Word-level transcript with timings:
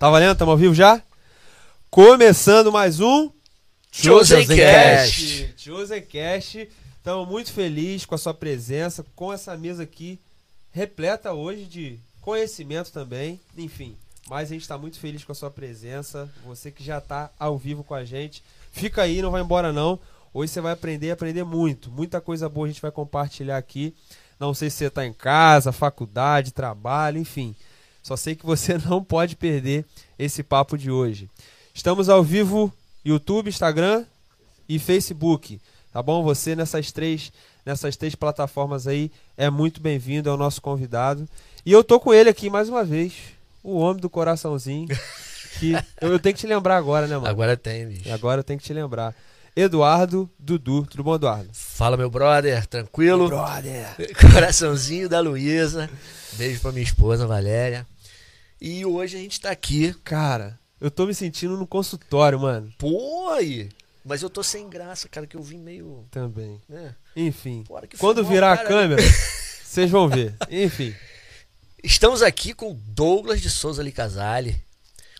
Tá 0.00 0.08
valendo? 0.08 0.34
Tamo 0.34 0.52
ao 0.52 0.56
vivo 0.56 0.74
já? 0.74 1.02
Começando 1.90 2.72
mais 2.72 3.00
um 3.00 3.30
Chosen 3.92 4.46
Cast. 4.46 5.52
Chosen 5.58 6.00
Cast. 6.00 6.70
Estamos 6.96 7.28
muito 7.28 7.52
felizes 7.52 8.06
com 8.06 8.14
a 8.14 8.18
sua 8.18 8.32
presença, 8.32 9.04
com 9.14 9.30
essa 9.30 9.54
mesa 9.58 9.82
aqui 9.82 10.18
repleta 10.72 11.34
hoje 11.34 11.66
de 11.66 11.98
conhecimento 12.22 12.90
também. 12.90 13.38
Enfim, 13.58 13.94
mas 14.26 14.48
a 14.48 14.54
gente 14.54 14.62
está 14.62 14.78
muito 14.78 14.98
feliz 14.98 15.22
com 15.22 15.32
a 15.32 15.34
sua 15.34 15.50
presença. 15.50 16.30
Você 16.46 16.70
que 16.70 16.82
já 16.82 16.96
está 16.96 17.30
ao 17.38 17.58
vivo 17.58 17.84
com 17.84 17.92
a 17.92 18.02
gente, 18.02 18.42
fica 18.72 19.02
aí, 19.02 19.20
não 19.20 19.30
vai 19.30 19.42
embora 19.42 19.70
não. 19.70 20.00
Hoje 20.32 20.50
você 20.50 20.62
vai 20.62 20.72
aprender, 20.72 21.10
aprender 21.10 21.44
muito. 21.44 21.90
Muita 21.90 22.22
coisa 22.22 22.48
boa 22.48 22.66
a 22.66 22.70
gente 22.70 22.80
vai 22.80 22.90
compartilhar 22.90 23.58
aqui. 23.58 23.94
Não 24.38 24.54
sei 24.54 24.70
se 24.70 24.78
você 24.78 24.86
está 24.86 25.04
em 25.04 25.12
casa, 25.12 25.72
faculdade, 25.72 26.52
trabalho, 26.52 27.18
enfim. 27.18 27.54
Só 28.02 28.16
sei 28.16 28.34
que 28.34 28.46
você 28.46 28.78
não 28.86 29.02
pode 29.02 29.36
perder 29.36 29.84
esse 30.18 30.42
papo 30.42 30.76
de 30.76 30.90
hoje. 30.90 31.28
Estamos 31.74 32.08
ao 32.08 32.22
vivo 32.22 32.72
YouTube, 33.04 33.48
Instagram 33.48 34.04
e 34.68 34.78
Facebook. 34.78 35.60
Tá 35.92 36.02
bom? 36.02 36.22
Você 36.22 36.54
nessas 36.54 36.92
três, 36.92 37.32
nessas 37.64 37.96
três 37.96 38.14
plataformas 38.14 38.86
aí 38.86 39.10
é 39.36 39.50
muito 39.50 39.80
bem-vindo, 39.80 40.28
é 40.28 40.32
o 40.32 40.36
nosso 40.36 40.60
convidado. 40.60 41.28
E 41.64 41.72
eu 41.72 41.82
tô 41.82 41.98
com 41.98 42.14
ele 42.14 42.30
aqui 42.30 42.48
mais 42.48 42.68
uma 42.68 42.84
vez, 42.84 43.12
o 43.62 43.78
homem 43.78 44.00
do 44.00 44.08
coraçãozinho. 44.08 44.88
Que 45.58 45.72
eu, 46.00 46.12
eu 46.12 46.18
tenho 46.18 46.34
que 46.34 46.40
te 46.40 46.46
lembrar 46.46 46.76
agora, 46.76 47.06
né, 47.06 47.16
mano? 47.16 47.28
Agora 47.28 47.56
tem, 47.56 47.86
bicho. 47.86 48.12
Agora 48.12 48.40
eu 48.40 48.44
tenho 48.44 48.58
que 48.58 48.64
te 48.64 48.72
lembrar. 48.72 49.14
Eduardo 49.54 50.30
Dudu. 50.38 50.86
Tudo 50.86 51.02
bom, 51.02 51.14
Eduardo? 51.14 51.50
Fala, 51.52 51.96
meu 51.96 52.10
brother. 52.10 52.66
Tranquilo? 52.66 53.28
Brother. 53.28 53.86
Coraçãozinho 54.32 55.08
da 55.08 55.20
Luísa. 55.20 55.90
Beijo 56.34 56.60
pra 56.60 56.72
minha 56.72 56.84
esposa, 56.84 57.26
Valéria. 57.26 57.86
E 58.60 58.84
hoje 58.84 59.16
a 59.16 59.20
gente 59.20 59.40
tá 59.40 59.50
aqui. 59.50 59.94
Cara, 60.04 60.58
eu 60.80 60.90
tô 60.90 61.06
me 61.06 61.14
sentindo 61.14 61.56
no 61.56 61.66
consultório, 61.66 62.38
mano. 62.38 62.72
Pô, 62.78 63.30
aí. 63.30 63.68
Mas 64.04 64.22
eu 64.22 64.30
tô 64.30 64.42
sem 64.42 64.68
graça, 64.68 65.08
cara, 65.08 65.26
que 65.26 65.36
eu 65.36 65.42
vim 65.42 65.58
meio. 65.58 66.06
Também. 66.10 66.60
Né? 66.68 66.94
Enfim. 67.14 67.64
Quando 67.98 68.24
virar 68.24 68.52
a 68.52 68.56
cara. 68.56 68.68
câmera, 68.68 69.02
vocês 69.62 69.90
vão 69.90 70.08
ver. 70.08 70.34
Enfim. 70.50 70.94
Estamos 71.82 72.22
aqui 72.22 72.52
com 72.52 72.74
Douglas 72.74 73.40
de 73.40 73.50
Souza 73.50 73.82
Licasale, 73.82 74.62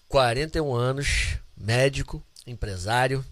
41 0.08 0.74
anos, 0.74 1.36
médico, 1.56 2.22
empresário, 2.46 3.24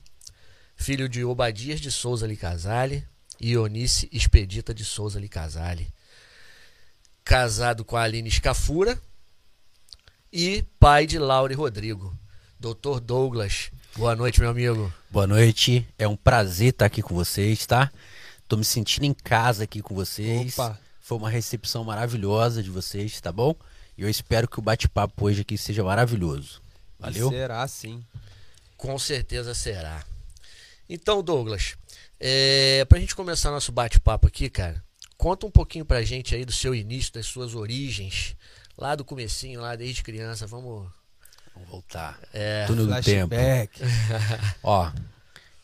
filho 0.79 1.09
de 1.09 1.23
Obadias 1.25 1.81
de 1.81 1.91
Souza 1.91 2.27
Licasale 2.27 3.05
e 3.39 3.51
Ionice 3.51 4.09
Expedita 4.11 4.73
de 4.73 4.85
Souza 4.85 5.21
Licasale. 5.21 5.93
Casado 7.23 7.85
com 7.85 7.97
a 7.97 8.03
Aline 8.03 8.31
Scafura 8.31 8.99
e 10.33 10.65
pai 10.81 11.05
de 11.05 11.19
Laura 11.19 11.53
e 11.53 11.57
Rodrigo. 11.57 12.17
Doutor 12.59 13.01
Douglas, 13.01 13.71
boa 13.97 14.17
noite, 14.17 14.41
meu 14.41 14.49
amigo. 14.49 14.91
Boa 15.11 15.27
noite, 15.27 15.87
é 15.99 16.09
um 16.09 16.17
prazer 16.17 16.71
estar 16.71 16.87
aqui 16.87 17.03
com 17.03 17.15
vocês, 17.15 17.67
tá? 17.67 17.93
Tô 18.47 18.57
me 18.57 18.65
sentindo 18.65 19.05
em 19.05 19.13
casa 19.13 19.65
aqui 19.65 19.83
com 19.83 19.95
vocês. 19.95 20.59
Opa. 20.59 20.79
Foi 21.01 21.19
uma 21.19 21.29
recepção 21.29 21.85
maravilhosa 21.85 22.63
de 22.63 22.71
vocês, 22.71 23.21
tá 23.21 23.31
bom? 23.31 23.55
E 23.97 24.03
eu 24.03 24.09
espero 24.09 24.49
que 24.49 24.59
o 24.59 24.63
bate-papo 24.63 25.27
hoje 25.27 25.43
aqui 25.43 25.59
seja 25.59 25.85
maravilhoso. 25.85 26.63
Valeu? 26.99 27.29
Será 27.31 27.67
sim. 27.69 28.03
Com 28.77 28.99
certeza 28.99 29.55
será. 29.55 30.05
Então, 30.89 31.23
Douglas, 31.23 31.77
é, 32.19 32.85
pra 32.87 32.99
gente 32.99 33.15
começar 33.15 33.51
nosso 33.51 33.71
bate-papo 33.71 34.27
aqui, 34.27 34.49
cara, 34.49 34.83
conta 35.17 35.47
um 35.47 35.51
pouquinho 35.51 35.85
pra 35.85 36.03
gente 36.03 36.35
aí 36.35 36.45
do 36.45 36.53
seu 36.53 36.75
início, 36.75 37.13
das 37.13 37.27
suas 37.27 37.55
origens, 37.55 38.35
lá 38.77 38.95
do 38.95 39.05
comecinho, 39.05 39.61
lá 39.61 39.77
desde 39.77 40.03
criança, 40.03 40.47
vamos... 40.47 40.89
Vamos 41.55 41.69
voltar. 41.71 42.21
É, 42.33 42.65
Túnel 42.67 42.87
do 42.87 43.03
tempo. 43.03 43.35
Ó, 44.63 44.93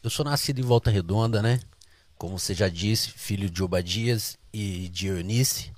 eu 0.02 0.10
sou 0.10 0.24
nascido 0.24 0.58
em 0.58 0.64
Volta 0.64 0.90
Redonda, 0.90 1.40
né? 1.40 1.60
Como 2.18 2.38
você 2.38 2.52
já 2.52 2.68
disse, 2.68 3.10
filho 3.10 3.48
de 3.48 3.62
Obadias 3.62 4.36
e 4.52 4.88
de 4.88 5.06
Eunice. 5.06 5.72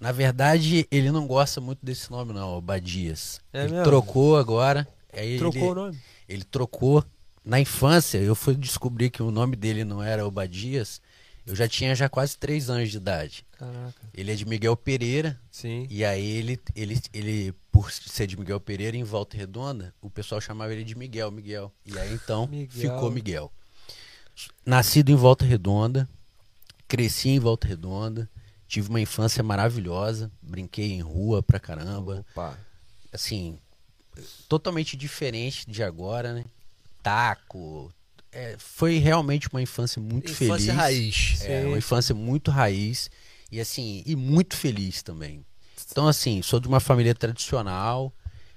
Na 0.00 0.10
verdade, 0.12 0.86
ele 0.90 1.10
não 1.10 1.26
gosta 1.26 1.60
muito 1.60 1.84
desse 1.84 2.10
nome, 2.10 2.32
não, 2.32 2.56
Obadias. 2.56 3.40
É 3.52 3.60
ele 3.64 3.72
mesmo? 3.72 3.84
trocou 3.84 4.36
agora. 4.36 4.88
Aí 5.12 5.38
Trocou 5.38 5.60
ele, 5.60 5.70
o 5.70 5.74
nome? 5.74 5.98
Ele 6.28 6.44
trocou. 6.44 7.04
Na 7.46 7.60
infância, 7.60 8.18
eu 8.18 8.34
fui 8.34 8.56
descobrir 8.56 9.08
que 9.08 9.22
o 9.22 9.30
nome 9.30 9.54
dele 9.54 9.84
não 9.84 10.02
era 10.02 10.26
Obadias. 10.26 11.00
Eu 11.46 11.54
já 11.54 11.68
tinha 11.68 11.94
já 11.94 12.08
quase 12.08 12.36
três 12.36 12.68
anos 12.68 12.90
de 12.90 12.96
idade. 12.96 13.46
Caraca. 13.52 13.94
Ele 14.12 14.32
é 14.32 14.34
de 14.34 14.44
Miguel 14.44 14.76
Pereira. 14.76 15.40
Sim. 15.48 15.86
E 15.88 16.04
aí 16.04 16.26
ele, 16.26 16.60
ele, 16.74 17.00
ele, 17.12 17.54
por 17.70 17.92
ser 17.92 18.26
de 18.26 18.36
Miguel 18.36 18.58
Pereira 18.58 18.96
em 18.96 19.04
Volta 19.04 19.36
Redonda, 19.36 19.94
o 20.02 20.10
pessoal 20.10 20.40
chamava 20.40 20.72
ele 20.72 20.82
de 20.82 20.98
Miguel, 20.98 21.30
Miguel. 21.30 21.72
E 21.84 21.96
aí 21.96 22.14
então 22.14 22.48
Miguel. 22.48 22.68
ficou 22.68 23.12
Miguel. 23.12 23.52
Nascido 24.66 25.10
em 25.10 25.14
Volta 25.14 25.44
Redonda, 25.44 26.08
cresci 26.88 27.28
em 27.28 27.38
Volta 27.38 27.68
Redonda, 27.68 28.28
tive 28.66 28.88
uma 28.88 29.00
infância 29.00 29.40
maravilhosa, 29.44 30.32
brinquei 30.42 30.90
em 30.90 31.00
rua 31.00 31.44
pra 31.44 31.60
caramba. 31.60 32.26
Opa. 32.32 32.58
Assim, 33.12 33.60
totalmente 34.48 34.96
diferente 34.96 35.70
de 35.70 35.84
agora, 35.84 36.34
né? 36.34 36.44
Taco. 37.06 37.92
É, 38.32 38.56
foi 38.58 38.98
realmente 38.98 39.48
uma 39.52 39.62
infância 39.62 40.02
muito 40.02 40.30
infância 40.32 40.56
feliz. 40.58 40.66
raiz. 40.76 41.40
É, 41.42 41.60
Sim. 41.62 41.68
uma 41.68 41.78
infância 41.78 42.14
muito 42.14 42.50
raiz 42.50 43.08
e 43.50 43.60
assim, 43.60 44.02
e 44.04 44.16
muito 44.16 44.56
feliz 44.56 45.02
também. 45.02 45.44
Então 45.90 46.08
assim, 46.08 46.42
sou 46.42 46.58
de 46.58 46.66
uma 46.66 46.80
família 46.80 47.14
tradicional, 47.14 48.12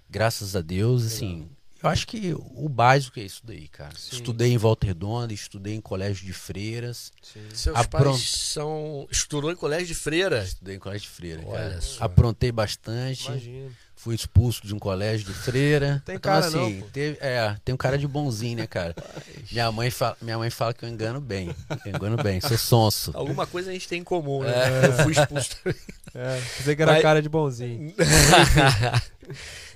graças 0.09 0.55
a 0.55 0.61
Deus, 0.61 1.05
assim, 1.05 1.47
eu 1.81 1.87
acho 1.89 2.07
que 2.07 2.33
o 2.33 2.67
básico 2.67 3.19
é 3.19 3.23
isso 3.23 3.41
daí, 3.45 3.67
cara. 3.69 3.93
Sim. 3.95 4.15
Estudei 4.17 4.51
em 4.51 4.57
Volta 4.57 4.85
Redonda, 4.87 5.31
estudei 5.33 5.75
em 5.75 5.79
colégio 5.81 6.25
de 6.25 6.33
freiras, 6.33 7.13
Sim. 7.21 7.39
Seus 7.53 7.75
Apron- 7.77 8.11
pais 8.11 8.29
são... 8.29 9.07
estudou 9.11 9.49
em 9.51 9.55
colégio 9.55 9.87
de 9.87 9.95
freira. 9.95 10.43
estudei 10.43 10.75
em 10.75 10.79
colégio 10.79 11.07
de 11.07 11.13
freira, 11.15 11.41
Olha 11.45 11.69
cara. 11.69 11.81
só. 11.81 12.03
Aprontei 12.03 12.51
bastante, 12.51 13.27
Imagina. 13.27 13.71
Fui 14.01 14.15
expulso 14.15 14.65
de 14.65 14.73
um 14.73 14.79
colégio 14.79 15.25
de 15.27 15.33
freira. 15.33 16.01
Tem 16.05 16.15
então, 16.15 16.31
cara 16.31 16.45
assim, 16.45 16.79
não, 16.79 16.87
teve- 16.89 17.17
é, 17.19 17.53
tem 17.65 17.75
um 17.75 17.77
cara 17.77 17.97
de 17.97 18.07
bonzinho, 18.07 18.57
né, 18.57 18.65
cara? 18.65 18.95
minha 19.51 19.69
mãe 19.73 19.91
fala, 19.91 20.15
minha 20.21 20.37
mãe 20.37 20.49
fala 20.49 20.73
que 20.73 20.85
eu 20.85 20.89
engano 20.89 21.19
bem, 21.19 21.53
eu 21.85 21.95
engano 21.95 22.15
bem, 22.15 22.39
sou 22.39 22.57
sonso. 22.57 23.11
Alguma 23.13 23.45
coisa 23.45 23.69
a 23.69 23.73
gente 23.73 23.89
tem 23.89 23.99
em 23.99 24.03
comum, 24.03 24.41
né? 24.43 24.53
Eu 24.87 24.93
fui 25.03 25.11
expulso 25.11 25.49
também. 25.61 25.79
É, 26.15 26.39
você 26.39 26.75
que 26.77 26.81
era 26.81 26.93
Mas- 26.93 27.01
cara 27.01 27.21
de 27.21 27.27
bonzinho. 27.29 27.93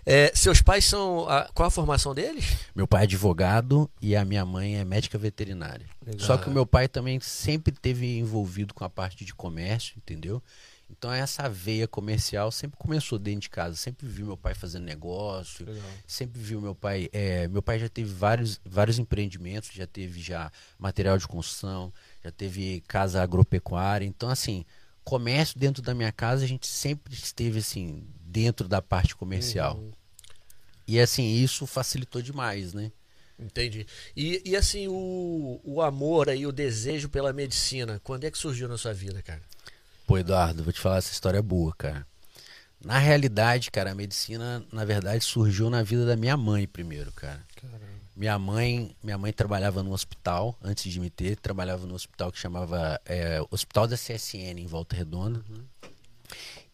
É, 0.06 0.32
seus 0.36 0.62
pais 0.62 0.84
são... 0.84 1.30
a- 1.30 1.50
qual 1.54 1.68
a 1.68 1.72
formação 1.72 2.14
deles? 2.14 2.44
Meu 2.76 2.86
pai 2.88 3.02
é 3.02 3.04
advogado 3.06 3.90
e 4.02 4.16
a 4.16 4.26
minha 4.26 4.46
mãe 4.46 4.76
é 4.78 4.84
médica 4.84 5.18
veterinária. 5.18 5.86
Legal. 6.06 6.20
Só 6.26 6.38
que 6.38 6.50
o 6.50 6.52
meu 6.52 6.66
pai 6.66 6.90
também 6.90 7.20
sempre 7.22 7.74
teve 7.74 8.18
envolvido 8.18 8.74
com 8.74 8.84
a 8.84 8.90
parte 8.90 9.24
de 9.24 9.34
comércio, 9.34 9.94
entendeu? 9.98 10.44
Então 10.98 11.12
essa 11.12 11.50
veia 11.50 11.88
comercial 11.88 12.52
sempre 12.52 12.78
começou 12.78 13.18
dentro 13.18 13.42
de 13.42 13.50
casa. 13.50 13.76
Sempre 13.76 14.08
vi 14.08 14.24
meu 14.24 14.38
pai 14.38 14.54
fazendo 14.54 14.86
negócio, 14.86 15.66
Legal. 15.66 15.84
sempre 16.06 16.40
vi 16.40 16.56
meu 16.56 16.76
pai. 16.76 17.10
é, 17.12 17.48
meu 17.48 17.62
pai 17.62 17.80
já 17.80 17.90
teve 17.90 18.14
vários, 18.14 18.62
vários 18.64 19.00
empreendimentos, 19.00 19.72
já 19.74 19.88
teve 19.88 20.22
já 20.22 20.52
material 20.78 21.18
de 21.18 21.28
construção, 21.28 21.92
já 22.24 22.32
teve 22.32 22.82
casa 22.88 23.22
agropecuária. 23.22 24.06
Então 24.06 24.30
assim, 24.30 24.64
comércio 25.04 25.60
dentro 25.60 25.82
da 25.82 25.96
minha 25.96 26.12
casa 26.12 26.46
a 26.46 26.48
gente 26.48 26.68
sempre 26.68 27.14
esteve 27.14 27.60
assim 27.60 28.08
dentro 28.22 28.68
da 28.68 28.82
parte 28.82 29.16
comercial. 29.16 29.78
Uhum. 29.78 29.92
E 30.88 31.00
assim 31.00 31.36
isso 31.36 31.66
facilitou 31.66 32.22
demais, 32.22 32.74
né? 32.74 32.92
Entendi. 33.40 33.88
E, 34.16 34.42
e 34.46 34.56
assim, 34.56 34.88
o, 34.88 35.60
o 35.64 35.82
amor 35.82 36.30
aí, 36.30 36.46
o 36.46 36.52
desejo 36.52 37.10
pela 37.10 37.34
medicina, 37.34 38.00
quando 38.04 38.26
é 38.26 38.32
que 38.32 38.38
surgiu 38.38 38.68
na 38.68 38.78
sua 38.78 38.94
vida, 38.94 39.22
cara? 39.24 39.42
Pô, 40.14 40.18
Eduardo, 40.20 40.64
vou 40.64 40.72
te 40.72 40.80
falar 40.80 40.98
essa 40.98 41.12
história 41.12 41.40
é 41.40 41.42
boa, 41.42 41.74
cara. 41.76 42.06
Na 42.86 43.00
realidade, 43.00 43.72
cara, 43.72 43.94
a 43.94 43.96
medicina, 43.96 44.64
na 44.72 44.86
verdade, 44.86 45.24
surgiu 45.24 45.72
na 45.72 45.82
vida 45.82 46.06
da 46.06 46.16
minha 46.16 46.38
mãe 46.38 46.68
primeiro, 46.68 47.12
cara. 47.14 47.44
Caramba. 47.56 47.84
Minha 48.16 48.38
mãe, 48.38 48.96
minha 49.02 49.18
mãe 49.18 49.34
trabalhava 49.34 49.82
no 49.82 49.92
hospital, 49.92 50.56
antes 50.62 50.94
de 50.94 51.00
me 51.00 51.10
ter, 51.10 51.36
trabalhava 51.38 51.88
no 51.88 51.96
hospital 51.96 52.32
que 52.32 52.38
chamava 52.38 53.02
é, 53.08 53.44
Hospital 53.50 53.88
da 53.88 53.98
CSN, 53.98 54.60
em 54.60 54.68
Volta 54.68 54.96
Redonda. 54.96 55.44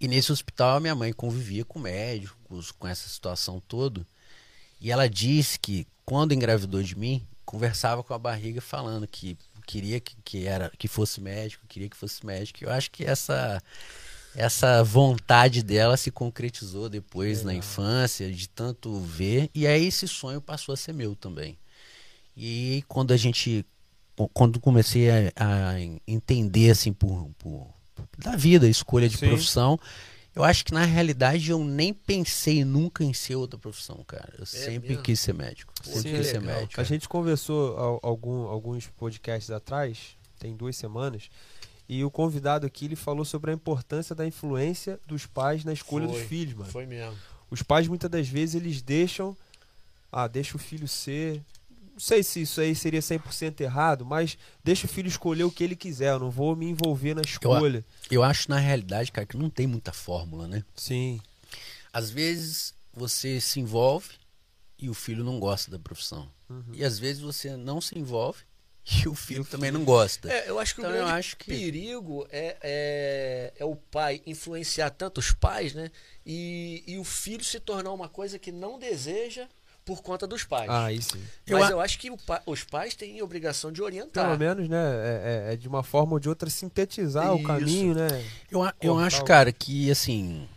E 0.01 0.09
nesse 0.09 0.33
hospital, 0.33 0.75
a 0.75 0.79
minha 0.81 0.93
mãe 0.93 1.13
convivia 1.13 1.63
com 1.63 1.79
médicos, 1.79 2.73
com 2.73 2.89
essa 2.89 3.07
situação 3.07 3.63
toda. 3.65 4.05
E 4.81 4.91
ela 4.91 5.07
disse 5.07 5.57
que, 5.57 5.87
quando 6.03 6.33
engravidou 6.33 6.83
de 6.83 6.93
mim, 6.93 7.25
conversava 7.45 8.03
com 8.03 8.13
a 8.13 8.19
barriga 8.19 8.59
falando 8.59 9.07
que 9.07 9.37
queria 9.69 9.99
que, 9.99 10.15
que, 10.25 10.47
era, 10.47 10.71
que 10.79 10.87
fosse 10.87 11.21
médico, 11.21 11.63
queria 11.67 11.87
que 11.87 11.95
fosse 11.95 12.25
médico. 12.25 12.63
Eu 12.63 12.71
acho 12.71 12.89
que 12.89 13.05
essa, 13.05 13.61
essa 14.35 14.83
vontade 14.83 15.61
dela 15.61 15.95
se 15.95 16.09
concretizou 16.09 16.89
depois 16.89 17.43
na 17.43 17.53
infância, 17.53 18.31
de 18.31 18.49
tanto 18.49 18.99
ver. 18.99 19.47
E 19.53 19.67
aí 19.67 19.85
esse 19.85 20.07
sonho 20.07 20.41
passou 20.41 20.73
a 20.73 20.75
ser 20.75 20.91
meu 20.91 21.15
também. 21.15 21.55
E 22.35 22.83
quando 22.87 23.13
a 23.13 23.17
gente. 23.17 23.63
Quando 24.33 24.59
comecei 24.59 25.09
a, 25.11 25.31
a 25.37 25.79
entender 26.07 26.71
assim 26.71 26.91
por, 26.91 27.29
por 27.37 27.67
da 28.17 28.35
vida, 28.35 28.67
escolha 28.67 29.07
de 29.07 29.17
Sim. 29.17 29.27
profissão, 29.27 29.79
Eu 30.39 30.45
acho 30.45 30.63
que 30.63 30.73
na 30.73 30.85
realidade 30.85 31.51
eu 31.51 31.63
nem 31.63 31.93
pensei 31.93 32.63
nunca 32.63 33.03
em 33.03 33.13
ser 33.13 33.35
outra 33.35 33.59
profissão, 33.59 34.03
cara. 34.07 34.33
Eu 34.39 34.45
sempre 34.45 34.89
mesmo? 34.89 35.03
quis 35.03 35.19
ser 35.19 35.33
médico. 35.33 35.73
Sempre 35.83 36.11
que 36.11 36.17
quis 36.17 36.27
ser 36.27 36.39
legal, 36.39 36.61
médico. 36.61 36.79
A 36.79 36.83
gente 36.85 37.09
conversou 37.09 37.77
al- 37.77 37.99
algum- 38.01 38.47
alguns 38.47 38.87
podcasts 38.87 39.51
atrás, 39.51 40.15
tem 40.39 40.55
duas 40.55 40.77
semanas, 40.77 41.29
e 41.89 42.03
o 42.05 42.09
convidado 42.09 42.65
aqui 42.65 42.85
ele 42.85 42.95
falou 42.95 43.25
sobre 43.25 43.51
a 43.51 43.53
importância 43.53 44.15
da 44.15 44.25
influência 44.25 44.97
dos 45.05 45.25
pais 45.25 45.65
na 45.65 45.73
escolha 45.73 46.07
Foi, 46.07 46.17
dos 46.19 46.27
filhos, 46.29 46.53
mano. 46.53 46.71
Foi 46.71 46.85
mesmo. 46.85 47.17
Os 47.51 47.61
pais 47.61 47.87
muitas 47.89 48.09
das 48.09 48.27
vezes 48.29 48.55
eles 48.55 48.81
deixam, 48.81 49.35
ah, 50.11 50.27
deixa 50.27 50.55
o 50.55 50.59
filho 50.59 50.87
ser, 50.87 51.43
não 51.99 52.05
sei 52.05 52.23
se 52.23 52.41
isso 52.43 52.61
aí 52.61 52.73
seria 52.73 53.01
100% 53.01 53.59
errado, 53.59 54.05
mas 54.05 54.37
deixa 54.63 54.85
o 54.85 54.89
filho 54.89 55.09
escolher 55.09 55.43
o 55.43 55.51
que 55.51 55.61
ele 55.65 55.75
quiser, 55.75 56.11
eu 56.13 56.19
não 56.19 56.31
vou 56.31 56.55
me 56.55 56.65
envolver 56.65 57.13
na 57.13 57.21
escolha. 57.21 57.83
Eu 58.09 58.23
acho 58.23 58.49
na 58.49 58.57
realidade, 58.57 59.11
cara, 59.11 59.27
que 59.27 59.35
não 59.35 59.49
tem 59.49 59.67
muita 59.67 59.91
fórmula, 59.91 60.47
né? 60.47 60.63
Sim. 60.77 61.19
Às 61.91 62.09
vezes 62.09 62.73
você 62.93 63.41
se 63.41 63.59
envolve 63.59 64.11
e 64.77 64.89
o 64.89 64.93
filho 64.93 65.25
não 65.25 65.41
gosta 65.41 65.69
da 65.69 65.77
profissão. 65.77 66.31
Uhum. 66.49 66.63
E 66.73 66.85
às 66.85 66.97
vezes 66.97 67.21
você 67.21 67.57
não 67.57 67.81
se 67.81 67.99
envolve 67.99 68.43
e 69.03 69.09
o 69.09 69.13
filho 69.13 69.43
também 69.43 69.69
não 69.69 69.83
gosta. 69.83 70.31
É, 70.31 70.49
eu 70.49 70.57
acho 70.57 70.75
que 70.75 70.79
Então 70.79 70.91
o 70.93 70.95
eu 70.95 71.03
grande 71.03 71.19
acho 71.19 71.35
que- 71.35 71.47
perigo 71.51 72.25
é, 72.31 72.55
é, 72.61 73.53
é 73.57 73.65
o 73.65 73.75
pai 73.75 74.21
influenciar 74.25 74.89
tanto 74.91 75.17
os 75.17 75.33
pais, 75.33 75.73
né? 75.73 75.91
E, 76.25 76.81
e 76.87 76.97
o 76.97 77.03
filho 77.03 77.43
se 77.43 77.59
tornar 77.59 77.91
uma 77.91 78.07
coisa 78.07 78.39
que 78.39 78.53
não 78.53 78.79
deseja 78.79 79.49
por 79.95 80.03
conta 80.03 80.27
dos 80.27 80.43
pais. 80.43 80.69
Ah. 80.69 80.91
Eu 81.47 81.57
Mas 81.57 81.67
a- 81.67 81.71
eu 81.71 81.81
acho 81.81 81.97
que 81.97 82.11
o 82.11 82.17
pa- 82.17 82.43
os 82.45 82.63
pais 82.63 82.93
têm 82.93 83.19
a 83.19 83.23
obrigação 83.23 83.71
de 83.71 83.81
orientar. 83.81 84.23
Pelo 84.25 84.37
menos, 84.37 84.69
né, 84.69 84.77
é, 84.77 85.47
é- 85.49 85.53
é 85.53 85.55
de 85.57 85.67
uma 85.67 85.81
forma 85.81 86.13
ou 86.13 86.19
de 86.19 86.29
outra 86.29 86.47
sintetizar 86.49 87.33
o 87.33 87.37
Isso. 87.37 87.47
caminho, 87.47 87.95
né? 87.95 88.07
Eu, 88.51 88.59
eu 88.81 88.93
cortar 88.93 89.05
acho, 89.07 89.21
o- 89.21 89.25
cara, 89.25 89.51
que 89.51 89.89
assim 89.89 90.47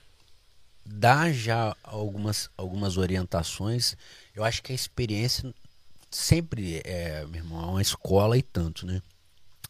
dá 0.84 1.32
já 1.32 1.74
algumas, 1.82 2.50
algumas 2.56 2.98
orientações. 2.98 3.96
Eu 4.34 4.44
acho 4.44 4.62
que 4.62 4.72
a 4.72 4.74
experiência 4.74 5.54
sempre 6.10 6.82
é, 6.84 7.24
meu 7.26 7.36
irmão, 7.42 7.62
é 7.62 7.66
uma 7.66 7.82
escola 7.82 8.36
e 8.36 8.42
tanto, 8.42 8.84
né? 8.86 9.00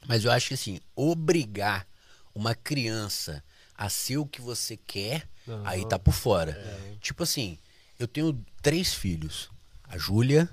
Mas 0.08 0.24
eu 0.24 0.32
acho 0.32 0.48
que 0.48 0.54
assim, 0.54 0.80
obrigar 0.96 1.86
uma 2.34 2.54
criança 2.54 3.44
a 3.78 3.88
ser 3.88 4.16
o 4.16 4.26
que 4.26 4.40
você 4.40 4.76
quer, 4.76 5.28
Aham. 5.48 5.62
aí 5.64 5.86
tá 5.88 5.98
por 6.00 6.12
fora. 6.14 6.50
É. 6.52 6.94
Tipo 7.00 7.22
assim, 7.22 7.56
eu 8.00 8.08
tenho 8.08 8.36
três 8.60 8.92
filhos: 8.94 9.48
a 9.92 9.98
Júlia, 9.98 10.48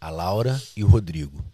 a 0.00 0.10
Laura 0.10 0.60
e 0.76 0.82
o 0.82 0.88
Rodrigo. 0.88 1.44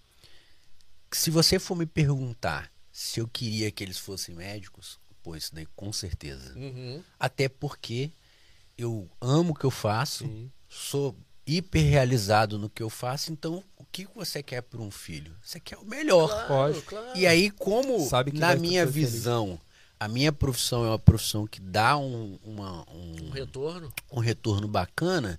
Se 1.12 1.31
você 1.31 1.59
for 1.59 1.77
me 1.77 1.85
perguntar 1.85 2.71
se 2.91 3.21
eu 3.21 3.29
queria 3.29 3.71
que 3.71 3.85
eles 3.85 3.99
fossem 3.99 4.35
médicos, 4.35 4.99
pô, 5.23 5.37
isso 5.37 5.55
daí 5.55 5.67
com 5.77 5.93
certeza. 5.93 6.55
Uhum. 6.56 7.03
Até 7.21 7.47
porque 7.49 8.11
eu 8.79 9.06
amo 9.21 9.53
o 9.53 9.55
que 9.55 9.65
eu 9.67 9.71
faço, 9.71 10.25
Sim. 10.25 10.50
sou 10.69 11.15
hiper 11.47 11.85
realizado 11.85 12.59
no 12.59 12.71
que 12.71 12.83
eu 12.83 12.88
faço, 12.88 13.31
então 13.31 13.62
o 13.77 13.85
que 13.85 14.06
você 14.15 14.43
quer 14.43 14.62
para 14.62 14.81
um 14.81 14.91
filho? 14.91 15.37
Você 15.43 15.61
quer 15.61 15.77
o 15.77 15.85
melhor. 15.85 16.29
Claro, 16.47 16.83
claro. 16.83 17.19
E 17.19 17.27
aí, 17.27 17.50
como 17.50 18.00
Sabe 18.09 18.31
que 18.33 18.38
na 18.38 18.56
minha 18.56 18.87
ser 18.87 18.93
feliz. 18.93 19.12
visão, 19.12 19.61
a 20.00 20.09
minha 20.09 20.33
profissão 20.33 20.85
é 20.85 20.88
uma 20.88 20.99
profissão 20.99 21.47
que 21.47 21.61
dá 21.61 21.99
um, 21.99 22.38
uma, 22.43 22.83
um, 22.91 23.27
Um 23.27 23.31
retorno. 23.31 23.93
um 24.11 24.21
retorno 24.21 24.67
bacana, 24.67 25.38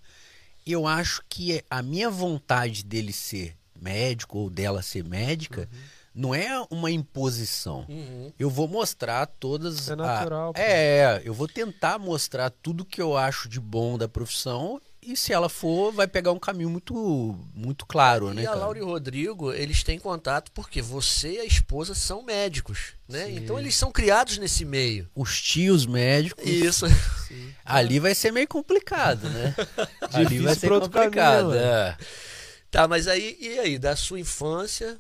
eu 0.72 0.88
acho 0.88 1.22
que 1.30 1.64
a 1.70 1.82
minha 1.82 2.10
vontade 2.10 2.84
dele 2.84 3.14
ser 3.14 3.56
médico 3.80 4.38
ou 4.40 4.50
dela 4.50 4.82
ser 4.82 5.04
médica 5.04 5.70
não 6.14 6.34
é 6.34 6.48
uma 6.72 6.90
imposição. 6.90 7.86
Uhum. 7.88 8.32
Eu 8.40 8.50
vou 8.50 8.68
mostrar 8.68 9.26
todas. 9.28 9.88
É 9.88 9.94
a- 9.94 9.96
natural, 9.96 10.54
pô. 10.54 10.60
é, 10.60 11.22
eu 11.24 11.34
vou 11.34 11.48
tentar 11.48 12.00
mostrar 12.00 12.50
tudo 12.50 12.84
que 12.84 13.00
eu 13.02 13.16
acho 13.16 13.48
de 13.48 13.60
bom 13.60 13.98
da 14.00 14.08
profissão. 14.08 14.82
E 15.10 15.16
se 15.16 15.32
ela 15.32 15.48
for, 15.48 15.94
vai 15.94 16.06
pegar 16.06 16.34
um 16.34 16.40
caminho 16.40 16.70
muito, 16.70 16.94
muito 17.56 17.86
claro, 17.86 18.34
né? 18.34 18.42
E 18.42 18.46
a 18.46 18.50
cara? 18.50 18.60
Laura 18.62 18.78
e 18.80 18.82
o 18.82 18.86
Rodrigo, 18.88 19.54
eles 19.54 19.82
têm 19.82 19.98
contato 19.98 20.52
porque 20.52 20.82
você 20.82 21.34
e 21.36 21.40
a 21.40 21.46
esposa 21.46 21.96
são 21.96 22.22
médicos, 22.24 22.94
né? 23.08 23.26
Sim. 23.28 23.38
Então 23.38 23.58
eles 23.58 23.74
são 23.74 23.90
criados 23.90 24.38
nesse 24.38 24.66
meio. 24.66 25.10
Os 25.16 25.42
tios 25.42 25.86
médicos. 25.86 26.44
Isso. 26.46 26.86
Ali 27.64 28.00
vai 28.00 28.14
ser 28.14 28.32
meio 28.32 28.48
complicado, 28.50 29.30
né? 29.30 29.56
ali 30.12 30.40
vai 30.40 30.56
ser 30.56 30.68
complicado. 30.68 31.52
caminho, 31.52 31.54
é. 31.64 31.98
Tá, 32.70 32.86
mas 32.86 33.08
aí, 33.08 33.38
e 33.40 33.60
aí, 33.60 33.80
da 33.80 33.96
sua 33.96 34.20
infância, 34.20 35.00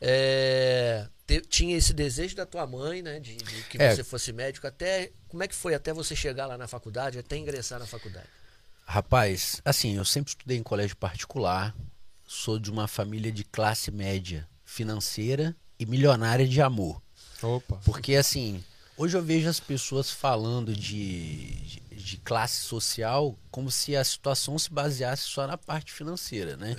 é, 0.00 1.06
te- 1.26 1.40
tinha 1.42 1.76
esse 1.76 1.92
desejo 1.92 2.34
da 2.34 2.44
tua 2.44 2.66
mãe, 2.66 3.02
né? 3.02 3.20
De, 3.20 3.36
de 3.36 3.62
que 3.70 3.80
É. 3.80 3.94
você 3.94 4.02
fosse 4.02 4.32
médico 4.32 4.66
até. 4.66 5.10
Como 5.28 5.42
é 5.42 5.48
que 5.48 5.54
foi 5.54 5.74
até 5.74 5.92
você 5.92 6.16
chegar 6.16 6.46
lá 6.46 6.58
na 6.58 6.66
faculdade, 6.66 7.18
até 7.18 7.36
ingressar 7.36 7.78
na 7.78 7.86
faculdade? 7.86 8.26
Rapaz, 8.84 9.60
assim, 9.64 9.96
eu 9.96 10.04
sempre 10.04 10.30
estudei 10.30 10.58
em 10.58 10.62
colégio 10.62 10.96
particular, 10.96 11.74
sou 12.26 12.58
de 12.58 12.70
uma 12.70 12.86
família 12.86 13.32
de 13.32 13.44
classe 13.44 13.90
média 13.90 14.48
financeira 14.64 15.56
e 15.78 15.86
milionária 15.86 16.46
de 16.46 16.60
amor. 16.60 17.02
Opa. 17.42 17.80
Porque, 17.84 18.14
assim, 18.14 18.62
hoje 18.96 19.16
eu 19.16 19.22
vejo 19.22 19.48
as 19.48 19.60
pessoas 19.60 20.10
falando 20.10 20.74
de, 20.74 21.50
de, 21.60 21.80
de 21.96 22.16
classe 22.18 22.62
social 22.62 23.38
como 23.50 23.70
se 23.70 23.96
a 23.96 24.04
situação 24.04 24.58
se 24.58 24.70
baseasse 24.70 25.22
só 25.24 25.46
na 25.46 25.56
parte 25.58 25.92
financeira, 25.92 26.56
né? 26.56 26.74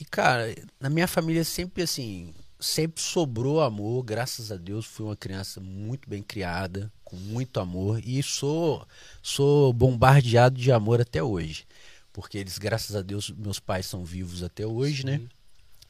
E, 0.00 0.04
cara, 0.04 0.54
na 0.78 0.88
minha 0.88 1.08
família 1.08 1.44
sempre, 1.44 1.82
assim, 1.82 2.32
sempre 2.58 3.02
sobrou 3.02 3.60
amor, 3.60 4.02
graças 4.02 4.50
a 4.50 4.56
Deus, 4.56 4.86
fui 4.86 5.06
uma 5.06 5.16
criança 5.16 5.60
muito 5.60 6.08
bem 6.08 6.22
criada, 6.22 6.92
com 7.04 7.16
muito 7.16 7.60
amor, 7.60 8.00
e 8.04 8.22
sou, 8.22 8.86
sou 9.22 9.72
bombardeado 9.72 10.58
de 10.58 10.72
amor 10.72 11.00
até 11.00 11.22
hoje. 11.22 11.66
Porque 12.12 12.38
eles, 12.38 12.58
graças 12.58 12.96
a 12.96 13.02
Deus, 13.02 13.30
meus 13.30 13.60
pais 13.60 13.86
são 13.86 14.04
vivos 14.04 14.42
até 14.42 14.66
hoje, 14.66 15.06
né? 15.06 15.20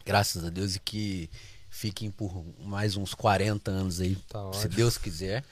Graças 0.05 0.45
a 0.45 0.51
Deus, 0.51 0.77
e 0.77 0.81
que 0.81 1.31
fiquem 1.71 2.11
por 2.11 2.45
mais 2.65 2.97
uns 2.97 3.15
40 3.15 3.71
anos 3.71 4.01
aí, 4.01 4.17
Tá 4.29 4.53
se. 4.53 4.69
Deus 4.69 4.99
quiser. 4.99 5.45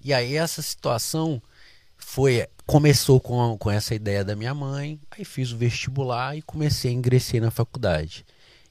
E 0.00 0.12
aí 0.12 0.36
essa 0.36 0.62
situação 0.62 1.42
foi 1.96 2.46
começou 2.66 3.20
com, 3.20 3.56
com 3.58 3.70
essa 3.70 3.94
ideia 3.94 4.24
da 4.24 4.36
minha 4.36 4.54
mãe, 4.54 5.00
aí 5.10 5.24
fiz 5.24 5.50
o 5.52 5.56
vestibular 5.56 6.36
e 6.36 6.42
comecei 6.42 6.90
a 6.90 6.94
ingressar 6.94 7.40
na 7.40 7.50
faculdade. 7.50 8.24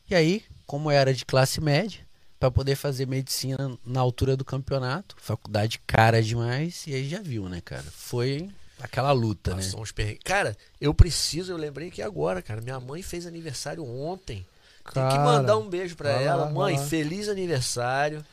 E 0.10 0.14
aí, 0.14 0.44
como 0.66 0.92
eu 0.92 0.98
era 0.98 1.14
de 1.14 1.26
classe 1.26 1.62
média, 1.62 2.00
para 2.40 2.52
poder 2.52 2.76
fazer 2.76 3.08
medicina 3.08 3.78
na 3.86 4.00
altura 4.00 4.36
do 4.36 4.46
campeonato, 4.46 5.16
faculdade 5.20 5.80
cara 5.88 6.22
demais, 6.22 6.86
e 6.86 6.94
aí 6.94 7.08
já 7.10 7.22
viu, 7.22 7.48
né, 7.50 7.62
cara? 7.64 7.86
Foi 7.92 8.50
aquela 8.80 9.12
luta, 9.12 9.52
né? 9.52 9.64
Passou 9.64 9.82
perrengues. 9.92 10.22
Cara, 10.24 10.56
eu 10.80 10.94
preciso, 10.94 11.52
eu 11.52 11.58
lembrei 11.58 11.90
que 11.90 12.02
agora, 12.02 12.42
cara. 12.42 12.62
Minha 12.62 12.80
mãe 12.80 13.02
fez 13.02 13.26
aniversário 13.26 13.86
ontem. 13.86 14.46
Tem 14.94 15.04
que 15.08 15.16
Cara, 15.16 15.24
mandar 15.24 15.58
um 15.58 15.68
beijo 15.68 15.96
lá, 16.16 16.22
ela. 16.22 16.50
mãe, 16.52 16.78
lá. 16.78 16.86
feliz 16.86 17.28
aniversário. 17.28 18.24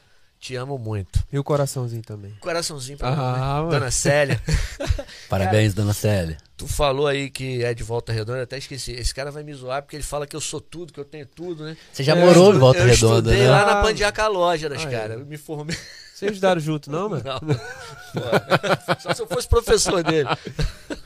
Te 0.43 0.57
amo 0.57 0.77
muito. 0.77 1.23
E 1.33 1.39
o 1.39 1.45
coraçãozinho 1.45 2.03
também. 2.03 2.33
Coraçãozinho 2.41 2.99
pra 2.99 3.11
Ah, 3.11 3.59
mano. 3.61 3.71
Dona 3.71 3.93
Célia. 3.93 4.43
Parabéns, 5.31 5.73
dona 5.73 5.93
Célia. 5.95 6.37
Tu 6.57 6.67
falou 6.67 7.07
aí 7.07 7.31
que 7.31 7.63
é 7.63 7.73
de 7.73 7.85
Volta 7.85 8.13
Redonda, 8.13 8.41
eu 8.41 8.43
até 8.43 8.59
esqueci. 8.59 8.91
Esse 8.91 9.15
cara 9.15 9.31
vai 9.31 9.45
me 9.45 9.55
zoar 9.55 9.83
porque 9.83 9.95
ele 9.95 10.03
fala 10.03 10.27
que 10.27 10.35
eu 10.35 10.41
sou 10.41 10.61
tudo, 10.61 10.93
que 10.93 10.99
eu 10.99 11.05
tenho 11.05 11.27
tudo, 11.27 11.63
né? 11.65 11.77
Você 11.93 12.03
já 12.03 12.17
É, 12.17 12.21
morou 12.21 12.53
em 12.53 12.59
Volta 12.59 12.81
eu 12.81 12.87
Redonda, 12.87 13.31
estudei 13.31 13.39
né? 13.45 13.51
lá 13.51 13.65
na 13.65 13.79
Ah, 13.79 13.83
Pandiaca 13.85 14.27
Lógeras, 14.27 14.85
aí. 14.85 14.91
cara. 14.91 15.15
Eu 15.15 15.25
me 15.25 15.37
formei. 15.39 15.77
Vocês 16.13 16.33
estudaram 16.33 16.61
junto, 16.61 16.91
não, 16.91 17.09
mano? 17.09 17.23
Não. 17.25 18.99
Só 19.01 19.15
se 19.15 19.23
eu 19.23 19.29
fosse 19.29 19.47
professor 19.49 20.03
dele. 20.03 20.29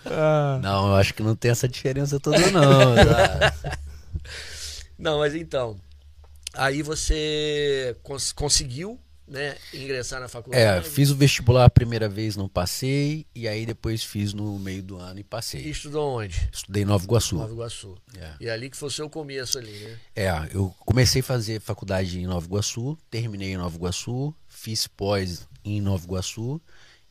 Ah, 0.07 0.59
Não, 0.63 0.89
eu 0.89 0.95
acho 0.97 1.13
que 1.13 1.23
não 1.23 1.37
tem 1.37 1.51
essa 1.51 1.69
diferença 1.69 2.19
toda, 2.19 2.39
não. 2.51 2.95
tá? 2.95 3.55
Não, 4.99 5.19
mas 5.19 5.35
então. 5.35 5.77
Aí 6.55 6.81
você 6.83 7.95
cons- 8.03 8.33
conseguiu, 8.33 8.99
né, 9.27 9.57
ingressar 9.75 10.21
na 10.21 10.27
É, 10.27 10.29
faculdade. 10.29 10.89
fiz 10.89 11.11
o 11.11 11.17
vestibular 11.17 11.65
a 11.65 11.71
primeira 11.71 12.09
vez, 12.09 12.37
não 12.37 12.49
passei, 12.49 13.27
e 13.35 13.49
aí 13.49 13.67
depois 13.67 14.05
fiz 14.05 14.33
no 14.33 14.59
meio 14.59 14.83
do 14.83 14.97
ano 14.97 15.19
e 15.19 15.21
E 15.21 15.25
passei. 15.25 15.61
estudou 15.63 16.19
onde? 16.21 16.49
Estudei 16.53 16.83
em 16.83 16.87
Nova 16.87 17.05
Iguaçu. 17.05 17.37
Nova 17.37 17.53
Iguaçu. 17.53 17.97
É. 18.17 18.33
E 18.41 18.49
ali 18.49 18.71
que 18.71 18.77
foi 18.77 18.89
o 18.89 18.93
seu 18.93 19.11
começo 19.11 19.59
ali, 19.59 19.73
né? 19.73 19.99
É, 20.15 20.31
eu 20.53 20.75
comecei 20.81 21.21
a 21.21 21.25
fazer 21.25 21.61
faculdade 21.61 22.19
em 22.21 22.27
Nova 22.27 22.47
Iguaçu, 22.47 22.97
terminei 23.11 23.53
em 23.53 23.57
Nova 23.57 23.77
Iguaçu, 23.77 24.35
fiz 24.49 24.87
pós 24.87 25.47
em 25.65 25.81
Nova 25.81 26.05
Iguaçu 26.05 26.61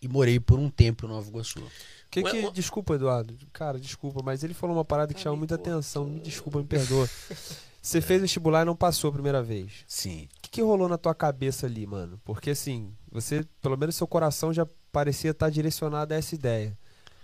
e 0.02 0.08
morei 0.08 0.40
por 0.40 0.58
um 0.60 0.70
tempo 0.70 1.06
em 1.06 1.10
Nova 1.10 1.28
Iguaçu. 1.28 1.62
que 2.10 2.24
que... 2.24 2.30
ué. 2.32 2.52
Desculpa, 2.52 2.96
Eduardo. 2.96 3.38
Cara, 3.52 3.78
desculpa, 3.80 4.22
mas 4.24 4.42
ele 4.44 4.54
falou 4.54 4.78
uma 4.78 4.86
parada 4.86 5.14
que 5.14 5.20
chamou 5.20 5.38
muita 5.38 5.56
atenção. 5.56 6.06
Me 6.06 6.20
desculpa, 6.22 6.60
me 6.60 6.66
perdoa. 6.66 7.10
Você 7.86 8.01
fez 8.01 8.20
vestibular 8.20 8.63
e 8.63 8.65
não 8.65 8.75
passou 8.75 9.12
a 9.12 9.13
primeira 9.13 9.44
vez. 9.44 9.84
Sim. 9.88 10.27
O 10.38 10.42
que, 10.42 10.50
que 10.50 10.62
rolou 10.63 10.89
na 10.89 10.98
tua 10.98 11.13
cabeça 11.13 11.68
ali, 11.68 11.86
mano? 11.86 12.20
Porque 12.25 12.50
assim, 12.50 12.92
você, 13.12 13.46
pelo 13.62 13.77
menos 13.77 13.96
seu 13.96 14.08
coração 14.08 14.51
já 14.51 14.65
parecia 14.92 15.30
estar 15.30 15.51
direcionado 15.51 16.12
a 16.12 16.18
essa 16.18 16.34
ideia. 16.34 16.75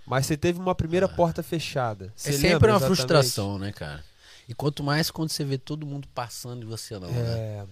Mas 0.06 0.28
você 0.28 0.38
teve 0.38 0.60
uma 0.60 0.76
primeira 0.76 1.10
porta 1.10 1.42
fechada. 1.42 2.14
Você 2.16 2.30
é 2.30 2.34
sempre 2.34 2.50
lembra 2.50 2.74
uma 2.74 2.78
exatamente? 2.78 2.96
frustração, 2.96 3.58
né, 3.58 3.72
cara? 3.72 4.04
E 4.48 4.54
quanto 4.54 4.84
mais 4.84 5.10
quando 5.10 5.32
você 5.32 5.44
vê 5.44 5.58
todo 5.58 5.84
mundo 5.84 6.08
passando 6.14 6.62
e 6.62 6.66
você 6.68 7.00
não, 7.00 7.10
né? 7.10 7.40
É, 7.40 7.58
mano. 7.58 7.70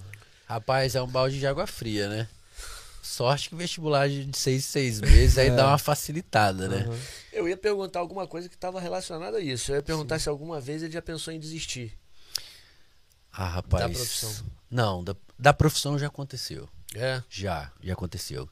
Rapaz, 0.47 0.95
é 0.95 1.01
um 1.03 1.07
balde 1.07 1.37
de 1.37 1.45
água 1.45 1.67
fria, 1.67 2.09
né? 2.09 2.27
Sorte 3.03 3.49
que 3.49 3.55
vestibular 3.55 4.09
de 4.09 4.35
seis, 4.35 4.65
seis 4.65 4.99
meses 4.99 5.37
aí 5.37 5.49
É. 5.53 5.55
dá 5.55 5.67
uma 5.67 5.77
facilitada, 5.77 6.67
né? 6.67 6.87
Aham. 6.87 6.99
Eu 7.33 7.47
ia 7.47 7.55
perguntar 7.55 7.99
alguma 7.99 8.25
coisa 8.25 8.49
que 8.49 8.55
estava 8.55 8.79
relacionada 8.79 9.37
a 9.37 9.41
isso. 9.41 9.71
Eu 9.71 9.75
ia 9.75 9.83
perguntar 9.83 10.17
se 10.17 10.27
alguma 10.27 10.59
vez 10.59 10.81
ele 10.81 10.91
já 10.91 11.03
pensou 11.03 11.31
em 11.31 11.39
desistir. 11.39 11.95
Ah, 13.41 13.47
rapaz. 13.47 13.83
Da 13.83 13.89
profissão. 13.89 14.45
Não, 14.69 15.01
da, 15.03 15.15
da 15.37 15.53
profissão 15.53 15.97
já 15.97 16.07
aconteceu. 16.07 16.67
É. 16.93 17.23
Já, 17.29 17.71
já 17.81 17.93
aconteceu. 17.93 18.49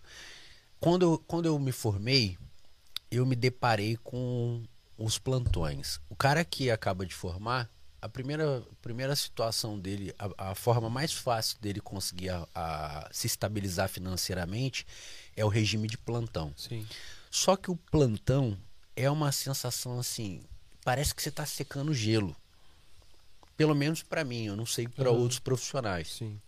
Quando 0.79 1.01
eu, 1.03 1.24
quando 1.27 1.46
eu 1.48 1.60
me 1.60 1.72
formei, 1.74 2.38
eu 3.12 3.25
me 3.25 3.36
deparei 3.36 3.98
com 3.98 4.63
os 4.98 5.20
plantões. 5.20 6.00
O 6.10 6.15
cara 6.15 6.46
que 6.46 6.72
acaba 6.72 7.06
de 7.06 7.13
formar, 7.13 7.70
a 8.01 8.08
primeira, 8.08 8.63
primeira 8.82 9.13
situação 9.15 9.77
dele, 9.77 10.15
a, 10.17 10.51
a 10.51 10.56
forma 10.56 10.89
mais 10.89 11.12
fácil 11.12 11.58
dele 11.60 11.82
conseguir 11.82 12.29
a- 12.29 12.48
a 12.56 13.10
se 13.12 13.27
estabilizar 13.27 13.89
financeiramente 13.89 14.86
é 15.36 15.44
o 15.44 15.50
regime 15.50 15.88
de 15.88 15.98
plantão. 15.98 16.53
Sim. 16.56 16.88
Só 17.29 17.58
que 17.58 17.70
o 17.70 17.75
plantão 17.75 18.58
é 18.96 19.10
uma 19.12 19.32
sensação 19.34 20.00
assim, 20.00 20.44
parece 20.86 21.13
que 21.13 21.22
você 21.22 21.29
está 21.29 21.46
secando 21.46 21.94
gelo. 21.94 22.34
Pelo 23.58 23.76
menos 23.76 24.04
para 24.04 24.24
mim, 24.24 24.46
eu 24.46 24.56
não 24.56 24.66
sei 24.66 24.88
para 24.88 25.10
Aham. 25.10 25.18
outros 25.18 25.40
profissionais 25.40 26.14
Sim. 26.14 26.40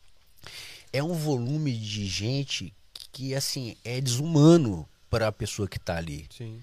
é 0.94 1.04
um 1.04 1.13
volume 1.13 1.75
de 1.75 2.06
gente 2.06 2.74
que 3.12 3.34
assim 3.34 3.75
é 3.84 4.00
desumano 4.00 4.88
para 5.10 5.28
a 5.28 5.32
pessoa 5.32 5.68
que 5.68 5.80
tá 5.80 5.98
ali. 5.98 6.28
Sim. 6.30 6.62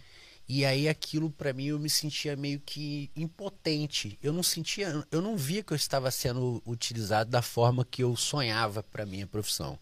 E 0.49 0.65
aí 0.65 0.89
aquilo 0.89 1.29
para 1.29 1.53
mim 1.53 1.67
eu 1.67 1.79
me 1.79 1.91
sentia 1.91 2.37
meio 2.37 2.61
que 2.65 3.11
impotente. 3.17 4.17
Eu 4.23 4.33
não 4.33 4.45
sentia, 4.45 5.05
eu 5.11 5.21
não 5.21 5.37
via 5.37 5.63
que 5.63 5.73
eu 5.73 5.77
estava 5.77 6.09
sendo 6.13 6.63
utilizado 6.65 7.29
da 7.29 7.43
forma 7.43 7.85
que 7.85 8.05
eu 8.05 8.15
sonhava 8.15 8.85
para 8.85 9.05
minha 9.05 9.27
profissão. 9.27 9.77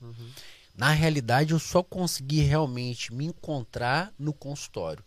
Na 0.75 0.91
realidade, 0.91 1.53
eu 1.53 1.59
só 1.59 1.83
consegui 1.83 2.41
realmente 2.41 3.13
me 3.13 3.27
encontrar 3.27 4.13
no 4.19 4.33
consultório. 4.33 5.05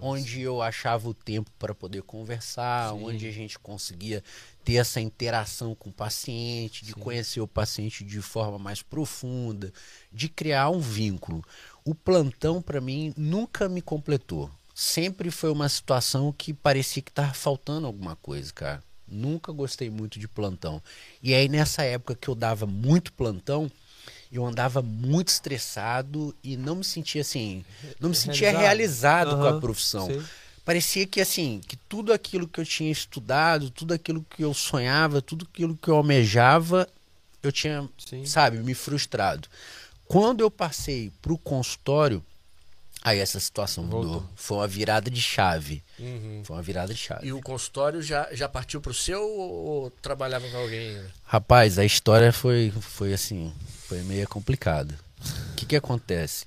Onde 0.00 0.40
eu 0.40 0.60
achava 0.62 1.08
o 1.08 1.14
tempo 1.14 1.50
para 1.58 1.74
poder 1.74 2.02
conversar, 2.02 2.92
Sim. 2.92 3.04
onde 3.04 3.26
a 3.26 3.30
gente 3.32 3.58
conseguia 3.58 4.22
ter 4.64 4.76
essa 4.76 5.00
interação 5.00 5.74
com 5.74 5.90
o 5.90 5.92
paciente, 5.92 6.84
de 6.84 6.92
Sim. 6.92 7.00
conhecer 7.00 7.40
o 7.40 7.48
paciente 7.48 8.04
de 8.04 8.20
forma 8.20 8.58
mais 8.58 8.82
profunda, 8.82 9.72
de 10.12 10.28
criar 10.28 10.70
um 10.70 10.80
vínculo. 10.80 11.44
O 11.84 11.94
plantão, 11.94 12.62
para 12.62 12.80
mim, 12.80 13.12
nunca 13.16 13.68
me 13.68 13.82
completou. 13.82 14.50
Sempre 14.74 15.30
foi 15.30 15.50
uma 15.50 15.68
situação 15.68 16.32
que 16.32 16.52
parecia 16.52 17.02
que 17.02 17.10
estava 17.10 17.32
faltando 17.32 17.86
alguma 17.86 18.16
coisa, 18.16 18.52
cara. 18.52 18.82
Nunca 19.06 19.52
gostei 19.52 19.90
muito 19.90 20.18
de 20.18 20.26
plantão. 20.26 20.82
E 21.22 21.34
aí, 21.34 21.48
nessa 21.48 21.82
época 21.82 22.14
que 22.14 22.28
eu 22.28 22.34
dava 22.34 22.66
muito 22.66 23.12
plantão, 23.12 23.70
eu 24.36 24.44
andava 24.46 24.82
muito 24.82 25.28
estressado 25.28 26.34
e 26.42 26.56
não 26.56 26.76
me 26.76 26.84
sentia 26.84 27.20
assim, 27.20 27.64
não 28.00 28.08
me 28.10 28.14
sentia 28.16 28.50
Realizado. 28.50 28.62
realizado 28.62 29.36
com 29.36 29.42
Aham, 29.44 29.56
a 29.56 29.60
profissão. 29.60 30.06
sei. 30.06 30.22
Parecia 30.64 31.06
que 31.06 31.20
assim, 31.20 31.60
que 31.66 31.76
tudo 31.76 32.12
aquilo 32.12 32.48
que 32.48 32.58
eu 32.58 32.64
tinha 32.64 32.90
estudado, 32.90 33.68
tudo 33.70 33.92
aquilo 33.92 34.24
que 34.30 34.42
eu 34.42 34.54
sonhava, 34.54 35.20
tudo 35.20 35.46
aquilo 35.52 35.76
que 35.76 35.88
eu 35.88 35.96
almejava, 35.96 36.88
eu 37.42 37.52
tinha, 37.52 37.86
Sim. 37.98 38.24
sabe, 38.24 38.58
me 38.58 38.72
frustrado. 38.74 39.46
Quando 40.08 40.40
eu 40.40 40.50
passei 40.50 41.12
pro 41.20 41.36
consultório, 41.36 42.24
aí 43.02 43.18
essa 43.18 43.38
situação 43.38 43.84
mudou. 43.84 44.02
Voltou. 44.04 44.28
Foi 44.34 44.56
uma 44.56 44.66
virada 44.66 45.10
de 45.10 45.20
chave. 45.20 45.82
Uhum. 45.98 46.40
Foi 46.44 46.56
uma 46.56 46.62
virada 46.62 46.94
de 46.94 46.98
chave. 47.00 47.26
E 47.26 47.32
o 47.34 47.42
consultório 47.42 48.00
já, 48.00 48.28
já 48.32 48.48
partiu 48.48 48.80
pro 48.80 48.94
seu 48.94 49.20
ou, 49.22 49.90
trabalhava 49.90 50.48
com 50.48 50.56
alguém 50.56 50.96
ainda? 50.96 51.10
Rapaz, 51.24 51.78
a 51.78 51.84
história 51.84 52.32
foi, 52.32 52.72
foi 52.80 53.12
assim, 53.12 53.52
foi 53.94 54.02
meio 54.02 54.28
complicada. 54.28 54.98
O 55.52 55.54
que 55.54 55.66
que 55.66 55.76
acontece? 55.76 56.46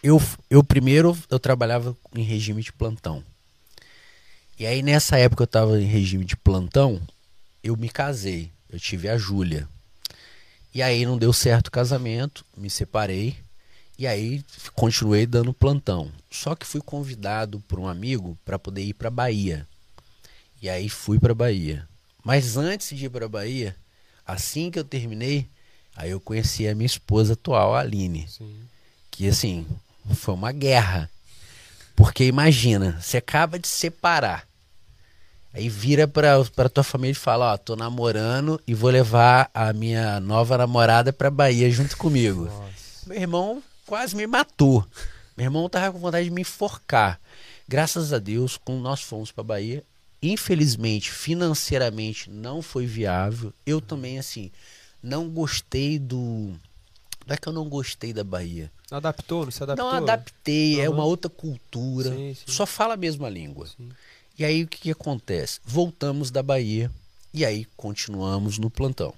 Eu, 0.00 0.22
eu 0.48 0.62
primeiro, 0.62 1.18
eu 1.28 1.38
trabalhava 1.40 1.96
em 2.14 2.22
regime 2.22 2.62
de 2.62 2.72
plantão. 2.72 3.24
E 4.56 4.64
aí 4.64 4.80
nessa 4.80 5.18
época 5.18 5.42
eu 5.42 5.48
tava 5.48 5.80
em 5.80 5.84
regime 5.84 6.24
de 6.24 6.36
plantão, 6.36 7.02
eu 7.60 7.76
me 7.76 7.88
casei. 7.88 8.52
Eu 8.70 8.78
tive 8.78 9.08
a 9.08 9.18
Júlia. 9.18 9.68
E 10.72 10.80
aí 10.80 11.04
não 11.04 11.18
deu 11.18 11.32
certo 11.32 11.68
o 11.68 11.72
casamento, 11.72 12.44
me 12.56 12.70
separei. 12.70 13.36
E 13.98 14.06
aí 14.06 14.44
continuei 14.76 15.26
dando 15.26 15.52
plantão. 15.52 16.12
Só 16.30 16.54
que 16.54 16.64
fui 16.64 16.80
convidado 16.80 17.58
por 17.66 17.80
um 17.80 17.88
amigo 17.88 18.38
para 18.44 18.60
poder 18.60 18.84
ir 18.84 18.94
para 18.94 19.10
Bahia. 19.10 19.66
E 20.62 20.68
aí 20.68 20.88
fui 20.88 21.18
para 21.18 21.34
Bahia. 21.34 21.88
Mas 22.22 22.56
antes 22.56 22.96
de 22.96 23.06
ir 23.06 23.10
para 23.10 23.28
Bahia, 23.28 23.74
assim 24.24 24.70
que 24.70 24.78
eu 24.78 24.84
terminei, 24.84 25.48
aí 25.98 26.10
eu 26.10 26.20
conheci 26.20 26.68
a 26.68 26.74
minha 26.74 26.86
esposa 26.86 27.32
atual, 27.32 27.74
a 27.74 27.80
Aline, 27.80 28.26
Sim. 28.28 28.54
que 29.10 29.28
assim, 29.28 29.66
foi 30.14 30.32
uma 30.34 30.52
guerra. 30.52 31.10
Porque 31.96 32.24
imagina, 32.24 32.96
você 33.00 33.16
acaba 33.16 33.58
de 33.58 33.66
separar. 33.66 34.46
Aí 35.52 35.68
vira 35.68 36.06
pra, 36.06 36.44
pra 36.54 36.68
tua 36.68 36.84
família 36.84 37.12
e 37.12 37.14
fala, 37.16 37.52
ó, 37.52 37.56
tô 37.56 37.74
namorando 37.74 38.60
e 38.64 38.74
vou 38.74 38.90
levar 38.90 39.50
a 39.52 39.72
minha 39.72 40.20
nova 40.20 40.56
namorada 40.56 41.12
pra 41.12 41.30
Bahia 41.30 41.68
junto 41.68 41.96
comigo. 41.96 42.44
Nossa. 42.44 43.08
Meu 43.08 43.20
irmão 43.20 43.62
quase 43.84 44.14
me 44.14 44.26
matou. 44.26 44.86
Meu 45.36 45.46
irmão 45.46 45.68
tava 45.68 45.92
com 45.92 45.98
vontade 45.98 46.26
de 46.26 46.30
me 46.30 46.42
enforcar. 46.42 47.18
Graças 47.66 48.12
a 48.12 48.18
Deus, 48.18 48.56
quando 48.56 48.80
nós 48.80 49.00
fomos 49.00 49.32
pra 49.32 49.42
Bahia, 49.42 49.82
infelizmente, 50.22 51.10
financeiramente 51.10 52.30
não 52.30 52.62
foi 52.62 52.86
viável. 52.86 53.52
Eu 53.66 53.80
também, 53.80 54.18
assim, 54.18 54.52
não 55.02 55.28
gostei 55.28 55.98
do. 55.98 56.52
Não 57.26 57.34
é 57.34 57.36
que 57.36 57.48
eu 57.48 57.52
não 57.52 57.68
gostei 57.68 58.12
da 58.12 58.24
Bahia. 58.24 58.70
Adaptou, 58.90 59.44
não 59.44 59.50
se 59.50 59.62
adaptou? 59.62 59.86
Não 59.86 59.96
adaptei, 59.96 60.80
é 60.80 60.86
Aham. 60.86 60.94
uma 60.94 61.04
outra 61.04 61.30
cultura. 61.30 62.10
Sim, 62.10 62.34
sim. 62.34 62.44
Só 62.46 62.64
fala 62.64 62.94
a 62.94 62.96
mesma 62.96 63.28
língua. 63.28 63.66
Sim. 63.66 63.90
E 64.38 64.44
aí 64.44 64.62
o 64.62 64.68
que, 64.68 64.78
que 64.78 64.90
acontece? 64.90 65.60
Voltamos 65.64 66.30
da 66.30 66.42
Bahia 66.42 66.90
e 67.34 67.44
aí 67.44 67.66
continuamos 67.76 68.58
no 68.58 68.70
plantão. 68.70 69.12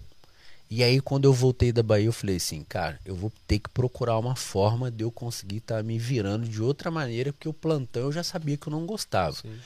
E 0.68 0.82
aí 0.82 1.00
quando 1.00 1.24
eu 1.26 1.32
voltei 1.32 1.72
da 1.72 1.82
Bahia 1.82 2.06
eu 2.06 2.12
falei 2.12 2.36
assim, 2.36 2.64
cara, 2.64 2.98
eu 3.04 3.14
vou 3.14 3.30
ter 3.46 3.58
que 3.58 3.68
procurar 3.68 4.18
uma 4.18 4.34
forma 4.34 4.90
de 4.90 5.04
eu 5.04 5.10
conseguir 5.10 5.58
estar 5.58 5.82
me 5.82 5.98
virando 5.98 6.48
de 6.48 6.62
outra 6.62 6.90
maneira, 6.90 7.32
porque 7.32 7.48
o 7.48 7.52
plantão 7.52 8.02
eu 8.02 8.12
já 8.12 8.22
sabia 8.24 8.56
que 8.56 8.66
eu 8.66 8.70
não 8.70 8.86
gostava. 8.86 9.36
Sim. 9.36 9.58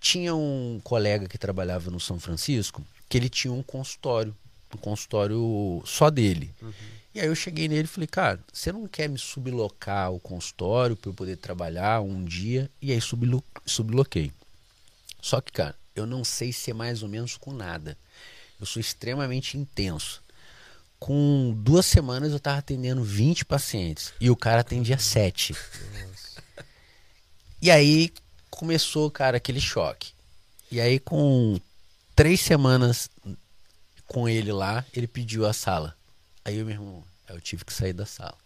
Tinha 0.00 0.34
um 0.34 0.80
colega 0.82 1.28
que 1.28 1.38
trabalhava 1.38 1.90
no 1.90 2.00
São 2.00 2.18
Francisco, 2.18 2.82
que 3.08 3.16
ele 3.16 3.28
tinha 3.28 3.52
um 3.52 3.62
consultório, 3.62 4.34
um 4.76 4.80
consultório 4.80 5.82
só 5.86 6.10
dele. 6.10 6.54
E 7.14 7.20
aí 7.20 7.26
eu 7.26 7.34
cheguei 7.34 7.68
nele 7.68 7.84
e 7.84 7.86
falei, 7.86 8.06
cara, 8.06 8.40
você 8.52 8.70
não 8.70 8.86
quer 8.86 9.08
me 9.08 9.18
sublocar 9.18 10.12
o 10.12 10.20
consultório 10.20 10.94
para 10.94 11.10
eu 11.10 11.14
poder 11.14 11.36
trabalhar 11.36 12.00
um 12.00 12.24
dia? 12.24 12.70
E 12.80 12.92
aí 12.92 13.00
sublo 13.00 13.42
subloquei. 13.64 14.32
Só 15.20 15.40
que, 15.40 15.50
cara, 15.50 15.74
eu 15.96 16.06
não 16.06 16.22
sei 16.22 16.52
ser 16.52 16.74
mais 16.74 17.02
ou 17.02 17.08
menos 17.08 17.36
com 17.36 17.52
nada. 17.52 17.96
Eu 18.60 18.66
sou 18.66 18.80
extremamente 18.80 19.56
intenso. 19.56 20.22
Com 20.98 21.54
duas 21.56 21.86
semanas 21.86 22.32
eu 22.32 22.40
tava 22.40 22.58
atendendo 22.58 23.02
20 23.02 23.44
pacientes 23.44 24.12
e 24.20 24.30
o 24.30 24.36
cara 24.36 24.60
atendia 24.60 24.98
7. 24.98 25.54
E 27.60 27.70
aí 27.70 28.12
começou, 28.50 29.10
cara, 29.10 29.36
aquele 29.36 29.60
choque. 29.60 30.12
E 30.70 30.80
aí, 30.80 30.98
com 30.98 31.58
três 32.14 32.40
semanas 32.40 33.08
com 34.08 34.28
ele 34.28 34.52
lá, 34.52 34.84
ele 34.94 35.08
pediu 35.08 35.46
a 35.46 35.54
sala. 35.54 35.96
Aí, 36.44 36.56
meu 36.64 36.70
irmão, 36.74 37.04
eu 37.28 37.40
tive 37.40 37.64
que 37.64 37.74
sair 37.74 37.92
da 37.94 38.06
sala. 38.06 38.36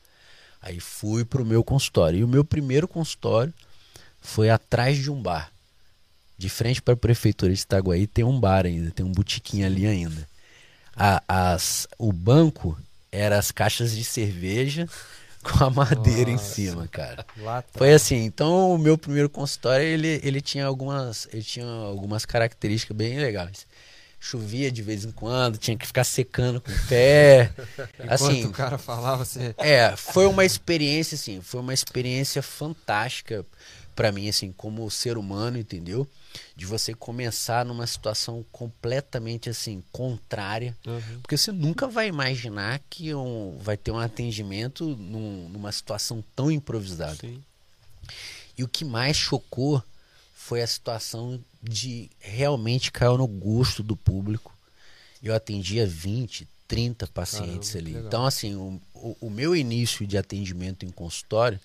Aí 0.63 0.81
fui 0.81 1.25
pro 1.25 1.45
meu 1.45 1.65
consultório. 1.65 2.21
E 2.21 2.25
o 2.25 2.29
meu 2.29 2.45
primeiro 2.45 2.89
consultório 2.89 3.55
foi 4.21 4.51
atrás 4.51 4.99
de 4.99 5.11
um 5.11 5.23
bar. 5.23 5.53
De 6.39 6.49
frente 6.49 6.83
para 6.83 6.95
a 6.95 6.97
prefeitura 6.97 7.55
de 7.55 7.61
Itaguaí 7.61 8.07
tem 8.07 8.25
um 8.25 8.39
bar 8.41 8.67
ainda, 8.67 8.91
tem 8.91 9.05
um 9.07 9.13
botiquinho 9.13 9.67
ali 9.67 9.87
ainda. 9.87 10.29
A- 10.97 11.23
as, 11.29 11.89
o 11.99 12.13
banco 12.13 12.79
era 13.11 13.39
as 13.39 13.51
caixas 13.51 13.95
de 13.97 14.05
cerveja 14.05 14.89
com 15.43 15.65
a 15.65 15.71
madeira 15.71 16.31
em 16.31 16.39
Nossa. 16.39 16.55
cima, 16.55 16.89
cara. 16.89 17.25
Foi 17.73 17.93
assim, 17.93 18.17
então 18.25 18.75
o 18.75 18.79
meu 18.79 18.99
primeiro 18.99 19.31
consultório, 19.31 19.85
ele, 19.87 20.21
ele 20.23 20.41
tinha 20.41 20.67
algumas, 20.67 21.29
ele 21.33 21.43
tinha 21.43 21.67
algumas 21.67 22.25
características 22.25 22.97
bem 22.97 23.19
legais. 23.19 23.67
Chovia 24.25 24.71
de 24.71 24.83
vez 24.83 25.05
em 25.05 25.11
quando, 25.11 25.59
tinha 25.59 25.77
que 25.77 25.85
ficar 25.85 26.05
secando 26.05 26.61
com 26.61 26.71
o 26.71 26.87
pé. 26.87 27.53
Enquanto 27.99 28.13
assim, 28.13 28.45
o 28.47 28.53
cara 28.53 28.79
falava, 28.79 29.25
você... 29.25 29.53
é, 29.59 29.97
foi 29.97 30.27
uma 30.27 30.45
experiência 30.45 31.17
assim, 31.17 31.41
foi 31.41 31.61
uma 31.61 31.75
experiência 31.75 32.41
fantástica 32.41 33.45
pra 33.97 34.13
mim 34.13 34.29
assim, 34.29 34.53
como 34.53 34.89
ser 34.93 35.19
humano, 35.19 35.59
entendeu? 35.59 36.07
De 36.55 36.65
você 36.65 36.95
começar 36.95 37.65
numa 37.65 37.87
situação 37.87 38.45
completamente 38.53 39.51
assim 39.51 39.83
contrária, 39.91 40.77
Uhum. 40.87 41.19
porque 41.21 41.37
você 41.37 41.51
nunca 41.51 41.89
vai 41.89 42.07
imaginar 42.07 42.81
que 42.89 43.13
um, 43.15 43.59
vai 43.61 43.77
ter 43.77 43.91
um 43.91 43.99
atendimento 43.99 44.85
num- 44.97 45.49
numa 45.49 45.73
situação 45.73 46.23
tão 46.37 46.49
improvisada. 46.51 47.17
Sim. 47.17 47.43
E 48.57 48.63
o 48.63 48.69
que 48.69 48.85
mais 48.85 49.17
chocou 49.17 49.83
foi 50.43 50.61
a 50.61 50.67
situação 50.67 51.41
de 51.63 52.11
realmente 52.19 52.91
caiu 52.91 53.17
no 53.17 53.29
gosto 53.29 53.81
do 53.81 53.97
público. 53.97 54.53
Eu 55.23 55.37
atendia 55.37 55.87
20, 55.87 56.49
30 56.67 57.07
pacientes 57.07 57.71
Caramba, 57.71 57.89
ali. 57.89 57.95
legal. 57.95 58.09
Então, 58.09 58.27
assim, 58.27 58.57
o, 58.57 58.81
o, 58.93 59.17
o 59.21 59.31
meu 59.31 59.55
início 59.55 60.05
de 60.05 60.19
atendimento 60.19 60.85
em 60.85 60.91
consultório 60.91 61.61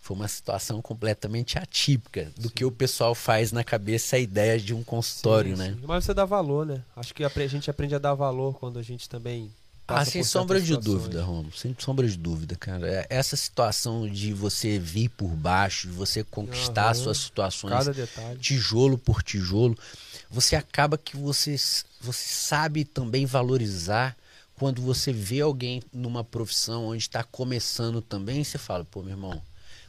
foi 0.00 0.16
uma 0.16 0.26
situação 0.28 0.80
completamente 0.80 1.58
atípica 1.58 2.32
do 2.38 2.48
que 2.48 2.64
o 2.64 2.72
pessoal 2.72 3.14
faz 3.14 3.52
na 3.52 3.62
cabeça 3.62 4.16
a 4.16 4.18
ideia 4.18 4.58
de 4.58 4.72
um 4.72 4.82
consultório, 4.82 5.54
Sim, 5.54 5.62
né? 5.62 5.76
sim. 5.78 5.86
Mas 5.86 6.04
você 6.06 6.14
dá 6.14 6.24
valor, 6.24 6.64
né? 6.64 6.82
Acho 6.96 7.14
que 7.14 7.22
a 7.22 7.46
gente 7.46 7.70
aprende 7.70 7.94
a 7.94 7.98
dar 7.98 8.14
valor 8.14 8.54
quando 8.58 8.78
a 8.78 8.82
gente 8.82 9.10
também. 9.10 9.52
Ah, 9.88 10.04
sem 10.04 10.22
sombra 10.22 10.60
de 10.60 10.76
dúvida, 10.76 11.22
Romulo. 11.22 11.52
Sem 11.52 11.74
sombra 11.78 12.06
de 12.08 12.16
dúvida, 12.16 12.56
cara. 12.56 12.88
É- 12.88 13.06
Essa 13.10 13.36
situação 13.36 14.08
de 14.08 14.32
você 14.32 14.78
vir 14.78 15.08
por 15.10 15.28
baixo, 15.28 15.88
de 15.88 15.92
você 15.94 16.24
conquistar 16.24 16.84
Aham. 16.86 16.94
suas 16.94 17.18
situações 17.18 17.88
tijolo 18.40 18.96
por 18.96 19.22
tijolo, 19.22 19.76
você 20.30 20.56
acaba 20.56 20.96
que 20.96 21.16
você, 21.16 21.56
você 22.00 22.28
sabe 22.28 22.84
também 22.84 23.26
valorizar 23.26 24.16
quando 24.56 24.80
você 24.80 25.12
vê 25.12 25.40
alguém 25.40 25.82
numa 25.92 26.22
profissão 26.22 26.86
onde 26.86 27.02
está 27.02 27.24
começando 27.24 28.00
também, 28.00 28.44
você 28.44 28.58
fala, 28.58 28.84
pô, 28.84 29.00
meu 29.02 29.10
irmão, 29.10 29.42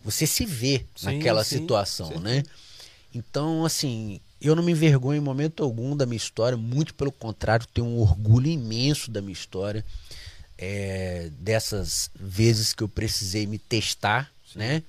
você 0.04 0.26
se 0.26 0.46
vê 0.46 0.86
Sim, 0.96 1.06
naquela 1.06 1.44
sim, 1.44 1.60
situação, 1.60 2.08
sim. 2.14 2.20
né? 2.20 2.44
Então, 3.14 3.64
assim, 3.64 4.20
eu 4.48 4.56
não 4.56 4.64
me 4.64 4.72
envergonho 4.72 5.18
em 5.18 5.24
momento 5.24 5.64
algum 5.64 5.96
da 5.96 6.06
minha 6.06 6.18
história, 6.18 6.58
muito 6.58 6.94
pelo 6.94 7.12
contrário, 7.12 7.66
tenho 7.74 7.88
um 7.88 8.00
orgulho 8.00 8.48
imenso 8.48 9.10
da 9.10 9.22
minha 9.22 9.34
história, 9.34 9.86
é, 10.58 11.30
dessas 11.40 12.12
vezes 12.16 12.74
que 12.74 12.84
eu 12.84 12.90
precisei 12.90 13.48
me 13.48 13.58
testar, 13.58 14.32
né? 14.56 14.84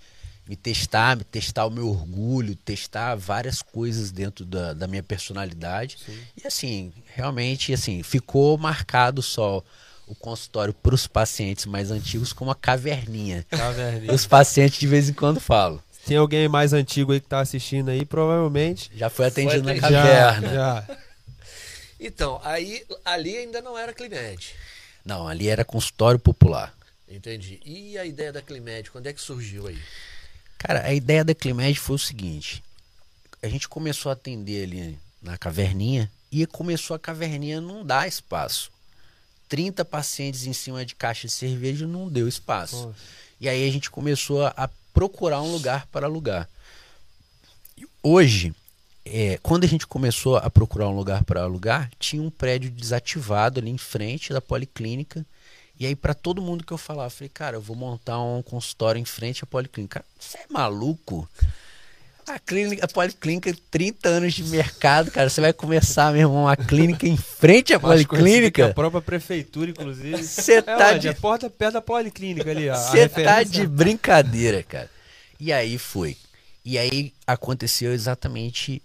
Me 0.46 0.56
testar, 0.56 1.16
me 1.16 1.24
testar 1.24 1.64
o 1.64 1.70
meu 1.70 1.88
orgulho, 1.88 2.54
testar 2.54 3.14
várias 3.14 3.62
coisas 3.62 4.10
dentro 4.10 4.44
da, 4.44 4.74
da 4.74 4.86
minha 4.86 5.02
personalidade. 5.02 5.96
Sim. 6.04 6.18
E 6.42 6.46
assim, 6.46 6.92
realmente, 7.14 7.72
assim, 7.72 8.02
ficou 8.02 8.58
marcado 8.58 9.22
só 9.22 9.64
o 10.06 10.14
consultório 10.14 10.74
para 10.74 10.94
os 10.94 11.06
pacientes 11.06 11.64
mais 11.64 11.90
antigos 11.90 12.32
como 12.32 12.50
uma 12.50 12.54
caverninha. 12.54 13.46
Caverninha. 13.48 14.12
Os 14.12 14.26
pacientes 14.26 14.78
de 14.78 14.86
vez 14.86 15.08
em 15.08 15.14
quando 15.14 15.40
falam. 15.40 15.80
Tem 16.06 16.16
alguém 16.16 16.48
mais 16.48 16.72
antigo 16.72 17.12
aí 17.12 17.20
que 17.20 17.28
tá 17.28 17.40
assistindo 17.40 17.88
aí, 17.90 18.04
provavelmente. 18.04 18.90
Já 18.94 19.08
foi 19.08 19.26
atendido 19.26 19.62
na 19.62 19.72
atendido. 19.72 19.92
caverna. 19.92 20.48
Já, 20.48 20.54
já. 20.54 20.98
Então, 22.06 22.38
aí 22.44 22.84
ali 23.02 23.34
ainda 23.34 23.62
não 23.62 23.78
era 23.78 23.94
Climed. 23.94 24.54
Não, 25.02 25.26
ali 25.26 25.48
era 25.48 25.64
consultório 25.64 26.18
popular. 26.18 26.74
Entendi. 27.08 27.60
E 27.64 27.96
a 27.96 28.04
ideia 28.04 28.30
da 28.30 28.42
Climed, 28.42 28.90
quando 28.90 29.06
é 29.06 29.12
que 29.12 29.20
surgiu 29.20 29.66
aí? 29.66 29.78
Cara, 30.58 30.84
a 30.84 30.92
ideia 30.92 31.24
da 31.24 31.34
Climed 31.34 31.78
foi 31.78 31.96
o 31.96 31.98
seguinte: 31.98 32.62
a 33.42 33.48
gente 33.48 33.68
começou 33.68 34.10
a 34.10 34.12
atender 34.12 34.64
ali 34.64 34.98
na 35.22 35.38
caverninha 35.38 36.10
e 36.30 36.44
começou 36.46 36.94
a 36.94 36.98
caverninha 36.98 37.60
não 37.60 37.86
dar 37.86 38.06
espaço. 38.06 38.70
30 39.48 39.84
pacientes 39.84 40.46
em 40.46 40.52
cima 40.52 40.84
de 40.84 40.94
caixa 40.94 41.26
de 41.26 41.32
cerveja 41.32 41.86
não 41.86 42.08
deu 42.08 42.26
espaço. 42.26 42.86
Nossa. 42.86 42.98
E 43.40 43.48
aí 43.48 43.68
a 43.68 43.72
gente 43.72 43.90
começou 43.90 44.44
a 44.46 44.68
procurar 44.94 45.42
um 45.42 45.52
lugar 45.52 45.86
para 45.88 46.06
alugar. 46.06 46.48
Hoje, 48.02 48.54
é, 49.04 49.38
quando 49.42 49.64
a 49.64 49.66
gente 49.66 49.86
começou 49.86 50.36
a 50.36 50.48
procurar 50.48 50.88
um 50.88 50.96
lugar 50.96 51.24
para 51.24 51.42
alugar, 51.42 51.90
tinha 51.98 52.22
um 52.22 52.30
prédio 52.30 52.70
desativado 52.70 53.60
ali 53.60 53.70
em 53.70 53.76
frente 53.76 54.32
da 54.32 54.40
policlínica. 54.40 55.26
E 55.78 55.84
aí, 55.84 55.96
para 55.96 56.14
todo 56.14 56.40
mundo 56.40 56.64
que 56.64 56.72
eu 56.72 56.78
falava, 56.78 57.08
eu 57.08 57.10
falei, 57.10 57.28
cara, 57.28 57.56
eu 57.56 57.60
vou 57.60 57.76
montar 57.76 58.20
um 58.22 58.40
consultório 58.40 58.98
em 59.00 59.04
frente 59.04 59.42
à 59.42 59.46
policlínica. 59.46 60.04
Você 60.18 60.38
é 60.38 60.46
maluco? 60.48 61.28
A, 62.26 62.38
clínica, 62.38 62.84
a 62.84 62.88
policlínica, 62.88 63.54
30 63.70 64.08
anos 64.08 64.34
de 64.34 64.44
mercado, 64.44 65.10
cara. 65.10 65.28
Você 65.28 65.40
vai 65.40 65.52
começar, 65.52 66.12
meu 66.12 66.22
irmão, 66.22 66.44
uma 66.44 66.56
clínica 66.56 67.06
em 67.06 67.16
frente 67.16 67.74
à 67.74 67.80
policlínica? 67.80 68.66
A 68.66 68.74
própria 68.74 69.02
prefeitura, 69.02 69.70
inclusive. 69.70 70.22
Você 70.22 70.54
É 70.54 70.62
tá 70.62 70.90
onde? 70.90 71.00
de 71.00 71.08
É 71.08 71.12
porta 71.12 71.50
perto 71.50 71.74
da 71.74 71.82
policlínica 71.82 72.50
ali, 72.50 72.68
ó. 72.68 72.74
a 72.74 72.76
Você 72.76 73.08
tá 73.08 73.42
de 73.42 73.66
brincadeira, 73.66 74.62
cara. 74.62 74.90
E 75.38 75.52
aí 75.52 75.76
foi. 75.78 76.16
E 76.64 76.78
aí 76.78 77.12
aconteceu 77.26 77.92
exatamente 77.92 78.80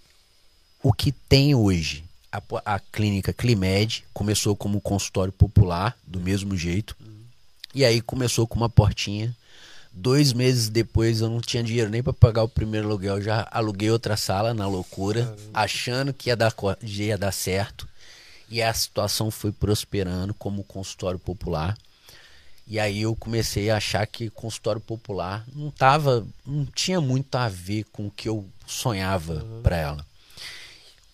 o 0.84 0.92
que 0.92 1.12
tem 1.12 1.56
hoje. 1.56 2.04
A, 2.32 2.42
a 2.66 2.80
clínica 2.80 3.32
Climed 3.34 4.04
começou 4.14 4.56
como 4.56 4.82
consultório 4.82 5.32
popular, 5.32 5.98
do 6.06 6.20
mesmo 6.20 6.56
jeito. 6.58 6.96
E 7.74 7.86
aí 7.86 8.02
começou 8.02 8.46
com 8.46 8.56
uma 8.58 8.70
portinha. 8.70 9.36
Dois 9.92 10.34
meses 10.34 10.70
depois 10.70 11.20
eu 11.20 11.30
não 11.30 11.42
tinha 11.42 11.64
dinheiro 11.64 11.90
nem 11.90 12.02
para 12.02 12.14
pagar 12.14 12.44
o 12.44 12.50
primeiro 12.50 12.88
aluguel. 12.88 13.18
Eu 13.18 13.22
já 13.22 13.48
aluguei 13.52 13.90
outra 13.90 14.16
sala 14.16 14.54
na 14.54 14.68
loucura, 14.68 15.36
achando 15.54 16.14
que 16.14 16.30
ia 16.30 16.36
dar, 16.36 16.54
ia 16.82 17.18
dar 17.18 17.32
certo. 17.32 17.88
E 18.50 18.62
a 18.62 18.74
situação 18.74 19.30
foi 19.30 19.52
prosperando 19.52 20.34
como 20.34 20.64
consultório 20.64 21.20
popular. 21.20 21.78
E 22.70 22.80
aí 22.80 23.02
eu 23.02 23.16
comecei 23.16 23.72
a 23.72 23.78
achar 23.78 24.06
que 24.06 24.30
consultório 24.30 24.80
popular 24.80 25.44
não 25.56 25.72
tava, 25.72 26.26
não 26.46 26.68
tinha 26.68 27.02
muito 27.02 27.36
a 27.36 27.50
ver 27.50 27.84
com 27.86 28.06
o 28.06 28.12
que 28.12 28.30
eu 28.30 28.48
sonhava 28.68 29.44
para 29.64 29.76
ela. 29.76 30.06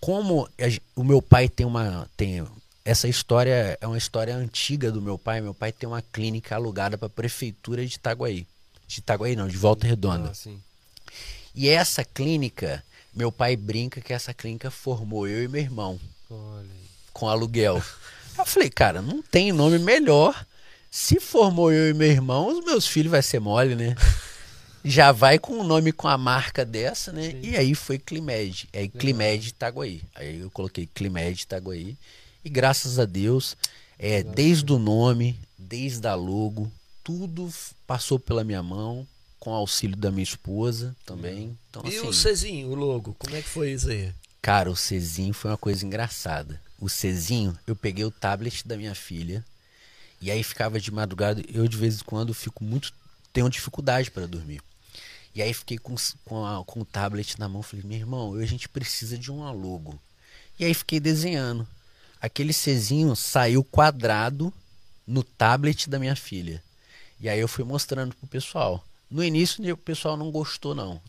Como 0.01 0.47
a 0.59 0.99
o 0.99 1.03
meu 1.03 1.21
pai 1.21 1.47
tem 1.47 1.65
uma 1.65 2.09
tem 2.17 2.45
essa 2.83 3.07
história 3.07 3.77
é 3.79 3.87
uma 3.87 3.97
história 3.97 4.35
antiga 4.35 4.91
do 4.91 5.01
meu 5.01 5.17
pai. 5.17 5.39
Meu 5.39 5.53
pai 5.53 5.71
tem 5.71 5.87
uma 5.87 6.01
clínica 6.01 6.55
alugada 6.55 6.97
para 6.97 7.07
a 7.07 7.09
prefeitura 7.09 7.85
de 7.85 7.95
Itaguaí. 7.95 8.45
De 8.87 8.99
Itaguaí 8.99 9.35
não, 9.35 9.47
de 9.47 9.57
Volta 9.57 9.87
Redonda. 9.87 10.31
Ah. 10.31 10.49
E 11.53 11.69
essa 11.69 12.03
clínica, 12.03 12.83
meu 13.13 13.31
pai 13.31 13.55
brinca 13.55 14.01
que 14.01 14.13
essa 14.13 14.33
clínica 14.33 14.69
formou 14.69 15.27
eu 15.27 15.43
e 15.43 15.47
meu 15.47 15.61
irmão 15.61 15.99
Olha 16.29 16.85
com 17.15 17.29
aluguel. 17.29 17.81
Eu 18.37 18.45
falei, 18.45 18.69
cara, 18.69 19.01
não 19.01 19.21
tem 19.21 19.53
nome 19.53 19.79
melhor. 19.79 20.45
Se 20.91 21.19
formou 21.19 21.71
eu 21.71 21.89
e 21.89 21.93
meu 21.93 22.09
irmão, 22.09 22.49
os 22.49 22.63
meus 22.63 22.85
filhos 22.85 23.09
vai 23.09 23.23
ser 23.23 23.39
mole, 23.39 23.73
né? 23.73 23.95
Já 24.83 25.11
vai 25.11 25.39
com 25.39 25.53
o 25.53 25.63
nome 25.63 25.91
com 25.91 26.07
a 26.07 26.17
marca 26.17 26.63
dessa, 26.63 27.11
né? 27.11 27.31
Sim. 27.31 27.39
E 27.41 27.55
aí 27.55 27.73
foi 27.73 27.97
Climed. 27.97 28.67
Aí 28.71 28.89
Climed 28.89 29.47
Itaguaí. 29.47 30.01
Aí 30.13 30.41
eu 30.41 30.51
coloquei 30.51 30.87
Climed 30.93 31.41
Itaguaí. 31.41 31.97
E 32.43 32.49
graças 32.49 32.99
a 32.99 33.05
Deus, 33.05 33.57
é, 33.97 34.21
desde 34.21 34.71
o 34.71 34.77
nome, 34.77 35.39
desde 35.57 36.05
a 36.05 36.13
logo, 36.13 36.71
tudo 37.05 37.53
passou 37.85 38.19
pela 38.19 38.43
minha 38.43 38.63
mão, 38.63 39.07
com 39.39 39.53
auxílio 39.53 39.95
da 39.95 40.09
minha 40.11 40.23
esposa 40.23 40.95
também. 41.05 41.55
Então, 41.69 41.83
E 41.85 41.89
assim, 41.95 42.07
o 42.07 42.11
Cezinho, 42.13 42.67
o 42.69 42.73
logo, 42.75 43.13
como 43.19 43.35
é 43.35 43.41
que 43.43 43.47
foi 43.47 43.71
isso 43.71 43.89
aí? 43.89 44.11
Cara, 44.41 44.71
o 44.71 44.75
Cezinho 44.75 45.33
foi 45.33 45.51
uma 45.51 45.57
coisa 45.57 45.85
engraçada. 45.85 46.59
O 46.79 46.89
Cezinho, 46.89 47.57
eu 47.67 47.75
peguei 47.75 48.03
o 48.03 48.11
tablet 48.11 48.67
da 48.67 48.75
minha 48.75 48.95
filha 48.95 49.45
e 50.19 50.31
aí 50.31 50.43
ficava 50.43 50.79
de 50.79 50.91
madrugada. 50.91 51.43
Eu 51.47 51.67
de 51.67 51.77
vez 51.77 52.01
em 52.01 52.03
quando 52.03 52.33
fico 52.33 52.63
muito 52.63 52.91
tenho 53.31 53.49
dificuldade 53.49 54.09
para 54.09 54.25
dormir. 54.27 54.61
E 55.35 55.41
aí 55.41 55.53
fiquei 55.53 55.77
com, 55.77 55.93
com, 56.23 56.43
a- 56.45 56.63
com 56.65 56.79
o 56.81 56.85
tablet 56.85 57.37
na 57.37 57.47
mão, 57.47 57.61
falei: 57.61 57.85
"Meu 57.85 57.97
irmão, 57.97 58.33
a 58.33 58.45
gente 58.45 58.67
precisa 58.67 59.15
de 59.17 59.31
um 59.31 59.43
logo". 59.51 59.99
E 60.59 60.65
aí 60.65 60.73
fiquei 60.73 60.99
desenhando. 60.99 61.67
Aquele 62.19 62.53
Cezinho 62.53 63.15
saiu 63.15 63.63
quadrado 63.63 64.51
no 65.05 65.23
tablet 65.23 65.87
da 65.89 65.99
minha 65.99 66.15
filha. 66.15 66.63
E 67.19 67.29
aí 67.29 67.39
eu 67.39 67.47
fui 67.47 67.63
mostrando 67.63 68.13
pro 68.15 68.27
pessoal. 68.27 68.83
No 69.09 69.23
início 69.23 69.73
o 69.73 69.77
pessoal 69.77 70.17
não 70.17 70.31
gostou 70.31 70.75
não. 70.75 70.99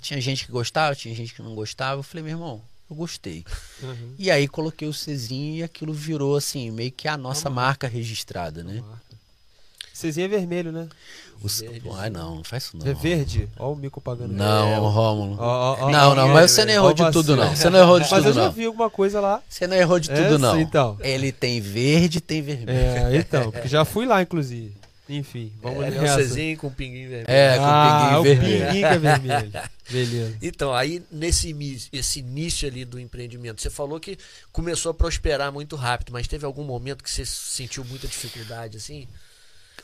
Tinha 0.00 0.20
gente 0.20 0.46
que 0.46 0.52
gostava, 0.52 0.94
tinha 0.94 1.14
gente 1.14 1.34
que 1.34 1.42
não 1.42 1.54
gostava. 1.54 1.98
Eu 2.00 2.04
falei, 2.04 2.22
meu 2.24 2.32
irmão, 2.34 2.62
eu 2.88 2.94
gostei. 2.96 3.44
Uhum. 3.82 4.14
E 4.18 4.30
aí 4.30 4.46
coloquei 4.46 4.86
o 4.86 4.92
Cezinho 4.94 5.56
e 5.56 5.62
aquilo 5.62 5.92
virou 5.92 6.36
assim, 6.36 6.70
meio 6.70 6.92
que 6.92 7.08
a 7.08 7.16
nossa 7.16 7.50
marca 7.50 7.88
registrada, 7.88 8.62
né? 8.62 8.82
Cezinho 9.92 10.26
é 10.26 10.28
vermelho, 10.28 10.70
né? 10.70 10.88
O... 11.42 11.94
Ah, 11.94 12.08
não, 12.08 12.36
não 12.36 12.44
faz 12.44 12.64
isso 12.64 12.76
não. 12.76 12.86
É 12.86 12.94
verde. 12.94 13.48
Ó 13.56 13.72
o 13.72 13.76
mico 13.76 14.00
pagando. 14.00 14.32
Não, 14.32 14.68
É, 14.68 14.76
Rômulo. 14.76 15.36
ó, 15.38 15.76
ó, 15.86 15.90
não, 15.90 16.14
não, 16.14 16.28
mas 16.28 16.50
você 16.52 16.64
não 16.64 16.72
errou 16.72 16.92
de 16.92 17.10
tudo 17.12 17.36
não. 17.36 17.54
Você 17.54 17.70
não 17.70 17.78
errou 17.78 18.00
de 18.00 18.10
Mas 18.10 18.12
eu 18.12 18.22
tudo 18.24 18.34
já 18.34 18.44
não. 18.46 18.52
vi 18.52 18.64
alguma 18.64 18.90
coisa 18.90 19.20
lá. 19.20 19.42
Você 19.48 19.66
não 19.66 19.76
errou 19.76 19.98
de 20.00 20.08
tudo 20.08 20.20
Essa, 20.20 20.38
não. 20.38 20.60
então. 20.60 20.96
Ele 21.00 21.30
tem 21.32 21.60
verde 21.60 22.18
e 22.18 22.20
tem 22.20 22.42
vermelho. 22.42 22.70
É, 22.70 23.16
então, 23.16 23.50
porque 23.50 23.68
já 23.68 23.84
fui 23.84 24.06
lá, 24.06 24.22
inclusive. 24.22 24.77
Enfim, 25.08 25.52
vamos 25.62 25.84
É, 25.84 25.88
é 25.88 25.90
o 25.90 26.02
nessa. 26.02 26.16
Cezinho 26.16 26.58
com 26.58 26.70
pinguinho 26.70 27.08
vermelho. 27.08 27.30
É, 27.30 27.56
com 27.56 27.64
ah, 27.64 27.98
pinguinho 27.98 28.18
o 28.18 28.22
vermelho. 28.22 28.66
pinguinho 28.66 28.88
que 28.88 28.94
é 28.94 28.98
vermelho. 28.98 29.52
Beleza. 29.90 30.38
Então, 30.42 30.74
aí 30.74 31.02
nesse 31.10 31.48
início, 31.48 31.88
esse 31.92 32.18
início 32.18 32.68
ali 32.68 32.84
do 32.84 33.00
empreendimento, 33.00 33.62
você 33.62 33.70
falou 33.70 33.98
que 33.98 34.18
começou 34.52 34.90
a 34.90 34.94
prosperar 34.94 35.50
muito 35.50 35.76
rápido, 35.76 36.12
mas 36.12 36.28
teve 36.28 36.44
algum 36.44 36.62
momento 36.64 37.02
que 37.02 37.10
você 37.10 37.24
sentiu 37.24 37.84
muita 37.86 38.06
dificuldade, 38.06 38.76
assim? 38.76 39.08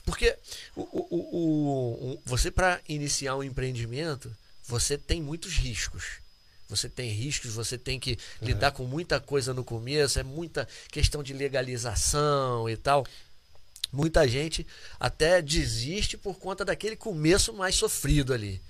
Porque 0.04 0.36
o, 0.76 0.82
o- 0.82 1.08
o- 1.10 2.12
o- 2.12 2.22
você, 2.26 2.50
para 2.50 2.78
iniciar 2.86 3.34
um 3.36 3.42
empreendimento, 3.42 4.30
você 4.66 4.98
tem 4.98 5.22
muitos 5.22 5.54
riscos. 5.54 6.22
Você 6.68 6.88
tem 6.88 7.10
riscos, 7.10 7.52
você 7.54 7.76
tem 7.78 8.00
que 8.00 8.18
lidar 8.42 8.72
com 8.72 8.84
muita 8.84 9.20
coisa 9.20 9.52
no 9.54 9.62
começo, 9.62 10.18
é 10.18 10.22
muita 10.22 10.66
questão 10.90 11.22
de 11.22 11.32
legalização 11.32 12.68
e 12.68 12.76
tal. 12.76 13.06
Muita 13.94 14.26
gente 14.26 14.66
até 14.98 15.40
desiste 15.40 16.16
por 16.16 16.38
conta 16.38 16.64
daquele 16.64 16.96
começo 16.96 17.52
mais 17.52 17.74
sofrido 17.76 18.34
ali. 18.34 18.60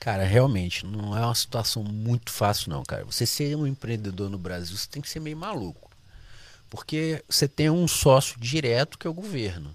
Cara, 0.00 0.24
realmente, 0.24 0.84
não 0.84 1.16
é 1.16 1.24
uma 1.24 1.34
situação 1.34 1.82
muito 1.82 2.30
fácil 2.30 2.70
não, 2.70 2.82
cara. 2.82 3.04
Você 3.04 3.24
ser 3.26 3.56
um 3.56 3.66
empreendedor 3.66 4.28
no 4.28 4.38
Brasil, 4.38 4.76
você 4.76 4.88
tem 4.88 5.00
que 5.00 5.08
ser 5.08 5.20
meio 5.20 5.36
maluco. 5.36 5.90
Porque 6.68 7.22
você 7.28 7.46
tem 7.46 7.70
um 7.70 7.86
sócio 7.86 8.38
direto 8.40 8.98
que 8.98 9.06
é 9.06 9.10
o 9.10 9.14
governo. 9.14 9.74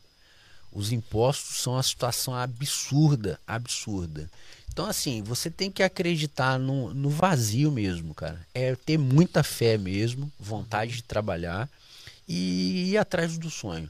Os 0.72 0.92
impostos 0.92 1.64
são 1.64 1.74
uma 1.74 1.84
situação 1.84 2.36
absurda, 2.36 3.40
absurda. 3.48 4.30
Então, 4.72 4.86
assim, 4.86 5.24
você 5.24 5.50
tem 5.50 5.72
que 5.72 5.82
acreditar 5.82 6.60
no, 6.60 6.94
no 6.94 7.10
vazio 7.10 7.72
mesmo, 7.72 8.14
cara. 8.14 8.40
É 8.54 8.76
ter 8.76 8.98
muita 8.98 9.44
fé 9.44 9.78
mesmo, 9.78 10.32
vontade 10.40 10.94
de 10.94 11.04
trabalhar 11.04 11.68
e 12.28 12.92
ir 12.92 12.98
atrás 12.98 13.38
do 13.38 13.50
sonho. 13.50 13.90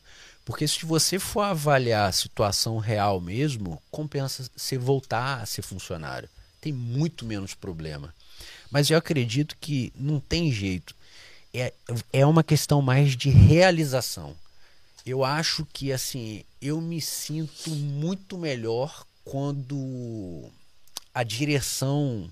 Porque 0.49 0.67
se 0.67 0.83
você 0.83 1.19
for 1.19 1.41
avaliar 1.41 2.09
a 2.09 2.12
situação 2.12 2.79
real 2.79 3.21
mesmo, 3.21 3.79
compensa 3.91 4.49
você 4.57 4.79
voltar 4.79 5.43
a 5.43 5.45
ser 5.45 5.62
funcionário. 5.62 6.27
Tem 6.59 6.73
muito 6.73 7.23
menos 7.23 7.53
problema. 7.53 8.12
Mas 8.71 8.89
eu 8.89 8.97
acredito 8.97 9.55
que 9.62 9.93
não 9.95 10.19
tem 10.19 10.51
jeito. 10.51 10.95
É, 11.53 11.71
é 12.12 12.25
uma 12.25 12.43
questão 12.43 12.81
mais 12.81 13.15
de 13.15 13.29
realização. 13.29 14.35
Eu 15.05 15.23
acho 15.23 15.67
que 15.71 15.93
assim, 15.93 16.43
eu 16.59 16.81
me 16.81 16.99
sinto 16.99 17.69
muito 17.69 18.35
melhor 18.35 19.05
quando 19.23 20.49
a 21.13 21.21
direção 21.21 22.27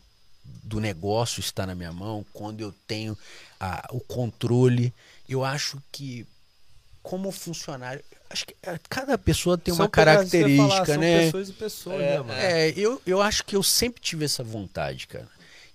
do 0.64 0.80
negócio 0.80 1.40
está 1.40 1.68
na 1.68 1.76
minha 1.76 1.94
mão, 1.94 2.26
quando 2.34 2.62
eu 2.62 2.74
tenho 2.88 3.16
a, 3.60 3.88
o 3.92 4.00
controle. 4.00 4.92
Eu 5.30 5.46
acho 5.46 5.80
que, 5.92 6.26
como 7.08 7.32
funcionário, 7.32 8.04
acho 8.30 8.46
que 8.46 8.54
é, 8.62 8.78
cada 8.90 9.18
pessoa 9.18 9.58
tem 9.58 9.74
São 9.74 9.86
uma 9.86 9.90
característica, 9.90 10.68
falar, 10.68 10.86
são 10.86 10.98
né? 10.98 11.26
pessoas 11.26 11.50
e 11.50 11.54
pessoas, 11.54 12.02
É, 12.02 12.10
né, 12.10 12.18
mano? 12.20 12.34
É, 12.34 12.70
eu, 12.76 13.02
eu 13.06 13.22
acho 13.22 13.46
que 13.46 13.56
eu 13.56 13.64
sempre 13.64 14.02
tive 14.02 14.26
essa 14.26 14.44
vontade, 14.44 15.08
cara. 15.08 15.28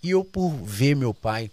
E 0.02 0.10
eu, 0.10 0.22
por 0.22 0.50
ver 0.50 0.94
meu 0.94 1.14
pai 1.14 1.50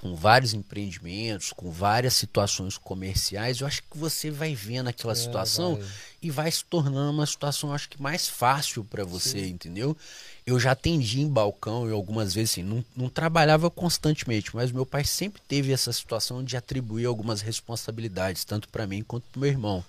com 0.00 0.14
vários 0.14 0.52
empreendimentos, 0.54 1.52
com 1.52 1.70
várias 1.70 2.14
situações 2.14 2.76
comerciais, 2.78 3.60
eu 3.60 3.66
acho 3.66 3.82
que 3.82 3.96
você 3.96 4.30
vai 4.30 4.54
vendo 4.54 4.88
aquela 4.88 5.12
É, 5.12 5.16
situação 5.16 5.76
vai. 5.76 5.88
e 6.22 6.30
vai 6.30 6.50
se 6.50 6.64
tornando 6.64 7.10
uma 7.12 7.26
situação, 7.26 7.72
acho 7.72 7.88
que 7.88 8.00
mais 8.00 8.28
fácil 8.28 8.84
para 8.84 9.04
você, 9.04 9.46
entendeu? 9.48 9.96
Eu 10.44 10.58
já 10.58 10.72
atendi 10.72 11.20
em 11.20 11.28
balcão 11.28 11.88
e 11.88 11.92
algumas 11.92 12.34
vezes 12.34 12.52
assim, 12.52 12.62
não, 12.62 12.84
não 12.96 13.08
trabalhava 13.08 13.70
constantemente, 13.70 14.54
mas 14.54 14.72
meu 14.72 14.84
pai 14.84 15.04
sempre 15.04 15.40
teve 15.46 15.72
essa 15.72 15.92
situação 15.92 16.42
de 16.42 16.56
atribuir 16.56 17.06
algumas 17.06 17.40
responsabilidades, 17.40 18.44
tanto 18.44 18.68
para 18.68 18.86
mim 18.86 19.02
quanto 19.02 19.24
para 19.30 19.40
meu 19.40 19.48
irmão. 19.48 19.84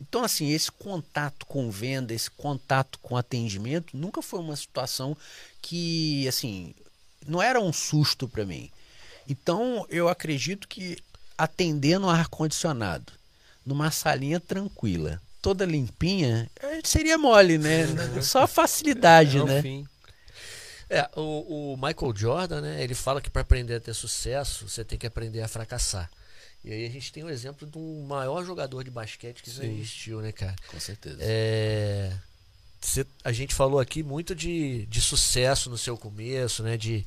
Então, 0.00 0.22
assim, 0.22 0.50
esse 0.50 0.70
contato 0.70 1.44
com 1.46 1.70
venda, 1.70 2.14
esse 2.14 2.30
contato 2.30 2.98
com 3.00 3.16
atendimento, 3.16 3.96
nunca 3.96 4.22
foi 4.22 4.38
uma 4.38 4.54
situação 4.54 5.16
que, 5.60 6.26
assim, 6.28 6.72
não 7.26 7.42
era 7.42 7.60
um 7.60 7.72
susto 7.72 8.28
para 8.28 8.46
mim. 8.46 8.70
Então, 9.28 9.84
eu 9.90 10.08
acredito 10.08 10.68
que 10.68 10.98
atender 11.36 11.98
no 11.98 12.08
ar-condicionado, 12.08 13.12
numa 13.66 13.90
salinha 13.90 14.38
tranquila, 14.38 15.20
toda 15.42 15.66
limpinha, 15.66 16.50
seria 16.84 17.16
mole, 17.18 17.58
né? 17.58 17.86
Só 18.22 18.46
facilidade, 18.46 19.38
É 19.38 19.42
o 19.42 19.46
né? 19.46 19.62
fim. 19.62 19.86
É, 20.90 21.08
o, 21.16 21.74
o 21.74 21.76
Michael 21.76 22.14
Jordan, 22.16 22.60
né? 22.62 22.82
Ele 22.82 22.94
fala 22.94 23.20
que 23.20 23.28
para 23.30 23.42
aprender 23.42 23.74
a 23.74 23.80
ter 23.80 23.94
sucesso, 23.94 24.68
você 24.68 24.84
tem 24.84 24.98
que 24.98 25.06
aprender 25.06 25.42
a 25.42 25.48
fracassar. 25.48 26.10
E 26.64 26.72
aí 26.72 26.86
a 26.86 26.90
gente 26.90 27.12
tem 27.12 27.22
o 27.22 27.30
exemplo 27.30 27.66
do 27.66 27.78
maior 28.08 28.44
jogador 28.44 28.82
de 28.82 28.90
basquete 28.90 29.42
que 29.42 29.50
já 29.50 29.64
existiu, 29.64 30.20
né, 30.20 30.32
cara? 30.32 30.56
Com 30.68 30.80
certeza. 30.80 31.18
É, 31.20 32.12
cê- 32.80 33.06
a 33.22 33.32
gente 33.32 33.54
falou 33.54 33.78
aqui 33.78 34.02
muito 34.02 34.34
de, 34.34 34.86
de 34.86 35.00
sucesso 35.00 35.70
no 35.70 35.78
seu 35.78 35.96
começo, 35.96 36.62
né? 36.62 36.76
De, 36.76 37.06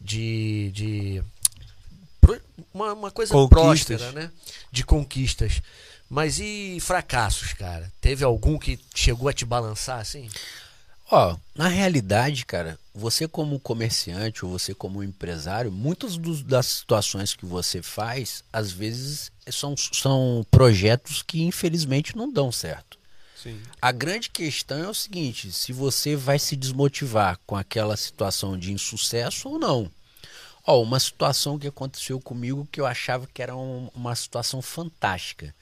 de, 0.00 0.70
de 0.74 1.22
pro- 2.20 2.40
uma, 2.74 2.92
uma 2.92 3.10
coisa 3.10 3.32
próspera, 3.48 4.10
né? 4.12 4.30
De 4.72 4.84
conquistas. 4.84 5.60
Mas 6.12 6.38
e 6.38 6.76
fracassos, 6.78 7.54
cara? 7.54 7.90
Teve 7.98 8.22
algum 8.22 8.58
que 8.58 8.78
chegou 8.94 9.30
a 9.30 9.32
te 9.32 9.46
balançar 9.46 9.98
assim? 9.98 10.28
Ó, 11.10 11.38
na 11.54 11.68
realidade, 11.68 12.44
cara, 12.44 12.78
você 12.94 13.26
como 13.26 13.58
comerciante 13.58 14.44
ou 14.44 14.50
você 14.50 14.74
como 14.74 15.02
empresário, 15.02 15.72
muitas 15.72 16.18
dos- 16.18 16.42
das 16.42 16.66
situações 16.66 17.32
que 17.34 17.46
você 17.46 17.80
faz, 17.80 18.44
às 18.52 18.70
vezes 18.70 19.32
são, 19.50 19.74
são 19.74 20.44
projetos 20.50 21.22
que 21.22 21.44
infelizmente 21.44 22.14
não 22.14 22.30
dão 22.30 22.52
certo. 22.52 22.98
Sim. 23.34 23.58
A 23.80 23.90
grande 23.90 24.28
questão 24.28 24.84
é 24.84 24.88
o 24.90 24.94
seguinte: 24.94 25.50
se 25.50 25.72
você 25.72 26.14
vai 26.14 26.38
se 26.38 26.56
desmotivar 26.56 27.40
com 27.46 27.56
aquela 27.56 27.96
situação 27.96 28.58
de 28.58 28.70
insucesso 28.70 29.48
ou 29.48 29.58
não. 29.58 29.90
Ó, 30.66 30.82
uma 30.82 31.00
situação 31.00 31.58
que 31.58 31.66
aconteceu 31.66 32.20
comigo 32.20 32.68
que 32.70 32.80
eu 32.82 32.86
achava 32.86 33.26
que 33.32 33.42
era 33.42 33.56
um- 33.56 33.88
uma 33.94 34.14
situação 34.14 34.60
fantástica. 34.60 35.54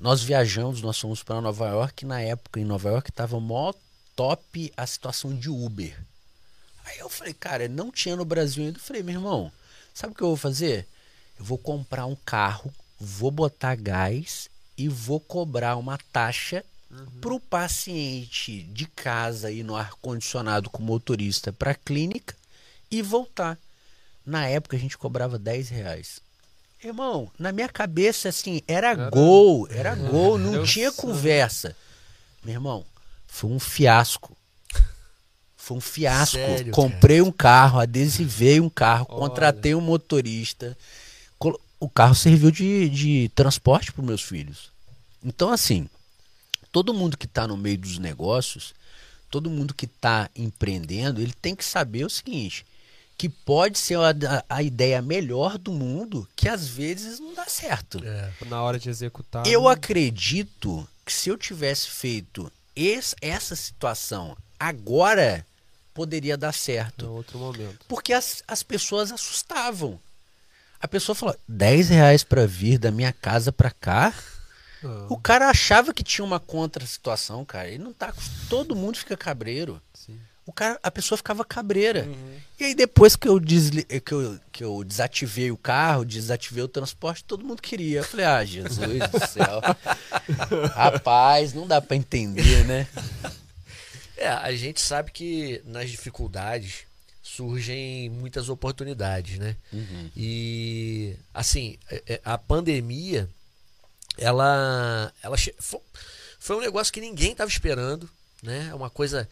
Nós 0.00 0.22
viajamos, 0.22 0.80
nós 0.80 0.98
fomos 0.98 1.22
para 1.22 1.42
Nova 1.42 1.68
York, 1.68 2.04
e 2.04 2.08
na 2.08 2.22
época 2.22 2.58
em 2.58 2.64
Nova 2.64 2.88
York 2.88 3.10
estava 3.10 3.38
mó 3.38 3.70
top 4.16 4.72
a 4.74 4.86
situação 4.86 5.36
de 5.36 5.50
Uber. 5.50 5.94
Aí 6.86 6.98
eu 7.00 7.10
falei, 7.10 7.34
cara, 7.34 7.68
não 7.68 7.90
tinha 7.92 8.16
no 8.16 8.24
Brasil 8.24 8.64
ainda. 8.64 8.78
Eu 8.78 8.82
falei, 8.82 9.02
meu 9.02 9.16
irmão, 9.16 9.52
sabe 9.92 10.14
o 10.14 10.16
que 10.16 10.22
eu 10.22 10.28
vou 10.28 10.38
fazer? 10.38 10.88
Eu 11.38 11.44
vou 11.44 11.58
comprar 11.58 12.06
um 12.06 12.16
carro, 12.16 12.72
vou 12.98 13.30
botar 13.30 13.74
gás 13.74 14.48
e 14.74 14.88
vou 14.88 15.20
cobrar 15.20 15.76
uma 15.76 15.98
taxa 16.10 16.64
para 17.20 17.34
o 17.34 17.38
paciente 17.38 18.62
de 18.62 18.86
casa 18.86 19.50
ir 19.50 19.62
no 19.62 19.76
ar-condicionado 19.76 20.70
com 20.70 20.82
motorista 20.82 21.52
para 21.52 21.72
a 21.72 21.74
clínica 21.74 22.34
e 22.90 23.02
voltar. 23.02 23.58
Na 24.24 24.46
época 24.46 24.78
a 24.78 24.80
gente 24.80 24.96
cobrava 24.96 25.38
10 25.38 25.68
reais. 25.68 26.22
Irmão, 26.82 27.30
na 27.38 27.52
minha 27.52 27.68
cabeça, 27.68 28.28
assim, 28.30 28.62
era, 28.66 28.88
Era- 28.92 29.10
gol, 29.10 29.68
era 29.70 29.94
gol, 29.94 30.38
não 30.38 30.64
tinha 30.64 30.90
conversa. 30.90 31.76
Meu 32.42 32.54
irmão, 32.54 32.86
foi 33.26 33.50
um 33.50 33.58
fiasco. 33.60 34.34
Foi 35.56 35.76
um 35.76 35.80
fiasco. 35.80 36.36
Sério, 36.36 36.72
Comprei 36.72 37.20
um 37.20 37.30
carro, 37.30 37.78
adesivei 37.80 38.60
um 38.60 38.70
carro, 38.70 39.06
Olha. 39.10 39.18
contratei 39.18 39.74
um 39.74 39.80
motorista. 39.80 40.76
O 41.78 41.88
carro 41.88 42.14
serviu 42.14 42.50
de, 42.50 42.88
de 42.90 43.30
transporte 43.34 43.90
para 43.92 44.04
meus 44.04 44.22
filhos. 44.22 44.70
Então, 45.24 45.50
assim, 45.50 45.88
todo 46.70 46.92
mundo 46.92 47.16
que 47.16 47.24
está 47.24 47.46
no 47.48 47.56
meio 47.56 47.78
dos 47.78 47.98
negócios, 47.98 48.74
todo 49.30 49.48
mundo 49.48 49.72
que 49.74 49.86
está 49.86 50.28
empreendendo, 50.36 51.22
ele 51.22 51.32
tem 51.40 51.54
que 51.54 51.64
saber 51.64 52.04
o 52.04 52.10
seguinte: 52.10 52.66
que 53.20 53.28
pode 53.28 53.78
ser 53.78 53.98
a, 53.98 54.14
a 54.48 54.62
ideia 54.62 55.02
melhor 55.02 55.58
do 55.58 55.70
mundo, 55.72 56.26
que 56.34 56.48
às 56.48 56.66
vezes 56.66 57.20
não 57.20 57.34
dá 57.34 57.44
certo. 57.44 58.00
É. 58.02 58.30
Na 58.46 58.62
hora 58.62 58.78
de 58.78 58.88
executar. 58.88 59.46
Eu 59.46 59.60
não- 59.62 59.68
acredito 59.68 60.88
que 61.04 61.12
se 61.12 61.28
eu 61.28 61.36
tivesse 61.36 61.86
feito 61.90 62.50
esse- 62.74 63.14
essa 63.20 63.54
situação 63.54 64.34
agora, 64.58 65.44
poderia 65.92 66.34
dar 66.38 66.52
certo. 66.52 67.06
outro 67.12 67.38
momento. 67.38 67.84
Porque 67.86 68.14
as, 68.14 68.42
as 68.48 68.62
pessoas 68.62 69.12
assustavam. 69.12 70.00
A 70.80 70.88
pessoa 70.88 71.14
falou: 71.14 71.36
10 71.46 71.90
reais 71.90 72.24
para 72.24 72.46
vir 72.46 72.78
da 72.78 72.90
minha 72.90 73.12
casa 73.12 73.52
para 73.52 73.70
cá. 73.70 74.14
Não, 74.82 75.08
O 75.10 75.18
cara 75.18 75.50
achava 75.50 75.92
que 75.92 76.02
tinha 76.02 76.24
uma 76.24 76.40
contra 76.40 76.86
situação, 76.86 77.44
cara. 77.44 77.68
Ele 77.68 77.84
não 77.84 77.92
tá. 77.92 78.14
Todo 78.48 78.74
mundo 78.74 78.96
fica 78.96 79.14
cabreiro. 79.14 79.78
sim. 79.92 80.18
O 80.50 80.52
cara, 80.52 80.80
a 80.82 80.90
pessoa 80.90 81.16
ficava 81.16 81.44
cabreira. 81.44 82.08
E 82.58 82.64
aí 82.64 82.74
depois 82.74 83.14
que 83.14 83.28
eu, 83.28 83.38
desli... 83.38 83.84
que, 83.84 84.12
eu, 84.12 84.40
que 84.50 84.64
eu 84.64 84.82
desativei 84.82 85.48
o 85.52 85.56
carro, 85.56 86.04
desativei 86.04 86.64
o 86.64 86.68
transporte, 86.68 87.22
todo 87.22 87.44
mundo 87.44 87.62
queria. 87.62 88.00
Eu 88.00 88.04
falei, 88.04 88.26
ah, 88.26 88.44
Jesus 88.44 88.76
do 88.76 89.26
céu. 89.28 89.60
Rapaz, 90.74 91.54
não 91.54 91.68
dá 91.68 91.80
pra 91.80 91.96
entender, 91.96 92.64
né? 92.64 92.88
É, 94.16 94.28
a 94.28 94.52
gente 94.54 94.80
sabe 94.80 95.12
que 95.12 95.62
nas 95.64 95.88
dificuldades 95.88 96.80
surgem 97.22 98.10
muitas 98.10 98.48
oportunidades, 98.48 99.38
né? 99.38 99.54
E 100.16 101.14
assim, 101.32 101.78
é- 101.88 102.02
é, 102.14 102.20
a 102.24 102.36
pandemia, 102.36 103.28
ela, 104.18 105.12
ela 105.22 105.36
che- 105.36 105.54
fo- 105.60 105.80
foi 106.40 106.56
um 106.56 106.60
negócio 106.60 106.92
que 106.92 107.00
ninguém 107.00 107.30
estava 107.32 107.48
esperando, 107.48 108.10
né? 108.42 108.68
É 108.70 108.74
uma 108.74 108.90
coisa 108.90 109.28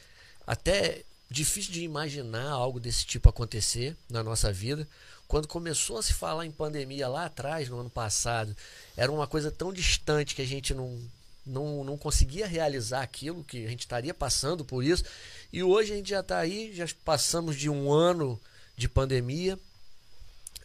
até 0.47 1.03
difícil 1.31 1.73
de 1.73 1.83
imaginar 1.83 2.51
algo 2.51 2.81
desse 2.81 3.05
tipo 3.05 3.29
acontecer 3.29 3.97
na 4.09 4.23
nossa 4.23 4.53
vida. 4.53 4.89
Quando 5.27 5.47
começou 5.47 5.99
a 5.99 6.03
se 6.03 6.15
falar 6.15 6.47
em 6.47 6.51
pandemia 6.51 7.07
lá 7.07 7.27
atrás, 7.27 7.69
no 7.69 7.79
ano 7.79 7.91
passado, 7.91 8.57
era 8.97 9.13
uma 9.13 9.27
coisa 9.27 9.51
tão 9.51 9.73
distante 9.73 10.35
que 10.35 10.41
a 10.41 10.47
gente 10.47 10.73
não, 10.73 10.99
não, 11.45 11.85
não 11.85 11.99
conseguia 11.99 12.47
realizar 12.47 13.03
aquilo, 13.03 13.45
que 13.45 13.67
a 13.67 13.69
gente 13.69 13.81
estaria 13.81 14.15
passando 14.15 14.65
por 14.65 14.83
isso. 14.83 15.05
E 15.53 15.63
hoje 15.63 15.93
a 15.93 15.97
gente 15.97 16.11
já 16.11 16.21
está 16.21 16.39
aí, 16.39 16.75
já 16.75 16.87
passamos 17.05 17.57
de 17.57 17.69
um 17.69 17.93
ano 17.93 18.41
de 18.75 18.89
pandemia. 18.89 19.59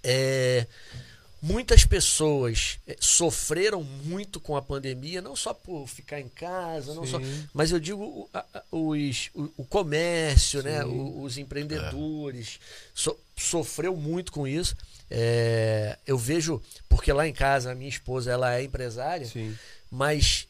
É, 0.02 0.65
muitas 1.45 1.84
pessoas 1.84 2.79
é, 2.88 2.95
sofreram 3.01 3.84
muito 3.84 4.39
com 4.39 4.56
a 4.56 4.62
pandemia, 4.62 5.21
não 5.21 5.36
só 5.36 5.53
por 5.53 5.86
ficar 5.88 6.21
em 6.21 6.29
casa, 6.29 6.93
não 6.95 7.06
só, 7.06 7.19
mas 7.53 7.69
eu 7.69 7.79
digo 7.82 8.29
os, 8.71 9.29
o, 9.36 9.51
o 9.58 9.65
comércio, 9.65 10.63
né, 10.63 10.86
o- 10.86 11.21
os 11.21 11.38
empreendedores 11.38 12.60
so- 12.95 13.19
sofreu 13.36 13.93
muito 13.95 14.32
com 14.32 14.47
isso. 14.47 14.73
É, 15.12 15.97
eu 16.08 16.17
vejo, 16.17 16.62
porque 16.88 17.12
lá 17.12 17.27
em 17.27 17.34
casa 17.34 17.71
a 17.71 17.75
minha 17.75 17.89
esposa 17.89 18.32
ela 18.32 18.56
é 18.56 18.63
empresária, 18.63 19.27
Sim. 19.27 19.53
mas 19.91 20.47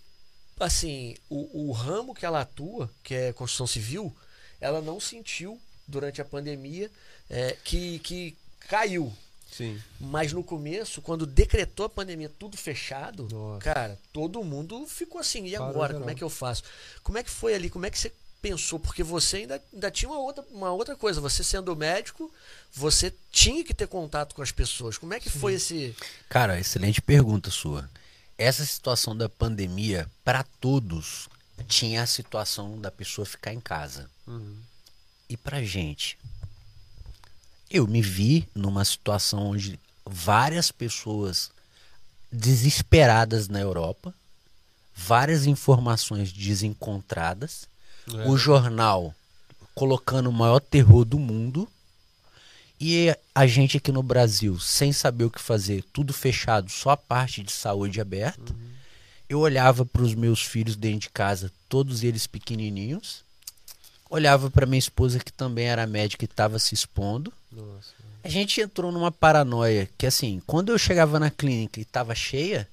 assim, 0.59 1.15
o, 1.27 1.69
o 1.69 1.71
ramo 1.71 2.13
que 2.13 2.25
ela 2.25 2.41
atua, 2.41 2.87
que 3.03 3.15
é 3.15 3.33
construção 3.33 3.65
civil, 3.65 4.15
ela 4.61 4.79
não 4.79 4.99
sentiu 4.99 5.59
durante 5.87 6.21
a 6.21 6.25
pandemia 6.25 6.89
é, 7.29 7.57
que, 7.63 7.97
que 7.99 8.37
caiu. 8.69 9.11
Sim. 9.55 9.79
Mas 9.99 10.33
no 10.33 10.43
começo, 10.43 11.01
quando 11.01 11.25
decretou 11.25 11.85
a 11.85 11.89
pandemia 11.89 12.31
tudo 12.39 12.57
fechado, 12.57 13.27
Nossa. 13.31 13.59
cara, 13.59 13.99
todo 14.11 14.43
mundo 14.43 14.85
ficou 14.87 15.21
assim, 15.21 15.45
e 15.45 15.55
agora? 15.55 15.93
Como 15.93 16.09
é 16.09 16.15
que 16.15 16.23
eu 16.23 16.29
faço? 16.29 16.63
Como 17.03 17.17
é 17.17 17.23
que 17.23 17.29
foi 17.29 17.53
ali? 17.53 17.69
Como 17.69 17.85
é 17.85 17.89
que 17.89 17.99
você 17.99 18.11
pensou? 18.41 18.79
Porque 18.79 19.03
você 19.03 19.37
ainda, 19.37 19.63
ainda 19.71 19.91
tinha 19.91 20.09
uma 20.09 20.19
outra, 20.19 20.43
uma 20.51 20.71
outra 20.71 20.95
coisa. 20.95 21.21
Você 21.21 21.43
sendo 21.43 21.75
médico, 21.75 22.31
você 22.73 23.13
tinha 23.31 23.63
que 23.63 23.73
ter 23.73 23.87
contato 23.87 24.33
com 24.33 24.41
as 24.41 24.51
pessoas. 24.51 24.97
Como 24.97 25.13
é 25.13 25.19
que 25.19 25.29
foi 25.29 25.53
esse. 25.53 25.95
Cara, 26.27 26.59
excelente 26.59 27.01
pergunta 27.01 27.51
sua. 27.51 27.89
Essa 28.37 28.65
situação 28.65 29.15
da 29.15 29.29
pandemia, 29.29 30.09
para 30.23 30.43
todos, 30.59 31.29
tinha 31.67 32.01
a 32.01 32.07
situação 32.07 32.81
da 32.81 32.91
pessoa 32.91 33.25
ficar 33.25 33.53
em 33.53 33.61
casa. 33.61 34.09
Uhum. 34.27 34.57
E 35.29 35.37
pra 35.37 35.63
gente? 35.63 36.17
Eu 37.73 37.87
me 37.87 38.03
vi 38.03 38.47
numa 38.53 38.85
situação 38.85 39.47
onde 39.47 39.79
várias 40.05 40.71
pessoas 40.71 41.49
desesperadas 42.31 43.47
na 43.47 43.59
Europa, 43.59 44.13
várias 44.95 45.47
informações 45.47 46.31
desencontradas, 46.31 47.67
É. 48.07 48.29
o 48.29 48.37
jornal 48.37 49.15
colocando 49.73 50.29
o 50.29 50.33
maior 50.33 50.59
terror 50.59 51.03
do 51.03 51.17
mundo 51.17 51.67
e 52.79 53.15
a 53.33 53.47
gente 53.47 53.77
aqui 53.77 53.91
no 53.91 54.03
Brasil 54.03 54.59
sem 54.59 54.93
saber 54.93 55.23
o 55.23 55.31
que 55.31 55.41
fazer, 55.41 55.83
tudo 55.91 56.13
fechado, 56.13 56.69
só 56.69 56.91
a 56.91 56.97
parte 56.97 57.41
de 57.41 57.51
saúde 57.51 57.99
aberta. 57.99 58.53
Eu 59.27 59.39
olhava 59.39 59.83
para 59.83 60.03
os 60.03 60.13
meus 60.13 60.43
filhos 60.43 60.75
dentro 60.75 60.99
de 60.99 61.09
casa, 61.09 61.51
todos 61.67 62.03
eles 62.03 62.27
pequenininhos. 62.27 63.23
Olhava 64.09 64.51
para 64.51 64.67
minha 64.67 64.77
esposa 64.77 65.17
que 65.17 65.33
também 65.33 65.65
era 65.65 65.87
médica 65.87 66.23
e 66.23 66.27
estava 66.27 66.59
se 66.59 66.75
expondo. 66.75 67.33
Nossa. 67.55 67.93
A 68.23 68.29
gente 68.29 68.61
entrou 68.61 68.91
numa 68.91 69.11
paranoia 69.11 69.89
que 69.97 70.05
assim, 70.05 70.41
quando 70.47 70.71
eu 70.71 70.77
chegava 70.77 71.19
na 71.19 71.29
clínica 71.29 71.79
e 71.79 71.83
estava 71.83 72.15
cheia, 72.15 72.67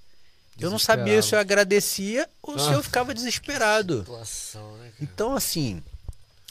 eu 0.59 0.71
não 0.71 0.79
sabia 0.79 1.23
se 1.23 1.35
eu 1.35 1.39
agradecia 1.39 2.29
ou 2.43 2.59
se 2.59 2.69
Ah. 2.69 2.73
eu 2.73 2.83
ficava 2.83 3.15
desesperado. 3.15 4.01
Situação, 4.01 4.77
né? 4.77 4.93
Então, 5.01 5.35
assim, 5.35 5.83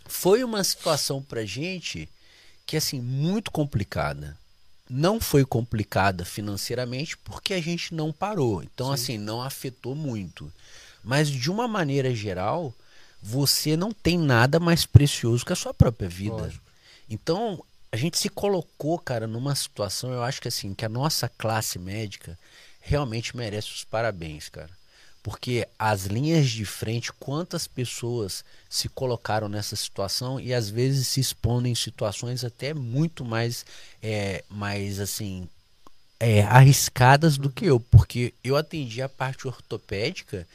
foi 0.07 0.43
uma 0.43 0.63
situação 0.63 1.21
pra 1.21 1.45
gente 1.45 2.09
que, 2.65 2.75
assim, 2.75 2.99
muito 2.99 3.51
complicada. 3.51 4.35
Não 4.89 5.19
foi 5.21 5.45
complicada 5.45 6.25
financeiramente 6.25 7.15
porque 7.17 7.53
a 7.53 7.61
gente 7.61 7.93
não 7.93 8.11
parou. 8.11 8.63
Então, 8.63 8.91
assim, 8.91 9.17
não 9.19 9.41
afetou 9.41 9.93
muito. 9.93 10.51
Mas, 11.03 11.29
de 11.29 11.49
uma 11.51 11.67
maneira 11.67 12.13
geral, 12.13 12.73
você 13.21 13.77
não 13.77 13.91
tem 13.91 14.17
nada 14.17 14.59
mais 14.59 14.85
precioso 14.87 15.45
que 15.45 15.53
a 15.53 15.55
sua 15.55 15.73
própria 15.73 16.09
vida. 16.09 16.33
Lógico. 16.35 16.63
Então, 17.07 17.63
a 17.91 17.97
gente 17.97 18.17
se 18.17 18.29
colocou, 18.29 18.99
cara, 18.99 19.25
numa 19.25 19.55
situação, 19.55 20.11
eu 20.11 20.21
acho 20.21 20.41
que 20.41 20.47
assim, 20.47 20.73
que 20.73 20.85
a 20.85 20.89
nossa 20.89 21.27
classe 21.27 21.79
médica 21.79 22.37
realmente 22.79 23.35
merece 23.35 23.71
os 23.71 23.83
parabéns, 23.83 24.49
cara. 24.49 24.69
Porque 25.21 25.67
as 25.77 26.05
linhas 26.05 26.49
de 26.49 26.65
frente, 26.65 27.11
quantas 27.13 27.67
pessoas 27.67 28.43
se 28.69 28.87
colocaram 28.87 29.49
nessa 29.49 29.75
situação 29.75 30.39
e 30.39 30.53
às 30.53 30.69
vezes 30.69 31.07
se 31.07 31.19
expondo 31.19 31.67
em 31.67 31.75
situações 31.75 32.43
até 32.43 32.73
muito 32.73 33.25
mais, 33.25 33.65
é, 34.01 34.43
mais 34.49 34.99
assim, 34.99 35.47
é, 36.19 36.43
arriscadas 36.43 37.37
do 37.37 37.49
que 37.49 37.65
eu, 37.65 37.79
porque 37.79 38.33
eu 38.43 38.55
atendia 38.55 39.05
a 39.05 39.09
parte 39.09 39.47
ortopédica 39.47 40.47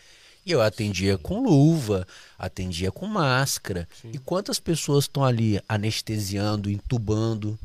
e 0.45 0.53
eu 0.53 0.61
atendia 0.63 1.17
com 1.19 1.43
luva, 1.43 2.07
atendia 2.39 2.91
com 2.93 3.07
máscara. 3.07 3.89
E 4.13 4.19
quantas 4.19 4.59
pessoas 4.61 5.05
estão 5.05 5.25
ali 5.25 5.61
anestesiando, 5.69 6.71
entubando, 6.71 7.59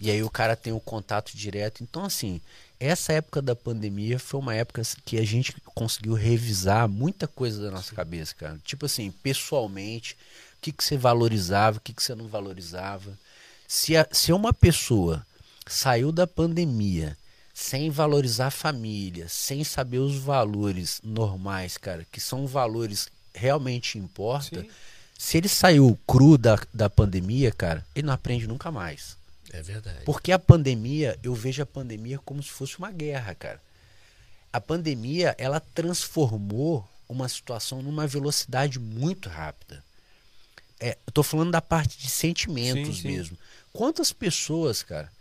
e 0.00 0.10
aí 0.10 0.22
o 0.22 0.30
cara 0.30 0.56
tem 0.56 0.72
o 0.72 0.80
contato 0.80 1.36
direto. 1.36 1.82
Então, 1.82 2.04
assim, 2.04 2.40
essa 2.78 3.12
época 3.12 3.42
da 3.42 3.54
pandemia 3.54 4.18
foi 4.18 4.40
uma 4.40 4.54
época 4.54 4.80
que 5.04 5.18
a 5.18 5.24
gente 5.26 5.54
conseguiu 5.74 6.14
revisar 6.14 6.88
muita 6.88 7.26
coisa 7.28 7.62
da 7.62 7.70
nossa 7.70 7.94
cabeça, 7.94 8.34
cara. 8.34 8.58
Tipo 8.64 8.86
assim, 8.86 9.10
pessoalmente, 9.22 10.14
o 10.56 10.60
que, 10.62 10.72
que 10.72 10.82
você 10.84 10.96
valorizava, 10.96 11.78
o 11.78 11.80
que, 11.80 11.92
que 11.92 12.02
você 12.02 12.14
não 12.14 12.28
valorizava. 12.28 13.18
Se, 13.68 13.96
a- 13.96 14.08
se 14.10 14.32
uma 14.32 14.52
pessoa 14.54 15.26
saiu 15.66 16.10
da 16.10 16.26
pandemia 16.26 17.16
sem 17.60 17.90
valorizar 17.90 18.46
a 18.46 18.50
família, 18.50 19.28
sem 19.28 19.62
saber 19.62 19.98
os 19.98 20.16
valores 20.16 20.98
normais, 21.04 21.76
cara, 21.76 22.06
que 22.10 22.18
são 22.18 22.46
valores 22.46 23.08
realmente 23.34 23.98
importa, 23.98 24.62
Sim. 24.62 24.70
se 25.18 25.36
ele 25.36 25.48
saiu 25.48 25.96
cru 26.06 26.38
da, 26.38 26.58
da 26.72 26.88
pandemia, 26.88 27.52
cara, 27.52 27.84
ele 27.94 28.06
não 28.06 28.14
aprende 28.14 28.46
nunca 28.46 28.70
mais. 28.70 29.14
É 29.52 29.60
verdade. 29.60 30.04
Porque 30.06 30.32
a 30.32 30.38
pandemia, 30.38 31.18
eu 31.22 31.34
vejo 31.34 31.62
a 31.62 31.66
pandemia 31.66 32.18
como 32.24 32.42
se 32.42 32.48
fosse 32.48 32.78
uma 32.78 32.90
guerra, 32.90 33.34
cara. 33.34 33.60
A 34.50 34.60
pandemia, 34.60 35.34
ela 35.36 35.60
transformou 35.60 36.88
uma 37.06 37.28
situação 37.28 37.82
numa 37.82 38.06
velocidade 38.06 38.78
muito 38.78 39.28
rápida. 39.28 39.84
É, 40.80 40.96
eu 41.06 41.12
tô 41.12 41.22
falando 41.22 41.50
da 41.50 41.60
parte 41.60 41.98
de 41.98 42.08
sentimentos 42.08 42.96
Sim, 42.96 43.02
sim. 43.02 43.08
mesmo. 43.08 43.38
Quantas 43.70 44.14
pessoas, 44.14 44.82
cara, 44.82 45.12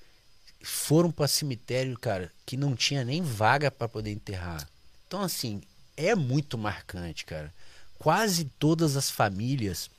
foram 0.61 1.11
para 1.11 1.27
cemitério, 1.27 1.97
cara, 1.97 2.31
que 2.45 2.57
não 2.57 2.75
tinha 2.75 3.03
nem 3.03 3.21
vaga 3.21 3.71
para 3.71 3.87
poder 3.87 4.11
enterrar? 4.11 4.67
Então, 5.07 5.21
assim, 5.21 5.61
é 5.95 6.15
muito 6.15 6.57
marcante, 6.57 7.25
cara. 7.25 7.53
Quase 7.97 8.45
todas 8.59 8.95
as 8.95 9.09
famílias 9.09 9.89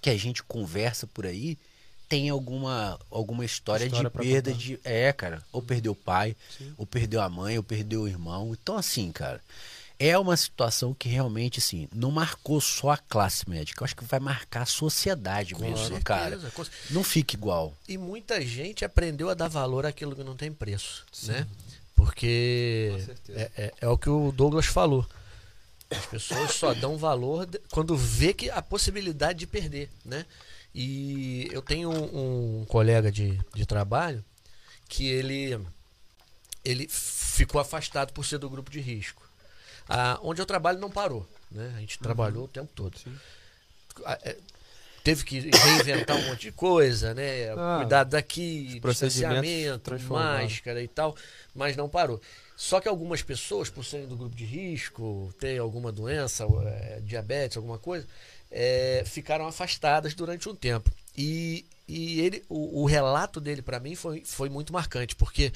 que 0.00 0.10
a 0.10 0.16
gente 0.16 0.42
conversa 0.42 1.06
por 1.06 1.26
aí 1.26 1.58
tem 2.08 2.28
alguma 2.30 2.98
alguma 3.10 3.44
história, 3.44 3.84
História 3.86 4.08
de 4.08 4.16
perda 4.16 4.50
contar. 4.52 4.62
de 4.62 4.80
é, 4.84 5.12
cara, 5.12 5.42
ou 5.52 5.60
perdeu 5.60 5.92
o 5.92 5.96
pai, 5.96 6.36
Sim. 6.56 6.72
ou 6.78 6.86
perdeu 6.86 7.20
a 7.20 7.28
mãe, 7.28 7.56
ou 7.56 7.64
perdeu 7.64 8.02
o 8.02 8.08
irmão. 8.08 8.56
Então 8.60 8.76
assim, 8.76 9.10
cara, 9.10 9.40
é 9.98 10.16
uma 10.18 10.36
situação 10.36 10.92
que 10.92 11.08
realmente 11.08 11.58
assim, 11.58 11.88
não 11.94 12.10
marcou 12.10 12.60
só 12.60 12.90
a 12.90 12.98
classe 12.98 13.48
médica, 13.48 13.80
eu 13.82 13.84
acho 13.86 13.96
que 13.96 14.04
vai 14.04 14.20
marcar 14.20 14.62
a 14.62 14.66
sociedade 14.66 15.54
Com 15.54 15.62
mesmo, 15.62 15.78
certeza, 15.78 16.00
cara. 16.02 16.38
com- 16.54 16.64
Não 16.90 17.02
fica 17.02 17.34
igual. 17.34 17.74
E 17.88 17.96
muita 17.96 18.40
gente 18.44 18.84
aprendeu 18.84 19.30
a 19.30 19.34
dar 19.34 19.48
valor 19.48 19.86
àquilo 19.86 20.14
que 20.14 20.22
não 20.24 20.36
tem 20.36 20.52
preço, 20.52 21.04
né? 21.24 21.46
Porque 21.94 22.94
é, 23.30 23.50
é- 23.56 23.74
é 23.80 23.88
o 23.88 23.96
que 23.96 24.10
o 24.10 24.30
Douglas 24.32 24.66
falou. 24.66 25.06
As 25.90 26.04
pessoas 26.06 26.52
só 26.52 26.74
dão 26.74 26.98
valor 26.98 27.48
quando 27.70 27.96
vê 27.96 28.34
que 28.34 28.50
a 28.50 28.60
possibilidade 28.60 29.38
de 29.38 29.46
perder, 29.46 29.88
né? 30.04 30.26
E 30.74 31.48
eu 31.52 31.62
tenho 31.62 31.90
um, 31.90 32.60
um 32.60 32.64
colega 32.66 33.10
de, 33.10 33.40
de 33.54 33.64
trabalho 33.64 34.22
que 34.88 35.06
ele 35.08 35.58
ele 36.64 36.86
ficou 36.88 37.60
afastado 37.60 38.12
por 38.12 38.24
ser 38.26 38.38
do 38.38 38.50
grupo 38.50 38.70
de 38.70 38.80
risco. 38.80 39.25
Ah, 39.88 40.18
onde 40.22 40.40
eu 40.40 40.46
trabalho 40.46 40.78
não 40.78 40.90
parou, 40.90 41.26
né? 41.50 41.72
A 41.76 41.80
gente 41.80 41.98
trabalhou 41.98 42.44
o 42.44 42.48
tempo 42.48 42.70
todo. 42.74 42.96
Ah, 44.04 44.18
é, 44.22 44.36
Teve 45.04 45.22
que 45.24 45.38
reinventar 45.38 46.16
um 46.16 46.26
monte 46.26 46.40
de 46.42 46.52
coisa, 46.52 47.14
né? 47.14 47.52
Ah, 47.56 47.76
Cuidado 47.78 48.10
daqui, 48.10 48.80
distanciamento, 49.10 49.90
máscara 50.48 50.82
e 50.82 50.88
tal, 50.88 51.14
mas 51.54 51.76
não 51.76 51.88
parou. 51.88 52.20
Só 52.56 52.80
que 52.80 52.88
algumas 52.88 53.22
pessoas, 53.22 53.70
por 53.70 53.84
serem 53.84 54.08
do 54.08 54.16
grupo 54.16 54.34
de 54.34 54.44
risco, 54.44 55.32
ter 55.38 55.58
alguma 55.60 55.92
doença, 55.92 56.44
eh, 56.64 57.00
diabetes, 57.04 57.56
alguma 57.56 57.78
coisa, 57.78 58.04
eh, 58.50 59.04
ficaram 59.06 59.46
afastadas 59.46 60.12
durante 60.12 60.48
um 60.48 60.56
tempo. 60.56 60.90
E, 61.16 61.64
e 61.86 62.20
ele, 62.20 62.44
o, 62.48 62.82
o 62.82 62.84
relato 62.84 63.40
dele 63.40 63.62
para 63.62 63.78
mim 63.78 63.94
foi, 63.94 64.24
foi 64.24 64.48
muito 64.48 64.72
marcante, 64.72 65.14
porque 65.14 65.52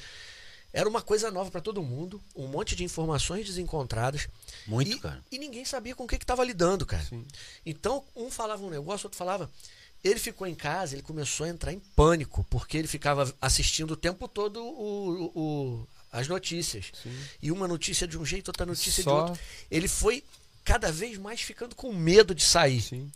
era 0.73 0.87
uma 0.87 1.01
coisa 1.01 1.29
nova 1.31 1.51
para 1.51 1.61
todo 1.61 1.81
mundo, 1.83 2.21
um 2.35 2.47
monte 2.47 2.75
de 2.75 2.83
informações 2.83 3.45
desencontradas. 3.45 4.27
Muito, 4.67 4.91
e, 4.91 4.99
cara. 4.99 5.23
e 5.31 5.37
ninguém 5.37 5.65
sabia 5.65 5.95
com 5.95 6.03
o 6.03 6.07
que 6.07 6.15
estava 6.15 6.43
lidando, 6.43 6.85
cara. 6.85 7.03
Sim. 7.03 7.25
Então, 7.65 8.03
um 8.15 8.29
falava 8.31 8.63
um 8.63 8.69
negócio, 8.69 9.05
outro 9.07 9.17
falava. 9.17 9.49
Ele 10.03 10.19
ficou 10.19 10.47
em 10.47 10.55
casa, 10.55 10.95
ele 10.95 11.03
começou 11.03 11.45
a 11.45 11.49
entrar 11.49 11.71
em 11.73 11.79
pânico, 11.95 12.43
porque 12.49 12.77
ele 12.77 12.87
ficava 12.87 13.31
assistindo 13.39 13.91
o 13.91 13.95
tempo 13.95 14.27
todo 14.27 14.63
o, 14.63 15.31
o- 15.35 15.87
as 16.11 16.27
notícias. 16.27 16.91
Sim. 17.03 17.15
E 17.41 17.51
uma 17.51 17.67
notícia 17.67 18.07
de 18.07 18.17
um 18.17 18.25
jeito, 18.25 18.47
outra 18.49 18.65
notícia 18.65 19.03
Só- 19.03 19.25
de 19.25 19.29
outro. 19.31 19.43
Ele 19.69 19.87
foi 19.87 20.23
cada 20.63 20.91
vez 20.91 21.17
mais 21.17 21.41
ficando 21.41 21.75
com 21.75 21.93
medo 21.93 22.33
de 22.33 22.43
sair. 22.43 22.81
Sim. 22.81 23.11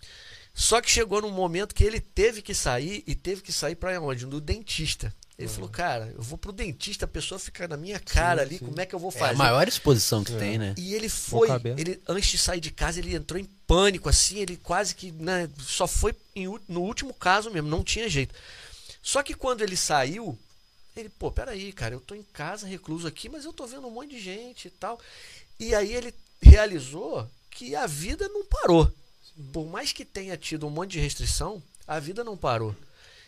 Só 0.53 0.79
que 0.79 0.89
chegou 0.89 1.21
num 1.21 1.31
momento 1.31 1.73
que 1.75 1.83
ele 1.83 1.99
teve 1.99 2.41
que 2.41 2.53
sair 2.53 3.03
e 3.07 3.13
teve 3.15 3.41
que 3.41 3.51
sair 3.51 3.75
para 3.75 3.99
onde? 3.99 4.25
No 4.25 4.39
dentista. 4.39 5.13
Ele 5.37 5.49
falou, 5.49 5.67
cara, 5.69 6.13
eu 6.15 6.21
vou 6.21 6.37
pro 6.37 6.53
dentista, 6.53 7.03
a 7.03 7.07
pessoa 7.09 7.37
fica 7.37 7.67
na 7.67 7.75
minha 7.75 7.99
cara 7.99 8.41
Sim, 8.41 8.45
ali, 8.47 8.57
sim. 8.57 8.65
como 8.65 8.79
é 8.79 8.85
que 8.85 8.95
eu 8.95 8.99
vou 8.99 9.11
É 9.11 9.15
a 9.15 9.19
fazer? 9.19 9.35
maior 9.37 9.67
exposição 9.67 10.23
que 10.23 10.33
É. 10.33 10.37
tem, 10.37 10.57
né? 10.57 10.73
E 10.77 10.93
ele 10.93 11.09
foi, 11.09 11.49
ele 11.77 12.01
antes 12.07 12.29
de 12.29 12.37
sair 12.37 12.61
de 12.61 12.71
casa, 12.71 12.99
ele 12.99 13.13
entrou 13.13 13.37
em 13.37 13.43
pânico, 13.67 14.07
assim, 14.07 14.37
ele 14.39 14.55
quase 14.55 14.95
que 14.95 15.11
né, 15.11 15.49
só 15.59 15.87
foi 15.87 16.15
em 16.35 16.47
no 16.69 16.81
último 16.81 17.13
caso 17.13 17.51
mesmo, 17.51 17.67
não 17.67 17.83
tinha 17.83 18.07
jeito. 18.07 18.33
Só 19.03 19.21
que 19.21 19.33
quando 19.33 19.61
ele 19.61 19.75
saiu, 19.75 20.37
Ele, 20.95 21.09
pô, 21.09 21.29
peraí, 21.29 21.73
cara, 21.73 21.93
eu 21.93 21.99
tô 21.99 22.15
em 22.15 22.23
casa, 22.23 22.65
recluso 22.65 23.05
aqui, 23.05 23.27
mas 23.27 23.43
eu 23.43 23.51
tô 23.51 23.67
vendo 23.67 23.85
um 23.85 23.91
monte 23.91 24.11
de 24.11 24.19
gente 24.21 24.69
e 24.69 24.71
tal. 24.71 24.97
E 25.59 25.75
aí 25.75 25.93
ele 25.93 26.13
realizou 26.41 27.29
que 27.51 27.75
a 27.75 27.85
vida 27.85 28.29
não 28.29 28.45
parou. 28.45 28.89
Por 29.51 29.65
mais 29.67 29.91
que 29.91 30.05
tenha 30.05 30.37
tido 30.37 30.65
um 30.65 30.69
monte 30.69 30.91
de 30.91 30.99
restrição, 31.01 31.61
a 31.85 31.99
vida 31.99 32.23
não 32.23 32.37
parou. 32.37 32.73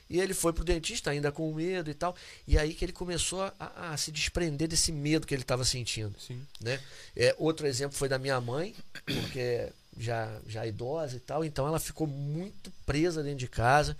E 0.10 0.20
ele 0.20 0.34
foi 0.34 0.54
pro 0.54 0.63
dentista 0.63 1.12
ainda 1.12 1.32
com 1.32 1.54
medo 1.54 1.89
e 1.89 1.93
tal. 1.93 2.15
E 2.48 2.58
aí 2.58 2.74
que 2.74 2.86
ele 2.86 2.93
começou 2.93 3.41
a, 3.60 3.91
a 3.91 3.98
se 3.98 4.12
desprender 4.12 4.67
desse 4.67 4.91
medo 4.91 5.28
que 5.28 5.36
ele 5.36 5.41
estava 5.41 5.65
sentindo. 5.65 6.15
Sim. 6.20 6.41
Né? 6.62 6.80
É, 7.15 7.36
outro 7.38 7.67
exemplo 7.67 7.98
foi 7.98 8.08
da 8.08 8.17
minha 8.17 8.39
mãe, 8.39 8.74
porque 9.04 9.70
já, 9.98 10.32
já 10.48 10.65
idosa 10.65 11.17
e 11.17 11.20
tal. 11.20 11.43
Então 11.43 11.67
ela 11.67 11.80
ficou 11.80 12.08
muito 12.08 12.72
presa 12.86 13.22
dentro 13.22 13.39
de 13.39 13.48
casa. 13.48 13.98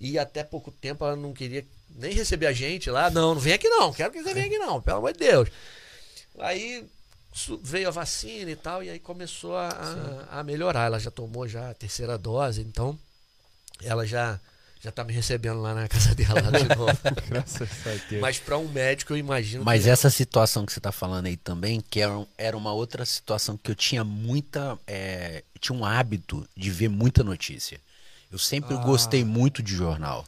E 0.00 0.18
até 0.18 0.42
pouco 0.42 0.72
tempo 0.72 1.04
ela 1.04 1.16
não 1.16 1.32
queria 1.32 1.64
nem 1.90 2.12
receber 2.12 2.46
a 2.46 2.52
gente 2.52 2.90
lá. 2.90 3.08
Não, 3.10 3.34
não 3.34 3.40
vem 3.40 3.52
aqui 3.52 3.68
não. 3.68 3.92
Quero 3.92 4.12
que 4.12 4.22
você 4.22 4.34
venha 4.34 4.46
aqui 4.46 4.58
não. 4.58 4.82
Pelo 4.82 4.98
amor 4.98 5.12
de 5.12 5.20
Deus. 5.20 5.48
Aí 6.38 6.84
veio 7.62 7.88
a 7.88 7.92
vacina 7.92 8.50
e 8.50 8.56
tal. 8.56 8.82
E 8.82 8.90
aí 8.90 8.98
começou 8.98 9.56
a, 9.56 9.68
a, 9.68 10.40
a 10.40 10.42
melhorar. 10.42 10.86
Ela 10.86 10.98
já 10.98 11.12
tomou 11.12 11.46
já 11.46 11.70
a 11.70 11.74
terceira 11.74 12.18
dose. 12.18 12.60
Então 12.60 12.98
ela 13.82 14.04
já 14.04 14.40
já 14.84 14.92
tá 14.92 15.02
me 15.02 15.14
recebendo 15.14 15.62
lá 15.62 15.74
na 15.74 15.88
casa 15.88 16.14
dela 16.14 16.42
de 16.42 16.68
novo. 16.76 16.92
Graças 17.28 17.86
a 17.86 17.90
Deus. 18.08 18.20
Mas 18.20 18.38
para 18.38 18.58
um 18.58 18.68
médico 18.68 19.14
eu 19.14 19.16
imagino 19.16 19.64
Mas 19.64 19.84
que 19.84 19.88
essa 19.88 20.10
situação 20.10 20.66
que 20.66 20.72
você 20.74 20.78
tá 20.80 20.92
falando 20.92 21.24
aí 21.24 21.38
também, 21.38 21.80
que 21.80 22.00
era, 22.00 22.12
um- 22.18 22.26
uma 22.58 22.72
outra 22.72 23.06
situação 23.06 23.56
que 23.56 23.70
eu 23.70 23.74
tinha 23.74 24.04
muita. 24.04 24.78
é, 24.86 25.42
tinha 25.58 25.74
um 25.78 25.86
hábito 25.86 26.46
de 26.54 26.70
ver 26.70 26.88
muita 26.90 27.24
notícia. 27.24 27.80
Eu 28.30 28.38
sempre 28.38 28.74
Ah. 28.74 28.78
gostei 28.78 29.24
muito 29.24 29.62
de 29.62 29.74
jornal. 29.74 30.22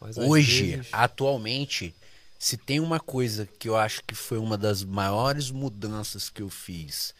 Mas 0.00 0.16
Hoje, 0.16 0.70
vezes- 0.76 0.88
atualmente, 0.90 1.94
se 2.38 2.56
tem 2.56 2.80
uma 2.80 2.98
coisa 2.98 3.46
que 3.58 3.68
eu 3.68 3.76
acho 3.76 4.02
que 4.06 4.14
foi 4.14 4.38
uma 4.38 4.56
das 4.56 4.82
maiores 4.82 5.50
mudanças 5.50 6.30
que 6.30 6.40
eu 6.40 6.48
fiz 6.48 7.12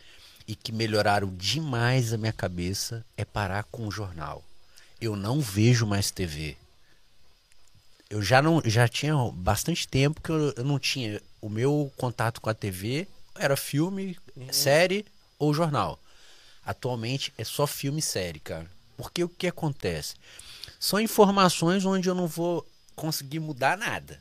e 0.48 0.56
que 0.56 0.72
melhoraram 0.72 1.28
demais 1.36 2.14
a 2.14 2.16
minha 2.16 2.32
cabeça 2.32 3.04
é 3.14 3.26
parar 3.26 3.64
com 3.64 3.86
o 3.86 3.90
jornal. 3.90 4.42
Eu 5.00 5.14
não 5.16 5.38
vejo 5.40 5.84
mais 5.86 6.10
TV. 6.10 6.56
Eu 8.12 8.20
já 8.20 8.42
não 8.42 8.60
já 8.62 8.86
tinha 8.86 9.16
bastante 9.32 9.88
tempo 9.88 10.20
que 10.20 10.28
eu, 10.28 10.52
eu 10.54 10.64
não 10.64 10.78
tinha 10.78 11.18
o 11.40 11.48
meu 11.48 11.90
contato 11.96 12.42
com 12.42 12.50
a 12.50 12.54
TV 12.54 13.08
era 13.34 13.56
filme, 13.56 14.18
série 14.50 15.06
ou 15.38 15.54
jornal. 15.54 15.98
Atualmente 16.62 17.32
é 17.38 17.42
só 17.42 17.66
filme 17.66 18.00
e 18.00 18.02
série, 18.02 18.38
cara. 18.38 18.70
Porque 18.98 19.24
o 19.24 19.28
que 19.30 19.46
acontece? 19.46 20.14
São 20.78 21.00
informações 21.00 21.86
onde 21.86 22.06
eu 22.06 22.14
não 22.14 22.26
vou 22.26 22.66
conseguir 22.94 23.40
mudar 23.40 23.78
nada. 23.78 24.20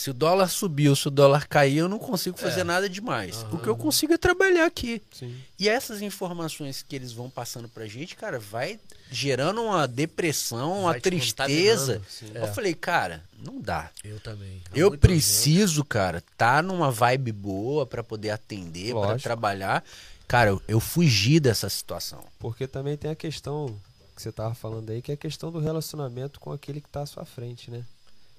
Se 0.00 0.08
o 0.08 0.14
dólar 0.14 0.48
subiu, 0.48 0.96
se 0.96 1.08
o 1.08 1.10
dólar 1.10 1.46
cair, 1.46 1.76
eu 1.76 1.86
não 1.88 1.98
consigo 1.98 2.38
fazer 2.38 2.64
nada 2.64 2.88
demais. 2.88 3.44
O 3.52 3.58
que 3.58 3.66
eu 3.68 3.76
consigo 3.76 4.14
é 4.14 4.16
trabalhar 4.16 4.64
aqui. 4.64 5.02
Sim. 5.12 5.36
E 5.58 5.68
essas 5.68 6.00
informações 6.00 6.82
que 6.82 6.96
eles 6.96 7.12
vão 7.12 7.28
passando 7.28 7.68
pra 7.68 7.86
gente, 7.86 8.16
cara, 8.16 8.38
vai 8.38 8.80
gerando 9.10 9.60
uma 9.62 9.86
depressão, 9.86 10.80
uma 10.84 10.92
Vai 10.92 11.00
te 11.00 11.02
tristeza. 11.02 12.00
Eu 12.34 12.44
É. 12.44 12.50
falei, 12.50 12.72
cara, 12.72 13.22
não 13.44 13.60
dá. 13.60 13.90
eu 14.02 14.18
também. 14.20 14.62
Há 14.72 14.78
Eu 14.78 14.96
preciso, 14.96 15.84
cara, 15.84 16.24
tá 16.34 16.62
numa 16.62 16.90
vibe 16.90 17.30
boa 17.32 17.84
pra 17.84 18.02
poder 18.02 18.30
atender, 18.30 18.92
pra 18.92 19.00
Lógico. 19.00 19.22
trabalhar. 19.22 19.84
Cara, 20.26 20.48
eu, 20.48 20.62
eu 20.66 20.80
fugi 20.80 21.38
dessa 21.38 21.68
situação. 21.68 22.24
Porque 22.38 22.66
também 22.66 22.96
tem 22.96 23.10
a 23.10 23.14
questão 23.14 23.78
que 24.16 24.22
você 24.22 24.32
tava 24.32 24.54
falando 24.54 24.88
aí, 24.88 25.02
que 25.02 25.10
é 25.10 25.14
a 25.14 25.18
questão 25.18 25.52
do 25.52 25.58
relacionamento 25.58 26.40
com 26.40 26.50
aquele 26.52 26.80
que 26.80 26.88
tá 26.88 27.02
à 27.02 27.06
sua 27.06 27.26
frente, 27.26 27.70
né? 27.70 27.84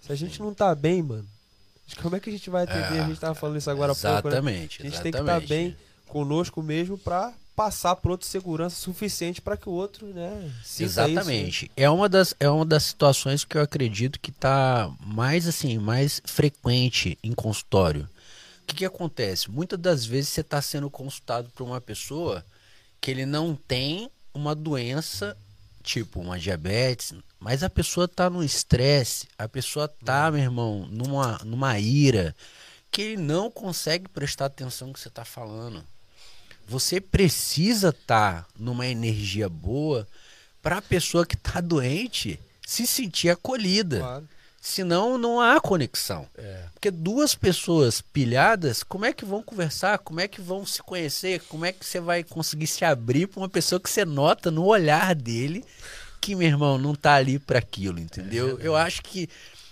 Se 0.01 0.11
a 0.11 0.15
gente 0.15 0.39
não 0.39 0.55
tá 0.55 0.73
bem, 0.73 1.03
mano, 1.03 1.27
como 1.95 2.15
é 2.15 2.19
que 2.19 2.29
a 2.29 2.33
gente 2.33 2.49
vai 2.49 2.63
atender? 2.63 2.97
É, 2.97 3.01
a 3.01 3.07
gente 3.07 3.19
tava 3.19 3.35
falando 3.35 3.57
isso 3.57 3.69
agora 3.69 3.91
há 3.91 3.95
pouco, 3.95 4.07
né? 4.09 4.17
exatamente, 4.37 4.81
A 4.81 4.85
gente 4.85 5.01
tem 5.01 5.11
que 5.11 5.17
estar 5.17 5.41
exatamente. 5.41 5.47
bem 5.49 5.77
conosco 6.07 6.61
mesmo 6.61 6.97
pra 6.97 7.33
passar 7.55 7.95
pro 7.95 8.11
outro 8.11 8.27
segurança 8.27 8.75
suficiente 8.75 9.41
pra 9.41 9.55
que 9.57 9.69
o 9.69 9.71
outro, 9.71 10.07
né, 10.07 10.51
isso, 10.63 10.81
né? 10.81 10.85
Exatamente. 10.85 11.71
É 11.75 11.89
uma 11.89 12.07
das 12.09 12.33
é 12.39 12.49
uma 12.49 12.65
das 12.65 12.83
situações 12.83 13.43
que 13.43 13.57
eu 13.57 13.61
acredito 13.61 14.19
que 14.19 14.31
tá 14.31 14.91
mais 15.05 15.47
assim, 15.47 15.77
mais 15.77 16.21
frequente 16.25 17.17
em 17.23 17.33
consultório. 17.33 18.07
O 18.63 18.65
que 18.67 18.75
que 18.77 18.85
acontece? 18.85 19.51
Muitas 19.51 19.77
das 19.79 20.05
vezes 20.05 20.29
você 20.29 20.41
está 20.41 20.61
sendo 20.61 20.89
consultado 20.89 21.49
por 21.53 21.63
uma 21.63 21.81
pessoa 21.81 22.43
que 22.99 23.11
ele 23.11 23.25
não 23.25 23.53
tem 23.55 24.09
uma 24.33 24.55
doença 24.55 25.35
tipo 25.81 26.19
uma 26.19 26.39
diabetes, 26.39 27.13
mas 27.39 27.63
a 27.63 27.69
pessoa 27.69 28.07
tá 28.07 28.29
no 28.29 28.43
estresse, 28.43 29.27
a 29.37 29.47
pessoa 29.49 29.87
tá, 29.87 30.31
meu 30.31 30.41
irmão, 30.41 30.87
numa 30.89 31.39
numa 31.43 31.79
ira 31.79 32.35
que 32.91 33.01
ele 33.01 33.17
não 33.17 33.49
consegue 33.49 34.07
prestar 34.09 34.45
atenção 34.45 34.89
no 34.89 34.93
que 34.93 34.99
você 34.99 35.07
está 35.07 35.25
falando. 35.25 35.83
Você 36.67 37.01
precisa 37.01 37.89
estar 37.89 38.47
numa 38.57 38.85
energia 38.85 39.49
boa 39.49 40.07
para 40.61 40.77
a 40.77 40.81
pessoa 40.81 41.25
que 41.25 41.35
está 41.35 41.59
doente 41.61 42.39
se 42.65 42.85
sentir 42.85 43.29
acolhida. 43.29 43.99
Claro. 43.99 44.29
Senão 44.61 45.17
não 45.17 45.41
há 45.41 45.59
conexão. 45.59 46.27
É. 46.37 46.65
Porque 46.71 46.91
duas 46.91 47.33
pessoas 47.33 47.99
pilhadas, 47.99 48.83
como 48.83 49.05
é 49.05 49.11
que 49.11 49.25
vão 49.25 49.41
conversar? 49.41 49.97
Como 49.97 50.19
é 50.19 50.27
que 50.27 50.39
vão 50.39 50.63
se 50.67 50.83
conhecer? 50.83 51.41
Como 51.49 51.65
é 51.65 51.71
que 51.71 51.83
você 51.83 51.99
vai 51.99 52.23
conseguir 52.23 52.67
se 52.67 52.85
abrir 52.85 53.27
para 53.27 53.39
uma 53.41 53.49
pessoa 53.49 53.81
que 53.81 53.89
você 53.89 54.05
nota 54.05 54.51
no 54.51 54.63
olhar 54.63 55.15
dele 55.15 55.65
que, 56.21 56.35
meu 56.35 56.47
irmão, 56.47 56.77
não 56.77 56.93
tá 56.93 57.15
ali 57.15 57.39
para 57.39 57.57
aquilo, 57.57 57.99
entendeu? 57.99 58.59
Eu 58.59 58.75
acho 58.75 59.01
que, 59.01 59.27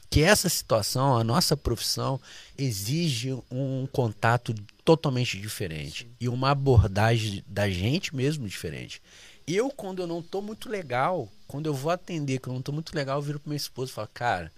que 0.10 0.24
essa 0.24 0.50
situação, 0.50 1.16
a 1.16 1.24
nossa 1.24 1.56
profissão, 1.56 2.20
exige 2.58 3.38
um 3.52 3.88
contato 3.92 4.56
totalmente 4.84 5.40
diferente 5.40 6.10
e 6.20 6.28
uma 6.28 6.50
abordagem 6.50 7.44
da 7.46 7.70
gente 7.70 8.16
mesmo 8.16 8.48
diferente. 8.48 9.00
Eu, 9.46 9.70
quando 9.70 10.02
eu 10.02 10.08
não 10.08 10.24
tô 10.24 10.42
muito 10.42 10.68
legal, 10.68 11.30
quando 11.48 11.68
eu 11.68 11.74
vou 11.74 11.92
atender, 11.92 12.40
que 12.40 12.48
eu 12.48 12.54
não 12.54 12.62
tô 12.62 12.72
muito 12.72 12.96
legal, 12.96 13.20
eu 13.20 13.22
viro 13.22 13.40
pro 13.40 13.50
meu 13.50 13.58
esposo 13.58 13.92
e 13.92 13.94
falo, 13.94 14.10
cara, 14.12 14.52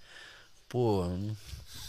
pô, 0.72 1.06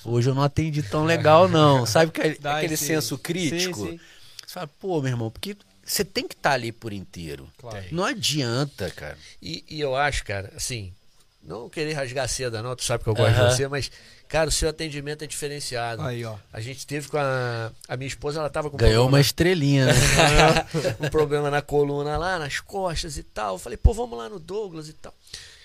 hoje 0.05 0.29
eu 0.29 0.35
não 0.35 0.43
atendi 0.43 0.83
tão 0.83 1.05
legal, 1.05 1.49
não. 1.49 1.87
Sabe 1.87 2.11
que- 2.11 2.39
Dá 2.41 2.57
aquele 2.57 2.75
esse- 2.75 2.87
senso 2.87 3.17
crítico? 3.17 3.85
Sim, 3.87 3.91
sim. 3.93 4.01
Você 4.45 4.55
fala, 4.55 4.67
pô, 4.81 5.01
meu 5.01 5.11
irmão, 5.13 5.31
porque 5.31 5.57
você 5.85 6.05
tem 6.05 6.27
que 6.27 6.35
estar 6.35 6.53
ali 6.53 6.73
por 6.73 6.93
inteiro. 6.93 7.49
Claro. 7.59 7.85
Não 7.93 8.05
adianta, 8.05 8.91
cara. 8.91 9.17
E, 9.41 9.65
e 9.69 9.81
eu 9.81 9.95
acho, 9.97 10.25
cara, 10.25 10.53
assim, 10.57 10.93
não 11.43 11.69
querer 11.71 11.93
rasgar 11.93 12.29
seda, 12.29 12.61
não, 12.63 12.75
tu 12.75 12.83
sabe 12.85 13.03
que 13.05 13.09
eu 13.09 13.15
gosto 13.15 13.35
de 13.35 13.41
você, 13.55 13.69
mas, 13.69 13.91
cara, 14.29 14.49
o 14.49 14.53
seu 14.53 14.69
atendimento 14.69 15.23
é 15.25 15.27
diferenciado. 15.27 16.03
Aí, 16.03 16.25
ó. 16.25 16.37
A 16.53 16.61
gente 16.61 16.87
teve 16.87 17.09
com 17.09 17.17
a. 17.19 17.73
A 17.89 17.97
minha 17.97 18.09
esposa, 18.09 18.41
ela 18.41 18.51
tava 18.51 18.69
com 18.69 18.77
um 18.77 18.79
Ganhou 18.79 19.09
uma 19.09 19.21
estrelinha, 19.21 19.87
né? 19.87 19.93
um 21.01 21.09
problema 21.09 21.51
na 21.51 21.63
coluna 21.63 22.17
lá, 22.19 22.39
nas 22.39 22.61
costas 22.61 23.17
e 23.17 23.23
tal. 23.23 23.55
Eu 23.55 23.59
falei, 23.59 23.77
pô, 23.77 23.93
vamos 23.95 24.19
lá 24.19 24.29
no 24.29 24.39
Douglas 24.39 24.89
e 24.89 24.93
tal. 24.93 25.15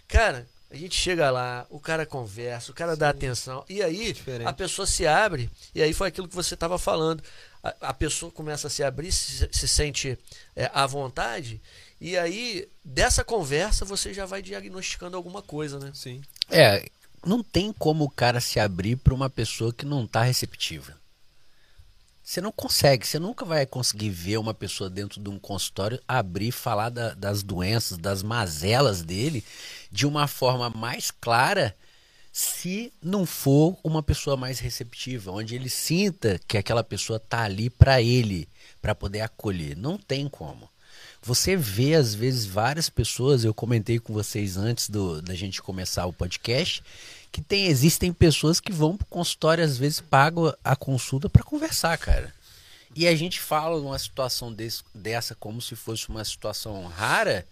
Cara, 0.08 0.48
a 0.70 0.76
gente 0.76 0.96
chega 0.96 1.32
lá, 1.32 1.66
o 1.70 1.80
cara 1.80 2.06
conversa, 2.06 2.72
o 2.72 2.76
cara 2.76 2.96
dá 2.96 3.10
atenção. 3.10 3.64
E 3.70 3.82
aí, 3.82 4.12
Diferente. 4.14 4.48
a 4.48 4.52
pessoa 4.54 4.86
se 4.86 5.08
abre. 5.08 5.50
E 5.74 5.82
aí 5.82 5.94
foi 5.94 6.10
aquilo 6.10 6.28
que 6.28 6.36
você 6.36 6.54
estava 6.56 6.78
falando. 6.78 7.24
A, 7.64 7.76
a 7.90 7.94
pessoa 7.94 8.32
começa 8.32 8.68
a 8.68 8.70
se 8.70 8.84
abrir, 8.84 9.12
se, 9.12 9.48
se 9.52 9.68
sente 9.68 10.18
é, 10.56 10.70
à 10.74 10.86
vontade. 10.86 11.62
E 12.02 12.18
aí, 12.18 12.68
dessa 12.84 13.24
conversa, 13.24 13.86
você 13.86 14.14
já 14.14 14.26
vai 14.26 14.42
diagnosticando 14.42 15.16
alguma 15.16 15.42
coisa, 15.42 15.80
né? 15.80 15.92
Sim. 15.94 16.22
É, 16.50 16.86
não 17.26 17.42
tem 17.42 17.72
como 17.74 18.04
o 18.04 18.10
cara 18.10 18.40
se 18.42 18.60
abrir 18.60 18.98
para 18.98 19.14
uma 19.14 19.30
pessoa 19.30 19.74
que 19.74 19.86
não 19.86 20.06
tá 20.06 20.22
receptiva. 20.22 20.96
Você 22.24 22.42
não 22.42 22.52
consegue, 22.52 23.08
você 23.08 23.20
nunca 23.20 23.46
vai 23.46 23.66
conseguir 23.66 24.10
ver 24.10 24.38
uma 24.38 24.54
pessoa 24.54 24.90
dentro 24.90 25.22
de 25.22 25.30
um 25.30 25.40
consultório 25.40 25.98
abrir, 26.06 26.52
falar 26.52 26.90
da- 26.90 27.14
das 27.14 27.42
doenças, 27.42 27.98
das 27.98 28.22
mazelas 28.22 29.02
dele 29.02 29.46
de 29.92 30.06
uma 30.06 30.28
forma 30.28 30.70
mais 30.70 31.12
clara, 31.12 31.76
se 32.32 32.94
não 33.02 33.26
for 33.26 33.78
uma 33.84 34.04
pessoa 34.04 34.38
mais 34.38 34.60
receptiva, 34.60 35.32
onde 35.32 35.56
ele 35.56 35.70
sinta 35.70 36.40
que 36.48 36.58
aquela 36.58 36.84
pessoa 36.84 37.20
tá 37.20 37.42
ali 37.44 37.70
para 37.70 38.02
ele, 38.02 38.48
para 38.82 38.94
poder 38.94 39.22
acolher. 39.22 39.76
Não 39.76 39.98
tem 39.98 40.28
como. 40.30 40.70
Você 41.22 41.56
vê, 41.56 41.96
às 41.96 42.14
vezes, 42.14 42.46
várias 42.46 42.90
pessoas, 42.90 43.44
eu 43.44 43.54
comentei 43.54 44.00
com 44.00 44.14
vocês 44.14 44.56
antes 44.56 44.90
do, 44.90 45.22
da 45.22 45.34
gente 45.34 45.62
começar 45.62 46.06
o 46.06 46.14
podcast, 46.14 46.84
que 47.32 47.42
tem, 47.42 47.66
existem 47.66 48.14
pessoas 48.14 48.60
que 48.60 48.72
vão 48.72 48.96
pro 48.96 49.06
consultório, 49.08 49.64
às 49.64 49.78
vezes 49.78 50.00
pagam 50.00 50.54
a 50.64 50.76
consulta 50.76 51.28
para 51.28 51.44
conversar, 51.44 51.98
cara. 51.98 52.34
E 52.96 53.08
a 53.08 53.16
gente 53.16 53.40
fala 53.40 53.80
numa 53.82 54.00
situação 54.00 54.54
desse- 54.54 54.84
dessa 54.94 55.36
como 55.36 55.62
se 55.62 55.76
fosse 55.76 56.08
uma 56.08 56.24
situação 56.24 56.86
rara, 56.88 57.46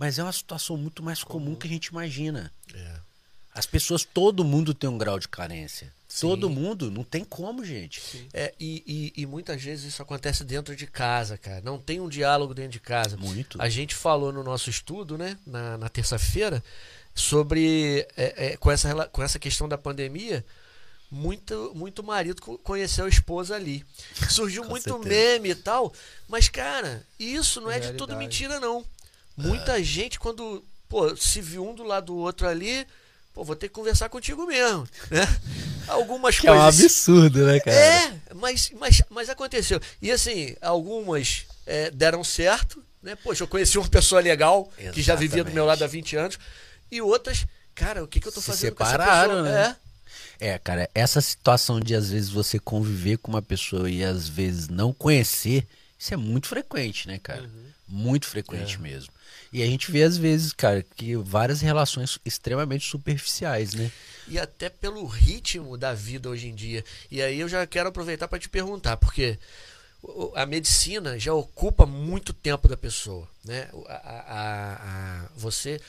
mas 0.00 0.18
é 0.18 0.22
uma 0.24 0.32
situação 0.32 0.76
muito 0.78 1.02
mais 1.02 1.22
comum 1.22 1.54
que 1.54 1.66
a 1.66 1.70
gente 1.70 1.86
imagina. 1.88 2.50
É. 2.74 2.94
As 3.54 3.66
pessoas, 3.66 4.04
todo 4.04 4.42
mundo 4.44 4.72
tem 4.72 4.88
um 4.88 4.96
grau 4.96 5.18
de 5.18 5.28
carência. 5.28 5.92
Sim. 6.08 6.26
Todo 6.28 6.48
mundo, 6.48 6.90
não 6.90 7.04
tem 7.04 7.22
como, 7.24 7.64
gente. 7.64 8.00
É, 8.32 8.54
e, 8.58 9.12
e- 9.16 9.22
e 9.22 9.26
muitas 9.26 9.62
vezes 9.62 9.92
isso 9.92 10.00
acontece 10.02 10.42
dentro 10.42 10.74
de 10.74 10.86
casa, 10.86 11.36
cara. 11.36 11.60
Não 11.60 11.78
tem 11.78 12.00
um 12.00 12.08
diálogo 12.08 12.54
dentro 12.54 12.72
de 12.72 12.80
casa. 12.80 13.16
Muito. 13.16 13.60
A 13.60 13.68
gente 13.68 13.94
falou 13.94 14.32
no 14.32 14.42
nosso 14.42 14.70
estudo, 14.70 15.18
né, 15.18 15.36
na, 15.46 15.76
na 15.76 15.88
terça-feira, 15.88 16.62
sobre 17.14 18.06
é, 18.16 18.52
é, 18.52 18.56
com, 18.56 18.70
essa, 18.70 19.06
com 19.08 19.22
essa 19.22 19.38
questão 19.38 19.68
da 19.68 19.76
pandemia, 19.76 20.44
muito, 21.10 21.72
muito 21.74 22.02
marido 22.02 22.40
co- 22.40 22.58
conheceu 22.58 23.04
a 23.04 23.08
esposa 23.08 23.54
ali. 23.56 23.84
Surgiu 24.30 24.64
muito 24.64 24.84
certeza. 24.84 25.08
meme 25.08 25.50
e 25.50 25.54
tal, 25.54 25.92
mas, 26.28 26.48
cara, 26.48 27.04
isso 27.18 27.60
não 27.60 27.70
é 27.70 27.78
de 27.80 27.88
tudo 27.92 28.10
Realidade. 28.12 28.18
mentira, 28.18 28.60
não. 28.60 28.84
Muita 29.48 29.82
gente, 29.82 30.18
quando 30.18 30.64
pô, 30.88 31.14
se 31.16 31.40
viu 31.40 31.68
um 31.68 31.74
do 31.74 31.82
lado 31.84 32.06
do 32.06 32.16
outro 32.16 32.46
ali, 32.48 32.86
pô, 33.32 33.44
vou 33.44 33.56
ter 33.56 33.68
que 33.68 33.74
conversar 33.74 34.08
contigo 34.08 34.46
mesmo, 34.46 34.86
né? 35.10 35.26
Algumas 35.88 36.38
Que 36.38 36.46
é 36.46 36.52
um 36.52 36.56
coisas. 36.56 36.80
absurdo, 36.84 37.46
né, 37.46 37.60
cara? 37.60 37.76
É, 37.76 38.18
mas, 38.34 38.70
mas, 38.78 39.02
mas 39.10 39.28
aconteceu. 39.28 39.80
E 40.00 40.10
assim, 40.10 40.54
algumas 40.60 41.44
é, 41.66 41.90
deram 41.90 42.22
certo, 42.22 42.82
né? 43.02 43.16
Poxa, 43.16 43.42
eu 43.44 43.48
conheci 43.48 43.78
uma 43.78 43.88
pessoa 43.88 44.20
legal 44.20 44.70
que 44.92 45.02
já 45.02 45.14
vivia 45.14 45.42
do 45.44 45.50
meu 45.52 45.64
lado 45.64 45.82
há 45.82 45.86
20 45.86 46.16
anos. 46.16 46.38
E 46.90 47.00
outras, 47.00 47.46
cara, 47.74 48.02
o 48.04 48.08
que, 48.08 48.20
que 48.20 48.28
eu 48.28 48.32
tô 48.32 48.40
Se 48.40 48.46
fazendo 48.48 48.70
separaram, 48.70 49.30
com 49.42 49.46
essa 49.46 49.52
pessoa? 49.52 49.68
né? 49.68 49.76
É, 50.42 50.58
cara, 50.58 50.88
essa 50.94 51.20
situação 51.20 51.78
de 51.78 51.94
às 51.94 52.10
vezes 52.10 52.30
você 52.30 52.58
conviver 52.58 53.18
com 53.18 53.30
uma 53.30 53.42
pessoa 53.42 53.90
e 53.90 54.02
às 54.02 54.26
vezes 54.28 54.68
não 54.68 54.92
conhecer, 54.92 55.66
isso 55.98 56.14
é 56.14 56.16
muito 56.16 56.46
frequente, 56.48 57.06
né, 57.06 57.18
cara? 57.22 57.48
Muito 57.86 58.26
frequente 58.26 58.80
mesmo. 58.80 59.12
E 59.52 59.62
a 59.62 59.66
gente 59.66 59.90
vê 59.90 60.02
às 60.04 60.16
vezes, 60.16 60.52
cara, 60.52 60.84
que 60.96 61.16
várias 61.16 61.60
relações 61.60 62.18
extremamente 62.24 62.88
superficiais, 62.88 63.74
né? 63.74 63.90
e 64.28 64.38
até 64.38 64.68
pelo 64.70 65.04
ritmo 65.06 65.76
da 65.76 65.92
vida 65.92 66.28
hoje 66.28 66.46
em 66.46 66.54
dia. 66.54 66.84
E 67.10 67.20
aí 67.20 67.40
eu 67.40 67.48
já 67.48 67.66
quero 67.66 67.88
aproveitar 67.88 68.28
para 68.28 68.38
te 68.38 68.48
perguntar, 68.48 68.96
porque 68.96 69.36
a 70.36 70.46
medicina 70.46 71.18
já 71.18 71.34
ocupa 71.34 71.84
muito 71.84 72.32
tempo 72.32 72.68
da 72.68 72.76
pessoa, 72.76 73.28
né? 73.44 73.68
A- 73.88 73.92
a- 73.94 74.74
a- 75.24 75.28
você 75.36 75.80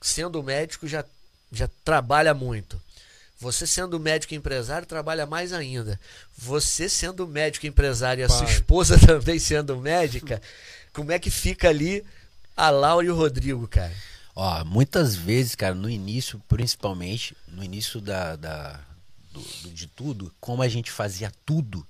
sendo 0.00 0.40
médico 0.40 0.86
já, 0.86 1.04
já 1.50 1.68
trabalha 1.84 2.32
muito. 2.32 2.80
Você 3.40 3.66
sendo 3.66 3.98
médico 3.98 4.34
e 4.34 4.36
empresário 4.36 4.86
trabalha 4.86 5.26
mais 5.26 5.52
ainda. 5.52 5.98
Você 6.38 6.88
sendo 6.88 7.26
médico 7.26 7.66
e 7.66 7.68
empresário 7.70 8.20
e 8.20 8.24
a 8.24 8.28
sua 8.28 8.44
Pai. 8.44 8.54
esposa 8.54 8.96
também 9.04 9.38
sendo 9.40 9.76
médica, 9.78 10.40
como 10.92 11.10
é 11.10 11.18
que 11.18 11.30
fica 11.30 11.68
ali 11.68 12.04
a 12.66 12.70
Laura 12.70 13.06
e 13.06 13.10
o 13.10 13.16
Rodrigo, 13.16 13.66
cara? 13.68 13.92
Ó, 14.34 14.64
muitas 14.64 15.16
vezes, 15.16 15.54
cara, 15.54 15.74
no 15.74 15.88
início, 15.90 16.40
principalmente, 16.48 17.36
no 17.48 17.62
início 17.64 18.00
da, 18.00 18.36
da- 18.36 18.80
do, 19.32 19.40
do- 19.62 19.70
de 19.70 19.86
tudo, 19.86 20.32
como 20.40 20.62
a 20.62 20.68
gente 20.68 20.90
fazia 20.90 21.32
tudo, 21.44 21.86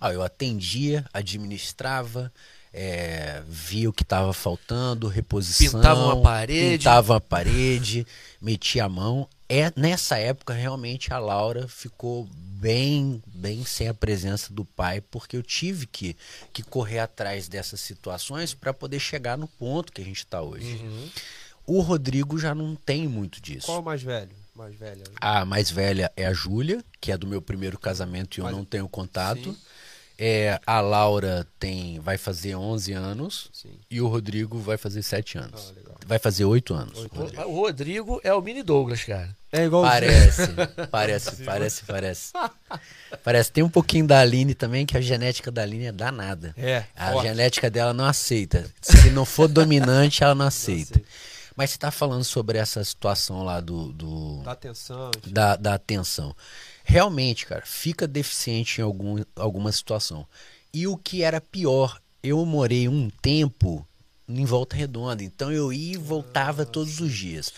ó, 0.00 0.10
eu 0.10 0.22
atendia, 0.22 1.04
administrava, 1.12 2.32
é, 2.72 3.42
via 3.48 3.88
o 3.88 3.92
que 3.92 4.02
estava 4.02 4.32
faltando, 4.32 5.08
reposição, 5.08 5.72
Pintava 5.80 6.04
uma 6.04 6.22
parede. 6.22 6.78
pintava 6.78 7.12
uma 7.14 7.20
parede, 7.20 8.06
metia 8.40 8.84
a 8.84 8.88
mão. 8.88 9.28
É 9.48 9.72
nessa 9.76 10.18
época 10.18 10.52
realmente 10.52 11.12
a 11.12 11.18
Laura 11.18 11.66
ficou 11.68 12.28
bem, 12.60 13.22
bem 13.26 13.64
sem 13.64 13.88
a 13.88 13.94
presença 13.94 14.52
do 14.52 14.64
pai, 14.64 15.00
porque 15.00 15.36
eu 15.36 15.42
tive 15.42 15.86
que, 15.86 16.16
que 16.52 16.62
correr 16.62 17.00
atrás 17.00 17.48
dessas 17.48 17.80
situações 17.80 18.54
para 18.54 18.72
poder 18.72 18.98
chegar 18.98 19.36
no 19.36 19.46
ponto 19.46 19.92
que 19.92 20.00
a 20.00 20.04
gente 20.04 20.18
está 20.18 20.40
hoje. 20.40 20.80
O 21.66 21.80
Rodrigo 21.80 22.38
já 22.38 22.54
não 22.54 22.74
tem 22.74 23.08
muito 23.08 23.40
disso. 23.40 23.66
Qual 23.66 23.78
é 23.78 23.80
o 23.80 23.84
mais 23.84 24.02
velho? 24.02 24.30
Mais 24.54 24.74
velho. 24.74 25.02
A 25.20 25.44
mais 25.44 25.70
velha 25.70 26.10
é 26.16 26.26
a 26.26 26.32
Júlia, 26.32 26.82
que 27.00 27.12
é 27.12 27.18
do 27.18 27.26
meu 27.26 27.42
primeiro 27.42 27.78
casamento 27.78 28.38
e 28.38 28.40
eu 28.40 28.44
Mas- 28.44 28.56
não 28.56 28.64
tenho 28.64 28.88
contato. 28.88 29.52
Sim. 29.52 29.58
É, 30.18 30.58
a 30.66 30.80
Laura 30.80 31.46
tem 31.58 32.00
vai 32.00 32.16
fazer 32.16 32.54
11 32.54 32.92
anos 32.92 33.50
Sim. 33.52 33.78
e 33.90 34.00
o 34.00 34.08
Rodrigo 34.08 34.58
vai 34.58 34.76
fazer 34.76 35.02
7 35.02 35.38
anos. 35.38 35.74
Ah. 35.76 35.86
Vai 36.06 36.18
fazer 36.18 36.44
8 36.44 36.72
anos. 36.72 36.98
Oito 36.98 37.14
Rodrigo. 37.16 37.42
O 37.42 37.60
Rodrigo 37.60 38.20
é 38.22 38.32
o 38.32 38.40
mini 38.40 38.62
Douglas, 38.62 39.02
cara. 39.02 39.36
É 39.52 39.64
igual 39.64 39.82
Parece, 39.82 40.48
parece, 40.90 41.36
parece, 41.44 41.84
parece. 41.84 42.32
Parece. 43.24 43.52
Tem 43.52 43.64
um 43.64 43.68
pouquinho 43.68 44.06
da 44.06 44.20
Aline 44.20 44.54
também, 44.54 44.86
que 44.86 44.96
a 44.96 45.00
genética 45.00 45.50
da 45.50 45.62
Aline 45.62 45.86
é 45.86 45.92
danada. 45.92 46.54
É. 46.56 46.84
A 46.94 47.12
forte. 47.12 47.28
genética 47.28 47.70
dela 47.70 47.92
não 47.92 48.04
aceita. 48.04 48.66
Se 48.80 49.10
não 49.10 49.24
for 49.24 49.48
dominante, 49.48 50.22
ela 50.22 50.34
não 50.34 50.46
aceita. 50.46 50.98
aceita. 50.98 51.08
Mas 51.56 51.70
você 51.70 51.78
tá 51.78 51.90
falando 51.90 52.22
sobre 52.22 52.58
essa 52.58 52.84
situação 52.84 53.42
lá 53.42 53.60
do, 53.60 53.90
do- 53.92 54.42
Dá 54.44 54.52
atenção. 54.52 55.10
enfim. 55.16 55.32
da, 55.32 55.56
da 55.56 55.74
atenção. 55.74 56.36
Realmente, 56.84 57.46
cara, 57.46 57.62
fica 57.64 58.06
deficiente 58.06 58.80
em 58.80 58.84
algum, 58.84 59.22
alguma 59.34 59.72
situação. 59.72 60.26
E 60.72 60.86
o 60.86 60.96
que 60.96 61.22
era 61.22 61.40
pior, 61.40 61.98
eu 62.22 62.44
morei 62.44 62.86
um 62.88 63.08
tempo 63.22 63.86
em 64.28 64.44
Volta 64.44 64.76
Redonda, 64.76 65.22
então 65.24 65.50
eu 65.50 65.72
ia 65.72 65.94
e 65.94 65.96
voltava 65.96 66.66
todos 66.66 67.00
os 67.00 67.12
dias. 67.12 67.52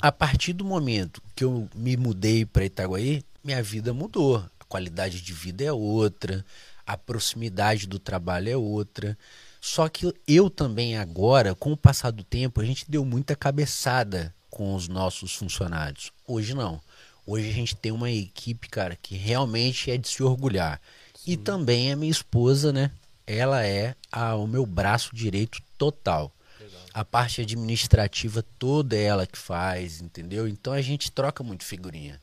A 0.00 0.10
partir 0.10 0.52
do 0.52 0.64
momento 0.64 1.20
que 1.36 1.44
eu 1.44 1.68
me 1.74 1.96
mudei 1.96 2.46
para 2.46 2.64
Itaguaí, 2.64 3.22
minha 3.42 3.62
vida 3.62 3.92
mudou. 3.92 4.36
A 4.58 4.64
qualidade 4.64 5.20
de 5.20 5.32
vida 5.34 5.64
é 5.64 5.72
outra, 5.72 6.44
a 6.86 6.96
proximidade 6.96 7.86
do 7.86 7.98
trabalho 7.98 8.48
é 8.48 8.56
outra. 8.56 9.18
Só 9.66 9.88
que 9.88 10.12
eu 10.28 10.50
também 10.50 10.98
agora, 10.98 11.54
com 11.54 11.72
o 11.72 11.76
passar 11.76 12.10
do 12.10 12.22
tempo, 12.22 12.60
a 12.60 12.64
gente 12.66 12.84
deu 12.86 13.02
muita 13.02 13.34
cabeçada 13.34 14.34
com 14.50 14.74
os 14.74 14.88
nossos 14.88 15.34
funcionários. 15.34 16.12
Hoje 16.28 16.52
não. 16.52 16.78
Hoje 17.26 17.48
a 17.48 17.52
gente 17.52 17.74
tem 17.74 17.90
uma 17.90 18.10
equipe, 18.10 18.68
cara, 18.68 18.94
que 18.94 19.16
realmente 19.16 19.90
é 19.90 19.96
de 19.96 20.06
se 20.06 20.22
orgulhar. 20.22 20.78
E 21.26 21.34
também 21.38 21.90
a 21.90 21.96
minha 21.96 22.10
esposa, 22.10 22.74
né? 22.74 22.90
Ela 23.26 23.66
é 23.66 23.94
a- 24.12 24.34
o 24.36 24.46
meu 24.46 24.66
braço 24.66 25.16
direito 25.16 25.62
total. 25.78 26.30
A 26.94 27.04
parte 27.04 27.40
administrativa 27.40 28.44
toda 28.56 28.94
é 28.94 29.02
ela 29.02 29.26
que 29.26 29.36
faz, 29.36 30.00
entendeu? 30.00 30.46
Então 30.46 30.72
a 30.72 30.80
gente 30.80 31.10
troca 31.10 31.42
muito 31.42 31.64
figurinha. 31.64 32.20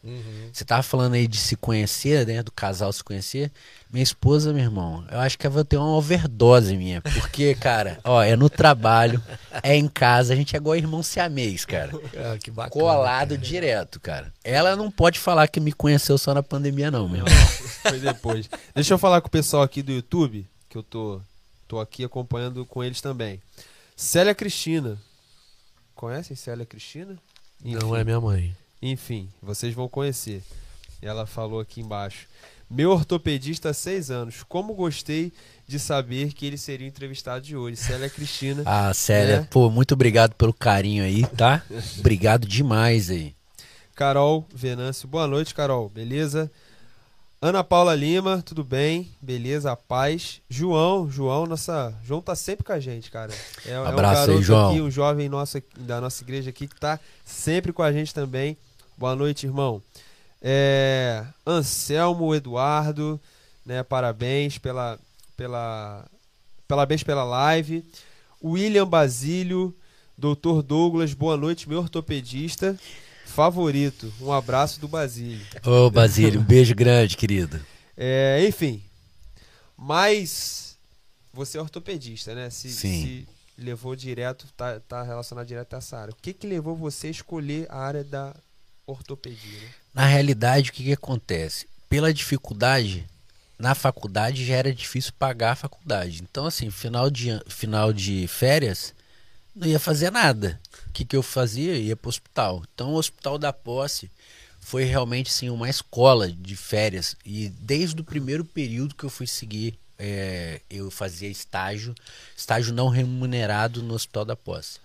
Você 0.54 0.64
tava 0.64 0.82
falando 0.82 1.16
aí 1.16 1.28
de 1.28 1.38
se 1.38 1.58
conhecer, 1.58 2.26
né? 2.26 2.42
Do 2.42 2.54
casal 2.54 2.94
se 2.94 3.04
conhecer. 3.04 3.52
Minha 3.92 4.04
esposa, 4.04 4.54
meu 4.54 4.64
irmão, 4.64 5.06
eu 5.12 5.20
acho 5.20 5.38
que 5.38 5.46
eu 5.46 5.52
vou 5.52 5.66
ter 5.66 5.76
uma 5.76 5.90
overdose 5.90 6.78
minha. 6.78 7.02
Porque, 7.02 7.54
cara, 7.60 8.00
ó, 8.02 8.24
é 8.24 8.38
no 8.38 8.50
trabalho, 8.50 9.22
é 9.62 9.76
em 9.76 9.90
casa, 9.90 10.32
a 10.32 10.36
gente 10.38 10.56
é 10.56 10.58
igual 10.58 10.78
irmão 10.78 11.04
siamês, 11.04 11.66
cara. 11.66 11.92
Ah, 12.22 12.38
que 12.38 12.52
bacana. 12.52 12.70
Colado 12.70 13.38
direto, 13.38 14.00
cara. 14.00 14.32
Ela 14.44 14.76
não 14.76 14.92
pode 14.92 15.20
falar 15.20 15.48
que 15.48 15.60
me 15.60 15.74
conheceu 15.74 16.18
só 16.18 16.34
na 16.34 16.44
pandemia, 16.44 16.92
não, 16.92 17.10
meu 17.10 17.26
irmão. 17.26 17.44
Foi 17.82 18.00
depois. 18.00 18.50
Deixa 18.76 18.94
eu 18.94 18.98
falar 18.98 19.22
com 19.22 19.28
o 19.28 19.32
pessoal 19.32 19.64
aqui 19.64 19.82
do 19.82 19.92
YouTube, 19.92 20.48
que 20.70 20.78
eu 20.78 20.84
tô, 20.84 21.20
tô 21.68 21.80
aqui 21.80 22.04
acompanhando 22.04 22.66
com 22.66 22.84
eles 22.84 23.02
também. 23.02 23.42
Célia 24.02 24.34
Cristina. 24.34 24.98
Conhecem 25.94 26.36
Célia 26.36 26.66
Cristina? 26.66 27.20
Não 27.64 27.96
é 27.96 28.04
minha 28.04 28.20
mãe. 28.20 28.58
Enfim, 28.82 29.30
vocês 29.40 29.76
vão 29.76 29.88
conhecer. 29.88 30.42
Ela 31.04 31.28
falou 31.28 31.60
aqui 31.60 31.82
embaixo. 31.82 32.28
Meu 32.68 32.90
ortopedista 32.90 33.70
há 33.70 33.74
seis 33.76 34.10
anos. 34.10 34.42
Como 34.42 34.74
gostei 34.74 35.32
de 35.68 35.78
saber 35.78 36.34
que 36.34 36.48
ele 36.48 36.58
seria 36.58 36.88
o 36.88 36.90
entrevistado 36.90 37.46
de 37.46 37.56
hoje. 37.56 37.78
Célia 37.78 38.10
Cristina. 38.10 38.64
Ah, 38.66 38.92
Célia, 38.92 39.36
É. 39.36 39.44
pô, 39.44 39.70
muito 39.70 39.94
obrigado 39.94 40.34
pelo 40.34 40.52
carinho 40.54 41.04
aí, 41.04 41.24
tá? 41.38 41.64
Obrigado 42.00 42.48
demais 42.48 43.12
aí. 43.12 43.36
Carol 43.94 44.48
Venâncio. 44.52 45.08
Boa 45.08 45.28
noite, 45.28 45.54
Carol. 45.54 45.90
Beleza? 45.90 46.52
Ana 47.44 47.64
Paula 47.64 47.96
Lima, 47.96 48.44
tudo 48.46 48.64
bem? 48.64 49.10
Beleza, 49.20 49.72
a 49.72 49.76
paz. 49.76 50.40
João, 50.48 51.10
João, 51.10 51.48
nossa. 51.48 51.92
João 52.04 52.22
tá 52.22 52.36
sempre 52.36 52.64
com 52.64 52.72
a 52.72 52.80
gente, 52.80 53.10
cara. 53.10 53.34
É, 53.66 53.72
é 53.72 53.80
um 53.80 53.84
Abraço 53.84 54.30
aí, 54.30 54.44
João. 54.44 54.70
aqui, 54.70 54.80
um 54.80 54.92
jovem 54.92 55.28
nosso, 55.28 55.60
da 55.76 56.00
nossa 56.00 56.24
igreja 56.24 56.52
aqui 56.52 56.68
que 56.68 56.80
tá 56.80 57.00
sempre 57.26 57.74
com 57.74 57.82
a 57.82 57.92
gente 57.92 58.14
também. 58.14 58.56
Boa 58.96 59.16
noite, 59.16 59.48
irmão. 59.48 59.82
É, 60.40 61.26
Anselmo 61.44 62.36
Eduardo, 62.36 63.20
né? 63.66 63.82
Parabéns 63.82 64.60
pela, 64.60 65.00
pela, 65.36 66.06
parabéns 66.68 67.02
pela 67.02 67.24
live. 67.24 67.84
William 68.44 68.86
Basílio, 68.86 69.76
Doutor 70.16 70.62
Douglas, 70.62 71.16
boa 71.16 71.36
noite, 71.36 71.68
meu 71.68 71.80
ortopedista 71.80 72.78
favorito. 73.32 74.14
Um 74.22 74.32
abraço 74.32 74.80
do 74.80 74.88
Basílio. 74.88 75.46
Ô, 75.66 75.90
Basílio, 75.90 76.40
um 76.40 76.44
beijo 76.44 76.76
grande, 76.76 77.18
querido. 77.18 77.60
É, 77.98 78.46
enfim, 78.48 78.84
mas 79.76 80.78
você 81.34 81.58
é 81.58 81.62
ortopedista, 81.62 82.36
né? 82.36 82.50
Se, 82.50 82.70
Sim. 82.70 83.02
se 83.02 83.28
levou 83.58 83.96
direto, 83.96 84.48
tá, 84.56 84.80
tá 84.80 85.04
relacionado 85.04 85.48
direto 85.48 85.74
a 85.74 85.78
essa 85.78 85.98
área. 85.98 86.14
O 86.14 86.16
que 86.16 86.34
que 86.34 86.48
levou 86.48 86.76
você 86.76 87.08
a 87.08 87.12
escolher 87.12 87.68
a 87.70 87.78
área 87.78 88.04
da 88.04 88.36
ortopedia? 88.86 89.60
Né? 89.60 89.70
Na 89.94 90.06
realidade, 90.06 90.70
o 90.70 90.74
que, 90.74 90.84
que 90.84 90.94
acontece? 90.94 91.68
Pela 91.90 92.14
dificuldade, 92.14 93.06
na 93.58 93.76
faculdade 93.76 94.46
já 94.46 94.56
era 94.56 94.74
difícil 94.74 95.14
pagar 95.18 95.52
a 95.52 95.56
faculdade. 95.56 96.22
Então, 96.22 96.46
assim, 96.46 96.70
final 96.70 97.10
de, 97.10 97.40
final 97.48 97.94
de 97.94 98.28
férias, 98.28 98.94
não 99.56 99.68
ia 99.68 99.80
fazer 99.80 100.12
nada. 100.12 100.60
O 100.88 100.92
que, 100.92 101.06
que 101.06 101.16
eu 101.16 101.24
fazia? 101.24 101.76
Ia 101.78 101.96
para 101.96 102.08
o 102.08 102.10
hospital. 102.10 102.64
Então, 102.74 102.92
o 102.94 102.98
Hospital 102.98 103.38
da 103.38 103.52
Posse 103.54 104.10
foi 104.60 104.84
realmente 104.84 105.32
sim, 105.32 105.50
uma 105.50 105.70
escola 105.70 106.32
de 106.32 106.56
férias. 106.56 107.16
E 107.26 107.50
desde 107.50 108.00
o 108.02 108.04
primeiro 108.04 108.46
período 108.46 108.96
que 108.96 109.04
eu 109.04 109.10
fui 109.10 109.28
seguir, 109.28 109.78
é, 109.98 110.62
eu 110.70 110.90
fazia 110.92 111.30
estágio, 111.30 111.94
estágio 112.36 112.74
não 112.74 112.88
remunerado 112.90 113.82
no 113.84 113.94
Hospital 113.94 114.26
da 114.26 114.36
Posse. 114.36 114.80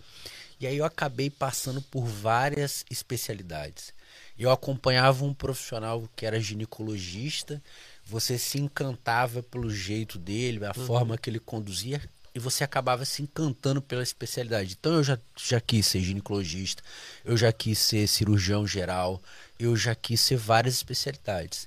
E 0.61 0.67
aí 0.67 0.77
eu 0.79 0.85
acabei 0.85 1.29
passando 1.31 1.83
por 1.83 2.05
várias 2.07 2.85
especialidades. 2.91 3.93
Eu 4.39 4.51
acompanhava 4.51 5.25
um 5.25 5.33
profissional 5.33 6.09
que 6.15 6.27
era 6.27 6.41
ginecologista, 6.41 7.63
você 8.05 8.39
se 8.39 8.59
encantava 8.59 9.43
pelo 9.43 9.71
jeito 9.71 10.19
dele, 10.19 10.65
a 10.65 10.73
Uhum. 10.77 10.87
forma 10.87 11.19
que 11.19 11.29
ele 11.29 11.39
conduzia, 11.41 12.01
e 12.37 12.39
você 12.39 12.63
acabava 12.63 13.07
se 13.07 13.23
encantando 13.23 13.81
pela 13.81 14.03
especialidade. 14.03 14.77
Então 14.79 14.93
eu 14.93 15.03
já, 15.03 15.19
já 15.35 15.59
quis 15.59 15.87
ser 15.87 16.03
ginecologista, 16.03 16.83
eu 17.25 17.35
já 17.35 17.51
quis 17.51 17.79
ser 17.79 18.07
cirurgião 18.07 18.67
geral, 18.67 19.23
eu 19.59 19.75
já 19.75 19.95
quis 19.95 20.21
ser 20.21 20.37
várias 20.37 20.75
especialidades. 20.75 21.67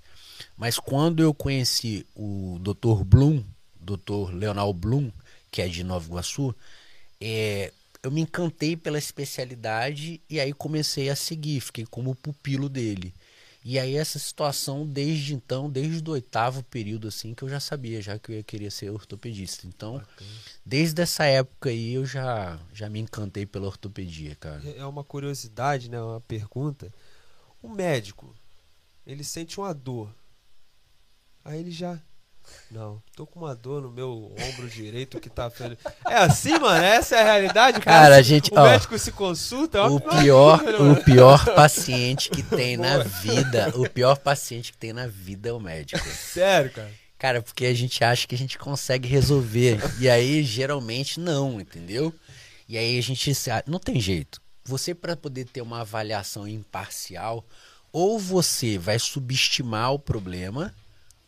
Mas 0.55 0.77
quando 0.77 1.23
eu 1.23 1.33
conheci 1.33 2.05
o 2.15 2.59
Dr. 2.61 3.03
Bloom, 3.03 3.43
Dr. 3.81 4.31
Leonel 4.31 4.71
Bloom, 4.71 5.11
que 5.49 5.59
é 5.59 5.67
de 5.67 5.83
Nova 5.83 6.05
Iguaçu, 6.05 6.55
é, 7.19 7.73
eu 8.03 8.11
me 8.11 8.21
encantei 8.21 8.77
pela 8.77 8.99
especialidade 8.99 10.21
e 10.29 10.39
aí 10.39 10.53
comecei 10.53 11.09
a 11.09 11.15
seguir, 11.15 11.61
fiquei 11.61 11.87
como 11.87 12.13
pupilo 12.13 12.69
dele. 12.69 13.11
E 13.69 13.77
aí 13.77 13.97
essa 13.97 14.17
situação 14.17 14.83
desde 14.83 15.35
então, 15.35 15.69
desde 15.69 16.09
o 16.09 16.13
oitavo 16.13 16.63
período 16.63 17.07
assim, 17.07 17.35
que 17.35 17.43
eu 17.43 17.49
já 17.49 17.59
sabia 17.59 18.01
já 18.01 18.17
que 18.17 18.31
eu 18.31 18.37
ia 18.37 18.41
querer 18.41 18.71
ser 18.71 18.89
ortopedista. 18.89 19.67
Então, 19.67 20.03
desde 20.65 20.99
essa 21.03 21.23
época 21.25 21.69
aí 21.69 21.93
eu 21.93 22.03
já 22.03 22.59
já 22.73 22.89
me 22.89 22.99
encantei 22.99 23.45
pela 23.45 23.67
ortopedia, 23.67 24.35
cara. 24.37 24.67
É 24.71 24.83
uma 24.87 25.03
curiosidade, 25.03 25.87
né? 25.87 26.01
Uma 26.01 26.19
pergunta. 26.19 26.91
O 27.61 27.69
médico, 27.69 28.35
ele 29.05 29.23
sente 29.23 29.59
uma 29.59 29.71
dor. 29.71 30.11
Aí 31.45 31.59
ele 31.59 31.69
já. 31.69 32.01
Não, 32.71 33.01
tô 33.15 33.25
com 33.25 33.39
uma 33.39 33.55
dor 33.55 33.81
no 33.81 33.89
meu 33.91 34.33
ombro 34.39 34.69
direito 34.69 35.19
que 35.19 35.29
tá 35.29 35.49
ferido. 35.49 35.79
É 36.07 36.17
assim, 36.17 36.57
mano? 36.59 36.83
Essa 36.83 37.15
é 37.15 37.21
a 37.21 37.23
realidade, 37.23 37.79
cara? 37.79 38.01
Cara, 38.03 38.15
a 38.17 38.21
gente- 38.21 38.51
O 38.53 38.59
ó, 38.59 38.63
médico 38.63 38.97
se 38.99 39.11
consulta. 39.11 39.79
é 39.79 39.81
O 39.83 39.99
pior, 39.99 40.61
o 40.81 41.03
pior 41.03 41.43
paciente 41.55 42.29
que 42.29 42.43
tem 42.43 42.77
na 42.77 42.99
vida, 42.99 43.71
o 43.75 43.89
pior 43.89 44.17
paciente 44.17 44.71
que 44.71 44.77
tem 44.77 44.93
na 44.93 45.07
vida 45.07 45.49
é 45.49 45.53
o 45.53 45.59
médico. 45.59 46.07
Sério, 46.09 46.71
cara. 46.71 46.91
Cara, 47.17 47.41
porque 47.41 47.65
a 47.65 47.73
gente 47.73 48.01
acha 48.03 48.25
que 48.27 48.33
a 48.35 48.37
gente 48.37 48.57
consegue 48.57 49.07
resolver. 49.07 49.79
E 49.99 50.09
aí, 50.09 50.41
geralmente, 50.43 51.19
não, 51.19 51.59
entendeu? 51.59 52.13
E 52.67 52.77
aí 52.77 52.97
a 52.97 53.01
gente. 53.01 53.33
Não 53.67 53.79
tem 53.79 53.99
jeito. 53.99 54.39
Você, 54.63 54.93
para 54.93 55.17
poder 55.17 55.45
ter 55.45 55.61
uma 55.61 55.81
avaliação 55.81 56.47
imparcial, 56.47 57.43
ou 57.91 58.17
você 58.19 58.77
vai 58.77 58.97
subestimar 58.99 59.91
o 59.91 59.99
problema, 59.99 60.73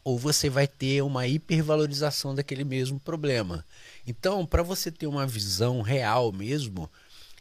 ou 0.03 0.17
você 0.17 0.49
vai 0.49 0.67
ter 0.67 1.01
uma 1.01 1.27
hipervalorização 1.27 2.33
daquele 2.35 2.63
mesmo 2.63 2.99
problema. 2.99 3.65
Então, 4.05 4.45
para 4.45 4.63
você 4.63 4.91
ter 4.91 5.07
uma 5.07 5.27
visão 5.27 5.81
real 5.81 6.31
mesmo, 6.31 6.89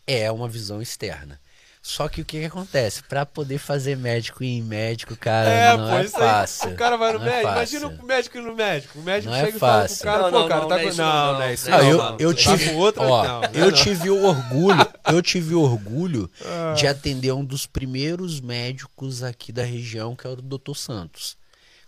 é 0.06 0.30
uma 0.30 0.48
visão 0.48 0.80
externa. 0.82 1.40
Só 1.82 2.10
que 2.10 2.20
o 2.20 2.24
que, 2.26 2.38
que 2.40 2.44
acontece? 2.44 3.02
Para 3.04 3.24
poder 3.24 3.56
fazer 3.56 3.96
médico 3.96 4.44
em 4.44 4.60
médico, 4.60 5.16
cara, 5.16 5.48
É, 5.48 5.74
não 5.78 5.88
pô, 5.88 5.94
é 5.96 6.04
isso 6.04 6.12
fácil. 6.18 6.68
aí. 6.68 6.74
O 6.74 6.76
cara 6.76 6.96
vai 6.98 7.12
no 7.14 7.18
Não 7.20 7.26
é 7.26 7.30
médico. 7.30 7.48
fácil. 7.54 7.78
Imagina 7.78 8.02
o 8.02 8.06
médico 8.06 8.36
indo 8.38 8.46
no 8.48 8.54
médico. 8.54 8.98
O 8.98 9.02
médico 9.02 9.30
Não 9.32 9.38
é 9.38 9.44
chega 9.46 9.56
e 9.56 9.58
fala 9.60 9.72
pro 9.78 9.88
fácil. 9.88 10.04
cara, 10.04 10.22
Não, 10.30 10.42
pô, 10.42 10.48
cara, 10.48 10.60
não, 10.60 10.68
tá 10.68 10.74
não 10.74 10.80
é 10.80 10.84
com. 10.84 10.88
isso 10.90 10.98
Não, 11.00 11.06
não, 11.08 11.32
não 11.32 11.42
é 11.42 11.46
não. 11.46 11.54
isso. 11.54 11.70
Não, 11.70 11.78
eu, 11.80 12.34
Tá 12.34 12.36
tive, 12.56 12.74
ó, 12.98 13.24
não, 13.24 13.42
eu 13.54 13.72
tive 13.72 14.10
o 14.10 14.22
orgulho, 14.26 14.86
eu 15.06 15.22
tive 15.22 15.54
o 15.54 15.62
orgulho 15.62 16.30
Ah. 16.44 16.74
de 16.76 16.86
atender 16.86 17.32
um 17.32 17.42
dos 17.42 17.64
primeiros 17.64 18.42
médicos 18.42 19.22
aqui 19.22 19.50
da 19.50 19.64
região, 19.64 20.14
que 20.14 20.26
é 20.26 20.30
o 20.30 20.36
Dr. 20.36 20.74
Santos. 20.76 21.39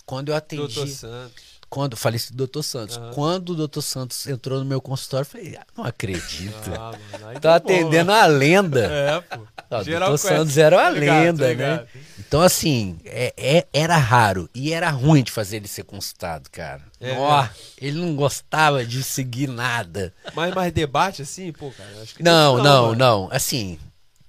Quando 0.06 0.28
eu 0.30 0.34
atendi, 0.36 0.62
Doutor 0.62 0.88
Santos. 0.88 1.42
quando 1.70 1.96
falecido 1.96 2.46
Dr. 2.46 2.62
Santos, 2.62 2.96
Aham. 2.98 3.10
quando 3.14 3.50
o 3.50 3.66
Dr. 3.66 3.80
Santos 3.80 4.26
entrou 4.26 4.58
no 4.58 4.64
meu 4.64 4.80
consultório, 4.80 5.22
eu 5.24 5.30
falei, 5.30 5.56
ah, 5.56 5.64
não 5.76 5.84
acredito. 5.84 6.70
Ah, 6.78 6.92
mano, 7.20 7.40
tá 7.40 7.54
atendendo 7.56 8.12
a 8.12 8.26
lenda. 8.26 8.84
É, 8.92 9.20
pô. 9.20 9.82
Geral 9.82 10.08
conhece. 10.10 10.28
Santos 10.28 10.58
era 10.58 10.76
uma 10.76 10.90
ligado, 10.90 11.24
lenda, 11.40 11.54
né? 11.54 11.86
Então, 12.18 12.42
assim, 12.42 12.98
é, 13.06 13.32
é- 13.38 13.66
era 13.72 13.96
raro. 13.96 14.50
E 14.54 14.70
era 14.70 14.90
ruim 14.90 15.22
de 15.22 15.30
fazer 15.32 15.56
ele 15.56 15.68
ser 15.68 15.84
consultado, 15.84 16.50
cara. 16.50 16.82
É 17.00 17.12
Ó, 17.16 17.46
ele 17.80 17.98
não 17.98 18.14
gostava 18.14 18.84
de 18.84 19.02
seguir 19.02 19.48
nada. 19.48 20.12
Mas, 20.34 20.54
mas 20.54 20.72
debate 20.74 21.22
assim, 21.22 21.50
pô, 21.52 21.70
cara. 21.70 21.88
Acho 22.02 22.14
que 22.16 22.22
Não, 22.22 22.58
não, 22.58 22.82
mano. 22.88 22.96
não. 22.96 23.28
Assim, 23.32 23.78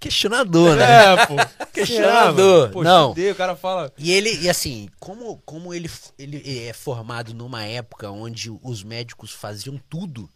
questionador, 0.03 0.75
né? 0.75 1.13
É, 1.13 1.25
pô. 1.25 1.35
Questionador? 1.73 2.69
Pô, 2.69 2.83
não. 2.83 3.09
estudei, 3.09 3.31
o 3.31 3.35
cara 3.35 3.55
fala. 3.55 3.91
E 3.97 4.11
ele, 4.11 4.37
e 4.41 4.49
assim, 4.49 4.89
como, 4.99 5.41
como 5.45 5.73
ele, 5.73 5.89
ele 6.19 6.67
é 6.67 6.73
formado 6.73 7.33
numa 7.33 7.63
época 7.63 8.09
onde 8.11 8.51
os 8.61 8.83
médicos 8.83 9.31
faziam 9.31 9.79
tudo, 9.89 10.29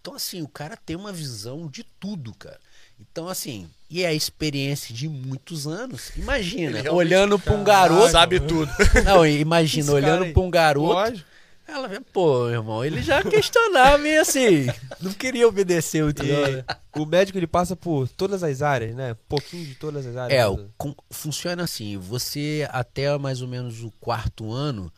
então 0.00 0.14
assim, 0.14 0.40
o 0.40 0.48
cara 0.48 0.76
tem 0.76 0.96
uma 0.96 1.12
visão 1.12 1.66
de 1.68 1.84
tudo, 1.98 2.32
cara. 2.34 2.58
Então 3.00 3.28
assim, 3.28 3.68
e 3.90 4.02
é 4.02 4.06
a 4.06 4.14
experiência 4.14 4.94
de 4.94 5.08
muitos 5.08 5.66
anos. 5.66 6.10
Imagina, 6.16 6.90
olhando 6.92 7.38
pra 7.38 7.54
um 7.54 7.64
garoto. 7.64 8.10
Sabe 8.10 8.40
tudo. 8.40 8.70
Não, 9.04 9.26
imagina, 9.26 9.92
olhando 9.92 10.32
pra 10.32 10.42
um 10.42 10.50
garoto. 10.50 10.92
Lógico. 10.92 11.28
Ela 11.68 12.00
pô, 12.12 12.48
irmão, 12.48 12.82
ele 12.82 13.02
já 13.02 13.22
questionava 13.22 13.98
meio 13.98 14.22
assim. 14.22 14.66
Não 15.00 15.12
queria 15.12 15.46
obedecer 15.46 16.02
muito, 16.02 16.24
não, 16.24 16.50
né? 16.50 16.64
E 16.96 16.98
o 16.98 17.04
médico 17.04 17.38
ele 17.38 17.46
passa 17.46 17.76
por 17.76 18.08
todas 18.08 18.42
as 18.42 18.62
áreas, 18.62 18.94
né? 18.96 19.12
Um 19.12 19.16
pouquinho 19.28 19.66
de 19.66 19.74
todas 19.74 20.06
as 20.06 20.16
áreas. 20.16 20.40
É, 20.40 20.48
o- 20.48 20.68
com- 20.78 20.94
funciona 21.10 21.62
assim, 21.64 21.98
você 21.98 22.66
até 22.72 23.16
mais 23.18 23.42
ou 23.42 23.48
menos 23.48 23.82
o 23.82 23.90
quarto 24.00 24.50
ano, 24.50 24.90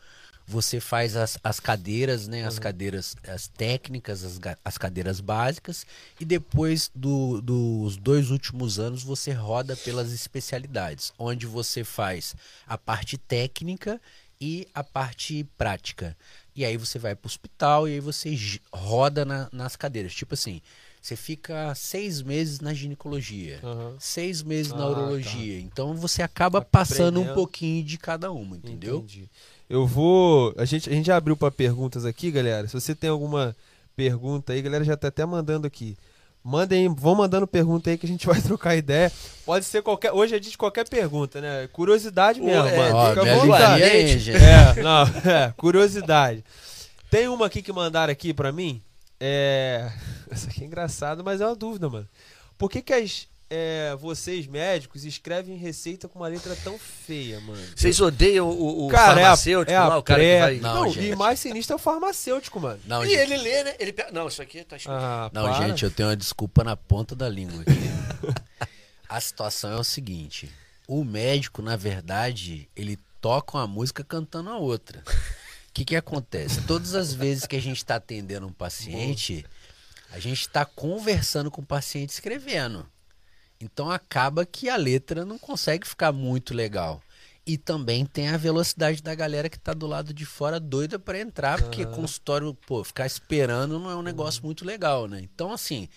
você 0.47 0.79
faz 0.79 1.15
as, 1.15 1.37
as 1.43 1.59
cadeiras, 1.59 2.27
né? 2.27 2.45
As 2.45 2.57
cadeiras 2.57 3.15
as 3.27 3.47
técnicas, 3.47 4.23
as, 4.23 4.39
as 4.63 4.77
cadeiras 4.77 5.19
básicas, 5.19 5.85
e 6.19 6.25
depois 6.25 6.89
do- 6.95 7.41
dos 7.41 7.97
dois 7.97 8.31
últimos 8.31 8.79
anos 8.79 9.03
você 9.03 9.31
roda 9.33 9.75
pelas 9.75 10.11
especialidades, 10.13 11.11
onde 11.19 11.45
você 11.45 11.83
faz 11.83 12.33
a 12.65 12.77
parte 12.77 13.17
técnica 13.17 13.99
e 14.39 14.67
a 14.73 14.83
parte 14.83 15.45
prática. 15.57 16.17
E 16.61 16.65
aí 16.65 16.77
você 16.77 16.99
vai 16.99 17.15
para 17.15 17.25
o 17.25 17.31
hospital 17.31 17.87
e 17.87 17.93
aí 17.93 17.99
você 17.99 18.37
roda 18.71 19.25
na- 19.25 19.49
nas 19.51 19.75
cadeiras. 19.75 20.13
Tipo 20.13 20.35
assim, 20.35 20.61
você 21.01 21.15
fica 21.15 21.73
seis 21.73 22.21
meses 22.21 22.59
na 22.59 22.71
ginecologia, 22.71 23.59
Aham. 23.63 23.95
seis 23.97 24.43
meses 24.43 24.71
na 24.71 24.83
Ah, 24.83 24.89
urologia. 24.89 25.59
Então 25.59 25.95
você 25.95 26.21
acaba 26.21 26.61
passando 26.61 27.19
um 27.19 27.33
pouquinho 27.33 27.83
de 27.83 27.97
cada 27.97 28.31
uma, 28.31 28.57
entendeu? 28.57 28.97
Entendi. 28.97 29.27
Eu 29.67 29.87
vou. 29.87 30.53
A 30.55 30.63
gente, 30.63 30.87
a 30.87 30.93
gente 30.93 31.07
já 31.07 31.17
abriu 31.17 31.35
para 31.35 31.49
perguntas 31.49 32.05
aqui, 32.05 32.29
galera. 32.29 32.67
Se 32.67 32.75
você 32.75 32.93
tem 32.93 33.09
alguma 33.09 33.55
pergunta 33.95 34.53
aí, 34.53 34.61
galera 34.61 34.83
já 34.83 34.95
tá 34.95 35.07
até 35.07 35.25
mandando 35.25 35.65
aqui. 35.65 35.97
Mandem, 36.43 36.93
vão 36.93 37.13
mandando 37.13 37.45
pergunta 37.45 37.89
aí 37.89 37.97
que 37.97 38.05
a 38.05 38.09
gente 38.09 38.25
vai 38.27 38.41
trocar 38.41 38.75
ideia. 38.75 39.11
Pode 39.45 39.65
ser 39.65 39.81
qualquer. 39.83 40.11
Hoje 40.11 40.35
é 40.35 40.39
dia 40.39 40.51
de 40.51 40.57
qualquer 40.57 40.87
pergunta, 40.87 41.39
né? 41.39 41.67
Curiosidade 41.71 42.41
mesmo, 42.41 42.67
é, 42.67 42.77
mano. 42.77 42.95
Ó, 42.95 43.09
Fica 43.09 43.21
à 43.21 43.25
me 43.25 43.35
vontade. 43.35 43.83
aí, 43.83 44.17
gente. 44.17 44.37
É, 44.37 44.75
não, 44.81 45.03
é, 45.31 45.53
curiosidade. 45.55 46.43
Tem 47.09 47.27
uma 47.27 47.45
aqui 47.45 47.61
que 47.61 47.71
mandaram 47.71 48.11
aqui 48.11 48.33
pra 48.33 48.51
mim. 48.51 48.81
É. 49.19 49.91
Essa 50.31 50.49
aqui 50.49 50.63
é 50.63 50.67
engraçada, 50.67 51.21
mas 51.21 51.41
é 51.41 51.45
uma 51.45 51.55
dúvida, 51.55 51.89
mano. 51.89 52.07
Por 52.57 52.69
que, 52.69 52.81
que 52.81 52.93
as, 52.93 53.27
é, 53.53 53.93
vocês, 53.97 54.47
médicos, 54.47 55.03
escrevem 55.03 55.57
receita 55.57 56.07
com 56.07 56.19
uma 56.19 56.29
letra 56.29 56.55
tão 56.63 56.79
feia, 56.79 57.41
mano? 57.41 57.61
Vocês 57.75 57.99
odeiam 57.99 58.49
o, 58.49 58.85
o 58.85 58.89
Cara, 58.89 59.19
é 59.19 59.23
a, 59.23 59.25
farmacêutico 59.25 59.71
é 59.73 59.75
a 59.75 59.87
lá, 59.89 59.97
o 59.97 60.03
cara 60.03 60.19
pré... 60.19 60.35
que 60.35 60.39
vai... 60.39 60.55
Não, 60.59 60.83
Não, 60.85 60.93
gente. 60.93 61.07
e 61.07 61.15
mais 61.17 61.37
sinistro 61.37 61.73
é 61.73 61.75
o 61.75 61.79
farmacêutico, 61.79 62.61
mano. 62.61 62.79
Não, 62.85 63.03
e 63.03 63.09
gente, 63.09 63.19
ele 63.19 63.37
lê, 63.37 63.63
né? 63.65 63.75
Ele. 63.77 63.93
Não, 64.13 64.29
isso 64.29 64.41
aqui 64.41 64.63
tá 64.63 64.77
escrito. 64.77 64.95
Ah, 64.95 65.29
não, 65.33 65.43
para. 65.43 65.67
gente, 65.67 65.83
eu 65.83 65.91
tenho 65.91 66.07
uma 66.07 66.15
desculpa 66.15 66.63
na 66.63 66.77
ponta 66.77 67.13
da 67.13 67.27
língua 67.27 67.61
aqui. 67.61 68.35
A 69.09 69.19
situação 69.19 69.73
é 69.73 69.75
o 69.75 69.83
seguinte: 69.83 70.49
o 70.87 71.03
médico, 71.03 71.61
na 71.61 71.75
verdade, 71.75 72.69
ele 72.73 72.97
toca 73.19 73.57
uma 73.57 73.67
música 73.67 74.01
cantando 74.01 74.49
a 74.49 74.57
outra. 74.57 75.03
O 75.05 75.73
que, 75.73 75.83
que 75.83 75.95
acontece? 75.97 76.61
Todas 76.61 76.95
as 76.95 77.13
vezes 77.13 77.45
que 77.45 77.57
a 77.57 77.61
gente 77.61 77.77
está 77.77 77.95
atendendo 77.95 78.47
um 78.47 78.53
paciente, 78.53 79.45
a 80.09 80.19
gente 80.19 80.41
está 80.41 80.63
conversando 80.63 81.51
com 81.51 81.61
o 81.61 81.65
paciente 81.65 82.11
escrevendo. 82.11 82.85
Então 83.63 83.89
acaba 83.89 84.45
que 84.45 84.69
a 84.69 84.75
letra 84.75 85.25
não 85.25 85.37
consegue 85.37 85.87
ficar 85.87 86.11
muito 86.11 86.53
legal. 86.53 87.01
E 87.45 87.57
também 87.57 88.05
tem 88.05 88.29
a 88.29 88.37
velocidade 88.37 89.01
da 89.01 89.15
galera 89.15 89.49
que 89.49 89.59
tá 89.59 89.73
do 89.73 89.87
lado 89.87 90.13
de 90.13 90.25
fora 90.25 90.59
doida 90.59 90.99
para 90.99 91.19
entrar, 91.19 91.61
porque 91.61 91.85
consultório, 91.87 92.53
pô, 92.53 92.83
ficar 92.83 93.07
esperando 93.07 93.79
não 93.79 93.89
é 93.89 93.95
um 93.95 94.03
negócio 94.03 94.43
muito 94.43 94.63
legal, 94.63 95.07
né? 95.07 95.19
Então, 95.21 95.51
assim, 95.51 95.89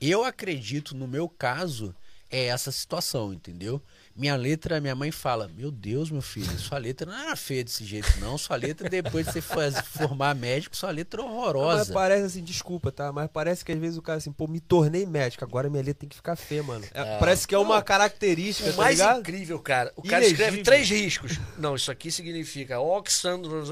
eu 0.00 0.24
acredito, 0.24 0.96
no 0.96 1.06
meu 1.06 1.28
caso, 1.28 1.94
é 2.28 2.46
essa 2.46 2.72
situação, 2.72 3.32
entendeu? 3.32 3.80
Minha 4.16 4.36
letra, 4.36 4.80
minha 4.80 4.94
mãe 4.94 5.10
fala: 5.10 5.48
Meu 5.56 5.70
Deus, 5.70 6.10
meu 6.10 6.20
filho, 6.20 6.58
sua 6.58 6.78
letra 6.78 7.10
não 7.10 7.18
era 7.18 7.34
feia 7.36 7.64
desse 7.64 7.84
jeito, 7.84 8.08
não. 8.20 8.36
Sua 8.36 8.56
letra, 8.56 8.88
depois 8.88 9.24
de 9.26 9.32
você 9.32 9.40
formar 9.40 10.34
médico, 10.34 10.76
sua 10.76 10.90
letra 10.90 11.22
é 11.22 11.24
Mas 11.24 11.32
horrorosa. 11.34 11.92
parece 11.94 12.24
assim, 12.26 12.42
desculpa, 12.42 12.92
tá? 12.92 13.12
Mas 13.12 13.30
parece 13.32 13.64
que 13.64 13.72
às 13.72 13.78
vezes 13.78 13.96
o 13.96 14.02
cara 14.02 14.18
assim, 14.18 14.32
pô, 14.32 14.46
me 14.46 14.60
tornei 14.60 15.06
médico, 15.06 15.44
agora 15.44 15.70
minha 15.70 15.82
letra 15.82 16.00
tem 16.00 16.08
que 16.08 16.16
ficar 16.16 16.36
feia, 16.36 16.62
mano. 16.62 16.84
É, 16.92 17.18
parece 17.18 17.46
que 17.46 17.54
é 17.54 17.58
uma 17.58 17.76
Não. 17.76 17.82
característica, 17.82 18.68
O 18.70 18.72
tá 18.72 18.82
mais 18.82 19.00
incrível, 19.00 19.58
cara, 19.58 19.92
o 19.96 20.02
cara 20.02 20.18
Ilegível. 20.24 20.44
escreve 20.46 20.62
três 20.64 20.88
riscos. 20.90 21.38
Não, 21.56 21.74
isso 21.76 21.90
aqui 21.90 22.10
significa 22.10 22.78
oxandro, 22.80 23.62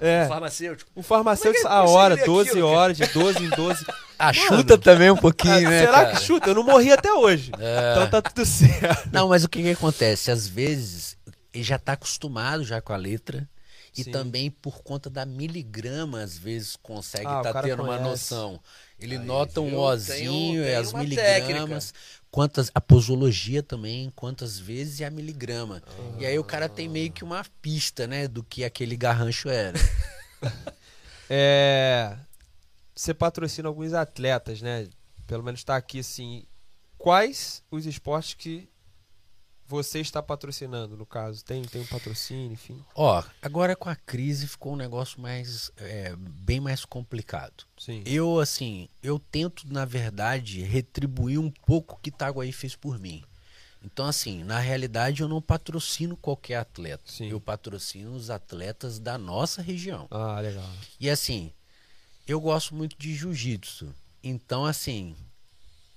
É. 0.00 0.26
farmacêutico. 0.28 0.90
O 0.94 1.02
farmacêutico, 1.02 1.66
é 1.66 1.70
a 1.70 1.84
hora, 1.84 2.14
lê 2.16 2.24
12 2.24 2.50
aquilo, 2.50 2.66
horas, 2.66 2.96
de 2.96 3.06
12 3.06 3.44
em 3.44 3.48
12. 3.50 3.84
Ah, 4.18 4.32
chuta 4.34 4.76
também 4.76 5.10
um 5.10 5.16
pouquinho, 5.16 5.54
Ah, 5.66 5.70
né, 5.70 5.80
será 5.80 5.92
cara? 6.04 6.10
que 6.10 6.20
chuta? 6.20 6.50
Eu 6.50 6.54
não 6.54 6.62
morri 6.62 6.92
até 6.92 7.10
hoje. 7.10 7.50
É. 7.58 7.92
Então 7.92 8.10
tá 8.10 8.20
tudo 8.20 8.44
certo. 8.44 9.08
Não, 9.10 9.28
mas 9.28 9.44
o 9.44 9.48
que, 9.48 9.59
que 9.62 9.70
acontece? 9.70 10.30
Às 10.30 10.46
vezes 10.46 11.16
ele 11.52 11.64
já 11.64 11.78
tá 11.78 11.92
acostumado 11.92 12.64
já 12.64 12.80
com 12.80 12.92
a 12.92 12.96
letra 12.96 13.48
e 13.96 14.04
Sim. 14.04 14.10
também 14.12 14.50
por 14.50 14.82
conta 14.82 15.10
da 15.10 15.26
miligrama, 15.26 16.22
às 16.22 16.38
vezes 16.38 16.76
consegue 16.76 17.26
Ah, 17.26 17.38
estar 17.38 17.52
cara 17.52 17.68
tendo 17.68 17.82
uma 17.82 17.98
noção. 17.98 18.60
Ele 18.98 19.16
Aí, 19.16 19.24
nota 19.24 19.60
um 19.60 19.76
ozinho, 19.76 20.62
é 20.62 20.76
as 20.76 20.92
miligramas, 20.92 21.92
quantas 22.30 22.70
a 22.74 22.80
posologia 22.80 23.62
também, 23.62 24.12
quantas 24.14 24.58
vezes 24.58 25.00
e 25.00 25.04
a 25.04 25.10
miligrama. 25.10 25.82
E 26.18 26.26
aí 26.26 26.38
o 26.38 26.44
cara 26.44 26.68
tem 26.68 26.88
meio 26.88 27.10
que 27.10 27.24
uma 27.24 27.44
pista, 27.60 28.06
né, 28.06 28.28
do 28.28 28.44
que 28.44 28.62
aquele 28.64 28.96
garrancho 28.96 29.48
era. 29.48 29.78
É, 31.32 32.16
você 32.92 33.14
patrocina 33.14 33.68
alguns 33.68 33.92
atletas, 33.92 34.60
né? 34.60 34.88
Pelo 35.28 35.44
menos 35.44 35.62
tá 35.62 35.76
aqui 35.76 36.00
assim. 36.00 36.44
Quais 36.98 37.62
os 37.70 37.86
esportes 37.86 38.34
que 38.34 38.68
você 39.70 40.00
está 40.00 40.20
patrocinando, 40.20 40.96
no 40.96 41.06
caso? 41.06 41.44
Tem, 41.44 41.62
tem 41.62 41.80
um 41.80 41.86
patrocínio, 41.86 42.52
enfim. 42.52 42.84
Ó, 42.92 43.22
agora 43.40 43.76
com 43.76 43.88
a 43.88 43.94
crise 43.94 44.48
ficou 44.48 44.72
um 44.72 44.76
negócio 44.76 45.20
mais 45.20 45.70
é, 45.76 46.16
bem 46.16 46.58
mais 46.58 46.84
complicado. 46.84 47.64
Sim. 47.78 48.02
Eu, 48.04 48.40
assim, 48.40 48.88
eu 49.00 49.20
tento, 49.20 49.72
na 49.72 49.84
verdade, 49.84 50.60
retribuir 50.62 51.38
um 51.38 51.50
pouco 51.50 51.94
o 51.94 51.98
que 51.98 52.08
Itaguaí 52.08 52.50
fez 52.50 52.74
por 52.74 52.98
mim. 52.98 53.22
Então, 53.82 54.06
assim, 54.06 54.42
na 54.42 54.58
realidade, 54.58 55.22
eu 55.22 55.28
não 55.28 55.40
patrocino 55.40 56.16
qualquer 56.16 56.56
atleta. 56.56 57.04
Sim. 57.06 57.28
Eu 57.28 57.40
patrocino 57.40 58.12
os 58.12 58.28
atletas 58.28 58.98
da 58.98 59.16
nossa 59.16 59.62
região. 59.62 60.08
Ah, 60.10 60.40
legal. 60.40 60.68
E, 60.98 61.08
assim, 61.08 61.52
eu 62.26 62.40
gosto 62.40 62.74
muito 62.74 62.98
de 62.98 63.14
jiu-jitsu. 63.14 63.94
Então, 64.22 64.66
assim, 64.66 65.16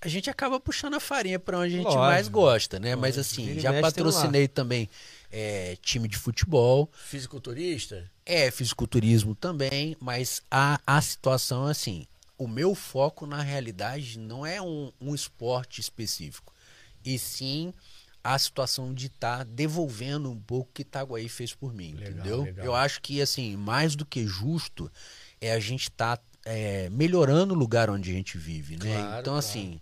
a 0.04 0.08
gente 0.10 0.30
acaba 0.30 0.60
puxando 0.60 0.96
a 0.96 1.00
farinha 1.00 1.40
para 1.40 1.60
onde 1.60 1.76
a 1.76 1.78
gente 1.78 1.86
Lógico. 1.86 2.02
mais 2.02 2.28
gosta, 2.28 2.78
né? 2.80 2.94
Mas, 2.96 3.16
Lógico. 3.16 3.34
assim, 3.34 3.46
Vira 3.46 3.60
e 3.60 3.62
já 3.62 3.82
patrocinei 3.82 4.48
também 4.50 4.90
é, 5.32 5.78
time 5.82 6.10
de 6.10 6.18
futebol. 6.18 6.92
Fisiculturista? 7.06 8.12
É, 8.26 8.52
fisiculturismo 8.52 9.34
também, 9.34 9.96
mas 10.02 10.42
a, 10.52 10.80
a 10.86 11.02
situação 11.02 11.70
é 11.70 11.72
assim: 11.72 12.06
o 12.38 12.48
meu 12.48 12.76
foco 12.76 13.26
na 13.26 13.42
realidade 13.42 14.20
não 14.20 14.46
é 14.46 14.62
um, 14.62 14.92
um 15.00 15.16
esporte 15.16 15.80
específico, 15.80 16.54
e 17.04 17.18
sim 17.18 17.74
a 18.22 18.38
situação 18.38 18.94
de 18.94 19.08
estar 19.08 19.44
devolvendo 19.44 20.30
um 20.30 20.40
pouco 20.40 20.70
o 20.70 20.74
que 20.74 20.82
Itaguaí 20.82 21.28
fez 21.28 21.54
por 21.54 21.74
mim, 21.74 21.94
Legal, 21.94 22.12
entendeu? 22.12 22.44
legal. 22.44 22.66
Eu 22.66 22.76
acho 22.76 23.02
que, 23.02 23.22
assim, 23.22 23.58
mais 23.58 23.96
do 23.96 24.06
que 24.06 24.26
justo 24.26 24.90
é 25.42 25.52
a 25.52 25.60
gente 25.60 25.90
estar 25.90 26.22
melhorando 26.92 27.54
o 27.54 27.58
lugar 27.58 27.90
onde 27.90 28.12
a 28.12 28.14
gente 28.14 28.38
vive, 28.38 28.78
né? 28.78 28.96
Claro, 28.96 29.22
então, 29.22 29.34
claro. 29.34 29.38
assim, 29.38 29.82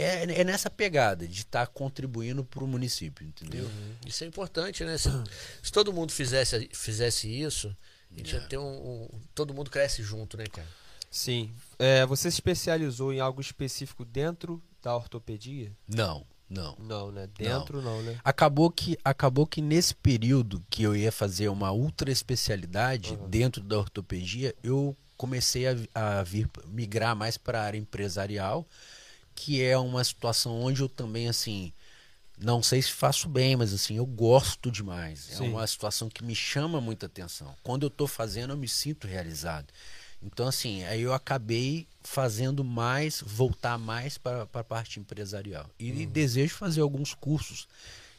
é, 0.00 0.40
é 0.40 0.44
nessa 0.44 0.70
pegada 0.70 1.26
de 1.26 1.40
estar 1.40 1.66
contribuindo 1.66 2.44
para 2.44 2.62
o 2.62 2.66
município, 2.66 3.26
entendeu? 3.26 3.68
Isso 4.06 4.24
é 4.24 4.26
importante, 4.26 4.84
né? 4.84 4.96
Se, 4.96 5.08
se 5.62 5.72
todo 5.72 5.92
mundo 5.92 6.12
fizesse, 6.12 6.68
fizesse 6.72 7.28
isso, 7.28 7.74
a 8.10 8.18
gente 8.18 8.32
ia 8.34 8.40
ter 8.42 8.58
um, 8.58 8.64
um- 8.64 9.08
Todo 9.34 9.52
mundo 9.52 9.70
cresce 9.70 10.02
junto, 10.02 10.36
né, 10.36 10.44
cara? 10.46 10.66
Sim. 11.10 11.50
É, 11.78 12.04
você 12.06 12.30
se 12.30 12.36
especializou 12.36 13.12
em 13.12 13.20
algo 13.20 13.40
específico 13.40 14.04
dentro 14.04 14.62
da 14.82 14.94
ortopedia? 14.94 15.72
Não, 15.88 16.24
não. 16.48 16.76
Não, 16.78 17.10
né? 17.10 17.28
Dentro 17.36 17.80
não, 17.82 18.02
né? 18.02 18.18
Acabou 18.22 18.70
que, 18.70 18.96
acabou 19.04 19.46
que 19.46 19.60
nesse 19.60 19.94
período 19.94 20.62
que 20.70 20.82
eu 20.82 20.94
ia 20.94 21.10
fazer 21.10 21.48
uma 21.48 21.72
ultra 21.72 22.10
especialidade 22.10 23.14
Uhum. 23.14 23.28
dentro 23.28 23.62
da 23.62 23.78
ortopedia, 23.78 24.54
eu 24.62 24.96
comecei 25.16 25.66
a, 25.66 25.74
a 25.94 26.22
vir 26.22 26.48
migrar 26.68 27.16
mais 27.16 27.36
para 27.36 27.60
a 27.60 27.64
área 27.64 27.78
empresarial, 27.78 28.66
que 29.38 29.62
é 29.62 29.78
uma 29.78 30.02
situação 30.02 30.60
onde 30.60 30.80
eu 30.82 30.88
também 30.88 31.28
assim 31.28 31.72
não 32.36 32.60
sei 32.62 32.82
se 32.82 32.90
faço 32.92 33.28
bem, 33.28 33.54
mas 33.56 33.72
assim 33.72 33.96
eu 33.96 34.06
gosto 34.06 34.70
demais. 34.70 35.30
É 35.30 35.36
Sim. 35.36 35.50
uma 35.50 35.66
situação 35.66 36.08
que 36.08 36.24
me 36.24 36.34
chama 36.34 36.80
muita 36.80 37.06
atenção. 37.06 37.54
Quando 37.62 37.84
eu 37.84 37.88
estou 37.88 38.06
fazendo, 38.06 38.52
eu 38.52 38.56
me 38.56 38.68
sinto 38.68 39.06
realizado. 39.06 39.66
Então 40.22 40.46
assim, 40.48 40.84
aí 40.84 41.02
eu 41.02 41.12
acabei 41.12 41.86
fazendo 42.02 42.64
mais, 42.64 43.22
voltar 43.24 43.78
mais 43.78 44.18
para 44.18 44.42
a 44.52 44.64
parte 44.64 44.98
empresarial. 44.98 45.68
E 45.78 45.90
Uhum. 45.92 46.06
desejo 46.10 46.54
fazer 46.54 46.80
alguns 46.80 47.14
cursos 47.14 47.68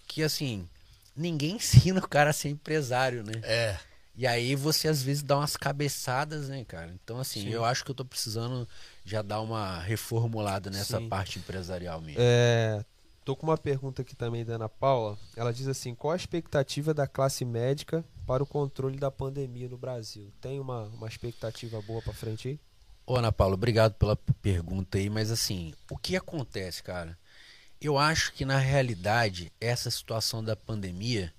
que 0.08 0.24
assim 0.24 0.68
ninguém 1.16 1.56
ensina 1.58 2.00
o 2.00 2.08
cara 2.08 2.30
a 2.30 2.34
ser 2.34 2.50
empresário, 2.50 3.24
né? 3.24 3.34
É. 3.44 3.78
E 4.20 4.28
aí 4.28 4.54
você 4.54 4.90
às 4.90 5.02
vezes 5.02 5.24
dá 5.24 5.38
umas 5.38 5.56
cabeçadas, 5.56 6.50
né, 6.50 6.66
cara? 6.66 6.94
Então, 7.02 7.20
assim, 7.20 7.44
Sim. 7.44 7.50
eu 7.52 7.64
acho 7.64 7.86
que 7.86 7.92
eu 7.92 7.96
tô 7.96 8.04
precisando 8.04 8.68
já 9.06 9.22
dar 9.22 9.40
uma 9.40 9.80
reformulada 9.80 10.70
nessa 10.70 10.98
Sim. 10.98 11.08
parte 11.08 11.40
empresarial 11.40 12.02
mesmo. 12.02 12.20
É, 12.22 12.84
tô 13.24 13.34
com 13.34 13.48
uma 13.48 13.58
pergunta 13.58 14.02
aqui 14.02 14.18
também 14.18 14.44
da 14.44 14.56
Ana 14.56 14.68
Paula. 14.68 15.18
Ela 15.38 15.54
diz 15.54 15.70
assim: 15.70 15.96
qual 15.96 16.12
a 16.12 16.18
expectativa 16.18 16.94
da 16.94 17.08
classe 17.08 17.46
médica 17.46 18.04
para 18.28 18.44
o 18.44 18.46
controle 18.46 18.98
da 18.98 19.10
pandemia 19.10 19.70
no 19.70 19.78
Brasil? 19.78 20.30
Tem 20.42 20.60
uma, 20.60 20.84
uma 20.88 21.08
expectativa 21.08 21.82
boa 21.82 22.02
para 22.02 22.12
frente 22.12 22.50
aí? 22.50 22.60
Ô, 23.08 23.16
Ana 23.16 23.32
Paula, 23.32 23.54
obrigado 23.54 23.94
pela 23.94 24.18
pergunta 24.18 24.98
aí, 24.98 25.10
mas 25.10 25.32
assim, 25.32 25.74
o 25.90 25.98
que 25.98 26.18
acontece, 26.18 26.84
cara? 26.84 27.18
Eu 27.80 27.98
acho 27.98 28.34
que 28.34 28.44
na 28.44 28.58
realidade 28.58 29.50
essa 29.62 29.90
situação 29.90 30.44
da 30.44 30.58
pandemia 30.58 31.34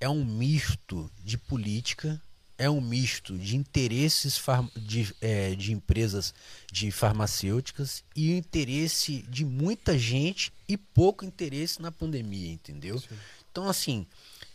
é 0.00 0.08
um 0.08 0.24
misto 0.24 1.10
de 1.22 1.38
política, 1.38 2.20
é 2.56 2.70
um 2.70 2.80
misto 2.80 3.36
de 3.36 3.56
interesses 3.56 4.40
de, 4.76 5.14
eh, 5.20 5.54
de 5.54 5.72
empresas 5.72 6.32
de 6.70 6.90
farmacêuticas 6.90 8.04
e 8.14 8.32
o 8.32 8.36
interesse 8.36 9.22
de 9.28 9.44
muita 9.44 9.98
gente 9.98 10.52
e 10.68 10.76
pouco 10.76 11.24
interesse 11.24 11.82
na 11.82 11.90
pandemia, 11.90 12.52
entendeu? 12.52 13.02
Então, 13.50 13.68
assim, 13.68 14.06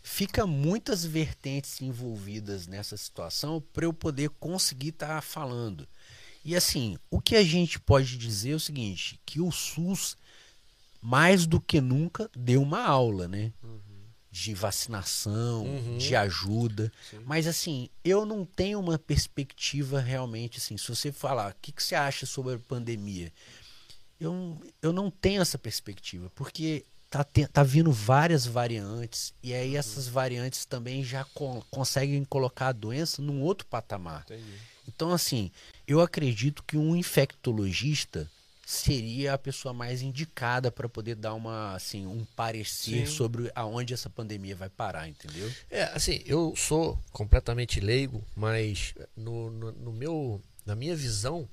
fica 0.02 0.48
muitas 0.48 1.06
vertentes 1.06 1.82
envolvidas 1.82 2.68
nessa 2.68 2.96
situação 2.96 3.62
para 3.74 3.86
eu 3.86 3.94
poder 3.94 4.30
conseguir 4.32 4.90
estar 4.90 5.22
falando. 5.22 5.88
E 6.44 6.56
assim, 6.56 6.98
o 7.12 7.20
que 7.20 7.36
a 7.36 7.44
gente 7.44 7.80
pode 7.80 8.18
dizer 8.18 8.52
é 8.52 8.56
o 8.56 8.60
seguinte, 8.60 9.20
que 9.26 9.42
o 9.42 9.52
SUS 9.52 10.16
mais 11.02 11.46
do 11.46 11.60
que 11.60 11.80
nunca 11.80 12.30
deu 12.36 12.62
uma 12.62 12.82
aula, 12.82 13.28
né? 13.28 13.54
De 14.32 14.54
vacinação, 14.54 15.66
Uhum. 15.66 15.98
de 15.98 16.16
ajuda. 16.16 16.92
Sim. 17.10 17.20
Mas 17.26 17.48
assim, 17.48 17.90
eu 18.04 18.26
não 18.26 18.46
tenho 18.46 18.80
uma 18.80 18.98
perspectiva 19.00 20.00
realmente 20.00 20.60
assim. 20.60 20.78
Se 20.78 20.88
você 20.88 21.12
falar, 21.12 21.52
o 21.52 21.56
que, 21.62 21.72
que 21.72 21.82
você 21.82 21.96
acha 21.96 22.26
sobre 22.26 22.54
a 22.56 22.60
pandemia? 22.60 23.32
Eu, 24.20 24.62
eu 24.82 24.92
não 24.94 25.10
tenho 25.10 25.42
essa 25.42 25.58
perspectiva, 25.58 26.30
porque 26.36 26.86
tá, 27.10 27.24
te- 27.24 27.48
tá 27.48 27.64
vindo 27.64 27.92
várias 27.92 28.46
variantes, 28.46 29.34
e 29.42 29.54
aí 29.54 29.76
essas 29.76 30.08
variantes 30.08 30.66
também 30.66 31.04
já 31.04 31.24
con- 31.34 31.64
conseguem 31.72 32.24
colocar 32.26 32.68
a 32.68 32.72
doença 32.74 33.22
num 33.22 33.42
outro 33.42 33.66
patamar. 33.66 34.24
Entendi. 34.26 34.44
Então, 34.88 35.12
assim, 35.12 35.50
eu 35.88 36.02
acredito 36.02 36.64
que 36.64 36.78
um 36.78 36.96
infectologista 36.96 38.30
seria 38.70 39.34
a 39.34 39.38
pessoa 39.38 39.74
mais 39.74 40.04
indicada 40.04 40.72
para 40.72 40.88
poder 40.88 41.16
dar 41.16 41.34
uma, 41.34 41.74
assim, 41.74 42.06
um 42.06 42.24
parecer 42.36 43.08
Sim. 43.08 43.16
sobre 43.16 43.52
aonde 43.56 43.96
essa 43.96 44.12
pandemia 44.12 44.56
vai 44.56 44.70
parar, 44.70 45.10
entendeu? 45.10 45.52
É, 45.72 45.86
assim, 45.86 46.22
eu 46.24 46.54
sou 46.56 46.96
completamente 47.12 47.80
leigo, 47.80 48.24
mas 48.36 48.94
no, 49.18 49.50
no, 49.50 49.72
no 49.72 49.92
meu, 49.92 50.40
na 50.68 50.76
minha 50.76 50.96
visão, 50.96 51.50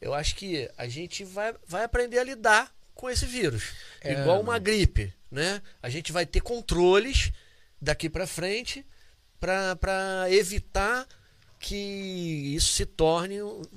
eu 0.00 0.14
acho 0.14 0.36
que 0.36 0.70
a 0.78 0.88
gente 0.88 1.22
vai, 1.22 1.54
vai 1.66 1.84
aprender 1.84 2.18
a 2.18 2.24
lidar 2.24 2.74
com 2.94 3.10
esse 3.10 3.26
vírus. 3.26 3.74
É, 4.00 4.14
Igual 4.14 4.40
uma 4.40 4.58
gripe, 4.58 5.12
né? 5.30 5.60
A 5.82 5.90
gente 5.90 6.12
vai 6.12 6.24
ter 6.24 6.40
controles 6.40 7.30
daqui 7.78 8.08
pra 8.08 8.26
frente 8.26 8.86
para 9.38 10.24
evitar 10.30 11.06
que 11.58 12.54
isso 12.54 12.72
se 12.72 12.86
torne, 12.86 13.36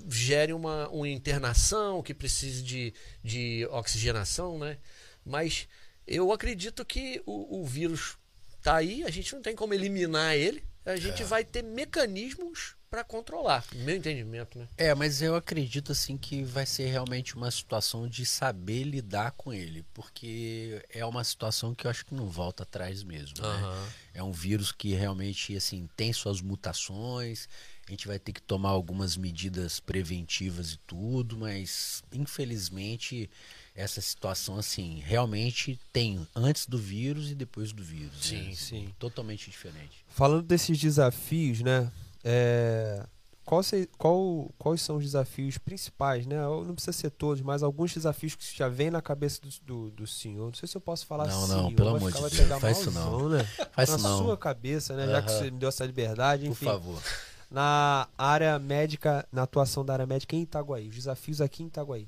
gere 0.09 0.53
uma, 0.53 0.87
uma 0.89 1.09
internação, 1.09 2.01
que 2.01 2.13
precise 2.13 2.61
de, 2.61 2.93
de 3.23 3.67
oxigenação, 3.71 4.57
né? 4.57 4.77
Mas 5.25 5.67
eu 6.05 6.31
acredito 6.31 6.85
que 6.85 7.21
o, 7.25 7.61
o 7.61 7.65
vírus 7.65 8.17
tá 8.61 8.75
aí, 8.75 9.03
a 9.03 9.09
gente 9.09 9.33
não 9.33 9.41
tem 9.41 9.55
como 9.55 9.73
eliminar 9.73 10.35
ele, 10.35 10.63
a 10.85 10.95
gente 10.95 11.23
vai 11.23 11.43
ter 11.43 11.63
mecanismos 11.63 12.75
para 12.91 13.05
controlar, 13.05 13.63
no 13.73 13.85
meu 13.85 13.95
entendimento, 13.95 14.59
né? 14.59 14.67
É, 14.77 14.93
mas 14.93 15.21
eu 15.21 15.33
acredito 15.33 15.93
assim 15.93 16.17
que 16.17 16.43
vai 16.43 16.65
ser 16.65 16.87
realmente 16.87 17.37
uma 17.37 17.49
situação 17.49 18.05
de 18.05 18.25
saber 18.25 18.83
lidar 18.83 19.31
com 19.31 19.53
ele, 19.53 19.85
porque 19.93 20.83
é 20.89 21.05
uma 21.05 21.23
situação 21.23 21.73
que 21.73 21.87
eu 21.87 21.91
acho 21.91 22.05
que 22.05 22.13
não 22.13 22.27
volta 22.27 22.63
atrás 22.63 23.01
mesmo, 23.01 23.41
né? 23.41 23.87
É 24.13 24.21
um 24.21 24.33
vírus 24.33 24.73
que 24.73 24.93
realmente 24.93 25.55
assim 25.55 25.87
tem 25.95 26.11
suas 26.11 26.41
mutações. 26.41 27.47
A 27.91 27.93
gente 27.93 28.07
vai 28.07 28.17
ter 28.17 28.31
que 28.31 28.41
tomar 28.41 28.69
algumas 28.69 29.17
medidas 29.17 29.81
preventivas 29.81 30.71
e 30.71 30.77
tudo, 30.87 31.35
mas 31.37 32.01
infelizmente 32.13 33.29
essa 33.75 33.99
situação 33.99 34.55
assim 34.57 35.01
realmente 35.05 35.77
tem 35.91 36.25
antes 36.33 36.65
do 36.67 36.77
vírus 36.77 37.31
e 37.31 37.35
depois 37.35 37.73
do 37.73 37.83
vírus. 37.83 38.13
Sim, 38.21 38.43
né? 38.47 38.55
sim. 38.55 38.89
Totalmente 38.97 39.49
diferente. 39.51 40.05
Falando 40.07 40.43
desses 40.43 40.79
desafios, 40.79 41.59
né? 41.59 41.91
é, 42.23 43.05
qual, 43.43 43.61
se- 43.61 43.89
qual- 43.97 44.49
quais 44.57 44.79
são 44.81 44.95
os 44.95 45.03
desafios 45.03 45.57
principais, 45.57 46.25
né? 46.25 46.47
Ou 46.47 46.63
Não 46.63 46.73
precisa 46.75 46.93
ser 46.93 47.09
todos, 47.09 47.41
mas 47.43 47.61
alguns 47.61 47.93
desafios 47.93 48.35
que 48.35 48.57
já 48.57 48.69
vem 48.69 48.89
na 48.89 49.01
cabeça 49.01 49.41
do, 49.41 49.49
do, 49.65 49.91
do 49.91 50.07
senhor. 50.07 50.45
Não 50.45 50.53
sei 50.53 50.65
se 50.69 50.77
eu 50.77 50.81
posso 50.81 51.05
falar 51.05 51.27
Não, 51.27 51.43
assim. 51.43 51.51
não, 51.53 51.73
pelo 51.75 51.89
amor 51.89 52.09
de 52.09 52.19
Deus, 52.21 52.61
faz 52.61 52.79
isso 52.79 52.91
não. 52.91 53.11
malzão, 53.11 53.29
Né? 53.29 53.43
Faz 53.73 53.89
na 53.89 53.95
isso 53.97 54.07
não. 54.07 54.17
sua 54.19 54.37
cabeça, 54.37 54.95
né? 54.95 55.07
Já 55.07 55.21
que 55.21 55.29
você 55.31 55.51
me 55.51 55.59
deu 55.59 55.67
essa 55.67 55.85
liberdade, 55.85 56.45
Por 56.45 56.51
enfim. 56.51 56.65
favor. 56.65 57.03
Na 57.51 58.07
área 58.17 58.57
médica, 58.57 59.27
na 59.31 59.43
atuação 59.43 59.83
da 59.85 59.93
área 59.93 60.05
médica 60.05 60.35
em 60.35 60.43
Itaguaí. 60.43 60.87
Os 60.87 60.95
desafios 60.95 61.41
aqui 61.41 61.63
em 61.63 61.67
Itaguaí. 61.67 62.07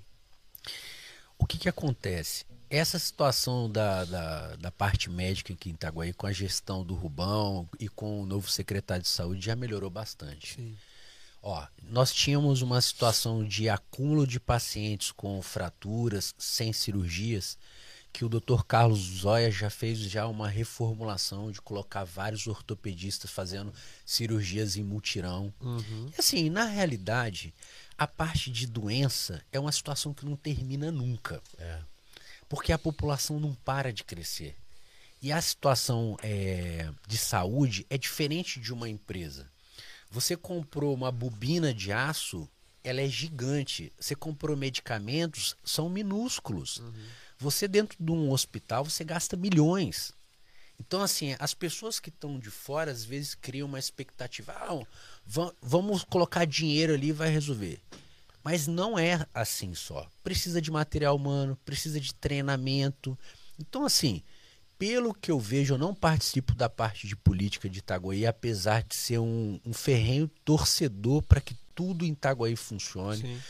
O 1.38 1.46
que, 1.46 1.58
que 1.58 1.68
acontece? 1.68 2.46
Essa 2.70 2.98
situação 2.98 3.70
da, 3.70 4.06
da, 4.06 4.56
da 4.56 4.72
parte 4.72 5.10
médica 5.10 5.54
aqui 5.54 5.70
em 5.70 5.74
Itaguaí, 5.74 6.14
com 6.14 6.26
a 6.26 6.32
gestão 6.32 6.84
do 6.84 6.96
Rubão 6.96 7.70
e 7.80 7.90
com 7.90 8.22
o 8.22 8.26
novo 8.26 8.50
secretário 8.50 9.04
de 9.04 9.10
saúde, 9.10 9.46
já 9.46 9.56
melhorou 9.56 9.90
bastante. 9.90 10.56
Sim. 10.56 10.78
Ó, 11.42 11.62
nós 11.84 12.14
tínhamos 12.14 12.62
uma 12.62 12.80
situação 12.82 13.44
de 13.44 13.68
acúmulo 13.68 14.26
de 14.26 14.40
pacientes 14.40 15.12
com 15.12 15.42
fraturas, 15.42 16.34
sem 16.38 16.72
cirurgias, 16.72 17.58
que 18.14 18.24
o 18.24 18.30
Dr. 18.30 18.62
Carlos 18.68 19.00
Zóia 19.00 19.50
já 19.50 19.72
fez 19.72 19.98
já 19.98 20.28
uma 20.28 20.48
reformulação 20.48 21.52
de 21.52 21.60
colocar 21.60 22.04
vários 22.04 22.46
ortopedistas 22.46 23.32
fazendo 23.32 23.74
cirurgias 24.06 24.78
em 24.78 24.84
mutirão. 24.84 25.52
Uhum. 25.60 26.12
E 26.16 26.20
assim, 26.20 26.48
na 26.48 26.66
realidade, 26.66 27.52
a 27.98 28.06
parte 28.06 28.52
de 28.52 28.68
doença 28.68 29.44
é 29.52 29.60
uma 29.60 29.72
situação 29.72 30.14
que 30.14 30.26
não 30.26 30.36
termina 30.36 30.92
nunca. 30.92 31.42
Porque 32.48 32.72
a 32.72 32.78
população 32.78 33.40
não 33.40 33.56
para 33.56 33.92
de 33.92 34.04
crescer. 34.04 34.56
E 35.20 35.32
a 35.32 35.42
situação 35.42 36.16
é, 36.22 36.92
de 37.08 37.18
saúde 37.18 37.84
é 37.90 37.98
diferente 37.98 38.60
de 38.60 38.72
uma 38.72 38.88
empresa. 38.88 39.50
Você 40.12 40.38
comprou 40.38 40.94
uma 40.94 41.12
bobina 41.12 41.74
de 41.74 41.92
aço, 41.92 42.48
ela 42.84 43.02
é 43.02 43.08
gigante. 43.08 43.92
Você 44.00 44.16
comprou 44.16 44.56
medicamentos, 44.56 45.56
são 45.64 45.90
minúsculos. 45.90 46.80
Você 47.44 47.68
dentro 47.68 47.98
de 48.00 48.10
um 48.10 48.32
hospital, 48.32 48.86
você 48.86 49.04
gasta 49.04 49.36
milhões. 49.36 50.14
Então, 50.80 51.02
assim, 51.02 51.36
as 51.40 51.54
pessoas 51.54 52.00
que 52.00 52.08
estão 52.08 52.40
de 52.40 52.50
fora, 52.50 52.90
às 52.90 53.04
vezes, 53.04 53.36
criam 53.36 53.68
uma 53.68 53.78
expectativa. 53.78 54.54
Ah, 54.54 54.82
va- 55.26 55.54
vamos 55.62 56.06
colocar 56.06 56.46
dinheiro 56.46 56.94
ali 56.94 57.08
e 57.08 57.12
vai 57.12 57.30
resolver. 57.30 57.82
Mas 58.42 58.66
não 58.66 58.98
é 58.98 59.26
assim 59.34 59.76
só. 59.76 60.10
Precisa 60.24 60.62
de 60.62 60.72
material 60.72 61.18
humano, 61.18 61.58
precisa 61.66 62.00
de 62.00 62.14
treinamento. 62.14 63.18
Então, 63.60 63.86
assim, 63.86 64.24
pelo 64.80 65.14
que 65.14 65.30
eu 65.30 65.40
vejo, 65.40 65.74
eu 65.74 65.78
não 65.78 65.94
participo 65.94 66.56
da 66.56 66.70
parte 66.70 67.08
de 67.08 67.16
política 67.16 67.70
de 67.70 67.80
Itaguaí, 67.80 68.26
apesar 68.26 68.84
de 68.84 68.96
ser 68.96 69.20
um, 69.20 69.60
um 69.66 69.74
ferrenho 69.74 70.30
torcedor 70.46 71.22
para 71.24 71.42
que 71.42 71.56
tudo 71.76 72.06
em 72.06 72.12
Itaguaí 72.14 72.56
funcione 72.56 73.22
Sim. 73.22 73.42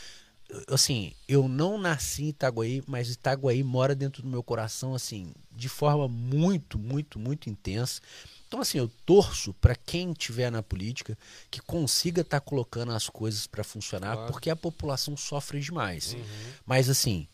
Assim, 0.68 1.12
eu 1.28 1.48
não 1.48 1.78
nasci 1.78 2.24
em 2.24 2.28
Itaguaí, 2.28 2.82
mas 2.86 3.10
Itaguaí 3.10 3.62
mora 3.62 3.94
dentro 3.94 4.22
do 4.22 4.28
meu 4.28 4.42
coração, 4.42 4.94
assim, 4.94 5.32
de 5.50 5.68
forma 5.68 6.08
muito, 6.08 6.78
muito, 6.78 7.18
muito 7.18 7.48
intensa. 7.50 8.00
Então, 8.46 8.60
assim, 8.60 8.78
eu 8.78 8.88
torço 9.04 9.52
para 9.54 9.74
quem 9.74 10.12
estiver 10.12 10.50
na 10.50 10.62
política 10.62 11.18
que 11.50 11.60
consiga 11.60 12.20
estar 12.20 12.40
colocando 12.40 12.92
as 12.92 13.08
coisas 13.08 13.46
para 13.46 13.64
funcionar, 13.64 14.14
Claro. 14.14 14.32
porque 14.32 14.48
a 14.50 14.56
população 14.56 15.16
sofre 15.16 15.60
demais. 15.60 16.12
Uhum. 16.12 16.24
Mas, 16.64 16.88
assim, 16.88 17.26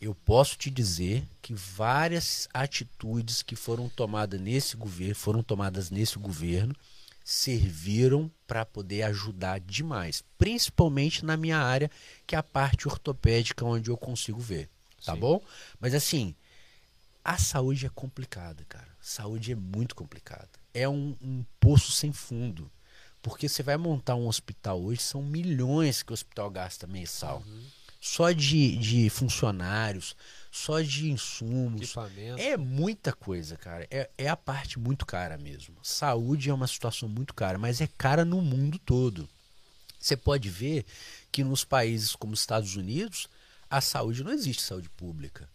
eu 0.00 0.14
posso 0.14 0.56
te 0.56 0.70
dizer 0.70 1.26
que 1.42 1.52
várias 1.54 2.48
atitudes 2.54 3.42
que 3.42 3.54
foram 3.54 3.88
tomadas 3.88 4.40
nesse 4.40 4.76
governo, 4.76 5.14
foram 5.14 5.42
tomadas 5.42 5.90
nesse 5.90 6.18
governo, 6.18 6.74
serviram 7.24 8.30
para 8.46 8.64
poder 8.64 9.02
ajudar 9.04 9.60
demais, 9.60 10.22
principalmente 10.36 11.24
na 11.24 11.36
minha 11.36 11.58
área, 11.58 11.90
que 12.26 12.34
é 12.34 12.38
a 12.38 12.42
parte 12.42 12.88
ortopédica, 12.88 13.64
onde 13.64 13.90
eu 13.90 13.96
consigo 13.96 14.40
ver, 14.40 14.68
tá 15.04 15.14
Sim. 15.14 15.20
bom? 15.20 15.40
Mas 15.80 15.94
assim, 15.94 16.34
a 17.24 17.38
saúde 17.38 17.86
é 17.86 17.90
complicada, 17.90 18.64
cara. 18.68 18.88
Saúde 19.00 19.52
é 19.52 19.54
muito 19.56 19.94
complicada. 19.94 20.48
É 20.74 20.88
um, 20.88 21.16
um 21.22 21.44
poço 21.60 21.92
sem 21.92 22.12
fundo. 22.12 22.70
Porque 23.20 23.48
você 23.48 23.62
vai 23.62 23.76
montar 23.76 24.16
um 24.16 24.26
hospital 24.26 24.82
hoje, 24.82 25.00
são 25.00 25.22
milhões 25.22 26.02
que 26.02 26.12
o 26.12 26.14
hospital 26.14 26.50
gasta 26.50 26.88
mensal. 26.88 27.44
Só 28.00 28.32
de, 28.32 28.76
de 28.76 29.08
funcionários, 29.08 30.16
só 30.52 30.82
de 30.82 31.10
insumos. 31.10 31.80
É 32.38 32.58
muita 32.58 33.10
coisa, 33.14 33.56
cara. 33.56 33.88
É, 33.90 34.10
é 34.18 34.28
a 34.28 34.36
parte 34.36 34.78
muito 34.78 35.06
cara 35.06 35.38
mesmo. 35.38 35.74
Saúde 35.82 36.50
é 36.50 36.54
uma 36.54 36.66
situação 36.66 37.08
muito 37.08 37.32
cara, 37.32 37.56
mas 37.56 37.80
é 37.80 37.88
cara 37.96 38.22
no 38.22 38.42
mundo 38.42 38.78
todo. 38.78 39.26
Você 39.98 40.14
pode 40.14 40.50
ver 40.50 40.84
que 41.32 41.42
nos 41.42 41.64
países 41.64 42.14
como 42.14 42.34
os 42.34 42.40
Estados 42.40 42.76
Unidos, 42.76 43.28
a 43.70 43.80
saúde 43.80 44.22
não 44.22 44.30
existe 44.30 44.62
saúde 44.62 44.90
pública. 44.90 45.48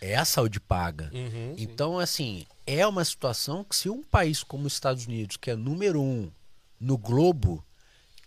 É 0.00 0.16
a 0.16 0.24
saúde 0.24 0.58
paga. 0.58 1.08
Uhum. 1.14 1.54
Então, 1.56 1.98
assim, 1.98 2.46
é 2.66 2.84
uma 2.84 3.04
situação 3.04 3.62
que 3.62 3.76
se 3.76 3.88
um 3.88 4.02
país 4.02 4.42
como 4.42 4.66
os 4.66 4.72
Estados 4.72 5.06
Unidos, 5.06 5.36
que 5.36 5.52
é 5.52 5.54
número 5.54 6.02
um 6.02 6.32
no 6.80 6.98
globo, 6.98 7.64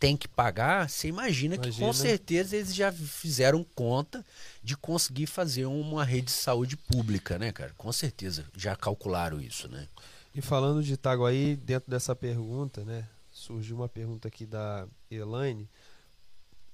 tem 0.03 0.17
que 0.17 0.27
pagar, 0.27 0.89
você 0.89 1.07
imagina, 1.07 1.57
que 1.57 1.69
Imagina. 1.69 1.87
com 1.87 1.93
certeza 1.93 2.57
eles 2.57 2.75
já 2.75 2.91
fizeram 2.91 3.63
conta 3.73 4.25
de 4.61 4.75
conseguir 4.75 5.27
fazer 5.27 5.65
uma 5.65 6.03
rede 6.03 6.25
de 6.25 6.31
saúde 6.31 6.75
pública, 6.75 7.39
né, 7.39 7.53
cara? 7.53 7.73
Com 7.77 7.89
certeza, 7.89 8.45
já 8.53 8.75
calcularam 8.75 9.39
isso, 9.39 9.69
né? 9.69 9.87
E 10.35 10.41
falando 10.41 10.83
de 10.83 10.91
Itaguaí, 10.91 11.55
dentro 11.55 11.89
dessa 11.89 12.13
pergunta, 12.13 12.83
né? 12.83 13.07
Surgiu 13.31 13.77
uma 13.77 13.87
pergunta 13.87 14.27
aqui 14.27 14.45
da 14.45 14.85
Elaine. 15.09 15.69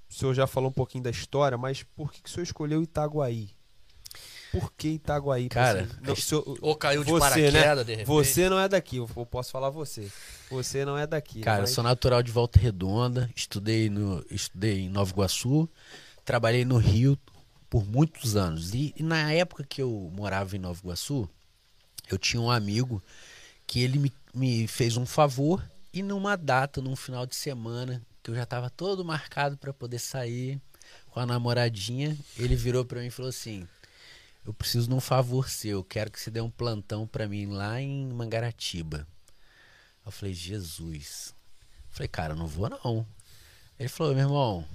O 0.10 0.14
senhor 0.16 0.34
já 0.34 0.48
falou 0.48 0.72
um 0.72 0.74
pouquinho 0.74 1.04
da 1.04 1.12
história, 1.12 1.56
mas 1.56 1.84
por 1.84 2.12
que, 2.12 2.24
que 2.24 2.30
o 2.30 2.32
senhor 2.32 2.46
escolheu 2.46 2.82
Itaguaí? 2.82 3.52
Por 4.52 4.72
que 4.74 4.90
Itaguaí? 4.90 5.48
Cara, 5.50 5.88
não, 6.02 6.16
Ou 6.62 6.76
caiu 6.76 7.04
de 7.04 7.12
Você, 7.12 7.20
paraquedas, 7.20 7.78
né? 7.78 7.84
de 7.84 7.92
repente. 7.92 8.08
você 8.08 8.50
não 8.50 8.60
é 8.60 8.68
daqui, 8.68 8.98
eu 8.98 9.10
eu 9.16 9.26
posso 9.26 9.52
falar 9.52 9.70
você. 9.70 10.10
Você 10.50 10.84
não 10.86 10.98
é 10.98 11.06
daqui. 11.06 11.42
Cara, 11.42 11.60
eu 11.60 11.62
mas- 11.62 11.72
sou 11.72 11.84
natural 11.84 12.24
de 12.24 12.32
Volta 12.32 12.60
Redonda, 12.60 13.30
estudei, 13.36 13.90
no, 13.90 14.26
estudei 14.32 14.82
em 14.82 14.90
Nova 14.90 15.12
Iguaçu, 15.12 15.70
trabalhei 16.26 16.66
no 16.66 16.78
Rio 16.78 17.18
por 17.70 17.86
muitos 17.86 18.36
anos. 18.36 18.74
E, 18.74 18.94
e 18.98 19.04
na 19.04 19.32
época 19.32 19.64
que 19.64 19.82
eu 19.82 20.12
morava 20.16 20.56
em 20.56 20.60
Nova 20.60 20.80
Iguaçu, 20.84 21.30
eu 22.10 22.18
tinha 22.18 22.42
um 22.42 22.50
amigo 22.50 23.04
que 23.68 23.82
ele 23.84 24.00
me, 24.00 24.12
me 24.34 24.68
fez 24.68 24.98
um 24.98 25.06
favor 25.06 25.64
e 25.94 26.02
numa 26.02 26.36
data, 26.36 26.82
num 26.82 26.96
final 26.96 27.26
de 27.28 27.36
semana, 27.36 28.02
que 28.24 28.32
eu 28.32 28.36
já 28.36 28.44
estava 28.44 28.68
todo 28.70 29.06
marcado 29.06 29.58
para 29.58 29.72
poder 29.72 30.00
sair 30.00 30.60
com 31.12 31.20
a 31.20 31.26
namoradinha, 31.26 32.18
ele 32.38 32.56
virou 32.56 32.84
para 32.84 33.00
mim 33.00 33.08
e 33.08 33.12
falou 33.12 33.30
assim: 33.30 33.68
Eu 34.50 34.54
preciso 34.56 34.88
de 34.88 34.96
um 34.96 35.00
favor 35.00 35.48
seu, 35.48 35.78
eu 35.78 35.84
quero 35.84 36.10
que 36.10 36.20
você 36.20 36.32
dê 36.32 36.42
um 36.42 36.50
plantão 36.50 37.06
para 37.06 37.28
mim 37.28 37.46
lá 37.46 37.80
em 37.80 38.08
Mangaratiba. 38.08 39.08
Eu 40.04 40.12
falei, 40.12 40.34
Jesus. 40.34 41.36
Eu 41.88 41.92
falei, 41.92 42.08
cara, 42.08 42.34
não 42.34 42.48
vou 42.48 42.68
não. 42.68 43.06
Ele 43.80 43.88
falou, 43.88 44.16
meu 44.16 44.24
irmão, 44.24 44.66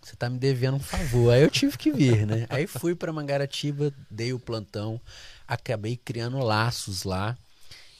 você 0.00 0.14
tá 0.14 0.30
me 0.30 0.38
devendo 0.38 0.76
um 0.76 0.80
favor. 0.80 1.32
Aí 1.32 1.42
eu 1.42 1.50
tive 1.50 1.76
que 1.76 1.90
vir, 1.90 2.24
né? 2.24 2.46
Aí 2.48 2.68
fui 2.68 2.94
pra 2.94 3.12
Mangaratiba, 3.12 3.92
dei 4.08 4.32
o 4.32 4.38
plantão, 4.38 5.00
acabei 5.44 5.96
criando 5.96 6.38
laços 6.38 7.02
lá. 7.02 7.36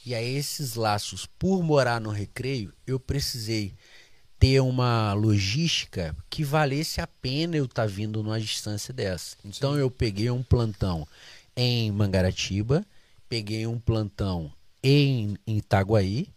E 0.05 0.15
aí 0.15 0.33
esses 0.33 0.75
laços, 0.75 1.25
por 1.25 1.61
morar 1.61 1.99
no 1.99 2.09
recreio, 2.09 2.73
eu 2.87 3.01
precisei 3.01 3.75
ter 4.39 4.59
uma 4.61 5.13
logística 5.13 6.15
que 6.29 6.43
valesse 6.43 7.01
a 7.01 7.07
pena 7.07 7.57
eu 7.57 7.65
estar 7.65 7.87
vindo 7.87 8.21
numa 8.21 8.39
distância 8.39 8.93
dessa. 8.93 9.35
Então 9.43 9.77
eu 9.77 9.89
peguei 9.89 10.29
um 10.29 10.43
plantão 10.43 11.07
em 11.55 11.91
Mangaratiba, 11.91 12.85
peguei 13.27 13.65
um 13.65 13.79
plantão 13.79 14.51
em, 14.83 15.37
em 15.45 15.57
Itaguaí 15.57 16.29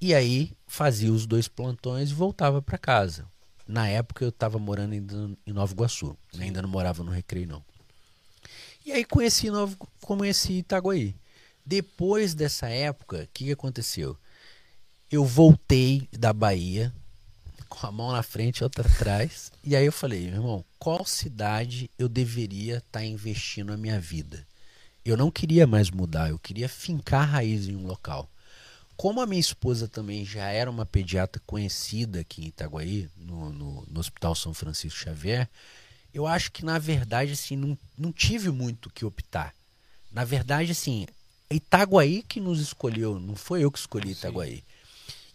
e 0.00 0.14
aí 0.14 0.52
fazia 0.66 1.12
os 1.12 1.26
dois 1.26 1.48
plantões 1.48 2.10
e 2.10 2.14
voltava 2.14 2.62
para 2.62 2.78
casa. 2.78 3.26
Na 3.66 3.88
época 3.88 4.24
eu 4.24 4.30
estava 4.30 4.58
morando 4.58 4.94
em 4.94 5.52
Nova 5.52 5.72
Iguaçu, 5.72 6.16
né? 6.32 6.44
ainda 6.44 6.62
não 6.62 6.68
morava 6.68 7.02
no 7.02 7.10
Recreio 7.10 7.48
não. 7.48 7.62
E 8.86 8.92
aí 8.92 9.04
conheci 9.04 9.50
Novo, 9.50 9.76
conheci 10.00 10.54
Itaguaí. 10.54 11.14
Depois 11.66 12.34
dessa 12.34 12.68
época, 12.68 13.24
o 13.24 13.28
que, 13.34 13.44
que 13.46 13.52
aconteceu? 13.52 14.16
Eu 15.10 15.24
voltei 15.24 16.08
da 16.12 16.32
Bahia 16.32 16.94
com 17.68 17.86
a 17.86 17.92
mão 17.92 18.12
na 18.12 18.22
frente 18.22 18.58
e 18.58 18.64
outra 18.64 18.86
atrás. 18.86 19.52
E 19.62 19.76
aí 19.76 19.86
eu 19.86 19.92
falei, 19.92 20.26
meu 20.26 20.34
irmão, 20.34 20.64
qual 20.78 21.04
cidade 21.04 21.90
eu 21.98 22.08
deveria 22.08 22.78
estar 22.78 23.04
investindo 23.04 23.72
a 23.72 23.76
minha 23.76 24.00
vida? 24.00 24.46
Eu 25.04 25.16
não 25.16 25.30
queria 25.30 25.66
mais 25.66 25.90
mudar, 25.90 26.30
eu 26.30 26.38
queria 26.38 26.68
fincar 26.68 27.28
raiz 27.28 27.68
em 27.68 27.76
um 27.76 27.86
local. 27.86 28.28
Como 28.96 29.20
a 29.20 29.26
minha 29.26 29.40
esposa 29.40 29.86
também 29.86 30.24
já 30.24 30.50
era 30.50 30.70
uma 30.70 30.84
pediatra 30.84 31.40
conhecida 31.46 32.20
aqui 32.20 32.42
em 32.42 32.48
Itaguaí, 32.48 33.08
no, 33.16 33.52
no, 33.52 33.86
no 33.86 34.00
Hospital 34.00 34.34
São 34.34 34.52
Francisco 34.52 34.98
Xavier, 34.98 35.48
eu 36.12 36.26
acho 36.26 36.50
que 36.50 36.64
na 36.64 36.78
verdade 36.78 37.32
assim 37.32 37.54
não, 37.54 37.78
não 37.96 38.10
tive 38.10 38.50
muito 38.50 38.86
o 38.86 38.92
que 38.92 39.04
optar. 39.04 39.54
Na 40.10 40.24
verdade, 40.24 40.72
assim, 40.72 41.06
Itaguaí 41.50 42.22
que 42.22 42.40
nos 42.40 42.60
escolheu, 42.60 43.18
não 43.20 43.36
foi 43.36 43.62
eu 43.62 43.70
que 43.70 43.78
escolhi 43.78 44.12
Itaguaí. 44.12 44.64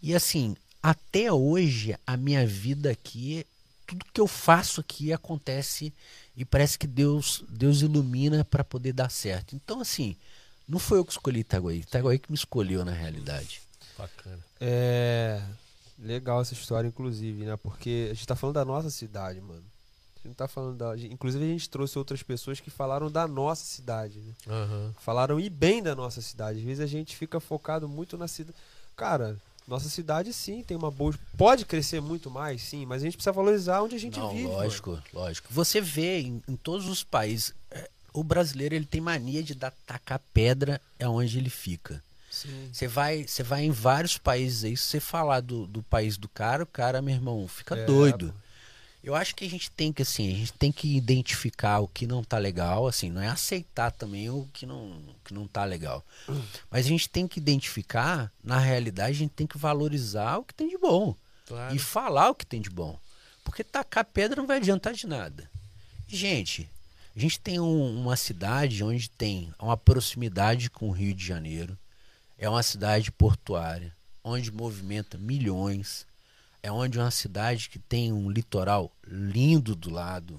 E 0.02 0.14
assim, 0.14 0.54
até 0.84 1.32
hoje, 1.32 1.96
a 2.06 2.14
minha 2.14 2.46
vida 2.46 2.90
aqui, 2.90 3.46
tudo 3.86 4.04
que 4.12 4.20
eu 4.20 4.26
faço 4.26 4.82
aqui 4.82 5.14
acontece 5.14 5.90
e 6.36 6.44
parece 6.44 6.78
que 6.78 6.86
Deus, 6.86 7.42
Deus 7.48 7.80
ilumina 7.80 8.44
para 8.44 8.62
poder 8.62 8.92
dar 8.92 9.10
certo. 9.10 9.56
Então, 9.56 9.80
assim, 9.80 10.14
não 10.68 10.78
foi 10.78 10.98
eu 10.98 11.04
que 11.06 11.12
escolhi 11.12 11.40
Itaguaí, 11.40 11.78
Itaguaí 11.78 12.18
que 12.18 12.30
me 12.30 12.36
escolheu 12.36 12.84
na 12.84 12.92
realidade. 12.92 13.62
Bacana. 13.96 14.38
É. 14.60 15.42
Legal 15.98 16.42
essa 16.42 16.52
história, 16.52 16.86
inclusive, 16.86 17.46
né? 17.46 17.56
Porque 17.56 18.08
a 18.10 18.14
gente 18.14 18.26
tá 18.26 18.36
falando 18.36 18.56
da 18.56 18.64
nossa 18.66 18.90
cidade, 18.90 19.40
mano. 19.40 19.62
A 19.62 20.16
gente 20.18 20.26
não 20.26 20.34
tá 20.34 20.46
falando 20.46 20.76
da. 20.76 20.98
Inclusive, 20.98 21.42
a 21.42 21.48
gente 21.48 21.70
trouxe 21.70 21.96
outras 21.96 22.22
pessoas 22.22 22.60
que 22.60 22.68
falaram 22.68 23.10
da 23.10 23.26
nossa 23.26 23.64
cidade, 23.64 24.18
né? 24.18 24.34
Aham. 24.46 24.94
Falaram 25.00 25.40
e 25.40 25.48
bem 25.48 25.82
da 25.82 25.94
nossa 25.94 26.20
cidade. 26.20 26.58
Às 26.58 26.64
vezes 26.66 26.84
a 26.84 26.86
gente 26.86 27.16
fica 27.16 27.40
focado 27.40 27.88
muito 27.88 28.18
na 28.18 28.28
cidade. 28.28 28.58
Cara, 28.94 29.40
nossa 29.66 29.88
cidade 29.88 30.32
sim 30.32 30.62
tem 30.62 30.76
uma 30.76 30.90
boa. 30.90 31.14
Pode 31.36 31.64
crescer 31.64 32.00
muito 32.00 32.30
mais, 32.30 32.62
sim, 32.62 32.84
mas 32.86 33.02
a 33.02 33.06
gente 33.06 33.16
precisa 33.16 33.32
valorizar 33.32 33.82
onde 33.82 33.94
a 33.96 33.98
gente 33.98 34.18
Não, 34.18 34.30
vive. 34.30 34.44
mano. 34.44 34.56
lógico, 34.56 35.02
lógico. 35.12 35.48
Você 35.50 35.80
vê 35.80 36.20
em, 36.20 36.42
em 36.48 36.56
todos 36.56 36.88
os 36.88 37.02
países, 37.02 37.54
é, 37.70 37.88
o 38.12 38.22
brasileiro 38.22 38.74
ele 38.74 38.84
tem 38.84 39.00
mania 39.00 39.42
de 39.42 39.54
dar, 39.54 39.72
tacar 39.86 40.20
pedra 40.32 40.80
é 40.98 41.08
onde 41.08 41.38
ele 41.38 41.50
fica. 41.50 42.02
Você 42.72 42.88
vai, 42.88 43.24
você 43.28 43.44
vai 43.44 43.62
em 43.64 43.70
vários 43.70 44.18
países 44.18 44.64
aí, 44.64 44.76
se 44.76 44.82
você 44.84 45.00
falar 45.00 45.40
do, 45.40 45.66
do 45.68 45.82
país 45.84 46.16
do 46.16 46.28
cara, 46.28 46.64
o 46.64 46.66
cara, 46.66 47.00
meu 47.00 47.14
irmão, 47.14 47.46
fica 47.46 47.76
É, 47.76 47.84
doido. 47.86 48.34
Eu 49.04 49.14
acho 49.14 49.34
que 49.34 49.44
a 49.44 49.50
gente 49.50 49.70
tem 49.70 49.92
que, 49.92 50.00
assim, 50.02 50.32
a 50.32 50.36
gente 50.36 50.52
tem 50.54 50.72
que 50.72 50.96
identificar 50.96 51.78
o 51.80 51.86
que 51.88 52.06
não 52.06 52.24
tá 52.24 52.38
legal, 52.38 52.86
assim, 52.86 53.10
não 53.10 53.20
é 53.20 53.28
aceitar 53.28 53.90
também 53.92 54.30
o 54.30 54.48
que 54.52 54.64
não, 54.64 54.98
que 55.24 55.34
não 55.34 55.46
tá 55.46 55.64
legal. 55.64 56.02
Mas 56.70 56.86
a 56.86 56.88
gente 56.88 57.08
tem 57.08 57.28
que 57.28 57.38
identificar, 57.38 58.32
na 58.42 58.58
realidade, 58.58 59.10
a 59.10 59.18
gente 59.18 59.32
tem 59.32 59.46
que 59.46 59.58
valorizar 59.58 60.38
o 60.38 60.44
que 60.44 60.54
tem 60.54 60.68
de 60.70 60.78
bom. 60.78 61.14
Claro. 61.46 61.74
E 61.74 61.78
falar 61.78 62.30
o 62.30 62.34
que 62.34 62.46
tem 62.46 62.60
de 62.62 62.70
bom. 62.70 62.98
Porque 63.44 63.62
tacar 63.62 64.06
pedra 64.06 64.36
não 64.40 64.46
vai 64.46 64.56
adiantar 64.56 64.94
de 64.94 65.06
nada. 65.06 65.50
Gente, 66.08 66.68
a 67.14 67.18
gente 67.20 67.38
tem 67.38 67.60
um- 67.60 68.00
uma 68.00 68.16
cidade 68.16 68.82
onde 68.82 69.10
tem 69.10 69.52
uma 69.58 69.76
proximidade 69.76 70.70
com 70.70 70.88
o 70.88 70.92
Rio 70.92 71.14
de 71.14 71.24
Janeiro. 71.26 71.76
É 72.38 72.48
uma 72.48 72.62
cidade 72.62 73.12
portuária, 73.12 73.94
onde 74.24 74.50
movimenta 74.50 75.18
milhões. 75.18 76.06
É 76.64 76.72
onde 76.72 76.98
é 76.98 77.02
uma 77.02 77.10
cidade 77.10 77.68
que 77.68 77.78
tem 77.78 78.10
um 78.10 78.30
litoral 78.30 78.90
lindo 79.06 79.76
do 79.76 79.90
lado. 79.90 80.38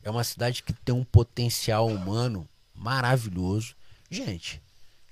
É 0.00 0.08
uma 0.08 0.22
cidade 0.22 0.62
que 0.62 0.72
tem 0.72 0.94
um 0.94 1.02
potencial 1.02 1.88
humano 1.88 2.48
maravilhoso. 2.72 3.74
Gente, 4.08 4.62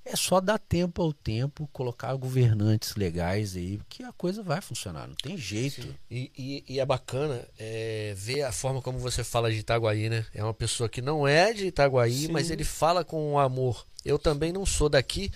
é 0.05 0.15
só 0.15 0.41
dar 0.41 0.61
tempo 0.61 1.03
ao 1.03 1.13
tempo, 1.13 1.69
colocar 1.73 2.15
governantes 2.15 2.95
legais 2.95 3.57
aí, 3.57 3.81
que 3.89 4.05
a 4.05 4.13
coisa 4.13 4.45
vai 4.45 4.61
funcionar. 4.61 5.09
Não 5.09 5.17
tem 5.17 5.37
jeito. 5.37 5.93
E, 6.09 6.31
e- 6.39 6.65
e 6.69 6.79
é 6.79 6.87
bacana 6.87 7.45
é, 7.59 8.15
ver 8.17 8.43
a 8.45 8.53
forma 8.53 8.81
como 8.81 8.97
você 8.97 9.25
fala 9.25 9.51
de 9.51 9.59
Itaguaí, 9.59 10.09
né? 10.09 10.25
É 10.33 10.45
uma 10.45 10.55
pessoa 10.55 10.89
que 10.89 11.03
não 11.03 11.27
é 11.27 11.53
de 11.53 11.67
Itaguaí, 11.67 12.27
Sim. 12.27 12.33
mas 12.33 12.49
ele 12.49 12.63
fala 12.63 13.05
com 13.05 13.37
amor. 13.41 13.85
Eu 14.05 14.21
também 14.21 14.53
não 14.53 14.65
sou 14.65 14.89
daqui, 14.89 15.33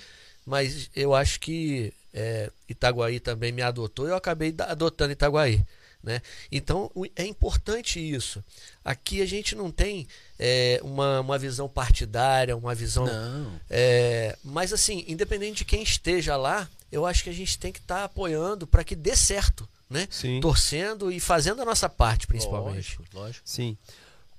mas 0.49 0.91
eu 0.97 1.15
acho 1.15 1.39
que 1.41 1.93
é, 2.13 2.51
Itaguaí 2.67 3.21
também 3.21 3.53
me 3.53 3.61
adotou. 3.61 4.09
Eu 4.09 4.17
acabei 4.17 4.55
adotando 4.59 5.13
Itaguaí. 5.13 5.63
Né? 6.03 6.23
Então 6.51 6.91
é 7.15 7.27
importante 7.27 7.99
isso. 7.99 8.43
Aqui 8.85 9.21
a 9.21 9.27
gente 9.27 9.55
não 9.55 9.71
tem 9.71 10.07
é, 10.39 10.81
uma, 10.83 11.21
uma 11.21 11.37
visão 11.37 11.69
partidária, 11.69 12.57
uma 12.57 12.75
visão 12.75 13.05
Não. 13.05 13.61
é, 13.69 14.39
mas 14.43 14.73
assim, 14.73 15.05
independente 15.07 15.59
de 15.59 15.65
quem 15.65 15.83
esteja 15.83 16.37
lá, 16.37 16.69
eu 16.91 17.05
acho 17.05 17.25
que 17.25 17.31
a 17.31 17.35
gente 17.35 17.59
tem 17.59 17.73
que 17.73 17.81
estar 17.81 18.05
apoiando 18.05 18.67
para 18.67 18.85
que 18.85 18.97
dê 18.97 19.15
certo, 19.15 19.69
né? 19.91 20.09
Sim. 20.09 20.41
Torcendo 20.41 21.13
e 21.13 21.21
fazendo 21.21 21.61
a 21.61 21.65
nossa 21.65 21.89
parte, 21.89 22.27
principalmente. 22.27 22.97
Lógico, 22.97 23.05
lógico. 23.13 23.43
Sim. 23.45 23.77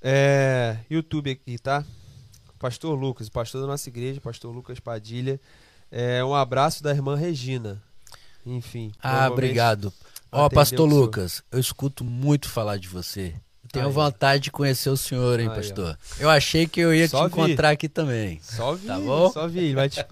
É, 0.01 0.77
YouTube 0.89 1.29
aqui, 1.29 1.59
tá? 1.59 1.85
Pastor 2.57 2.97
Lucas, 2.97 3.29
pastor 3.29 3.61
da 3.61 3.67
nossa 3.67 3.89
igreja, 3.89 4.19
pastor 4.19 4.55
Lucas 4.55 4.79
Padilha. 4.79 5.39
É, 5.91 6.23
um 6.23 6.35
abraço 6.35 6.83
da 6.83 6.91
irmã 6.91 7.15
Regina. 7.15 7.81
Enfim. 8.45 8.91
Ah, 9.01 9.27
obrigado. 9.29 9.91
Ó, 10.31 10.47
pastor. 10.49 10.87
Lucas, 10.87 11.43
eu 11.51 11.59
escuto 11.59 12.03
muito 12.03 12.47
falar 12.49 12.77
de 12.77 12.87
você. 12.87 13.33
Tenho 13.71 13.87
Aí. 13.87 13.91
vontade 13.91 14.43
de 14.45 14.51
conhecer 14.51 14.89
o 14.89 14.97
senhor, 14.97 15.39
hein, 15.39 15.47
Aí, 15.47 15.51
ó. 15.53 15.55
pastor? 15.55 15.97
Eu 16.19 16.29
achei 16.29 16.67
que 16.67 16.79
eu 16.79 16.93
ia 16.93 17.07
Só 17.07 17.27
te 17.29 17.35
vi. 17.35 17.41
encontrar 17.41 17.69
aqui 17.69 17.87
também. 17.87 18.39
Só 18.41 18.73
vi, 18.73 18.87
Tá 18.87 18.99
bom? 18.99 19.31
só 19.31 19.47
vi. 19.47 19.73
Vai 19.75 19.89
te 19.89 20.03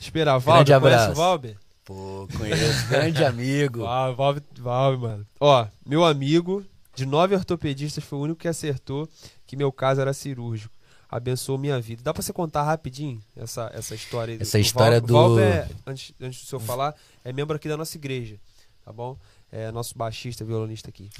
esperar. 0.00 0.38
Valber, 0.38 0.64
conhece 0.64 0.72
abraço. 0.72 1.12
o 1.12 1.14
Valber? 1.14 1.56
Pô, 1.84 2.28
conheço, 2.38 2.88
grande 2.88 3.24
amigo. 3.24 3.80
Valber, 3.84 4.16
Valber, 4.16 4.42
Valber, 4.58 4.98
mano. 5.10 5.26
Ó, 5.40 5.66
meu 5.86 6.04
amigo, 6.04 6.64
de 6.94 7.04
nove 7.04 7.34
ortopedistas, 7.34 8.02
foi 8.04 8.18
o 8.18 8.22
único 8.22 8.40
que 8.40 8.48
acertou 8.48 9.06
que 9.46 9.56
meu 9.56 9.70
caso 9.72 10.00
era 10.00 10.14
cirúrgico. 10.14 10.72
Abençoou 11.12 11.58
minha 11.58 11.78
vida. 11.78 12.02
Dá 12.02 12.14
pra 12.14 12.22
você 12.22 12.32
contar 12.32 12.62
rapidinho 12.62 13.22
essa, 13.36 13.70
essa 13.74 13.94
história? 13.94 14.38
Essa 14.40 14.56
O 14.56 14.60
história 14.62 14.98
Val- 14.98 15.06
do- 15.06 15.12
Valber, 15.12 15.44
é, 15.44 15.68
antes, 15.86 16.14
antes 16.18 16.40
do 16.42 16.46
senhor 16.46 16.60
falar, 16.60 16.94
é 17.22 17.30
membro 17.34 17.54
aqui 17.54 17.68
da 17.68 17.76
nossa 17.76 17.98
igreja, 17.98 18.36
tá 18.82 18.90
bom? 18.90 19.14
É 19.52 19.70
nosso 19.70 19.94
baixista, 19.96 20.42
violonista 20.42 20.88
aqui. 20.88 21.10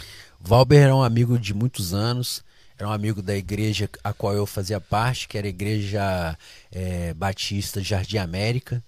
Valber 0.40 0.80
era 0.80 0.97
um 0.97 1.03
amigo 1.03 1.38
de 1.38 1.53
muitos 1.53 1.93
anos, 1.93 2.43
era 2.78 2.88
um 2.88 2.93
amigo 2.93 3.20
da 3.20 3.36
igreja 3.36 3.86
a 4.03 4.14
qual 4.14 4.32
eu 4.32 4.47
fazia 4.47 4.80
parte, 4.80 5.28
que 5.28 5.36
era 5.36 5.47
a 5.47 5.51
igreja 5.51 6.38
eh, 6.72 7.12
Batista 7.12 7.82
Jardim 7.82 8.16
América, 8.16 8.82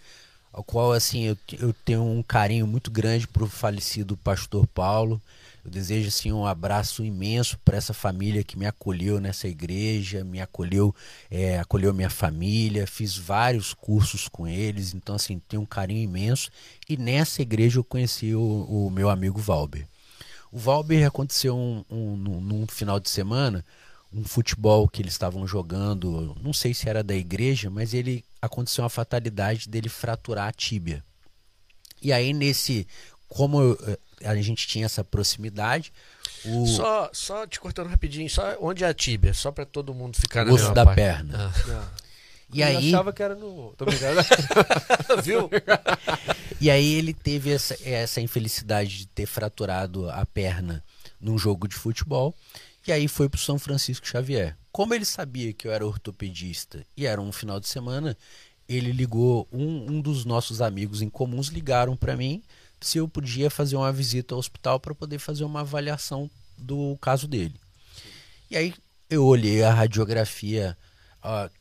ao 0.51 0.65
qual 0.65 0.91
assim 0.91 1.25
eu, 1.25 1.37
eu 1.61 1.75
tenho 1.85 2.03
um 2.03 2.23
carinho 2.23 2.67
muito 2.67 2.91
grande 2.91 3.29
pro 3.29 3.47
falecido 3.47 4.17
pastor 4.17 4.67
Paulo. 4.69 5.21
Eu 5.65 5.71
desejo 5.71 6.09
assim 6.09 6.31
um 6.31 6.45
abraço 6.47 7.03
imenso 7.05 7.59
para 7.65 7.77
essa 7.79 7.95
família 7.95 8.45
que 8.45 8.59
me 8.59 8.67
acolheu 8.67 9.19
nessa 9.19 9.49
igreja, 9.49 10.23
me 10.23 10.41
acolheu, 10.41 10.95
eh, 11.31 11.59
acolheu 11.59 11.95
minha 11.95 12.11
família, 12.11 12.87
fiz 12.87 13.17
vários 13.17 13.73
cursos 13.73 14.29
com 14.29 14.47
eles, 14.47 14.93
então 14.93 15.15
assim 15.15 15.39
tenho 15.49 15.63
um 15.63 15.67
carinho 15.67 16.03
imenso. 16.03 16.51
E 16.89 16.97
nessa 16.99 17.41
igreja 17.41 17.79
eu 17.79 17.85
conheci 17.85 18.35
o, 18.35 18.41
o 18.43 18.91
meu 18.91 19.09
amigo 19.09 19.41
Valber. 19.41 19.87
O 20.53 20.59
Valber 20.59 21.07
aconteceu 21.07 21.57
um, 21.57 21.85
um- 21.91 22.17
num, 22.17 22.41
num 22.41 22.67
final 22.67 23.01
de 23.01 23.09
semana, 23.11 23.65
um 24.13 24.23
futebol 24.25 24.87
que 24.89 25.03
eles 25.03 25.15
estavam 25.15 25.47
jogando, 25.47 26.37
não 26.43 26.53
sei 26.53 26.73
se 26.75 26.89
era 26.89 27.03
da 27.03 27.15
igreja, 27.17 27.71
mas 27.71 27.95
ele 27.95 28.23
aconteceu 28.41 28.85
uma 28.85 28.91
fatalidade 28.91 29.69
dele 29.69 29.89
fraturar 29.89 30.49
a 30.49 30.53
tíbia. 30.53 31.03
E 32.03 32.13
aí 32.13 32.33
nesse, 32.35 32.87
como 33.29 33.61
eu- 33.61 33.99
a 34.25 34.35
gente 34.37 34.67
tinha 34.67 34.87
essa 34.87 35.03
proximidade, 35.05 35.93
o 36.45 36.67
Só, 36.67 37.11
só 37.13 37.47
te 37.47 37.59
cortando 37.61 37.89
rapidinho, 37.89 38.29
só 38.29 38.57
onde 38.61 38.85
é 38.85 38.87
a 38.89 38.95
tíbia? 38.95 39.33
Só 39.35 39.51
para 39.51 39.65
todo 39.67 39.93
mundo 39.95 40.17
ficar 40.19 40.45
na 40.45 40.53
osso 40.53 40.63
mesma 40.65 40.75
da 40.75 40.85
parte. 40.85 40.97
perna. 40.97 41.53
E 42.53 42.61
Eu 42.61 42.67
aí, 42.67 42.89
achava 42.89 43.13
que 43.13 43.23
era 43.23 43.35
no. 43.35 43.75
Tô 43.77 43.85
brincando. 43.85 44.21
Ah, 44.21 45.21
viu? 45.23 45.51
E 46.61 46.71
aí 46.71 46.95
ele 46.95 47.13
teve 47.13 47.51
essa, 47.51 47.77
essa 47.89 48.21
infelicidade 48.21 48.99
de 48.99 49.07
ter 49.07 49.27
fraturado 49.27 50.09
a 50.11 50.25
perna 50.25 50.83
num 51.21 51.37
jogo 51.39 51.67
de 51.67 51.75
futebol. 51.75 52.35
E 52.87 52.93
aí 52.93 53.09
foi 53.09 53.29
pro 53.29 53.41
São 53.41 53.59
Francisco 53.59 54.07
Xavier. 54.07 54.57
Como 54.71 54.93
ele 54.95 55.05
sabia 55.07 55.53
que 55.53 55.67
eu 55.67 55.73
era 55.73 55.87
ortopedista 55.87 56.85
e 56.97 57.07
era 57.07 57.21
um 57.21 57.33
final 57.33 57.59
de 57.59 57.67
semana, 57.69 58.17
ele 58.69 58.93
ligou, 58.93 59.49
um, 59.53 59.93
um 59.93 60.01
dos 60.01 60.25
nossos 60.25 60.61
amigos 60.61 61.01
em 61.01 61.09
comuns 61.09 61.49
ligaram 61.49 61.97
para 61.97 62.17
mim 62.17 62.43
se 62.81 62.99
eu 62.99 63.09
podia 63.09 63.51
fazer 63.51 63.77
uma 63.77 63.93
visita 63.93 64.35
ao 64.35 64.39
hospital 64.39 64.79
para 64.79 64.95
poder 64.95 65.19
fazer 65.19 65.45
uma 65.45 65.61
avaliação 65.61 66.31
do 66.57 66.97
caso 67.01 67.27
dele. 67.27 67.55
E 68.51 68.57
aí 68.57 68.75
eu 69.09 69.25
olhei 69.25 69.63
a 69.63 69.73
radiografia 69.73 70.77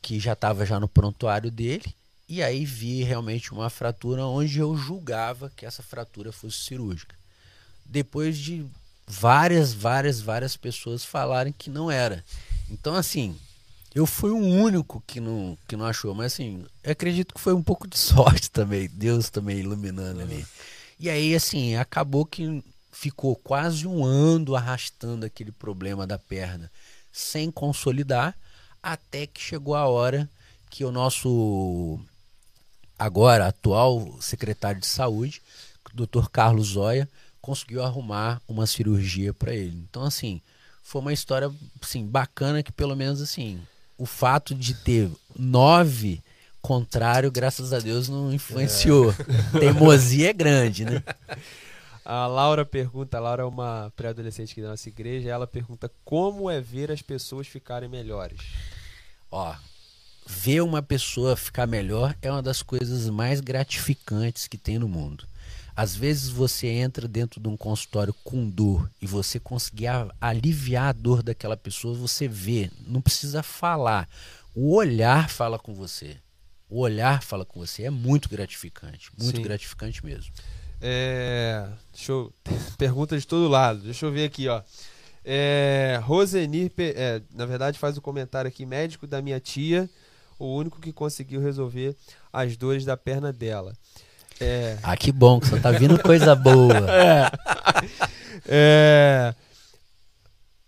que 0.02 0.20
já 0.20 0.34
estava 0.34 0.66
já 0.66 0.78
no 0.78 0.88
prontuário 0.88 1.50
dele 1.50 1.94
e 2.28 2.42
aí 2.42 2.64
vi 2.64 3.02
realmente 3.02 3.52
uma 3.52 3.70
fratura 3.70 4.24
onde 4.24 4.58
eu 4.58 4.76
julgava 4.76 5.50
que 5.56 5.66
essa 5.66 5.82
fratura 5.82 6.32
fosse 6.32 6.58
cirúrgica. 6.58 7.14
Depois 7.84 8.38
de 8.38 8.64
várias, 9.06 9.72
várias, 9.72 10.20
várias 10.20 10.56
pessoas 10.56 11.04
falarem 11.04 11.52
que 11.52 11.70
não 11.70 11.90
era. 11.90 12.24
Então 12.70 12.94
assim, 12.94 13.36
eu 13.94 14.06
fui 14.06 14.30
o 14.30 14.38
único 14.38 15.02
que 15.06 15.20
não, 15.20 15.56
que 15.68 15.76
não 15.76 15.86
achou, 15.86 16.14
mas 16.14 16.32
assim, 16.32 16.64
acredito 16.84 17.34
que 17.34 17.40
foi 17.40 17.54
um 17.54 17.62
pouco 17.62 17.86
de 17.86 17.96
sorte 17.98 18.50
também, 18.50 18.88
Deus 18.92 19.30
também 19.30 19.58
iluminando 19.58 20.20
ali. 20.20 20.44
E 20.98 21.10
aí 21.10 21.34
assim, 21.34 21.76
acabou 21.76 22.24
que 22.24 22.62
ficou 22.92 23.34
quase 23.36 23.86
um 23.86 24.04
ano 24.04 24.54
arrastando 24.54 25.26
aquele 25.26 25.52
problema 25.52 26.06
da 26.06 26.18
perna 26.18 26.70
sem 27.12 27.50
consolidar, 27.50 28.36
até 28.82 29.26
que 29.26 29.40
chegou 29.40 29.74
a 29.74 29.86
hora 29.86 30.28
que 30.68 30.84
o 30.84 30.90
nosso 30.90 32.00
agora 32.98 33.46
atual 33.46 34.16
secretário 34.20 34.80
de 34.80 34.86
saúde, 34.86 35.40
Dr. 35.94 36.28
Carlos 36.32 36.68
Zóia, 36.68 37.08
conseguiu 37.40 37.84
arrumar 37.84 38.42
uma 38.48 38.66
cirurgia 38.66 39.32
para 39.32 39.54
ele. 39.54 39.76
Então 39.88 40.02
assim, 40.02 40.40
foi 40.82 41.00
uma 41.00 41.12
história 41.12 41.52
assim 41.80 42.04
bacana 42.04 42.62
que 42.62 42.72
pelo 42.72 42.96
menos 42.96 43.20
assim, 43.20 43.60
o 43.96 44.06
fato 44.06 44.54
de 44.54 44.74
ter 44.74 45.10
nove 45.38 46.20
contrário, 46.64 47.30
graças 47.30 47.74
a 47.74 47.78
Deus, 47.78 48.08
não 48.08 48.32
influenciou. 48.32 49.14
Teimosia 49.60 50.30
é 50.30 50.32
grande, 50.32 50.86
né? 50.86 51.02
A 52.06 52.26
Laura 52.26 52.66
pergunta, 52.66 53.16
a 53.16 53.20
Laura 53.20 53.44
é 53.44 53.46
uma 53.46 53.90
pré-adolescente 53.96 54.52
aqui 54.52 54.60
da 54.60 54.68
nossa 54.68 54.86
igreja, 54.90 55.30
ela 55.30 55.46
pergunta 55.46 55.90
como 56.04 56.50
é 56.50 56.60
ver 56.60 56.92
as 56.92 57.00
pessoas 57.00 57.46
ficarem 57.46 57.88
melhores. 57.88 58.38
Ó, 59.30 59.54
ver 60.26 60.60
uma 60.60 60.82
pessoa 60.82 61.34
ficar 61.34 61.66
melhor 61.66 62.14
é 62.20 62.30
uma 62.30 62.42
das 62.42 62.62
coisas 62.62 63.08
mais 63.08 63.40
gratificantes 63.40 64.46
que 64.46 64.58
tem 64.58 64.78
no 64.78 64.86
mundo. 64.86 65.26
Às 65.74 65.96
vezes 65.96 66.28
você 66.28 66.66
entra 66.66 67.08
dentro 67.08 67.40
de 67.40 67.48
um 67.48 67.56
consultório 67.56 68.14
com 68.22 68.50
dor 68.50 68.90
e 69.00 69.06
você 69.06 69.40
conseguir 69.40 69.88
aliviar 70.20 70.88
a 70.88 70.92
dor 70.92 71.22
daquela 71.22 71.56
pessoa, 71.56 71.96
você 71.96 72.28
vê, 72.28 72.70
não 72.86 73.00
precisa 73.00 73.42
falar. 73.42 74.06
O 74.54 74.74
olhar 74.74 75.30
fala 75.30 75.58
com 75.58 75.72
você. 75.72 76.18
O 76.74 76.80
olhar 76.80 77.22
fala 77.22 77.44
com 77.44 77.60
você. 77.60 77.84
É 77.84 77.90
muito 77.90 78.28
gratificante. 78.28 79.08
Muito 79.16 79.36
Sim. 79.36 79.42
gratificante 79.44 80.04
mesmo. 80.04 80.32
É, 80.82 81.68
deixa 81.92 82.10
eu, 82.10 82.32
pergunta 82.76 83.16
de 83.16 83.24
todo 83.24 83.46
lado. 83.46 83.78
Deixa 83.78 84.04
eu 84.04 84.10
ver 84.10 84.24
aqui, 84.24 84.48
ó. 84.48 84.60
É, 85.24 86.00
Rosenir, 86.02 86.72
é, 86.76 87.22
na 87.32 87.46
verdade, 87.46 87.78
faz 87.78 87.96
o 87.96 88.00
um 88.00 88.02
comentário 88.02 88.48
aqui: 88.48 88.66
médico 88.66 89.06
da 89.06 89.22
minha 89.22 89.38
tia, 89.38 89.88
o 90.36 90.52
único 90.52 90.80
que 90.80 90.92
conseguiu 90.92 91.40
resolver 91.40 91.94
as 92.32 92.56
dores 92.56 92.84
da 92.84 92.96
perna 92.96 93.32
dela. 93.32 93.72
É... 94.40 94.76
Ah, 94.82 94.96
que 94.96 95.12
bom, 95.12 95.38
que 95.38 95.46
só 95.46 95.56
tá 95.60 95.70
vindo 95.70 95.96
coisa 96.02 96.34
boa. 96.34 96.74
é. 98.48 99.32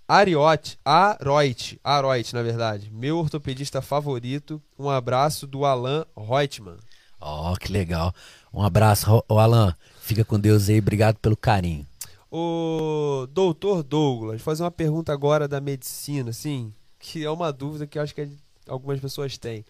É... 0.09 0.13
Ariote, 0.13 0.79
Aroit, 0.85 1.81
Aroit, 1.83 2.35
na 2.35 2.43
verdade. 2.43 2.91
Meu 2.91 3.19
ortopedista 3.19 3.83
favorito. 3.83 4.63
Um 4.79 4.89
abraço 4.89 5.47
do 5.47 5.65
Alan 5.65 6.05
Reutemann. 6.17 6.79
Ó, 7.21 7.53
oh, 7.53 7.57
que 7.57 7.73
legal. 7.73 8.15
Um 8.53 8.63
abraço, 8.63 9.23
o 9.29 9.39
Alan. 9.39 9.75
Fica 10.01 10.25
com 10.25 10.39
Deus 10.39 10.69
aí, 10.69 10.79
obrigado 10.79 11.17
pelo 11.19 11.37
carinho. 11.37 11.87
O 12.31 13.27
doutor 13.31 13.83
Douglas, 13.83 14.43
fazer 14.43 14.63
uma 14.63 14.71
pergunta 14.71 15.13
agora 15.13 15.49
da 15.49 15.61
medicina, 15.61 16.31
assim, 16.31 16.73
que 16.99 17.25
é 17.25 17.31
uma 17.31 17.53
dúvida 17.53 17.87
que 17.87 17.99
eu 17.99 18.03
acho 18.03 18.15
que 18.15 18.29
algumas 18.69 19.01
pessoas 19.01 19.39
têm. 19.39 19.65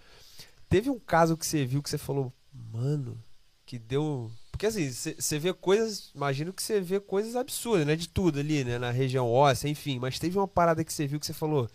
Teve 0.69 0.91
um 0.91 0.99
caso 0.99 1.37
que 1.37 1.47
você 1.47 1.65
viu 1.65 1.83
que 1.83 1.89
você 1.89 1.99
falou, 1.99 2.33
mano, 2.73 3.17
que 3.65 3.79
deu. 3.79 4.31
Porque 4.57 4.67
assim, 4.67 4.91
você 4.91 5.39
vê 5.39 5.53
coisas. 5.53 6.11
Imagino 6.15 6.51
que 6.51 6.63
você 6.63 6.81
vê 6.81 6.99
coisas 6.99 7.37
absurdas, 7.37 7.87
né? 7.87 7.95
De 7.95 8.09
tudo 8.09 8.41
ali, 8.41 8.65
né? 8.65 8.79
Na 8.79 8.91
região 8.91 9.31
óssea, 9.31 9.69
enfim. 9.69 9.99
Mas 9.99 10.19
teve 10.19 10.39
uma 10.39 10.49
parada 10.49 10.83
que 10.83 10.91
você 10.91 11.07
viu 11.07 11.21
que 11.21 11.27
você 11.27 11.35
falou, 11.35 11.69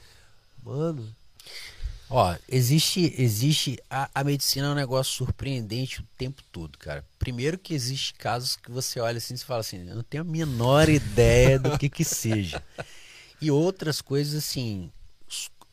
mano, 0.63 1.07
Ó, 2.09 2.35
existe, 2.49 3.15
existe 3.17 3.81
a, 3.89 4.09
a, 4.13 4.21
medicina 4.21 4.67
é 4.67 4.69
um 4.71 4.75
negócio 4.75 5.13
surpreendente 5.13 6.01
o 6.01 6.07
tempo 6.17 6.43
todo, 6.51 6.77
cara. 6.77 7.05
Primeiro 7.17 7.57
que 7.57 7.73
existe 7.73 8.13
casos 8.15 8.57
que 8.57 8.69
você 8.69 8.99
olha 8.99 9.17
assim 9.17 9.33
e 9.33 9.37
fala 9.37 9.61
assim, 9.61 9.87
eu 9.87 9.95
não 9.95 10.03
tenho 10.03 10.23
a 10.23 10.25
menor 10.25 10.89
ideia 10.91 11.57
do 11.57 11.77
que 11.77 11.87
que 11.87 12.03
seja. 12.03 12.61
E 13.39 13.49
outras 13.49 14.01
coisas 14.01 14.35
assim, 14.35 14.91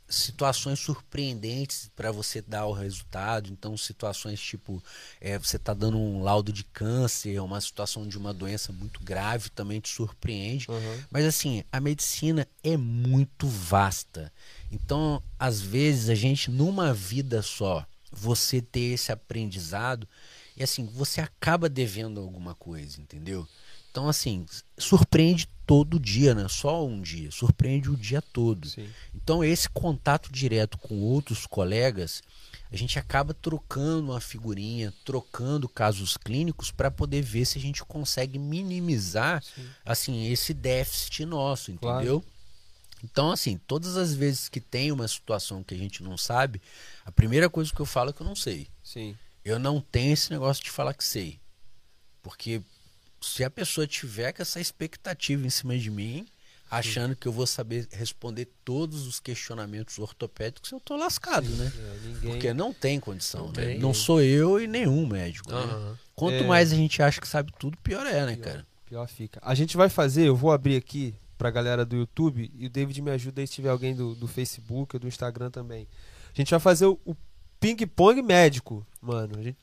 situações 0.09 0.81
surpreendentes 0.81 1.91
para 1.95 2.11
você 2.11 2.41
dar 2.41 2.67
o 2.67 2.73
resultado. 2.73 3.51
Então, 3.51 3.77
situações 3.77 4.41
tipo 4.41 4.83
é, 5.21 5.39
você 5.39 5.57
está 5.57 5.75
dando 5.75 5.99
um 5.99 6.23
laudo 6.23 6.53
de 6.53 6.65
câncer, 6.65 7.41
uma 7.41 7.61
situação 7.61 8.09
de 8.09 8.17
uma 8.17 8.33
doença 8.33 8.73
muito 8.73 9.03
grave 9.05 9.51
também 9.51 9.81
te 9.81 9.89
surpreende. 9.89 10.67
Uhum. 10.71 11.03
Mas 11.11 11.27
assim, 11.27 11.63
a 11.71 11.81
medicina 11.81 12.49
é 12.63 12.77
muito 12.77 13.47
vasta. 13.47 14.33
Então, 14.71 15.23
às 15.39 15.61
vezes, 15.61 16.09
a 16.09 16.15
gente, 16.15 16.51
numa 16.51 16.93
vida 16.93 17.43
só, 17.43 17.87
você 18.11 18.61
ter 18.61 18.95
esse 18.95 19.13
aprendizado, 19.13 20.09
e 20.57 20.63
assim, 20.63 20.87
você 20.87 21.21
acaba 21.21 21.69
devendo 21.69 22.21
alguma 22.21 22.55
coisa, 22.55 23.01
entendeu? 23.01 23.47
Então, 23.91 24.09
assim, 24.09 24.45
surpreende 24.77 25.49
todo 25.69 26.01
dia, 26.01 26.35
né? 26.35 26.49
Só 26.49 26.87
um 26.87 26.99
dia, 26.99 27.31
surpreende 27.31 27.91
o 27.91 27.97
dia 27.97 28.23
todo. 28.23 28.67
Sim. 28.67 28.89
Então, 29.15 29.45
esse 29.45 29.69
contato 29.69 30.33
direto 30.33 30.79
com 30.79 30.99
outros 30.99 31.45
colegas, 31.45 32.23
a 32.73 32.77
gente 32.77 32.99
acaba 32.99 33.35
trocando 33.35 34.11
uma 34.11 34.19
figurinha, 34.19 34.95
trocando 35.05 35.69
casos 35.69 36.17
clínicos 36.17 36.71
para 36.71 36.91
poder 36.91 37.21
ver 37.21 37.45
se 37.45 37.59
a 37.59 37.61
gente 37.61 37.85
consegue 37.85 38.39
minimizar, 38.39 39.43
Sim. 39.43 39.69
assim, 39.85 40.33
esse 40.33 40.55
déficit 40.55 41.27
nosso, 41.27 41.71
entendeu? 41.71 42.23
Claro. 42.23 42.25
Então, 43.05 43.31
assim, 43.31 43.61
todas 43.67 43.99
as 43.99 44.15
vezes 44.15 44.49
que 44.49 44.63
tem 44.63 44.91
uma 44.91 45.07
situação 45.07 45.63
que 45.63 45.75
a 45.75 45.79
gente 45.79 46.03
não 46.03 46.17
sabe, 46.17 46.63
a 47.05 47.13
primeira 47.13 47.51
coisa 47.51 47.71
que 47.71 47.81
eu 47.81 47.87
falo 47.87 48.09
é 48.09 48.13
que 48.15 48.23
eu 48.23 48.27
não 48.27 48.35
sei. 48.35 48.69
Sim. 48.83 49.15
Eu 49.45 49.59
não 49.59 49.83
tenho 49.83 50.15
esse 50.15 50.31
negócio 50.31 50.65
de 50.65 50.71
falar 50.71 50.95
que 50.95 51.05
sei. 51.05 51.39
Porque 52.23 52.63
se 53.21 53.45
a 53.45 53.51
pessoa 53.51 53.87
tiver 53.87 54.33
com 54.33 54.43
essa 54.43 54.61
expectativa 54.61 55.47
em 55.47 55.51
cima 55.51 55.77
de 55.77 55.91
mim, 55.91 56.27
achando 56.71 57.17
que 57.17 57.27
eu 57.27 57.33
vou 57.33 57.47
saber 57.47 57.89
responder 57.91 58.47
todos 58.65 59.07
os 59.07 59.19
questionamentos 59.19 59.99
ortopédicos, 59.99 60.71
eu 60.71 60.81
tô 60.81 60.97
lascado, 60.97 61.49
né? 61.49 61.73
É, 61.75 62.07
ninguém... 62.07 62.31
Porque 62.31 62.53
não 62.53 62.73
tem 62.73 63.01
condição, 63.01 63.47
não, 63.47 63.53
né? 63.53 63.79
não 63.79 63.95
sou 63.95 64.21
eu 64.21 64.61
e 64.61 64.67
nenhum 64.67 65.07
médico. 65.07 65.53
Uhum. 65.53 65.91
Né? 65.91 65.97
Quanto 66.15 66.45
é... 66.45 66.47
mais 66.47 66.73
a 66.73 66.77
gente 66.77 67.03
acha 67.03 67.21
que 67.21 67.29
sabe 67.29 67.53
tudo, 67.59 67.77
pior 67.79 68.07
é, 68.07 68.27
né, 68.27 68.35
pior, 68.35 68.45
cara? 68.45 68.67
Pior 68.87 69.09
fica. 69.09 69.41
A 69.43 69.55
gente 69.55 69.77
vai 69.77 69.89
fazer, 69.89 70.27
eu 70.27 70.37
vou 70.37 70.53
abrir 70.53 70.77
aqui 70.77 71.15
pra 71.39 71.51
galera 71.51 71.87
do 71.87 71.97
YouTube 71.97 72.51
e 72.55 72.67
o 72.67 72.71
David 72.71 73.01
me 73.01 73.11
ajuda 73.13 73.41
aí 73.41 73.47
se 73.47 73.55
tiver 73.55 73.71
alguém 73.71 73.95
do, 73.95 74.15
do 74.15 74.27
Facebook 74.27 74.97
ou 74.97 75.01
do 75.01 75.09
Instagram 75.09 75.51
também. 75.51 75.87
A 76.35 76.37
gente 76.37 76.51
vai 76.51 76.61
fazer 76.61 76.87
o, 76.87 76.99
o 77.05 77.17
ping-pong 77.61 78.21
médico, 78.23 78.87
mano. 79.01 79.39
A 79.39 79.43
gente, 79.43 79.59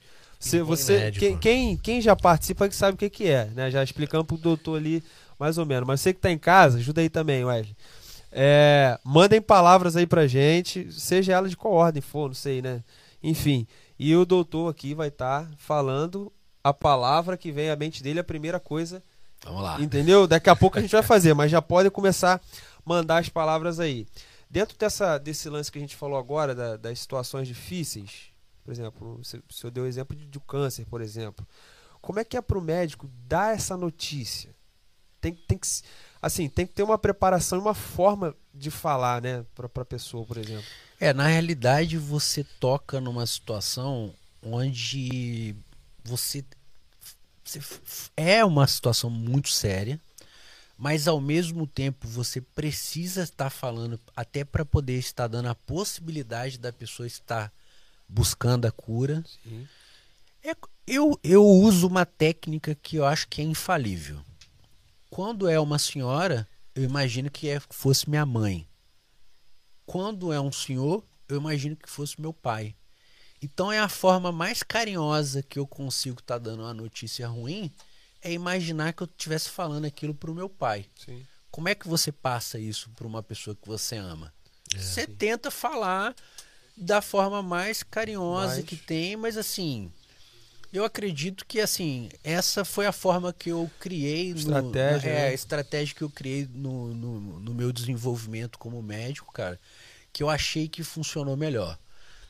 se 0.50 0.62
você, 0.62 1.00
médico. 1.00 1.26
Quem, 1.26 1.38
quem, 1.38 1.78
quem, 1.78 2.02
já 2.02 2.16
participa 2.16 2.68
que 2.70 2.76
sabe 2.76 2.96
o 2.96 2.98
que, 2.98 3.10
que 3.10 3.28
é, 3.28 3.46
né? 3.46 3.72
Já 3.72 3.84
explicando 3.84 4.26
pro 4.26 4.38
doutor 4.38 4.78
ali 4.78 5.04
mais 5.40 5.58
ou 5.58 5.66
menos. 5.66 5.88
Mas 5.88 6.02
você 6.02 6.14
que 6.14 6.20
tá 6.20 6.32
em 6.32 6.38
casa, 6.38 6.78
ajuda 6.78 7.02
aí 7.02 7.10
também, 7.10 7.44
Wesley. 7.44 7.76
É, 8.32 9.00
mandem 9.04 9.42
palavras 9.42 9.96
aí 9.96 10.06
pra 10.06 10.28
gente, 10.28 10.92
seja 10.92 11.34
ela 11.34 11.48
de 11.48 11.56
qual 11.56 11.74
ordem 11.74 12.02
for, 12.02 12.28
não 12.28 12.36
sei, 12.36 12.62
né? 12.62 12.84
Enfim. 13.24 13.66
E 13.98 14.16
o 14.16 14.26
doutor 14.26 14.70
aqui 14.70 14.94
vai 14.94 15.08
estar 15.08 15.44
tá 15.44 15.52
falando 15.58 16.32
a 16.64 16.74
palavra 16.74 17.38
que 17.38 17.52
vem 17.52 17.70
à 17.70 17.76
mente 17.76 18.04
dele, 18.04 18.20
a 18.20 18.24
primeira 18.24 18.60
coisa 18.60 19.02
Vamos 19.46 19.62
lá. 19.62 19.80
Entendeu? 19.80 20.28
Daqui 20.28 20.50
a 20.50 20.56
pouco 20.56 20.78
a 20.78 20.82
gente 20.82 20.92
vai 20.92 21.04
fazer, 21.04 21.34
mas 21.34 21.52
já 21.52 21.62
pode 21.62 21.90
começar 21.92 22.36
a 22.36 22.42
mandar 22.84 23.20
as 23.20 23.30
palavras 23.30 23.80
aí. 23.80 24.08
Dentro 24.50 24.78
dessa, 24.78 25.18
desse 25.18 25.50
lance 25.50 25.72
que 25.72 25.78
a 25.78 25.82
gente 25.82 25.96
falou 25.96 26.18
agora, 26.18 26.56
da, 26.56 26.78
das 26.78 27.00
situações 27.00 27.48
difíceis, 27.48 28.32
por 28.66 28.72
exemplo, 28.72 29.22
o 29.22 29.54
senhor 29.54 29.72
deu 29.72 29.84
o 29.84 29.88
exemplo 29.88 30.18
de, 30.18 30.26
de 30.26 30.40
câncer, 30.40 30.86
por 30.88 31.00
exemplo. 31.00 31.48
Como 32.02 32.20
é 32.20 32.24
que 32.26 32.36
é 32.36 32.42
para 32.42 32.58
o 32.58 32.62
médico 32.62 33.08
dar 33.28 33.56
essa 33.56 33.78
notícia? 33.78 34.50
Tem, 35.22 35.34
tem 35.34 35.58
que 35.58 35.68
assim, 36.22 36.50
tem 36.50 36.66
que 36.66 36.74
ter 36.74 36.82
uma 36.82 36.98
preparação 36.98 37.60
e 37.60 37.62
uma 37.62 37.76
forma 37.76 38.36
de 38.52 38.72
falar, 38.72 39.22
né, 39.22 39.46
para 39.54 39.68
a 39.68 39.86
pessoa, 39.86 40.26
por 40.26 40.38
exemplo. 40.38 40.66
É, 41.00 41.14
na 41.14 41.28
realidade 41.28 41.98
você 41.98 42.44
toca 42.60 43.00
numa 43.00 43.28
situação 43.28 44.12
onde 44.42 45.56
você 46.04 46.44
é 48.18 48.44
uma 48.44 48.66
situação 48.66 49.10
muito 49.10 49.50
séria, 49.50 50.00
mas 50.76 51.08
ao 51.08 51.22
mesmo 51.22 51.68
tempo 51.68 52.08
você 52.08 52.42
precisa 52.42 53.22
estar 53.22 53.52
falando 53.52 54.00
até 54.16 54.44
para 54.44 54.66
poder 54.66 54.98
estar 54.98 55.28
dando 55.28 55.50
a 55.50 55.56
possibilidade 55.56 56.58
da 56.58 56.74
pessoa 56.74 57.06
estar 57.06 57.52
buscando 58.08 58.66
a 58.66 58.72
cura. 58.72 59.24
É, 60.44 60.56
eu, 60.86 61.20
eu 61.24 61.44
uso 61.44 61.88
uma 61.88 62.06
técnica 62.06 62.76
que 62.76 62.98
eu 62.98 63.06
acho 63.06 63.28
que 63.28 63.42
é 63.42 63.46
infalível. 63.46 64.22
Quando 65.10 65.48
é 65.48 65.60
uma 65.60 65.80
senhora, 65.80 66.48
eu 66.76 66.84
imagino 66.84 67.32
que 67.32 67.50
é, 67.50 67.60
fosse 67.70 68.10
minha 68.10 68.26
mãe. 68.26 68.68
Quando 69.86 70.34
é 70.34 70.40
um 70.40 70.52
senhor, 70.52 71.04
eu 71.28 71.38
imagino 71.38 71.76
que 71.76 71.90
fosse 71.90 72.20
meu 72.20 72.34
pai. 72.34 72.76
Então 73.42 73.72
é 73.72 73.80
a 73.80 73.90
forma 73.90 74.32
mais 74.32 74.64
carinhosa 74.64 75.44
que 75.44 75.60
eu 75.60 75.68
consigo 75.68 76.20
estar 76.20 76.36
tá 76.36 76.40
dando 76.40 76.64
uma 76.64 76.74
notícia 76.74 77.28
ruim 77.28 77.72
é 78.22 78.32
imaginar 78.32 78.92
que 78.94 79.04
eu 79.04 79.08
estivesse 79.08 79.50
falando 79.50 79.86
aquilo 79.86 80.14
para 80.14 80.32
o 80.32 80.36
meu 80.36 80.50
pai. 80.50 80.88
Sim. 80.96 81.24
Como 81.52 81.70
é 81.70 81.76
que 81.76 81.88
você 81.88 82.12
passa 82.12 82.58
isso 82.58 82.90
para 82.90 83.06
uma 83.06 83.22
pessoa 83.22 83.56
que 83.56 83.68
você 83.68 83.96
ama? 83.96 84.34
É, 84.74 84.80
você 84.80 85.06
sim. 85.06 85.14
tenta 85.14 85.52
falar 85.52 86.16
da 86.76 87.02
forma 87.02 87.42
mais 87.42 87.84
carinhosa 87.84 88.58
mas... 88.58 88.66
que 88.66 88.76
tem, 88.76 89.16
mas 89.16 89.38
assim, 89.38 89.92
eu 90.74 90.84
acredito 90.84 91.46
que 91.46 91.60
assim 91.60 92.10
essa 92.24 92.66
foi 92.66 92.86
a 92.86 92.92
forma 92.92 93.32
que 93.32 93.50
eu 93.50 93.70
criei 93.80 94.32
estratégia, 94.32 95.12
no, 95.12 95.18
é, 95.18 95.22
né? 95.30 95.34
estratégia 95.34 95.96
que 95.96 96.02
eu 96.02 96.10
criei 96.10 96.48
no, 96.54 96.94
no, 96.94 97.40
no 97.40 97.54
meu 97.54 97.72
desenvolvimento 97.72 98.60
como 98.60 98.82
médico, 98.82 99.32
cara, 99.32 99.60
que 100.12 100.22
eu 100.22 100.30
achei 100.30 100.68
que 100.68 100.84
funcionou 100.84 101.38
melhor. 101.38 101.78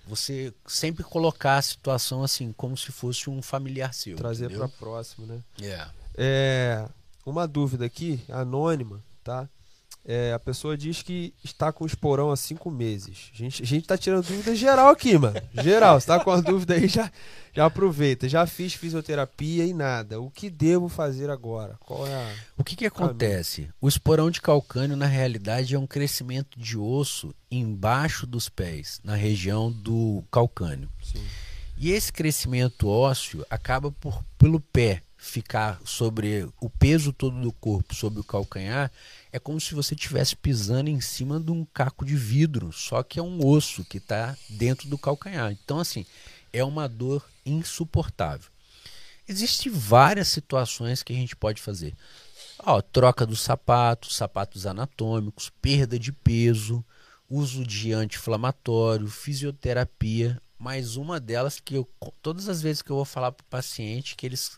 Você 0.08 0.54
sempre 0.68 1.04
colocar 1.04 1.58
a 1.58 1.62
situação 1.62 2.24
assim, 2.24 2.54
como 2.54 2.78
se 2.78 2.92
fosse 2.92 3.28
um 3.28 3.42
familiar 3.42 3.92
seu. 3.92 4.16
Trazer 4.16 4.56
para 4.56 4.68
próximo, 4.68 5.26
né? 5.26 5.42
Yeah. 5.60 5.92
É. 6.16 6.88
Uma 7.26 7.48
dúvida 7.48 7.86
aqui, 7.86 8.22
anônima, 8.30 9.04
tá? 9.24 9.50
É, 10.08 10.34
a 10.34 10.40
pessoa 10.40 10.78
diz 10.78 11.02
que 11.02 11.34
está 11.44 11.74
com 11.74 11.84
o 11.84 11.88
esporão 11.88 12.30
há 12.30 12.36
cinco 12.36 12.70
meses. 12.70 13.32
A 13.34 13.38
gente, 13.38 13.64
a 13.64 13.66
gente 13.66 13.88
tá 13.88 13.98
tirando 13.98 14.28
dúvida 14.28 14.56
geral 14.56 14.90
aqui, 14.90 15.18
mano. 15.18 15.42
Geral, 15.64 16.00
se 16.00 16.06
tá 16.06 16.24
com 16.24 16.30
a 16.30 16.40
dúvida 16.40 16.76
aí, 16.76 16.88
já, 16.88 17.12
já 17.52 17.66
aproveita. 17.66 18.30
Já 18.30 18.46
fiz 18.46 18.76
fisioterapia 18.76 19.66
e 19.66 19.74
nada. 19.74 20.22
O 20.22 20.30
que 20.30 20.48
devo 20.48 20.88
fazer 20.90 21.32
agora? 21.32 21.76
Qual 21.80 22.06
é 22.06 22.14
a... 22.14 22.36
O 22.56 22.64
que, 22.64 22.76
que 22.76 22.86
acontece? 22.86 23.68
O 23.82 23.88
esporão 23.88 24.30
de 24.30 24.42
calcânio, 24.42 24.96
na 24.96 25.08
realidade, 25.08 25.74
é 25.74 25.80
um 25.80 25.88
crescimento 25.88 26.60
de 26.60 26.78
osso 26.78 27.34
embaixo 27.50 28.28
dos 28.28 28.48
pés, 28.48 29.02
na 29.04 29.16
região 29.16 29.72
do 29.72 30.24
calcânio. 30.32 30.88
Sim. 31.02 31.24
E 31.78 31.92
esse 31.92 32.14
crescimento 32.14 32.88
ósseo 32.88 33.44
acaba 33.50 33.92
por, 33.92 34.24
pelo 34.38 34.60
pé 34.60 35.02
ficar 35.26 35.82
sobre 35.84 36.48
o 36.62 36.70
peso 36.70 37.12
todo 37.12 37.42
do 37.42 37.52
corpo 37.52 37.96
sobre 37.96 38.20
o 38.20 38.24
calcanhar, 38.24 38.92
é 39.32 39.40
como 39.40 39.60
se 39.60 39.74
você 39.74 39.96
estivesse 39.96 40.36
pisando 40.36 40.90
em 40.90 41.02
cima 41.02 41.40
de 41.40 41.52
um 41.52 41.66
caco 41.66 42.06
de 42.06 42.16
vidro, 42.16 42.72
só 42.72 43.02
que 43.02 43.20
é 43.20 43.24
um 43.24 43.46
osso 43.46 43.84
que 43.84 43.98
está 43.98 44.38
dentro 44.50 44.88
do 44.88 44.98
calcanhar. 44.98 45.52
Então, 45.52 45.80
assim, 45.80 46.06
é 46.54 46.64
uma 46.64 46.88
dor 46.88 47.28
insuportável. 47.46 48.50
Existem 49.28 49.72
várias 49.72 50.28
situações 50.28 51.02
que 51.02 51.12
a 51.12 51.16
gente 51.16 51.36
pode 51.36 51.62
fazer. 51.62 51.96
Ó, 52.60 52.80
troca 52.82 53.26
dos 53.26 53.42
sapatos, 53.42 54.16
sapatos 54.16 54.66
anatômicos, 54.66 55.52
perda 55.62 55.98
de 55.98 56.12
peso, 56.12 56.86
uso 57.28 57.66
de 57.66 57.92
anti-inflamatório, 57.92 59.08
fisioterapia. 59.08 60.40
Mais 60.58 60.96
uma 60.96 61.20
delas 61.20 61.60
que 61.60 61.76
eu, 61.76 61.90
todas 62.22 62.48
as 62.48 62.62
vezes 62.62 62.82
que 62.82 62.92
eu 62.92 62.96
vou 62.96 63.06
falar 63.06 63.32
para 63.32 63.44
o 63.44 63.48
paciente 63.48 64.16
que 64.16 64.26
eles 64.26 64.58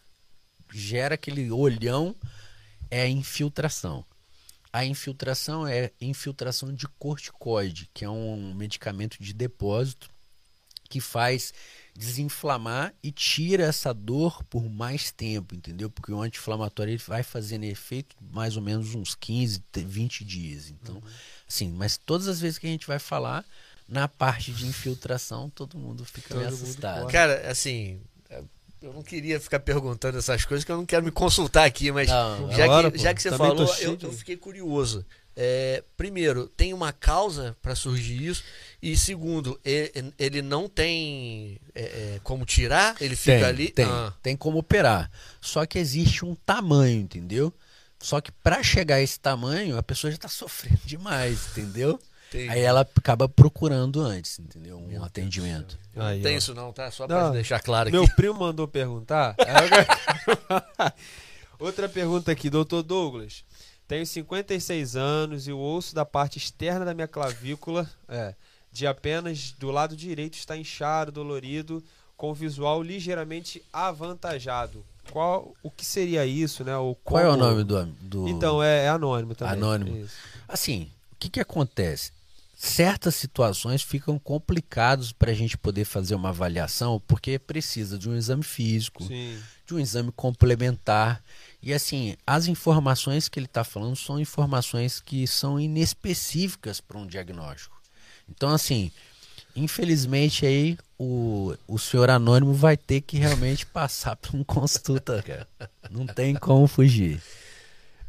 gera 0.72 1.15
aquele 1.15 1.51
olhão 1.51 2.15
é 2.89 3.01
a 3.01 3.07
infiltração. 3.07 4.05
A 4.72 4.86
infiltração 4.86 5.65
é 5.65 5.91
infiltração 5.99 6.74
de 6.74 6.88
corticoide, 6.99 7.89
que 7.93 8.05
é 8.05 8.09
um 8.09 8.53
medicamento 8.53 9.18
de 9.20 9.34
depósito 9.34 10.09
que 10.89 11.01
faz 11.01 11.53
desinflamar 11.95 12.93
e 13.01 13.11
tira 13.11 13.63
essa 13.63 13.93
dor 13.93 14.43
por 14.45 14.70
mais 14.70 15.11
tempo, 15.11 15.55
entendeu? 15.55 15.89
Porque 15.89 16.11
o 16.11 16.22
anti-inflamatório 16.22 16.91
ele 16.91 17.03
vai 17.05 17.24
fazendo 17.24 17.63
efeito 17.63 18.15
mais 18.32 18.55
ou 18.55 18.61
menos 18.61 18.93
uns 18.93 19.15
15, 19.15 19.63
20 19.74 20.24
dias. 20.24 20.70
Então, 20.70 20.95
uhum. 20.95 21.01
assim, 21.49 21.70
mas 21.72 21.97
todas 21.97 22.28
as 22.28 22.39
vezes 22.39 22.59
que 22.59 22.68
a 22.68 22.70
gente 22.70 22.86
vai 22.86 22.99
falar 22.99 23.43
na 23.88 24.07
parte 24.07 24.51
de 24.51 24.68
infiltração, 24.68 25.49
todo 25.49 25.78
mundo 25.78 26.05
fica 26.05 26.36
todo 26.36 26.45
assustado. 26.45 27.07
Cara, 27.07 27.49
assim, 27.49 27.99
eu 28.82 28.93
não 28.93 29.01
queria 29.01 29.39
ficar 29.39 29.59
perguntando 29.59 30.17
essas 30.17 30.45
coisas, 30.45 30.63
que 30.63 30.71
eu 30.71 30.78
não 30.78 30.86
quero 30.86 31.03
me 31.03 31.11
consultar 31.11 31.65
aqui, 31.65 31.91
mas 31.91 32.07
não, 32.09 32.51
já, 32.51 32.65
agora, 32.65 32.91
que, 32.91 32.97
já 32.97 33.13
que 33.13 33.21
você 33.21 33.32
falou, 33.32 33.67
eu, 33.80 33.97
eu, 34.01 34.11
fiquei 34.13 34.38
curioso. 34.38 35.05
É, 35.39 35.84
primeiro, 35.95 36.47
tem 36.47 36.73
uma 36.73 36.91
causa 36.91 37.55
para 37.61 37.75
surgir 37.75 38.25
isso? 38.25 38.43
E 38.82 38.97
segundo, 38.97 39.59
ele, 39.63 40.13
ele 40.17 40.41
não 40.41 40.67
tem 40.67 41.59
é, 41.75 41.82
é, 41.84 42.19
como 42.23 42.43
tirar? 42.43 42.95
Ele 42.99 43.15
fica 43.15 43.38
tem, 43.38 43.43
ali? 43.43 43.69
Tem, 43.69 43.86
ah. 43.86 44.13
tem 44.21 44.36
como 44.36 44.57
operar. 44.57 45.11
Só 45.39 45.65
que 45.65 45.78
existe 45.78 46.25
um 46.25 46.34
tamanho, 46.34 47.01
entendeu? 47.01 47.53
Só 47.99 48.19
que 48.19 48.32
para 48.32 48.63
chegar 48.63 48.95
a 48.95 49.01
esse 49.01 49.19
tamanho, 49.19 49.78
a 49.78 49.84
pessoa 49.84 50.09
já 50.09 50.15
está 50.15 50.28
sofrendo 50.30 50.82
demais, 50.86 51.47
entendeu? 51.51 51.99
Entendi. 52.30 52.49
Aí 52.49 52.61
ela 52.61 52.82
acaba 52.82 53.30
procurando 53.30 54.01
antes, 54.01 54.39
entendeu? 54.39 54.78
Um 54.78 54.88
Meu 54.88 55.03
atendimento. 55.03 55.78
Aí, 55.95 56.17
não 56.17 56.23
tem 56.23 56.36
ó. 56.36 56.38
isso 56.38 56.53
não, 56.53 56.73
tá? 56.73 56.91
Só 56.91 57.07
para 57.07 57.30
deixar 57.30 57.61
claro 57.61 57.89
Meu 57.89 58.03
aqui. 58.03 58.15
primo 58.15 58.39
mandou 58.39 58.67
perguntar. 58.67 59.36
Outra 61.59 61.88
pergunta 61.88 62.32
aqui, 62.32 62.49
doutor 62.49 62.84
Douglas. 62.84 63.43
Tenho 63.88 64.05
56 64.05 64.95
anos 64.97 65.47
e 65.47 65.51
o 65.53 65.59
osso 65.59 65.95
da 65.95 66.05
parte 66.05 66.38
externa 66.38 66.84
da 66.84 66.93
minha 66.93 67.07
clavícula, 67.07 67.89
é, 68.09 68.36
de 68.71 68.86
apenas 68.86 69.53
do 69.53 69.71
lado 69.71 69.95
direito, 69.95 70.34
está 70.38 70.57
inchado, 70.57 71.11
dolorido, 71.11 71.82
com 72.17 72.34
visual 72.34 72.84
ligeiramente 72.84 73.63
avantajado. 73.71 74.84
Qual, 75.09 75.55
o 75.63 75.71
que 75.71 75.86
seria 75.86 76.25
isso, 76.25 76.65
né? 76.65 76.75
O 76.78 76.95
Qual 76.95 77.23
é 77.23 77.30
o 77.30 77.38
nome 77.38 77.63
do, 77.63 77.86
do... 77.86 78.28
Então, 78.28 78.61
é, 78.61 78.86
é 78.86 78.89
anônimo 78.89 79.34
também. 79.34 79.53
Anônimo. 79.53 79.97
Isso. 79.97 80.15
Assim, 80.45 80.91
o 81.13 81.15
que, 81.17 81.30
que 81.30 81.39
acontece? 81.39 82.11
Certas 82.57 83.13
situações 83.13 83.83
ficam 83.83 84.17
complicados 84.17 85.11
para 85.11 85.29
a 85.29 85.33
gente 85.33 85.55
poder 85.55 85.85
fazer 85.85 86.15
uma 86.15 86.29
avaliação, 86.29 86.99
porque 87.07 87.37
precisa 87.37 87.99
de 87.99 88.09
um 88.09 88.17
exame 88.17 88.41
físico, 88.41 89.03
Sim. 89.03 89.39
de 89.63 89.75
um 89.75 89.79
exame 89.79 90.11
complementar. 90.11 91.23
E 91.61 91.71
assim, 91.71 92.15
as 92.25 92.47
informações 92.47 93.29
que 93.29 93.37
ele 93.37 93.45
está 93.45 93.63
falando 93.63 93.95
são 93.95 94.19
informações 94.19 94.99
que 94.99 95.27
são 95.27 95.59
inespecíficas 95.59 96.81
para 96.81 96.97
um 96.97 97.05
diagnóstico. 97.05 97.79
Então, 98.27 98.49
assim, 98.49 98.91
infelizmente 99.55 100.43
aí 100.43 100.79
o, 100.97 101.53
o 101.67 101.77
senhor 101.77 102.09
anônimo 102.09 102.53
vai 102.53 102.75
ter 102.75 103.01
que 103.01 103.17
realmente 103.17 103.67
passar 103.69 104.15
por 104.15 104.35
um 104.35 104.43
consulta, 104.43 105.21
cara. 105.21 105.47
Não 105.91 106.07
tem 106.07 106.33
como 106.33 106.65
fugir. 106.65 107.21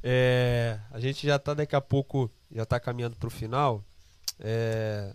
É, 0.02 0.78
a 0.90 0.98
gente 0.98 1.26
já 1.26 1.36
está 1.36 1.52
daqui 1.52 1.76
a 1.76 1.82
pouco, 1.82 2.30
já 2.50 2.62
está 2.62 2.80
caminhando 2.80 3.14
para 3.14 3.26
o 3.26 3.30
final. 3.30 3.84
É, 4.40 5.12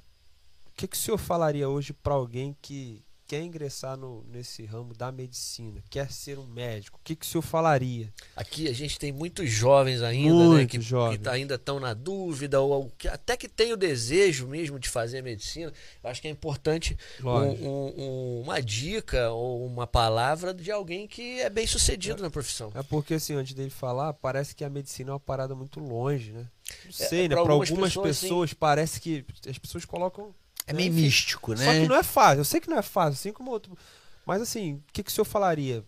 o 0.67 0.71
que, 0.75 0.87
que 0.87 0.95
o 0.95 0.99
senhor 0.99 1.17
falaria 1.17 1.69
hoje 1.69 1.93
para 1.93 2.13
alguém 2.13 2.55
que 2.61 3.03
quer 3.33 3.41
ingressar 3.41 3.97
no, 3.97 4.23
nesse 4.31 4.63
ramo 4.65 4.93
da 4.93 5.11
medicina, 5.11 5.81
quer 5.89 6.11
ser 6.11 6.37
um 6.37 6.45
médico, 6.45 6.99
o 6.99 7.03
que, 7.03 7.15
que 7.15 7.25
o 7.25 7.27
senhor 7.27 7.41
falaria? 7.41 8.13
Aqui 8.35 8.67
a 8.67 8.73
gente 8.73 8.99
tem 8.99 9.11
muitos 9.11 9.49
jovens 9.49 10.03
ainda, 10.03 10.35
Muito 10.35 10.57
né, 10.57 10.65
que, 10.67 10.79
jovens. 10.79 11.19
que 11.19 11.29
ainda 11.29 11.55
estão 11.55 11.79
na 11.79 11.93
dúvida, 11.95 12.59
ou, 12.61 12.91
que, 12.97 13.07
até 13.07 13.35
que 13.35 13.47
tem 13.47 13.73
o 13.73 13.77
desejo 13.77 14.47
mesmo 14.47 14.77
de 14.77 14.87
fazer 14.89 15.23
medicina. 15.23 15.73
Eu 16.03 16.09
acho 16.09 16.21
que 16.21 16.27
é 16.27 16.31
importante 16.31 16.97
um, 17.23 17.29
um, 17.29 18.41
uma 18.41 18.61
dica 18.61 19.31
ou 19.31 19.65
uma 19.65 19.87
palavra 19.87 20.53
de 20.53 20.71
alguém 20.71 21.07
que 21.07 21.39
é 21.39 21.49
bem 21.49 21.65
sucedido 21.65 22.19
é, 22.19 22.23
na 22.23 22.29
profissão. 22.29 22.71
É 22.75 22.83
porque, 22.83 23.15
assim, 23.15 23.33
antes 23.33 23.53
dele 23.53 23.71
falar, 23.71 24.13
parece 24.13 24.53
que 24.55 24.63
a 24.63 24.69
medicina 24.69 25.09
é 25.09 25.13
uma 25.13 25.19
parada 25.19 25.55
muito 25.55 25.79
longe, 25.79 26.31
né? 26.31 26.45
Não 26.85 26.91
sei, 26.91 27.25
é, 27.25 27.29
né? 27.29 27.35
Para 27.35 27.39
algumas, 27.39 27.69
algumas, 27.69 27.89
pessoas, 27.89 28.19
pessoas 28.19 28.49
assim... 28.49 28.55
parece 28.59 29.01
que 29.01 29.25
as 29.47 29.57
pessoas 29.57 29.85
colocam 29.85 30.33
é 30.65 30.73
meio 30.73 30.91
Enfim, 30.91 31.01
místico, 31.01 31.53
né? 31.53 31.65
Só 31.65 31.71
que 31.71 31.87
não 31.87 31.95
é 31.95 32.03
fácil. 32.03 32.39
Eu 32.39 32.45
sei 32.45 32.59
que 32.59 32.69
não 32.69 32.77
é 32.77 32.81
fácil, 32.81 33.13
assim 33.13 33.33
como 33.33 33.51
outro. 33.51 33.77
Mas 34.25 34.41
assim, 34.41 34.75
o 34.75 34.83
que, 34.93 35.03
que 35.03 35.09
o 35.09 35.13
senhor 35.13 35.25
falaria? 35.25 35.83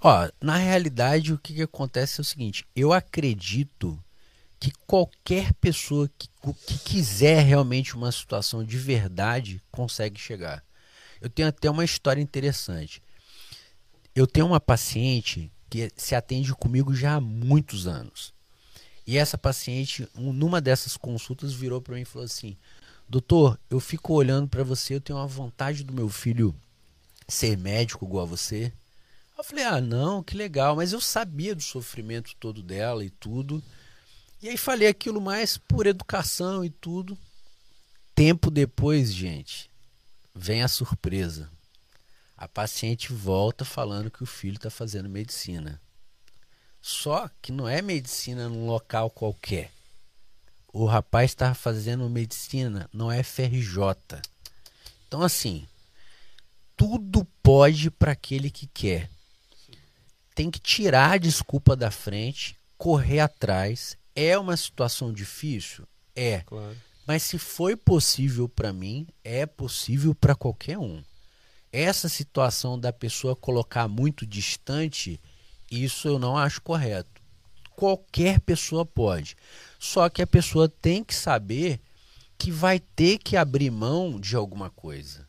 Ó, 0.00 0.28
na 0.40 0.56
realidade, 0.56 1.32
o 1.32 1.38
que, 1.38 1.54
que 1.54 1.62
acontece 1.62 2.20
é 2.20 2.22
o 2.22 2.24
seguinte: 2.24 2.66
eu 2.74 2.92
acredito 2.92 4.02
que 4.58 4.72
qualquer 4.86 5.54
pessoa 5.54 6.10
que, 6.18 6.28
que 6.66 6.78
quiser 6.78 7.42
realmente 7.44 7.94
uma 7.94 8.10
situação 8.10 8.64
de 8.64 8.76
verdade 8.76 9.62
consegue 9.70 10.20
chegar. 10.20 10.62
Eu 11.20 11.30
tenho 11.30 11.48
até 11.48 11.70
uma 11.70 11.84
história 11.84 12.20
interessante. 12.20 13.02
Eu 14.14 14.26
tenho 14.26 14.46
uma 14.46 14.60
paciente 14.60 15.52
que 15.68 15.90
se 15.96 16.14
atende 16.14 16.52
comigo 16.54 16.94
já 16.94 17.14
há 17.14 17.20
muitos 17.20 17.86
anos. 17.86 18.34
E 19.06 19.16
essa 19.16 19.36
paciente, 19.36 20.08
numa 20.14 20.60
dessas 20.60 20.96
consultas, 20.96 21.52
virou 21.52 21.80
para 21.80 21.94
mim 21.94 22.02
e 22.02 22.04
falou 22.04 22.24
assim: 22.24 22.56
Doutor, 23.08 23.58
eu 23.68 23.80
fico 23.80 24.14
olhando 24.14 24.48
para 24.48 24.62
você, 24.62 24.94
eu 24.94 25.00
tenho 25.00 25.18
uma 25.18 25.26
vontade 25.26 25.82
do 25.82 25.92
meu 25.92 26.08
filho 26.08 26.54
ser 27.26 27.56
médico 27.56 28.04
igual 28.04 28.24
a 28.24 28.28
você. 28.28 28.72
Eu 29.36 29.44
falei, 29.44 29.64
ah, 29.64 29.80
não, 29.80 30.22
que 30.22 30.36
legal, 30.36 30.76
mas 30.76 30.92
eu 30.92 31.00
sabia 31.00 31.54
do 31.54 31.62
sofrimento 31.62 32.36
todo 32.38 32.62
dela 32.62 33.04
e 33.04 33.10
tudo. 33.10 33.62
E 34.42 34.48
aí 34.48 34.56
falei 34.56 34.86
aquilo 34.86 35.20
mais 35.20 35.56
por 35.56 35.86
educação 35.86 36.64
e 36.64 36.70
tudo. 36.70 37.16
Tempo 38.14 38.50
depois, 38.50 39.12
gente, 39.12 39.70
vem 40.34 40.62
a 40.62 40.68
surpresa. 40.68 41.50
A 42.36 42.46
paciente 42.46 43.12
volta 43.12 43.64
falando 43.64 44.10
que 44.10 44.22
o 44.22 44.26
filho 44.26 44.56
está 44.56 44.70
fazendo 44.70 45.08
medicina. 45.08 45.80
Só 46.80 47.28
que 47.42 47.52
não 47.52 47.68
é 47.68 47.82
medicina 47.82 48.48
num 48.48 48.66
local 48.66 49.10
qualquer 49.10 49.70
o 50.72 50.84
rapaz 50.84 51.30
estava 51.30 51.54
fazendo 51.54 52.08
medicina, 52.08 52.88
não 52.92 53.10
é 53.10 53.22
FRJ. 53.22 54.20
Então, 55.06 55.22
assim, 55.22 55.66
tudo 56.76 57.26
pode 57.42 57.90
para 57.90 58.12
aquele 58.12 58.50
que 58.50 58.66
quer. 58.66 59.10
Tem 60.34 60.50
que 60.50 60.60
tirar 60.60 61.12
a 61.12 61.18
desculpa 61.18 61.74
da 61.74 61.90
frente, 61.90 62.56
correr 62.78 63.20
atrás. 63.20 63.96
É 64.14 64.38
uma 64.38 64.56
situação 64.56 65.12
difícil? 65.12 65.86
É. 66.14 66.40
Claro. 66.40 66.76
Mas 67.06 67.24
se 67.24 67.38
foi 67.38 67.74
possível 67.74 68.48
para 68.48 68.72
mim, 68.72 69.06
é 69.24 69.44
possível 69.46 70.14
para 70.14 70.34
qualquer 70.34 70.78
um. 70.78 71.02
Essa 71.72 72.08
situação 72.08 72.78
da 72.78 72.92
pessoa 72.92 73.34
colocar 73.34 73.88
muito 73.88 74.24
distante, 74.24 75.20
isso 75.70 76.08
eu 76.08 76.18
não 76.18 76.36
acho 76.36 76.60
correto. 76.60 77.20
Qualquer 77.76 78.40
pessoa 78.40 78.84
pode. 78.84 79.36
Só 79.78 80.08
que 80.08 80.20
a 80.20 80.26
pessoa 80.26 80.68
tem 80.68 81.04
que 81.04 81.14
saber 81.14 81.80
que 82.36 82.50
vai 82.50 82.80
ter 82.80 83.18
que 83.18 83.36
abrir 83.36 83.70
mão 83.70 84.18
de 84.18 84.34
alguma 84.34 84.70
coisa. 84.70 85.28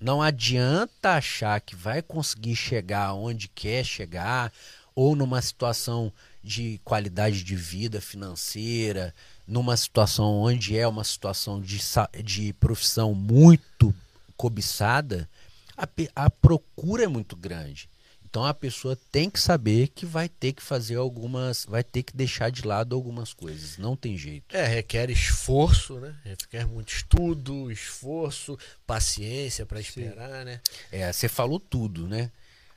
Não 0.00 0.20
adianta 0.20 1.14
achar 1.14 1.60
que 1.60 1.76
vai 1.76 2.02
conseguir 2.02 2.56
chegar 2.56 3.14
onde 3.14 3.48
quer 3.48 3.84
chegar 3.84 4.52
ou 4.94 5.14
numa 5.16 5.40
situação 5.40 6.12
de 6.42 6.80
qualidade 6.84 7.44
de 7.44 7.56
vida 7.56 8.00
financeira, 8.00 9.14
numa 9.46 9.76
situação 9.76 10.40
onde 10.40 10.76
é 10.76 10.86
uma 10.86 11.04
situação 11.04 11.60
de, 11.60 11.80
de 12.22 12.52
profissão 12.54 13.14
muito 13.14 13.94
cobiçada, 14.36 15.28
a, 15.76 15.86
a 16.16 16.28
procura 16.28 17.04
é 17.04 17.08
muito 17.08 17.36
grande. 17.36 17.88
Então 18.32 18.46
a 18.46 18.54
pessoa 18.54 18.96
tem 19.10 19.28
que 19.28 19.38
saber 19.38 19.88
que 19.88 20.06
vai 20.06 20.26
ter 20.26 20.54
que 20.54 20.62
fazer 20.62 20.96
algumas, 20.96 21.66
vai 21.66 21.84
ter 21.84 22.02
que 22.02 22.16
deixar 22.16 22.50
de 22.50 22.66
lado 22.66 22.96
algumas 22.96 23.34
coisas. 23.34 23.76
Não 23.76 23.94
tem 23.94 24.16
jeito. 24.16 24.56
É, 24.56 24.64
requer 24.64 25.10
esforço, 25.10 26.00
né? 26.00 26.16
Requer 26.24 26.66
muito 26.66 26.94
estudo, 26.94 27.70
esforço, 27.70 28.58
paciência 28.86 29.66
para 29.66 29.80
esperar, 29.80 30.46
né? 30.46 30.62
É, 30.90 31.12
você 31.12 31.28
falou 31.28 31.60
tudo, 31.60 32.08
né? 32.08 32.30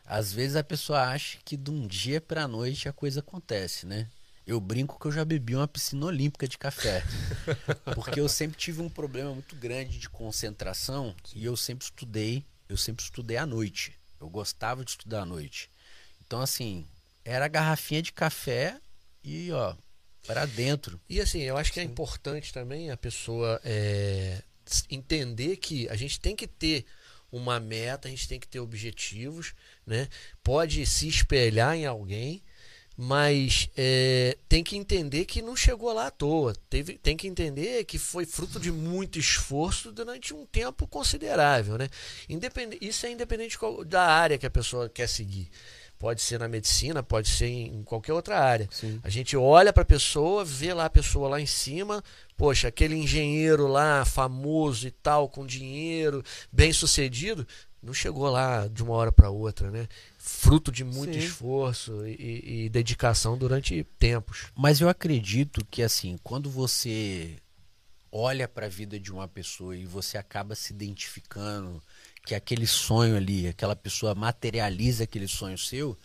Às 0.05 0.33
vezes 0.33 0.57
a 0.57 0.63
pessoa 0.63 1.03
acha 1.03 1.37
que 1.45 1.55
de 1.55 1.71
um 1.71 1.87
dia 1.87 2.19
pra 2.19 2.49
noite 2.49 2.89
a 2.89 2.91
coisa 2.91 3.21
acontece, 3.21 3.85
né? 3.85 4.09
Eu 4.45 4.59
brinco 4.59 4.99
que 4.99 5.05
eu 5.05 5.11
já 5.13 5.23
bebi 5.23 5.55
uma 5.55 5.69
piscina 5.69 6.05
olímpica 6.05 6.49
de 6.49 6.57
café. 6.57 7.01
Porque 7.95 8.19
eu 8.19 8.27
sempre 8.27 8.57
tive 8.57 8.81
um 8.81 8.89
problema 8.89 9.31
muito 9.31 9.55
grande 9.55 9.99
de 9.99 10.09
concentração 10.09 11.15
e 11.33 11.45
eu 11.45 11.55
sempre 11.55 11.85
estudei, 11.85 12.43
eu 12.67 12.75
sempre 12.75 13.05
estudei 13.05 13.37
à 13.37 13.45
noite. 13.45 13.94
Eu 14.19 14.29
gostava 14.29 14.83
de 14.83 14.91
estudar 14.91 15.21
à 15.21 15.25
noite. 15.25 15.69
Então 16.25 16.41
assim, 16.41 16.85
era 17.23 17.45
a 17.45 17.49
garrafinha 17.49 18.01
de 18.01 18.13
café 18.13 18.79
e 19.23 19.51
ó, 19.51 19.75
para 20.25 20.45
dentro. 20.45 20.99
E 21.09 21.19
assim, 21.21 21.41
eu 21.41 21.57
acho 21.57 21.71
que 21.71 21.79
é 21.79 21.83
importante 21.83 22.53
também 22.53 22.91
a 22.91 22.97
pessoa 22.97 23.59
é, 23.63 24.41
entender 24.89 25.57
que 25.57 25.87
a 25.89 25.95
gente 25.95 26.19
tem 26.19 26.35
que 26.35 26.47
ter 26.47 26.85
uma 27.31 27.59
meta, 27.59 28.07
a 28.07 28.11
gente 28.11 28.27
tem 28.27 28.39
que 28.39 28.47
ter 28.47 28.59
objetivos, 28.59 29.53
né? 29.85 30.07
Pode 30.43 30.85
se 30.85 31.07
espelhar 31.07 31.75
em 31.75 31.85
alguém, 31.85 32.41
mas 32.97 33.69
é, 33.75 34.37
tem 34.47 34.63
que 34.63 34.77
entender 34.77 35.25
que 35.25 35.41
não 35.41 35.55
chegou 35.55 35.91
lá 35.91 36.07
à 36.07 36.11
toa. 36.11 36.53
Teve, 36.69 36.97
tem 36.97 37.17
que 37.17 37.27
entender 37.27 37.83
que 37.83 37.97
foi 37.97 38.25
fruto 38.25 38.59
de 38.59 38.71
muito 38.71 39.19
esforço 39.19 39.91
durante 39.91 40.33
um 40.33 40.45
tempo 40.45 40.87
considerável, 40.87 41.77
né? 41.77 41.89
Isso 42.79 43.05
é 43.05 43.11
independente 43.11 43.57
da 43.85 44.03
área 44.03 44.37
que 44.37 44.45
a 44.45 44.51
pessoa 44.51 44.87
quer 44.89 45.07
seguir. 45.07 45.49
Pode 45.97 46.21
ser 46.21 46.39
na 46.39 46.47
medicina, 46.47 47.01
pode 47.01 47.29
ser 47.29 47.47
em 47.47 47.81
qualquer 47.83 48.13
outra 48.13 48.39
área. 48.39 48.67
Sim. 48.71 48.99
A 49.03 49.09
gente 49.09 49.35
olha 49.35 49.71
para 49.71 49.83
a 49.83 49.85
pessoa, 49.85 50.43
vê 50.43 50.73
lá 50.73 50.85
a 50.85 50.89
pessoa 50.89 51.29
lá 51.29 51.39
em 51.39 51.45
cima, 51.45 52.03
poxa, 52.37 52.67
aquele 52.67 52.95
engenheiro 52.95 53.67
lá 53.67 54.03
famoso 54.05 54.87
e 54.87 54.91
tal, 54.91 55.29
com 55.29 55.45
dinheiro, 55.45 56.21
bem 56.51 56.73
sucedido, 56.73 57.47
não 57.81 57.93
chegou 57.93 58.29
lá 58.29 58.67
de 58.67 58.83
uma 58.83 58.93
hora 58.93 59.11
para 59.11 59.29
outra, 59.29 59.69
né? 59.69 59.87
Fruto 60.27 60.71
de 60.71 60.83
muito 60.83 61.13
Sim. 61.13 61.19
esforço 61.19 62.05
e, 62.07 62.13
e- 62.15 62.65
e 62.65 62.69
dedicação 62.69 63.37
durante 63.37 63.83
tempos. 63.99 64.47
Mas 64.55 64.81
eu 64.81 64.89
acredito 64.89 65.63
que 65.69 65.83
assim, 65.83 66.17
quando 66.23 66.49
você 66.49 67.35
olha 68.11 68.47
para 68.47 68.65
a 68.65 68.69
vida 68.69 68.99
de 68.99 69.11
uma 69.11 69.27
pessoa 69.27 69.75
e 69.77 69.85
você 69.85 70.17
acaba 70.17 70.55
se 70.55 70.73
identificando 70.73 71.79
que 72.25 72.33
aquele 72.33 72.65
sonho 72.65 73.15
ali, 73.15 73.47
aquela 73.47 73.75
pessoa 73.75 74.15
materializa 74.15 75.03
aquele 75.03 75.27
sonho 75.27 75.59
seu, 75.59 75.95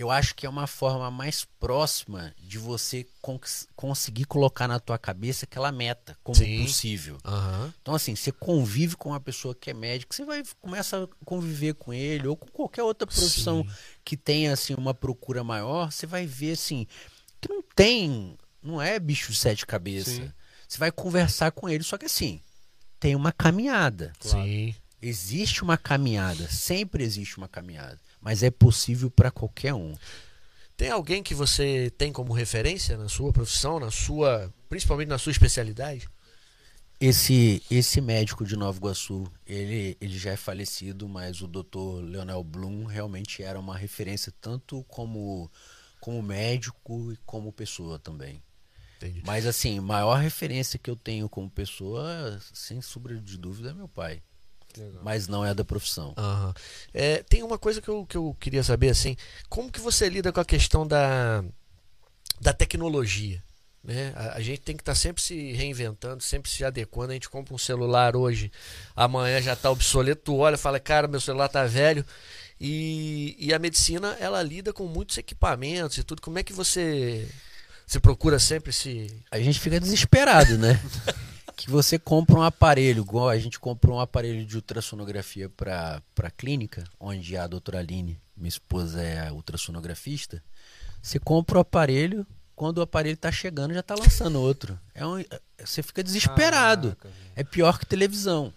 eu 0.00 0.10
acho 0.10 0.34
que 0.34 0.46
é 0.46 0.48
uma 0.48 0.66
forma 0.66 1.10
mais 1.10 1.44
próxima 1.58 2.34
de 2.38 2.58
você 2.58 3.06
cons- 3.20 3.66
conseguir 3.76 4.24
colocar 4.24 4.66
na 4.66 4.80
tua 4.80 4.98
cabeça 4.98 5.44
aquela 5.44 5.70
meta 5.70 6.16
como 6.22 6.36
Sim. 6.38 6.62
possível. 6.62 7.18
Aham. 7.24 7.72
Então, 7.82 7.94
assim, 7.94 8.16
você 8.16 8.32
convive 8.32 8.96
com 8.96 9.10
uma 9.10 9.20
pessoa 9.20 9.54
que 9.54 9.70
é 9.70 9.74
médico, 9.74 10.14
você 10.14 10.24
vai 10.24 10.42
começa 10.60 11.04
a 11.04 11.24
conviver 11.24 11.74
com 11.74 11.92
ele, 11.92 12.26
ou 12.26 12.36
com 12.36 12.46
qualquer 12.48 12.82
outra 12.82 13.06
profissão 13.06 13.66
que 14.04 14.16
tenha, 14.16 14.52
assim, 14.52 14.74
uma 14.74 14.94
procura 14.94 15.44
maior, 15.44 15.90
você 15.92 16.06
vai 16.06 16.26
ver, 16.26 16.52
assim, 16.52 16.86
que 17.40 17.48
não 17.48 17.62
tem, 17.74 18.36
não 18.62 18.80
é 18.80 18.98
bicho 18.98 19.32
de 19.32 19.38
sete 19.38 19.66
cabeças. 19.66 20.14
Sim. 20.14 20.32
Você 20.68 20.78
vai 20.78 20.92
conversar 20.92 21.50
com 21.50 21.68
ele, 21.68 21.82
só 21.82 21.98
que 21.98 22.06
assim, 22.06 22.40
tem 22.98 23.16
uma 23.16 23.32
caminhada. 23.32 24.12
Sim. 24.20 24.74
Existe 25.02 25.62
uma 25.62 25.76
caminhada, 25.78 26.48
sempre 26.48 27.02
existe 27.02 27.38
uma 27.38 27.48
caminhada, 27.48 27.98
mas 28.20 28.42
é 28.42 28.50
possível 28.50 29.10
para 29.10 29.30
qualquer 29.30 29.74
um. 29.74 29.94
Tem 30.76 30.90
alguém 30.90 31.22
que 31.22 31.34
você 31.34 31.92
tem 31.98 32.12
como 32.12 32.32
referência 32.32 32.96
na 32.96 33.08
sua 33.08 33.32
profissão, 33.32 33.78
na 33.78 33.90
sua, 33.90 34.52
principalmente 34.68 35.08
na 35.08 35.18
sua 35.18 35.32
especialidade? 35.32 36.08
Esse 36.98 37.62
esse 37.70 38.00
médico 38.00 38.44
de 38.44 38.56
Nova 38.56 38.78
Iguaçu, 38.78 39.30
ele, 39.46 39.96
ele 40.00 40.18
já 40.18 40.32
é 40.32 40.36
falecido, 40.36 41.08
mas 41.08 41.40
o 41.40 41.46
Dr. 41.46 42.02
Leonel 42.02 42.44
Blum 42.44 42.84
realmente 42.84 43.42
era 43.42 43.58
uma 43.58 43.76
referência 43.76 44.32
tanto 44.40 44.84
como 44.84 45.50
como 46.00 46.22
médico 46.22 47.12
e 47.12 47.16
como 47.26 47.52
pessoa 47.52 47.98
também. 47.98 48.42
Entendi. 48.96 49.22
Mas 49.24 49.46
assim, 49.46 49.80
maior 49.80 50.18
referência 50.18 50.78
que 50.78 50.90
eu 50.90 50.96
tenho 50.96 51.28
como 51.28 51.50
pessoa, 51.50 52.38
sem 52.52 52.82
sombra 52.82 53.18
de 53.18 53.38
dúvida, 53.38 53.70
é 53.70 53.74
meu 53.74 53.88
pai. 53.88 54.22
Legal. 54.76 55.02
Mas 55.02 55.28
não 55.28 55.44
é 55.44 55.54
da 55.54 55.64
profissão. 55.64 56.14
Aham. 56.16 56.54
É, 56.92 57.22
tem 57.22 57.42
uma 57.42 57.58
coisa 57.58 57.80
que 57.80 57.88
eu, 57.88 58.06
que 58.06 58.16
eu 58.16 58.36
queria 58.38 58.62
saber, 58.62 58.90
assim, 58.90 59.16
como 59.48 59.70
que 59.70 59.80
você 59.80 60.08
lida 60.08 60.32
com 60.32 60.40
a 60.40 60.44
questão 60.44 60.86
da, 60.86 61.44
da 62.40 62.52
tecnologia? 62.52 63.42
Né? 63.82 64.12
A, 64.14 64.36
a 64.36 64.40
gente 64.40 64.60
tem 64.60 64.76
que 64.76 64.82
estar 64.82 64.94
sempre 64.94 65.22
se 65.22 65.52
reinventando, 65.52 66.22
sempre 66.22 66.50
se 66.50 66.64
adequando. 66.64 67.12
A 67.12 67.14
gente 67.14 67.30
compra 67.30 67.54
um 67.54 67.58
celular 67.58 68.14
hoje, 68.14 68.52
amanhã 68.94 69.40
já 69.40 69.54
está 69.54 69.70
obsoleto, 69.70 70.22
tu 70.22 70.36
olha 70.36 70.54
e 70.54 70.58
fala, 70.58 70.78
cara, 70.78 71.08
meu 71.08 71.20
celular 71.20 71.48
tá 71.48 71.64
velho. 71.64 72.04
E, 72.60 73.36
e 73.38 73.54
a 73.54 73.58
medicina, 73.58 74.16
ela 74.20 74.42
lida 74.42 74.72
com 74.72 74.86
muitos 74.86 75.16
equipamentos 75.16 75.96
e 75.96 76.04
tudo. 76.04 76.20
Como 76.20 76.38
é 76.38 76.42
que 76.42 76.52
você, 76.52 77.26
você 77.90 77.98
procura 77.98 78.38
sempre 78.38 78.72
se... 78.72 79.20
A 79.32 79.40
gente 79.40 79.58
fica 79.58 79.80
desesperado, 79.80 80.56
né? 80.56 80.80
que 81.56 81.68
você 81.68 81.98
compra 81.98 82.36
um 82.36 82.42
aparelho, 82.42 83.02
igual 83.02 83.28
a 83.28 83.36
gente 83.36 83.58
comprou 83.58 83.96
um 83.96 84.00
aparelho 84.00 84.46
de 84.46 84.54
ultrassonografia 84.54 85.48
para 85.48 86.00
a 86.22 86.30
clínica, 86.30 86.84
onde 87.00 87.36
a 87.36 87.48
doutora 87.48 87.80
Aline, 87.80 88.16
minha 88.36 88.48
esposa, 88.48 89.02
é 89.02 89.26
a 89.26 89.32
ultrassonografista. 89.32 90.40
Você 91.02 91.18
compra 91.18 91.58
o 91.58 91.60
aparelho, 91.62 92.24
quando 92.54 92.78
o 92.78 92.82
aparelho 92.82 93.16
tá 93.16 93.32
chegando, 93.32 93.74
já 93.74 93.82
tá 93.82 93.96
lançando 93.96 94.40
outro. 94.40 94.78
É 94.94 95.04
um, 95.04 95.24
você 95.58 95.82
fica 95.82 96.00
desesperado. 96.00 96.94
Caraca. 96.94 97.18
É 97.34 97.42
pior 97.42 97.76
que 97.76 97.86
televisão. 97.86 98.54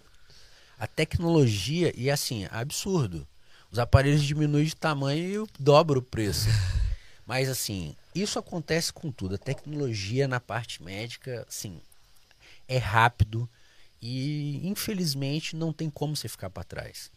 A 0.78 0.86
tecnologia, 0.86 1.92
e 1.96 2.08
assim, 2.08 2.46
absurdo. 2.52 3.26
Os 3.68 3.80
aparelhos 3.80 4.22
diminuem 4.22 4.64
de 4.64 4.76
tamanho 4.76 5.44
e 5.44 5.48
dobra 5.60 5.98
o 5.98 6.02
preço. 6.02 6.46
Mas 7.26 7.48
assim, 7.48 7.96
isso 8.14 8.38
acontece 8.38 8.92
com 8.92 9.10
tudo. 9.10 9.34
A 9.34 9.38
tecnologia 9.38 10.28
na 10.28 10.38
parte 10.40 10.82
médica, 10.82 11.44
assim, 11.48 11.80
é 12.68 12.78
rápido 12.78 13.48
e 14.00 14.60
infelizmente 14.66 15.56
não 15.56 15.72
tem 15.72 15.88
como 15.90 16.14
você 16.14 16.28
ficar 16.28 16.50
para 16.50 16.64
trás. 16.64 17.10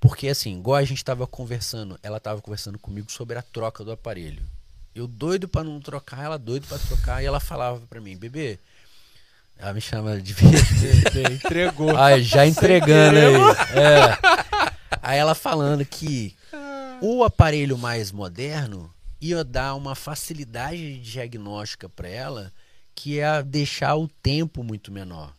Porque 0.00 0.28
assim, 0.28 0.58
igual 0.58 0.76
a 0.76 0.84
gente 0.84 0.98
estava 0.98 1.26
conversando, 1.26 1.98
ela 2.02 2.16
estava 2.16 2.40
conversando 2.40 2.78
comigo 2.78 3.10
sobre 3.10 3.38
a 3.38 3.42
troca 3.42 3.84
do 3.84 3.92
aparelho. 3.92 4.42
Eu 4.94 5.06
doido 5.06 5.48
para 5.48 5.64
não 5.64 5.80
trocar, 5.80 6.24
ela 6.24 6.38
doido 6.38 6.66
para 6.66 6.78
trocar 6.78 7.22
e 7.22 7.26
ela 7.26 7.40
falava 7.40 7.80
para 7.86 8.00
mim, 8.00 8.16
bebê, 8.16 8.58
ela 9.56 9.72
me 9.72 9.80
chama 9.80 10.20
de 10.20 10.34
Bebê, 10.34 11.34
Entregou. 11.34 11.96
ah, 11.96 12.18
já 12.20 12.44
entregando 12.46 13.16
aí. 13.18 13.34
É. 13.78 14.18
Aí 15.00 15.18
ela 15.18 15.34
falando 15.34 15.84
que 15.84 16.36
o 17.00 17.22
aparelho 17.22 17.78
mais 17.78 18.10
moderno 18.10 18.92
ia 19.22 19.44
dar 19.44 19.76
uma 19.76 19.94
facilidade 19.94 20.98
diagnóstica 20.98 21.88
para 21.88 22.08
ela, 22.08 22.52
que 22.92 23.20
é 23.20 23.42
deixar 23.42 23.94
o 23.94 24.08
tempo 24.08 24.64
muito 24.64 24.90
menor. 24.90 25.32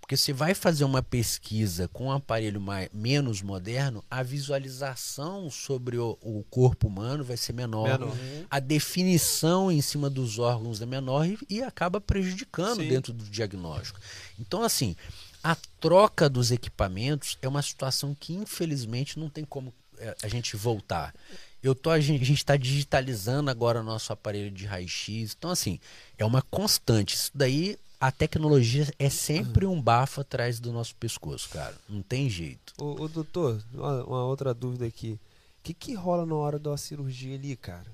Porque 0.00 0.16
você 0.16 0.32
vai 0.32 0.54
fazer 0.54 0.82
uma 0.82 1.02
pesquisa 1.02 1.86
com 1.86 2.06
um 2.06 2.12
aparelho 2.12 2.60
mais, 2.60 2.88
menos 2.92 3.42
moderno, 3.42 4.02
a 4.10 4.24
visualização 4.24 5.48
sobre 5.50 5.98
o, 5.98 6.18
o 6.20 6.42
corpo 6.50 6.88
humano 6.88 7.22
vai 7.22 7.36
ser 7.36 7.52
menor. 7.52 8.00
Menor. 8.00 8.16
A 8.50 8.58
definição 8.58 9.70
em 9.70 9.80
cima 9.80 10.10
dos 10.10 10.40
órgãos 10.40 10.80
é 10.80 10.86
menor 10.86 11.26
e, 11.26 11.38
e 11.48 11.62
acaba 11.62 12.00
prejudicando 12.00 12.80
Sim. 12.80 12.88
dentro 12.88 13.12
do 13.12 13.22
diagnóstico. 13.24 14.00
Então, 14.36 14.64
assim, 14.64 14.96
a 15.44 15.54
troca 15.78 16.28
dos 16.28 16.50
equipamentos 16.50 17.38
é 17.40 17.46
uma 17.46 17.62
situação 17.62 18.12
que, 18.18 18.32
infelizmente, 18.32 19.16
não 19.16 19.28
tem 19.28 19.44
como 19.44 19.72
é, 19.98 20.16
a 20.22 20.28
gente 20.28 20.56
voltar. 20.56 21.14
Eu 21.62 21.74
tô, 21.74 21.90
a 21.90 22.00
gente 22.00 22.32
está 22.32 22.56
digitalizando 22.56 23.50
agora 23.50 23.82
nosso 23.82 24.12
aparelho 24.12 24.50
de 24.50 24.64
raio-x. 24.66 25.34
Então, 25.38 25.50
assim, 25.50 25.78
é 26.16 26.24
uma 26.24 26.40
constante. 26.42 27.14
Isso 27.14 27.30
daí, 27.34 27.76
a 28.00 28.10
tecnologia 28.10 28.88
é 28.98 29.10
sempre 29.10 29.66
um 29.66 29.80
bafo 29.80 30.22
atrás 30.22 30.58
do 30.58 30.72
nosso 30.72 30.94
pescoço, 30.94 31.50
cara. 31.50 31.74
Não 31.88 32.00
tem 32.00 32.30
jeito. 32.30 32.72
Ô, 32.78 33.02
ô, 33.02 33.08
doutor, 33.08 33.62
uma, 33.74 34.04
uma 34.04 34.24
outra 34.24 34.54
dúvida 34.54 34.86
aqui. 34.86 35.18
O 35.58 35.62
que 35.62 35.74
que 35.74 35.94
rola 35.94 36.24
na 36.24 36.34
hora 36.34 36.58
da 36.58 36.74
cirurgia 36.78 37.34
ali, 37.36 37.54
cara? 37.56 37.86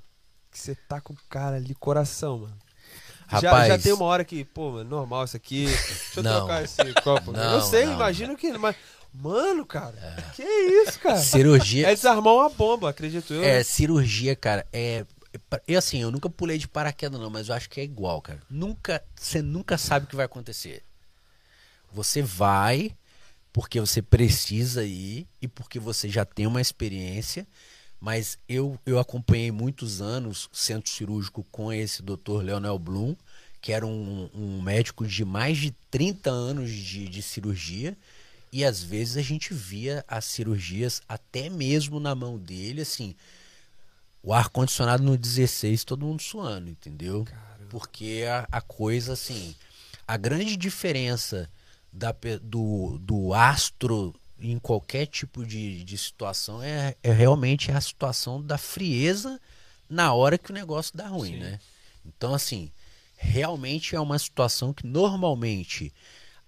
Que 0.52 0.58
você 0.58 0.74
tá 0.74 1.00
com 1.00 1.12
o 1.12 1.18
cara 1.28 1.56
ali, 1.56 1.74
coração, 1.74 2.38
mano. 2.38 2.56
Já, 3.28 3.50
Rapaz. 3.50 3.68
já 3.68 3.78
tem 3.78 3.92
uma 3.92 4.04
hora 4.04 4.24
que, 4.24 4.44
pô, 4.44 4.70
mano, 4.70 4.88
normal 4.88 5.24
isso 5.24 5.36
aqui. 5.36 5.64
Deixa 5.66 6.20
eu 6.20 6.22
Não. 6.22 6.38
trocar 6.38 6.62
esse 6.62 6.76
copo. 7.02 7.32
Não, 7.32 7.54
eu 7.54 7.60
sei, 7.62 7.84
não. 7.84 7.94
imagino 7.94 8.36
que. 8.36 8.56
Mas, 8.56 8.76
mano, 9.20 9.64
cara, 9.64 9.96
que 10.34 10.42
isso, 10.42 10.98
cara? 11.00 11.18
Cirurgia. 11.18 11.88
É 11.88 11.94
desarmar 11.94 12.34
uma 12.34 12.48
bomba, 12.48 12.90
acredito 12.90 13.32
eu. 13.32 13.42
É, 13.42 13.62
cirurgia, 13.62 14.34
cara, 14.36 14.66
é. 14.72 15.04
E 15.68 15.76
assim, 15.76 16.00
eu 16.00 16.10
nunca 16.10 16.30
pulei 16.30 16.56
de 16.56 16.66
paraquedas, 16.66 17.20
não, 17.20 17.28
mas 17.28 17.48
eu 17.48 17.54
acho 17.54 17.68
que 17.68 17.80
é 17.80 17.84
igual, 17.84 18.22
cara. 18.22 18.40
Nunca, 18.48 19.02
você 19.14 19.42
nunca 19.42 19.76
sabe 19.76 20.06
o 20.06 20.08
que 20.08 20.16
vai 20.16 20.24
acontecer. 20.24 20.82
Você 21.92 22.22
vai 22.22 22.94
porque 23.56 23.80
você 23.80 24.02
precisa 24.02 24.84
ir 24.84 25.26
e 25.40 25.48
porque 25.48 25.78
você 25.78 26.10
já 26.10 26.26
tem 26.26 26.46
uma 26.46 26.60
experiência. 26.60 27.46
Mas 27.98 28.38
eu, 28.46 28.78
eu 28.84 28.98
acompanhei 28.98 29.50
muitos 29.50 30.02
anos 30.02 30.50
centro 30.52 30.90
cirúrgico 30.90 31.42
com 31.50 31.72
esse 31.72 32.02
Dr. 32.02 32.42
Leonel 32.42 32.78
Blum, 32.78 33.16
que 33.60 33.72
era 33.72 33.86
um, 33.86 34.28
um 34.34 34.60
médico 34.60 35.06
de 35.06 35.24
mais 35.24 35.56
de 35.56 35.70
30 35.90 36.30
anos 36.30 36.70
de, 36.70 37.08
de 37.08 37.22
cirurgia. 37.22 37.96
E 38.56 38.64
às 38.64 38.82
vezes 38.82 39.18
a 39.18 39.22
gente 39.22 39.52
via 39.52 40.02
as 40.08 40.24
cirurgias 40.24 41.02
até 41.06 41.50
mesmo 41.50 42.00
na 42.00 42.14
mão 42.14 42.38
dele, 42.38 42.80
assim, 42.80 43.14
o 44.22 44.32
ar-condicionado 44.32 45.02
no 45.02 45.14
16, 45.14 45.84
todo 45.84 46.06
mundo 46.06 46.22
suando, 46.22 46.70
entendeu? 46.70 47.26
Caramba. 47.26 47.66
Porque 47.68 48.24
a, 48.26 48.48
a, 48.50 48.62
coisa, 48.62 49.12
assim, 49.12 49.54
a 50.08 50.16
grande 50.16 50.56
diferença 50.56 51.50
da, 51.92 52.16
do, 52.40 52.96
do 52.98 53.34
astro 53.34 54.14
em 54.40 54.58
qualquer 54.58 55.04
tipo 55.04 55.44
de, 55.44 55.84
de 55.84 55.98
situação 55.98 56.62
é, 56.62 56.96
é 57.02 57.12
realmente 57.12 57.70
a 57.70 57.78
situação 57.78 58.40
da 58.40 58.56
frieza 58.56 59.38
na 59.86 60.14
hora 60.14 60.38
que 60.38 60.50
o 60.50 60.54
negócio 60.54 60.96
dá 60.96 61.08
ruim, 61.08 61.32
Sim. 61.32 61.40
né? 61.40 61.60
Então, 62.06 62.32
assim, 62.32 62.72
realmente 63.18 63.94
é 63.94 64.00
uma 64.00 64.18
situação 64.18 64.72
que 64.72 64.86
normalmente 64.86 65.92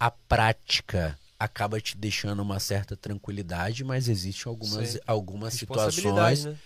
a 0.01 0.11
prática 0.11 1.19
acaba 1.39 1.81
te 1.81 1.97
deixando 1.97 2.41
uma 2.41 2.59
certa 2.59 2.97
tranquilidade, 2.97 3.85
mas 3.85 4.09
existem 4.09 4.51
algumas, 4.51 4.99
algumas 5.07 5.55
situações. 5.55 6.45
Né? 6.45 6.57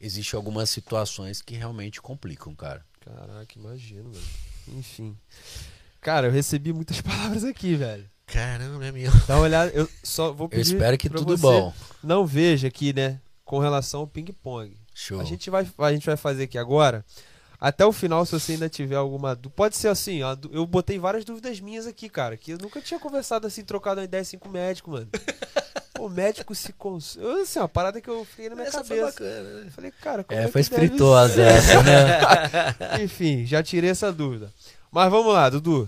Existem 0.00 0.36
algumas 0.36 0.70
situações 0.70 1.42
que 1.42 1.54
realmente 1.56 2.00
complicam, 2.00 2.54
cara. 2.54 2.84
Caraca, 3.00 3.58
imagino, 3.58 4.10
velho. 4.10 4.78
Enfim. 4.78 5.16
Cara, 6.00 6.28
eu 6.28 6.30
recebi 6.30 6.72
muitas 6.72 7.00
palavras 7.02 7.44
aqui, 7.44 7.74
velho. 7.74 8.08
Caramba, 8.26 8.86
é 8.86 8.92
meu. 8.92 9.10
Dá 9.26 9.36
uma 9.36 9.42
olhada, 9.42 9.72
eu 9.72 9.88
só 10.04 10.32
vou 10.32 10.48
pedir. 10.48 10.60
Eu 10.60 10.76
espero 10.76 10.96
que 10.96 11.10
tudo 11.10 11.36
bom. 11.36 11.74
Não 12.02 12.24
veja 12.24 12.68
aqui, 12.68 12.92
né? 12.92 13.20
Com 13.44 13.58
relação 13.58 14.00
ao 14.00 14.06
ping-pong. 14.06 14.76
Show. 14.94 15.20
A 15.20 15.24
gente, 15.24 15.50
vai, 15.50 15.68
a 15.78 15.92
gente 15.92 16.06
vai 16.06 16.16
fazer 16.16 16.44
aqui 16.44 16.56
agora. 16.56 17.04
Até 17.60 17.84
o 17.84 17.92
final, 17.92 18.24
se 18.24 18.32
você 18.32 18.52
ainda 18.52 18.70
tiver 18.70 18.96
alguma 18.96 19.34
dúvida. 19.34 19.52
Pode 19.54 19.76
ser 19.76 19.88
assim, 19.88 20.22
ó. 20.22 20.34
Eu 20.50 20.66
botei 20.66 20.98
várias 20.98 21.26
dúvidas 21.26 21.60
minhas 21.60 21.86
aqui, 21.86 22.08
cara. 22.08 22.36
Que 22.36 22.52
eu 22.52 22.58
nunca 22.58 22.80
tinha 22.80 22.98
conversado 22.98 23.46
assim, 23.46 23.62
trocado 23.62 24.00
uma 24.00 24.04
ideia 24.04 24.22
assim 24.22 24.38
com 24.38 24.48
o 24.48 24.52
médico, 24.52 24.90
mano. 24.90 25.08
O 25.98 26.08
médico 26.08 26.54
se 26.54 26.72
cons... 26.72 27.16
Eu, 27.16 27.42
assim, 27.42 27.58
uma 27.58 27.68
parada 27.68 28.00
que 28.00 28.08
eu 28.08 28.24
fiquei 28.24 28.48
na 28.48 28.54
minha 28.54 28.68
essa 28.68 28.78
cabeça. 28.78 29.12
Foi 29.12 29.26
bacana, 29.26 29.50
né? 29.60 29.70
Falei, 29.70 29.90
cara, 29.90 30.24
como 30.24 30.40
é, 30.40 30.44
é 30.44 30.48
foi 30.48 30.62
espirituosa 30.62 31.42
essa, 31.42 31.82
né? 31.82 33.04
Enfim, 33.04 33.44
já 33.44 33.62
tirei 33.62 33.90
essa 33.90 34.10
dúvida. 34.10 34.50
Mas 34.90 35.10
vamos 35.10 35.34
lá, 35.34 35.50
Dudu. 35.50 35.86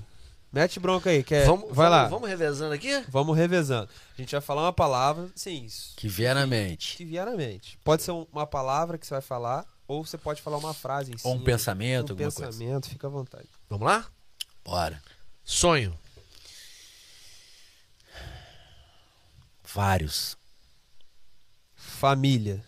Mete 0.53 0.79
bronca 0.79 1.09
aí, 1.09 1.23
quer... 1.23 1.47
vamos, 1.47 1.75
vai 1.75 1.89
vamos, 1.89 1.91
lá. 1.91 2.09
Vamos 2.09 2.29
revezando 2.29 2.75
aqui? 2.75 3.03
Vamos 3.09 3.35
revezando. 3.35 3.89
A 4.19 4.21
gente 4.21 4.33
vai 4.33 4.43
falar 4.43 4.65
uma 4.65 4.73
palavra, 4.73 5.31
sim. 5.35 5.67
Que 5.97 6.09
vier 6.09 6.35
na 6.35 6.47
mente. 6.47 6.99
Que 6.99 7.07
vier 7.07 7.25
na 7.25 7.33
mente. 7.35 7.79
Pode 7.83 8.03
ser 8.03 8.11
uma 8.11 8.47
palavra 8.47 8.99
que 8.99 9.07
você 9.07 9.15
vai 9.15 9.23
falar 9.23 9.65
ou 9.93 10.05
você 10.05 10.17
pode 10.17 10.41
falar 10.41 10.57
uma 10.57 10.73
frase 10.73 11.13
em 11.13 11.17
Ou 11.23 11.35
um 11.35 11.45
pensamento, 11.45 12.11
um 12.11 12.13
alguma 12.15 12.31
pensamento, 12.31 12.83
coisa. 12.83 12.89
fica 12.89 13.07
à 13.07 13.11
vontade. 13.11 13.49
Vamos 13.69 13.87
lá? 13.87 14.11
Bora. 14.65 15.03
Sonho. 15.45 15.99
Vários. 19.63 20.37
Família. 21.75 22.65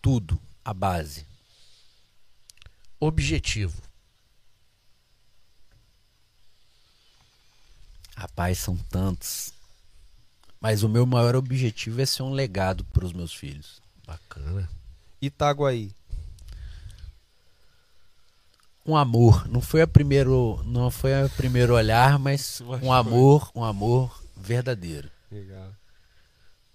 Tudo. 0.00 0.40
A 0.64 0.72
base. 0.72 1.26
Objetivo. 3.00 3.82
Rapaz, 8.14 8.58
são 8.58 8.76
tantos. 8.76 9.52
Mas 10.60 10.84
o 10.84 10.88
meu 10.88 11.04
maior 11.04 11.34
objetivo 11.34 12.00
é 12.00 12.06
ser 12.06 12.22
um 12.22 12.30
legado 12.30 12.84
para 12.84 13.04
os 13.04 13.12
meus 13.12 13.34
filhos. 13.34 13.82
Bacana. 14.06 14.70
Itaguaí? 15.22 15.94
Um 18.84 18.96
amor, 18.96 19.48
não 19.48 19.60
foi 19.60 19.80
a 19.80 19.86
primeiro, 19.86 20.60
não 20.66 20.90
foi 20.90 21.14
a 21.14 21.28
primeiro 21.28 21.74
olhar, 21.74 22.18
mas 22.18 22.60
um 22.82 22.92
amor, 22.92 23.48
um 23.54 23.62
amor 23.62 24.20
verdadeiro. 24.36 25.08
Legal. 25.30 25.72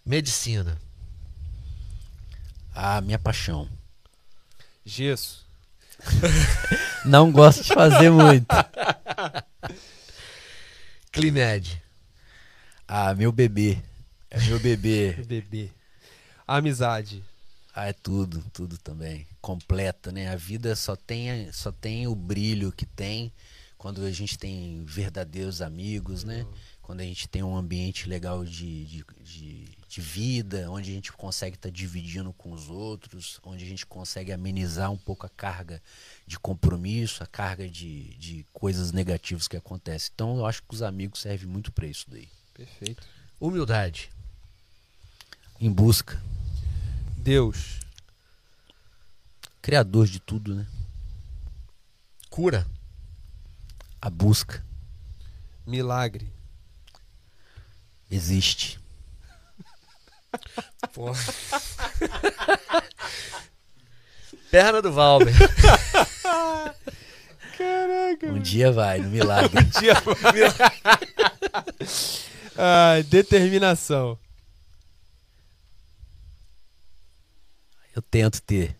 Medicina. 0.06 0.78
A 2.74 3.02
minha 3.02 3.19
paixão. 3.19 3.69
Gesso. 4.86 5.45
não 7.03 7.30
gosto 7.30 7.64
de 7.64 7.74
fazer 7.74 8.10
muito. 8.10 8.48
Climed. 11.11 11.84
Ah, 12.88 13.14
meu 13.14 13.34
bebê. 13.34 13.84
É 14.32 14.40
meu 14.40 14.60
bebê. 14.60 15.11
bebê. 15.28 15.69
Amizade. 16.48 17.22
Ah, 17.80 17.90
é 17.90 17.94
tudo, 17.94 18.44
tudo 18.52 18.76
também. 18.80 19.28
Completa, 19.40 20.12
né? 20.12 20.30
A 20.30 20.36
vida 20.36 20.76
só 20.76 20.95
tem, 20.95 21.52
só 21.52 21.72
tem 21.72 22.08
o 22.08 22.16
brilho 22.16 22.72
que 22.72 22.88
tem 22.88 23.32
quando 23.78 24.04
a 24.04 24.10
gente 24.10 24.36
tem 24.36 24.84
verdadeiros 24.84 25.62
amigos, 25.62 26.24
né? 26.24 26.41
Uhum. 26.41 26.54
Quando 26.82 27.02
a 27.02 27.04
gente 27.04 27.28
tem 27.28 27.44
um 27.44 27.56
ambiente 27.56 28.10
legal 28.10 28.44
de, 28.44 28.84
de, 28.86 29.06
de, 29.22 29.66
de 29.88 30.02
vida, 30.02 30.72
onde 30.72 30.90
a 30.90 30.94
gente 30.95 31.12
consegue 31.12 31.56
estar 31.56 31.70
tá 31.70 31.72
dividindo 31.76 32.34
com 32.34 32.52
os 32.52 32.68
outros, 32.68 33.40
onde 33.44 33.64
a 33.64 33.68
gente 33.68 33.86
consegue 33.86 34.32
amenizar 34.32 34.91
um 34.91 34.98
pouco 34.98 35.28
a 35.28 35.30
carga 35.30 35.80
de 36.26 36.40
compromisso, 36.40 37.22
a 37.22 37.28
carga 37.28 37.70
de, 37.70 38.16
de 38.16 38.44
coisas 38.52 38.91
negativas 38.91 39.48
que 39.48 39.56
acontecem. 39.56 40.10
Então 40.16 40.38
eu 40.38 40.48
acho 40.48 40.64
que 40.64 40.74
os 40.74 40.82
amigos 40.82 41.22
servem 41.22 41.48
muito 41.48 41.72
para 41.72 41.86
isso 41.86 42.10
daí. 42.10 42.28
Perfeito. 42.56 43.06
Humildade. 43.40 44.10
Em 45.62 45.72
busca. 45.72 46.20
Deus. 47.18 47.80
Criador 49.61 50.07
de 50.07 50.19
tudo, 50.19 50.56
né? 50.56 50.65
Cura. 52.30 52.65
A 54.02 54.10
busca. 54.10 54.64
Milagre. 55.65 56.31
Existe. 58.10 58.80
Porra. 60.94 61.19
Perna 64.49 64.81
do 64.81 64.94
Valber. 64.94 65.34
Caraca. 67.57 68.27
Um 68.27 68.39
dia 68.39 68.72
vai, 68.72 68.99
no 68.99 69.10
milagre. 69.10 69.57
um 69.60 69.69
dia 69.69 69.95
vai. 70.52 70.72
ah, 72.56 73.02
determinação. 73.10 74.18
Eu 77.98 78.02
tento 78.03 78.40
ter. 78.44 78.78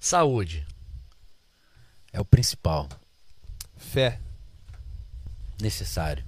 Saúde. 0.00 0.66
É 2.12 2.20
o 2.20 2.24
principal. 2.24 2.88
Fé. 3.76 4.20
Necessário. 5.60 6.26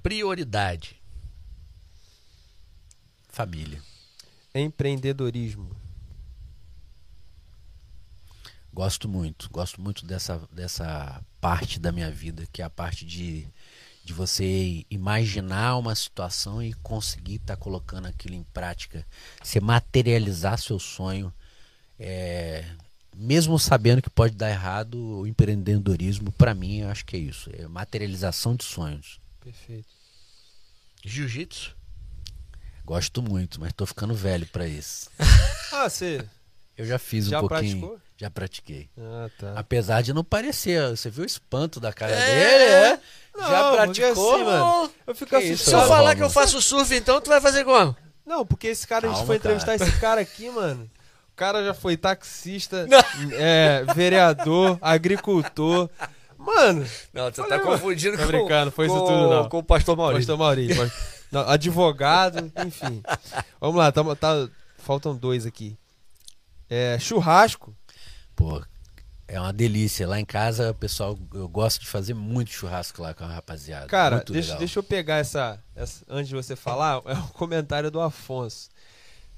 Prioridade. 0.00 1.02
Família. 3.28 3.82
Empreendedorismo. 4.54 5.74
Gosto 8.72 9.08
muito, 9.08 9.50
gosto 9.50 9.80
muito 9.80 10.06
dessa, 10.06 10.38
dessa 10.52 11.20
parte 11.40 11.80
da 11.80 11.90
minha 11.90 12.08
vida, 12.08 12.46
que 12.52 12.62
é 12.62 12.64
a 12.64 12.70
parte 12.70 13.04
de 13.04 13.48
de 14.04 14.12
você 14.12 14.84
imaginar 14.90 15.76
uma 15.76 15.94
situação 15.94 16.62
e 16.62 16.72
conseguir 16.74 17.36
estar 17.36 17.56
tá 17.56 17.62
colocando 17.62 18.06
aquilo 18.06 18.34
em 18.34 18.42
prática, 18.42 19.06
você 19.42 19.60
materializar 19.60 20.58
seu 20.58 20.78
sonho, 20.78 21.32
é, 21.98 22.64
mesmo 23.14 23.58
sabendo 23.58 24.02
que 24.02 24.10
pode 24.10 24.34
dar 24.34 24.50
errado, 24.50 25.20
o 25.20 25.26
empreendedorismo, 25.26 26.32
para 26.32 26.54
mim, 26.54 26.80
eu 26.80 26.88
acho 26.88 27.04
que 27.04 27.16
é 27.16 27.20
isso, 27.20 27.50
é 27.52 27.66
materialização 27.68 28.56
de 28.56 28.64
sonhos. 28.64 29.20
Perfeito. 29.40 29.88
Jiu-jitsu? 31.04 31.76
Gosto 32.84 33.22
muito, 33.22 33.60
mas 33.60 33.72
tô 33.72 33.86
ficando 33.86 34.14
velho 34.14 34.46
para 34.46 34.66
isso. 34.66 35.10
ah, 35.72 35.88
você 35.88 36.28
eu 36.76 36.86
já 36.86 36.98
fiz 36.98 37.26
já 37.26 37.38
um 37.38 37.46
pouquinho. 37.46 37.78
Praticou? 37.78 38.00
Já 38.16 38.30
pratiquei. 38.30 38.88
Ah, 38.96 39.30
tá. 39.38 39.52
Apesar 39.56 40.02
de 40.02 40.12
não 40.12 40.24
parecer, 40.24 40.90
você 40.90 41.10
viu 41.10 41.24
o 41.24 41.26
espanto 41.26 41.80
da 41.80 41.92
cara 41.92 42.12
é, 42.12 42.26
dele, 42.26 42.64
é? 42.64 43.00
Não, 43.34 43.48
já 43.48 43.72
praticou, 43.72 44.34
assim, 44.34 44.44
mano? 44.44 44.90
Eu 45.06 45.14
fico 45.14 45.36
assim, 45.36 45.56
Se 45.56 45.72
eu 45.72 45.86
falar 45.86 46.14
que 46.14 46.22
eu 46.22 46.30
faço 46.30 46.60
surf, 46.60 46.94
então 46.94 47.20
tu 47.20 47.30
vai 47.30 47.40
fazer 47.40 47.64
como? 47.64 47.96
Não, 48.24 48.46
porque 48.46 48.68
esse 48.68 48.86
cara, 48.86 49.02
Calma, 49.02 49.16
a 49.16 49.18
gente 49.18 49.26
foi 49.26 49.36
entrevistar 49.36 49.78
cara. 49.78 49.90
esse 49.90 50.00
cara 50.00 50.20
aqui, 50.20 50.50
mano. 50.50 50.90
O 51.32 51.36
cara 51.36 51.64
já 51.64 51.74
foi 51.74 51.96
taxista, 51.96 52.86
é, 53.32 53.84
vereador, 53.94 54.78
agricultor. 54.80 55.88
Mano. 56.36 56.86
Não, 57.12 57.30
você 57.30 57.42
tá 57.46 57.58
confundindo 57.58 58.18
com, 58.18 58.26
brincando, 58.26 58.70
foi 58.70 58.86
com, 58.86 58.96
isso 58.96 59.04
tudo, 59.06 59.30
não. 59.30 59.48
com 59.48 59.58
o 59.58 59.62
pastor 59.62 59.96
Maurício. 59.96 60.26
Pastor 60.26 60.38
Maurício. 60.38 60.92
não, 61.30 61.48
advogado, 61.48 62.52
enfim. 62.66 63.02
Vamos 63.60 63.76
lá, 63.76 63.90
tá, 63.90 64.02
tá, 64.16 64.48
faltam 64.76 65.16
dois 65.16 65.46
aqui. 65.46 65.76
É, 66.68 66.98
churrasco. 66.98 67.74
Pô, 68.34 68.62
é 69.34 69.40
uma 69.40 69.52
delícia. 69.52 70.06
Lá 70.06 70.20
em 70.20 70.24
casa, 70.24 70.74
pessoal, 70.74 71.18
eu 71.34 71.48
gosto 71.48 71.80
de 71.80 71.86
fazer 71.88 72.14
muito 72.14 72.50
churrasco 72.50 73.00
lá 73.02 73.14
com 73.14 73.24
a 73.24 73.28
rapaziada. 73.28 73.86
Cara, 73.86 74.16
Muito 74.16 74.32
deixa, 74.32 74.48
legal. 74.48 74.58
deixa 74.58 74.78
eu 74.78 74.82
pegar 74.82 75.16
essa, 75.16 75.58
essa- 75.74 76.04
Antes 76.08 76.28
de 76.28 76.34
você 76.34 76.54
falar, 76.54 77.02
é 77.06 77.14
um 77.14 77.28
comentário 77.28 77.90
do 77.90 78.00
Afonso. 78.00 78.68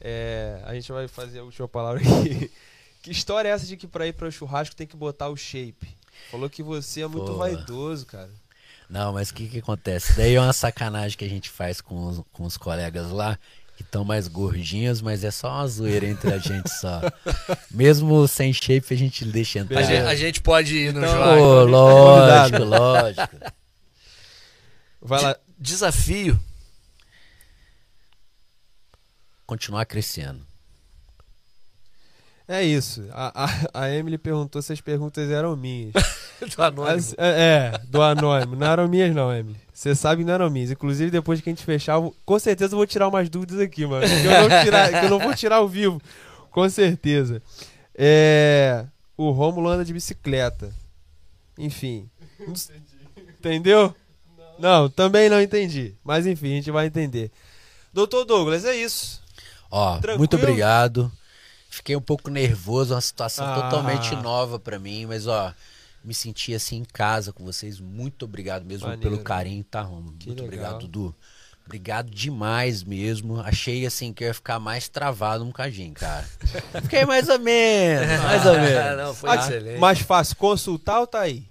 É, 0.01 0.61
a 0.65 0.75
gente 0.75 0.91
vai 0.93 1.09
fazer 1.09 1.39
a 1.39 1.45
última 1.45 1.69
palavra 1.69 2.01
aqui. 2.01 2.51
Que 3.05 3.11
história 3.11 3.51
é 3.51 3.53
essa 3.53 3.67
de 3.67 3.77
que 3.77 3.87
pra 3.87 4.07
ir 4.07 4.15
pro 4.15 4.33
churrasco 4.33 4.75
tem 4.75 4.87
que 4.87 4.97
botar 4.97 5.29
o 5.29 5.37
shape? 5.37 5.95
Falou 6.31 6.49
que 6.49 6.63
você 6.63 7.03
é 7.03 7.07
muito 7.07 7.33
Pô. 7.33 7.37
vaidoso, 7.37 8.07
cara. 8.07 8.31
Não, 8.89 9.13
mas 9.13 9.29
o 9.29 9.35
que 9.35 9.47
que 9.47 9.59
acontece? 9.59 10.17
Daí 10.17 10.35
é 10.35 10.41
uma 10.41 10.55
sacanagem 10.55 11.19
que 11.19 11.25
a 11.27 11.29
gente 11.29 11.51
faz 11.51 11.83
com 11.83 12.07
os, 12.07 12.23
com 12.33 12.45
os 12.45 12.57
colegas 12.57 13.11
lá, 13.11 13.39
que 13.77 13.83
estão 13.83 14.05
mais 14.05 14.29
gordinhos, 14.29 15.01
mas 15.03 15.25
é 15.25 15.31
só 15.31 15.49
uma 15.51 15.67
zoeira 15.67 16.07
entre 16.07 16.33
a 16.33 16.39
gente 16.39 16.69
só. 16.71 17.01
Mesmo 17.71 18.27
sem 18.29 18.53
shape, 18.53 18.95
a 18.95 18.97
gente 18.97 19.25
deixa 19.25 19.59
A 19.59 19.63
entrar. 19.63 19.83
gente, 19.83 20.07
a 20.07 20.15
gente 20.15 20.41
pode 20.41 20.77
ir 20.77 20.93
no 20.95 21.01
Então-. 21.01 21.37
Pô, 21.39 21.65
lógico, 21.65 22.63
lógico. 22.65 23.37
Vai 25.03 25.23
lá. 25.23 25.37
Desafio. 25.59 26.39
Continuar 29.47 29.85
crescendo. 29.87 30.41
É 32.47 32.63
isso. 32.63 33.07
A, 33.13 33.45
a, 33.45 33.85
a 33.85 33.91
Emily 33.91 34.19
perguntou 34.19 34.61
se 34.63 34.73
as 34.73 34.81
perguntas 34.81 35.31
eram 35.31 35.57
minhas. 35.57 35.93
do 36.55 36.63
anônimo. 36.63 36.97
As- 36.97 37.15
é, 37.19 37.73
é, 37.75 37.79
do 37.89 38.03
anônimo. 38.03 38.57
Não 38.57 38.67
eram 38.67 38.89
minhas, 38.89 39.15
não, 39.15 39.33
Emily. 39.35 39.57
Você 39.73 39.95
sabe 39.95 40.23
que 40.23 40.27
não 40.27 40.35
eram 40.35 40.51
minhas. 40.51 40.71
Inclusive, 40.71 41.11
depois 41.11 41.41
que 41.41 41.49
a 41.49 41.53
gente 41.53 41.65
fechar, 41.65 41.95
eu- 41.95 42.15
com 42.25 42.39
certeza 42.39 42.75
eu 42.75 42.79
vou 42.79 42.87
tirar 42.87 43.09
umas 43.09 43.29
dúvidas 43.29 43.59
aqui, 43.61 43.85
mano. 43.87 44.07
Que 44.07 44.27
eu 44.27 44.49
não, 44.49 44.63
tirar, 44.65 44.89
que 45.01 45.07
eu 45.07 45.11
não 45.11 45.19
vou 45.19 45.35
tirar 45.35 45.57
ao 45.57 45.69
vivo. 45.69 46.01
Com 46.51 46.69
certeza. 46.69 47.43
É. 47.95 48.85
O 49.17 49.31
Rômulo 49.31 49.69
anda 49.69 49.85
de 49.85 49.93
bicicleta. 49.93 50.71
Enfim. 51.59 52.09
Entendeu? 53.39 53.95
Não, 54.59 54.89
também 54.89 55.29
não 55.29 55.41
entendi. 55.41 55.95
Mas 56.05 56.27
enfim, 56.27 56.53
a 56.53 56.57
gente 56.57 56.71
vai 56.71 56.87
entender. 56.87 57.31
Doutor 57.93 58.25
Douglas, 58.25 58.65
é 58.65 58.75
isso. 58.75 59.21
Ó, 59.71 59.93
Tranquilo? 59.99 60.19
muito 60.19 60.37
obrigado. 60.37 61.11
Fiquei 61.69 61.97
um 61.97 62.01
pouco 62.01 62.31
nervoso, 62.31 62.95
uma 62.95 63.01
situação 63.01 63.45
Ah. 63.47 63.55
totalmente 63.63 64.15
nova 64.17 64.59
pra 64.61 64.79
mim, 64.79 65.07
mas 65.07 65.27
ó, 65.27 65.53
me 66.05 66.15
senti 66.15 66.55
assim 66.55 66.77
em 66.79 66.85
casa 66.85 67.33
com 67.33 67.45
vocês. 67.45 67.81
Muito 67.81 68.25
obrigado 68.25 68.65
mesmo 68.65 68.87
Maneiro. 68.89 69.11
pelo 69.11 69.23
carinho, 69.25 69.65
tá, 69.65 69.81
Romo? 69.83 70.13
Que 70.19 70.27
Muito 70.29 70.43
legal. 70.43 70.47
obrigado, 70.75 70.81
Dudu. 70.83 71.15
Obrigado 71.67 72.11
demais 72.11 72.83
mesmo. 72.83 73.41
Achei 73.41 73.87
assim 73.87 74.13
que 74.13 74.23
eu 74.23 74.29
ia 74.29 74.35
ficar 74.35 74.61
mais 74.61 74.87
travado 74.87 75.43
um 75.45 75.47
bocadinho, 75.47 75.95
cara. 75.95 76.23
Fiquei 76.83 77.07
mais 77.07 77.29
ou 77.31 77.39
menos, 77.39 78.21
mais 78.23 78.45
ou 78.45 78.53
menos. 78.53 78.77
Ah, 78.77 78.97
não, 78.97 79.15
foi 79.15 79.31
Ah, 79.31 79.37
excelente. 79.37 79.79
Mais 79.81 79.99
fácil 80.01 80.37
consultar 80.37 81.01
ou 81.01 81.07
tá 81.07 81.21
aí? 81.21 81.47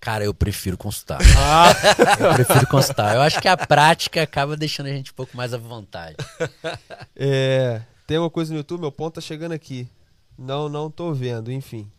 Cara, 0.00 0.24
eu 0.24 0.32
prefiro 0.32 0.78
consultar. 0.78 1.18
Ah, 1.36 1.72
Eu 2.18 2.32
prefiro 2.34 2.66
consultar. 2.68 3.14
Eu 3.16 3.20
acho 3.20 3.40
que 3.40 3.48
a 3.48 3.56
prática 3.56 4.22
acaba 4.22 4.56
deixando 4.56 4.86
a 4.86 4.90
gente 4.92 5.10
um 5.10 5.14
pouco 5.14 5.36
mais 5.36 5.52
à 5.52 5.58
vontade. 5.58 6.16
É, 7.20 7.82
tem 8.06 8.16
uma 8.16 8.30
coisa 8.30 8.52
no 8.52 8.58
YouTube, 8.58 8.80
meu 8.80 8.92
ponto 8.92 9.14
tá 9.16 9.20
chegando 9.20 9.52
aqui. 9.52 9.88
Não, 10.38 10.68
não 10.68 10.88
tô 10.90 11.12
vendo, 11.12 11.50
enfim. 11.50 11.90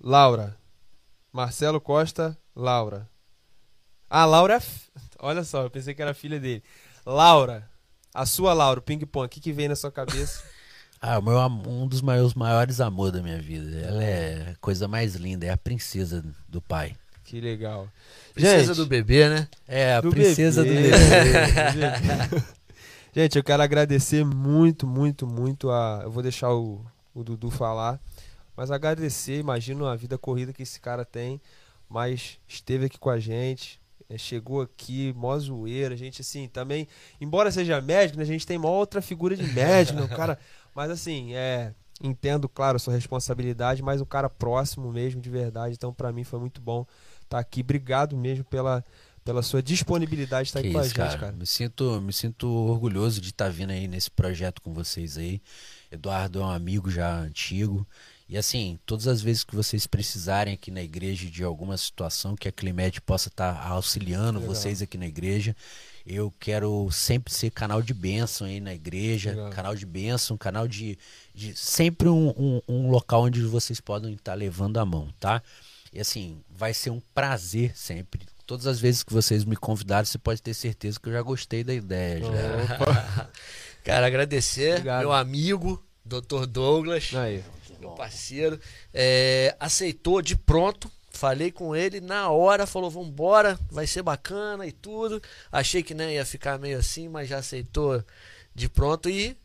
Laura. 0.00 0.56
Marcelo 1.32 1.80
Costa, 1.80 2.36
Laura. 2.54 3.08
Ah, 4.08 4.24
Laura 4.24 4.56
é. 4.56 4.62
Olha 5.20 5.44
só, 5.44 5.62
eu 5.62 5.70
pensei 5.70 5.94
que 5.94 6.02
era 6.02 6.14
filha 6.14 6.40
dele. 6.40 6.62
Laura. 7.04 7.68
A 8.14 8.24
sua 8.24 8.52
Laura, 8.54 8.80
o 8.80 8.82
ping-pong, 8.82 9.26
o 9.26 9.28
que, 9.28 9.40
que 9.40 9.52
vem 9.52 9.68
na 9.68 9.76
sua 9.76 9.92
cabeça? 9.92 10.42
Ah, 11.00 11.20
o 11.20 11.22
meu, 11.22 11.38
um 11.38 11.86
dos 11.86 12.02
meus 12.02 12.34
maiores 12.34 12.80
amores 12.80 13.12
da 13.12 13.22
minha 13.22 13.40
vida. 13.40 13.78
Ela 13.78 14.02
é 14.02 14.50
a 14.50 14.56
coisa 14.56 14.88
mais 14.88 15.14
linda, 15.14 15.46
é 15.46 15.50
a 15.50 15.56
princesa 15.56 16.24
do 16.48 16.60
pai. 16.60 16.96
Que 17.22 17.40
legal. 17.40 17.88
Princesa 18.34 18.74
Gente, 18.74 18.76
do 18.78 18.86
bebê, 18.86 19.28
né? 19.28 19.48
É, 19.68 19.94
a 19.94 20.00
do 20.00 20.10
princesa 20.10 20.64
bebê. 20.64 20.90
Do 20.90 22.30
bebê. 22.30 22.44
Gente, 23.14 23.38
eu 23.38 23.44
quero 23.44 23.62
agradecer 23.62 24.24
muito, 24.24 24.86
muito, 24.86 25.26
muito 25.26 25.70
a. 25.70 26.00
Eu 26.02 26.10
vou 26.10 26.22
deixar 26.22 26.52
o, 26.52 26.84
o 27.14 27.22
Dudu 27.22 27.50
falar. 27.50 28.00
Mas 28.58 28.72
agradecer, 28.72 29.38
imagino 29.38 29.86
a 29.86 29.94
vida 29.94 30.18
corrida 30.18 30.52
que 30.52 30.64
esse 30.64 30.80
cara 30.80 31.04
tem. 31.04 31.40
Mas 31.88 32.40
esteve 32.48 32.86
aqui 32.86 32.98
com 32.98 33.08
a 33.08 33.20
gente. 33.20 33.80
eh, 34.10 34.18
Chegou 34.18 34.60
aqui, 34.62 35.12
mó 35.16 35.38
zoeira, 35.38 35.94
a 35.94 35.96
gente 35.96 36.22
assim, 36.22 36.48
também, 36.48 36.88
embora 37.20 37.52
seja 37.52 37.80
médico, 37.80 38.18
né, 38.18 38.24
a 38.24 38.26
gente 38.26 38.44
tem 38.44 38.58
uma 38.58 38.68
outra 38.68 39.00
figura 39.00 39.36
de 39.36 39.44
médico, 39.44 40.00
né, 40.00 40.08
cara, 40.08 40.36
mas 40.74 40.90
assim, 40.90 41.34
é, 41.34 41.72
entendo, 42.02 42.48
claro, 42.48 42.76
a 42.76 42.78
sua 42.80 42.94
responsabilidade, 42.94 43.80
mas 43.80 44.00
o 44.00 44.06
cara 44.06 44.28
próximo 44.28 44.90
mesmo, 44.92 45.20
de 45.20 45.30
verdade, 45.30 45.74
então 45.76 45.94
pra 45.94 46.10
mim 46.12 46.24
foi 46.24 46.40
muito 46.40 46.60
bom 46.60 46.84
estar 47.22 47.38
aqui, 47.38 47.60
obrigado 47.60 48.16
mesmo 48.16 48.44
pela, 48.44 48.84
pela 49.24 49.40
sua 49.42 49.62
disponibilidade 49.62 50.44
de 50.44 50.48
estar 50.50 50.62
Que 50.62 50.66
aqui 50.68 50.74
com 50.74 50.80
a 50.80 50.82
isso, 50.82 50.90
gente, 50.90 50.96
cara. 50.96 51.18
cara. 51.18 51.32
Me 51.32 51.46
sinto, 51.46 52.00
me 52.00 52.12
sinto 52.12 52.48
orgulhoso 52.48 53.20
de 53.20 53.28
estar 53.28 53.50
vindo 53.50 53.70
aí 53.70 53.86
nesse 53.86 54.10
projeto 54.10 54.60
com 54.60 54.72
vocês 54.74 55.16
aí. 55.16 55.40
Eduardo 55.92 56.40
é 56.40 56.44
um 56.44 56.50
amigo 56.50 56.90
já 56.90 57.14
antigo. 57.18 57.86
E 58.28 58.36
assim, 58.36 58.78
todas 58.84 59.08
as 59.08 59.22
vezes 59.22 59.42
que 59.42 59.56
vocês 59.56 59.86
precisarem 59.86 60.52
aqui 60.52 60.70
na 60.70 60.82
igreja 60.82 61.30
de 61.30 61.42
alguma 61.42 61.78
situação 61.78 62.36
que 62.36 62.46
a 62.46 62.52
Climed 62.52 63.00
possa 63.00 63.28
estar 63.28 63.66
auxiliando 63.66 64.38
Legal. 64.38 64.54
vocês 64.54 64.82
aqui 64.82 64.98
na 64.98 65.06
igreja, 65.06 65.56
eu 66.06 66.30
quero 66.38 66.90
sempre 66.90 67.32
ser 67.32 67.50
canal 67.50 67.80
de 67.80 67.94
bênção 67.94 68.46
aí 68.46 68.60
na 68.60 68.74
igreja, 68.74 69.30
Legal. 69.30 69.50
canal 69.50 69.74
de 69.74 69.86
bênção, 69.86 70.36
canal 70.36 70.68
de, 70.68 70.98
de 71.34 71.56
sempre 71.56 72.08
um, 72.08 72.28
um, 72.36 72.62
um 72.68 72.90
local 72.90 73.24
onde 73.24 73.42
vocês 73.44 73.80
podem 73.80 74.12
estar 74.12 74.34
levando 74.34 74.78
a 74.78 74.84
mão, 74.84 75.08
tá? 75.18 75.42
E 75.90 75.98
assim, 75.98 76.38
vai 76.50 76.74
ser 76.74 76.90
um 76.90 77.00
prazer 77.14 77.74
sempre. 77.74 78.20
Todas 78.46 78.66
as 78.66 78.78
vezes 78.78 79.02
que 79.02 79.12
vocês 79.12 79.42
me 79.44 79.56
convidaram, 79.56 80.04
você 80.04 80.18
pode 80.18 80.42
ter 80.42 80.52
certeza 80.52 81.00
que 81.00 81.08
eu 81.08 81.12
já 81.14 81.22
gostei 81.22 81.64
da 81.64 81.72
ideia. 81.72 82.22
Cara, 83.84 84.06
agradecer, 84.06 84.72
Obrigado. 84.72 85.00
meu 85.00 85.12
amigo, 85.12 85.82
Dr. 86.04 86.46
Douglas, 86.46 87.10
Aí. 87.14 87.42
Meu 87.78 87.90
parceiro, 87.90 88.60
é, 88.92 89.56
aceitou 89.58 90.20
de 90.20 90.36
pronto. 90.36 90.90
Falei 91.10 91.50
com 91.50 91.74
ele 91.74 92.00
na 92.00 92.30
hora, 92.30 92.66
falou: 92.66 92.90
vambora, 92.90 93.58
vai 93.70 93.86
ser 93.86 94.02
bacana 94.02 94.66
e 94.66 94.72
tudo. 94.72 95.20
Achei 95.50 95.82
que 95.82 95.94
né, 95.94 96.14
ia 96.14 96.24
ficar 96.24 96.58
meio 96.58 96.78
assim, 96.78 97.08
mas 97.08 97.28
já 97.28 97.38
aceitou 97.38 98.02
de 98.54 98.68
pronto 98.68 99.08
e 99.08 99.36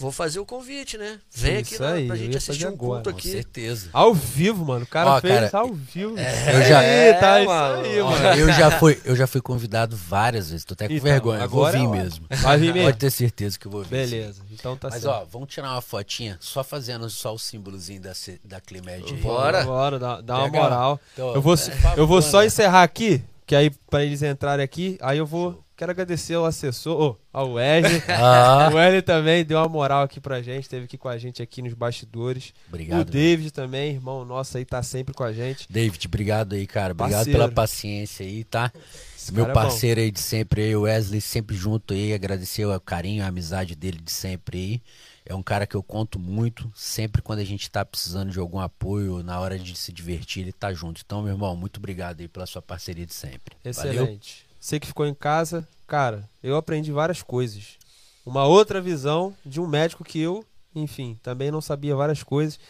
vou 0.00 0.10
fazer 0.10 0.40
o 0.40 0.46
convite, 0.46 0.96
né? 0.96 1.18
Vem 1.32 1.58
aqui 1.58 1.74
Isso 1.74 1.82
lá, 1.82 1.92
aí, 1.92 2.06
pra 2.06 2.16
eu 2.16 2.20
gente 2.20 2.36
assistir 2.36 2.64
fazer 2.64 2.66
um 2.72 2.74
agora, 2.74 3.02
culto 3.02 3.10
Com 3.12 3.18
aqui. 3.18 3.30
certeza. 3.30 3.90
Ao 3.92 4.14
vivo, 4.14 4.64
mano. 4.64 4.84
O 4.84 4.88
cara 4.88 5.10
Ó, 5.10 5.20
fez 5.20 5.50
cara, 5.50 5.58
ao 5.64 5.74
vivo. 5.74 6.16
eu 6.18 6.62
já- 6.64 6.80
Aí, 6.80 7.14
tá 7.14 7.38
É, 7.38 7.42
isso 7.42 7.50
mano. 7.52 7.82
aí, 7.84 8.02
mano. 8.02 8.26
eu, 8.40 8.52
já 8.52 8.70
fui, 8.78 9.00
eu 9.04 9.14
já 9.14 9.26
fui 9.26 9.40
convidado 9.40 9.94
várias 9.96 10.50
vezes, 10.50 10.64
tô 10.64 10.72
até 10.74 10.88
com 10.88 10.94
Então, 10.94 11.04
vergonha. 11.04 11.46
Vou 11.46 11.64
agora 11.66 11.78
vir 11.78 11.84
é 11.84 11.88
mesmo. 11.88 12.26
Vai 12.30 12.58
vir 12.58 12.72
mesmo? 12.72 12.88
Pode 12.88 12.98
ter 12.98 13.10
certeza 13.10 13.58
que 13.58 13.66
eu 13.66 13.70
vou 13.70 13.82
vir. 13.82 14.04
sim. 14.08 14.10
Beleza, 14.16 14.42
então 14.50 14.76
tá 14.76 14.88
Mas 14.90 15.02
certo. 15.02 15.14
ó, 15.14 15.24
vamos 15.30 15.48
tirar 15.48 15.72
uma 15.72 15.82
fotinha, 15.82 16.36
só 16.40 16.64
fazendo 16.64 17.08
só 17.10 17.34
o 17.34 17.38
símbolozinho 17.38 18.00
da, 18.00 18.12
da 18.44 18.60
Climed. 18.60 19.12
Bora. 19.22 19.64
Bora, 19.64 19.98
dá, 19.98 20.20
dá 20.20 20.38
uma 20.38 20.48
moral. 20.48 21.00
Então, 21.12 21.34
Eu 21.34 21.42
vou, 21.42 21.56
favor, 21.56 21.98
eu 21.98 22.06
vou 22.06 22.22
só 22.22 22.40
né? 22.40 22.46
encerrar 22.46 22.82
aqui, 22.82 23.22
que 23.46 23.54
aí 23.54 23.70
pra 23.90 24.02
eles 24.04 24.22
entrarem 24.22 24.64
aqui, 24.64 24.96
aí 25.02 25.18
eu 25.18 25.26
vou. 25.26 25.62
Quero 25.80 25.92
agradecer 25.92 26.34
ao 26.34 26.44
assessor, 26.44 27.16
ao 27.32 27.52
Wesley. 27.52 28.02
Ah, 28.06 28.68
o 28.70 28.74
Wesley 28.74 29.00
também 29.00 29.42
deu 29.42 29.56
uma 29.56 29.66
moral 29.66 30.02
aqui 30.02 30.20
pra 30.20 30.42
gente, 30.42 30.64
esteve 30.64 30.84
aqui 30.84 30.98
com 30.98 31.08
a 31.08 31.16
gente 31.16 31.40
aqui 31.40 31.62
nos 31.62 31.72
bastidores. 31.72 32.52
obrigado. 32.68 33.00
o 33.00 33.04
David 33.10 33.50
também, 33.50 33.94
irmão 33.94 34.22
nosso 34.26 34.58
aí, 34.58 34.64
tá 34.66 34.82
sempre 34.82 35.14
com 35.14 35.24
a 35.24 35.32
gente. 35.32 35.66
David, 35.72 36.06
obrigado 36.06 36.52
aí, 36.52 36.66
cara. 36.66 36.92
Obrigado 36.92 37.20
Parceiro. 37.20 37.38
pela 37.38 37.50
paciência 37.50 38.26
aí, 38.26 38.44
tá? 38.44 38.70
Esse 39.16 39.32
Meu 39.32 39.46
é 39.46 39.52
parceiro 39.54 40.02
aí 40.02 40.10
de 40.10 40.20
sempre 40.20 40.64
aí, 40.64 40.76
o 40.76 40.82
Wesley, 40.82 41.18
sempre 41.18 41.56
junto 41.56 41.94
aí. 41.94 42.12
Agradecer 42.12 42.66
o 42.66 42.78
carinho, 42.78 43.24
a 43.24 43.28
amizade 43.28 43.74
dele 43.74 44.02
de 44.04 44.12
sempre 44.12 44.58
aí. 44.58 44.82
É 45.24 45.34
um 45.34 45.42
cara 45.42 45.66
que 45.66 45.76
eu 45.76 45.82
conto 45.82 46.18
muito. 46.18 46.70
Sempre 46.76 47.22
quando 47.22 47.38
a 47.38 47.44
gente 47.44 47.70
tá 47.70 47.86
precisando 47.86 48.30
de 48.30 48.38
algum 48.38 48.58
apoio, 48.58 49.22
na 49.22 49.40
hora 49.40 49.58
de 49.58 49.74
se 49.74 49.94
divertir, 49.94 50.42
ele 50.42 50.52
tá 50.52 50.74
junto. 50.74 51.00
Então, 51.02 51.22
meu 51.22 51.32
irmão, 51.32 51.56
muito 51.56 51.78
obrigado 51.78 52.20
aí 52.20 52.28
pela 52.28 52.44
sua 52.44 52.60
parceria 52.60 53.06
de 53.06 53.14
sempre. 53.14 53.56
Valeu? 53.64 54.18
Você 54.60 54.78
que 54.78 54.86
ficou 54.86 55.06
em 55.06 55.14
casa, 55.14 55.66
cara, 55.86 56.28
eu 56.42 56.54
aprendi 56.54 56.92
várias 56.92 57.22
coisas. 57.22 57.78
Uma 58.26 58.44
outra 58.44 58.80
visão 58.80 59.34
de 59.44 59.58
um 59.60 59.66
médico 59.66 60.04
que 60.04 60.20
eu, 60.20 60.44
enfim, 60.74 61.18
também 61.22 61.50
não 61.50 61.62
sabia 61.62 61.96
várias 61.96 62.22
coisas. 62.22 62.60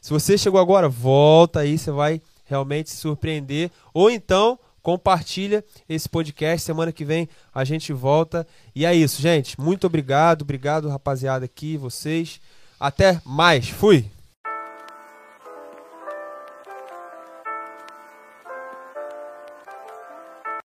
Se 0.00 0.10
você 0.10 0.38
chegou 0.38 0.60
agora, 0.60 0.88
volta 0.88 1.60
aí, 1.60 1.76
você 1.76 1.90
vai 1.90 2.22
realmente 2.44 2.90
se 2.90 2.96
surpreender. 2.96 3.70
Ou 3.92 4.08
então, 4.08 4.58
compartilha 4.80 5.64
esse 5.88 6.08
podcast. 6.08 6.64
Semana 6.64 6.92
que 6.92 7.04
vem 7.04 7.28
a 7.52 7.64
gente 7.64 7.92
volta. 7.92 8.46
E 8.74 8.86
é 8.86 8.94
isso, 8.94 9.20
gente. 9.20 9.60
Muito 9.60 9.86
obrigado. 9.86 10.42
Obrigado, 10.42 10.88
rapaziada, 10.88 11.44
aqui, 11.44 11.76
vocês. 11.76 12.40
Até 12.78 13.20
mais. 13.24 13.68
Fui. 13.68 14.08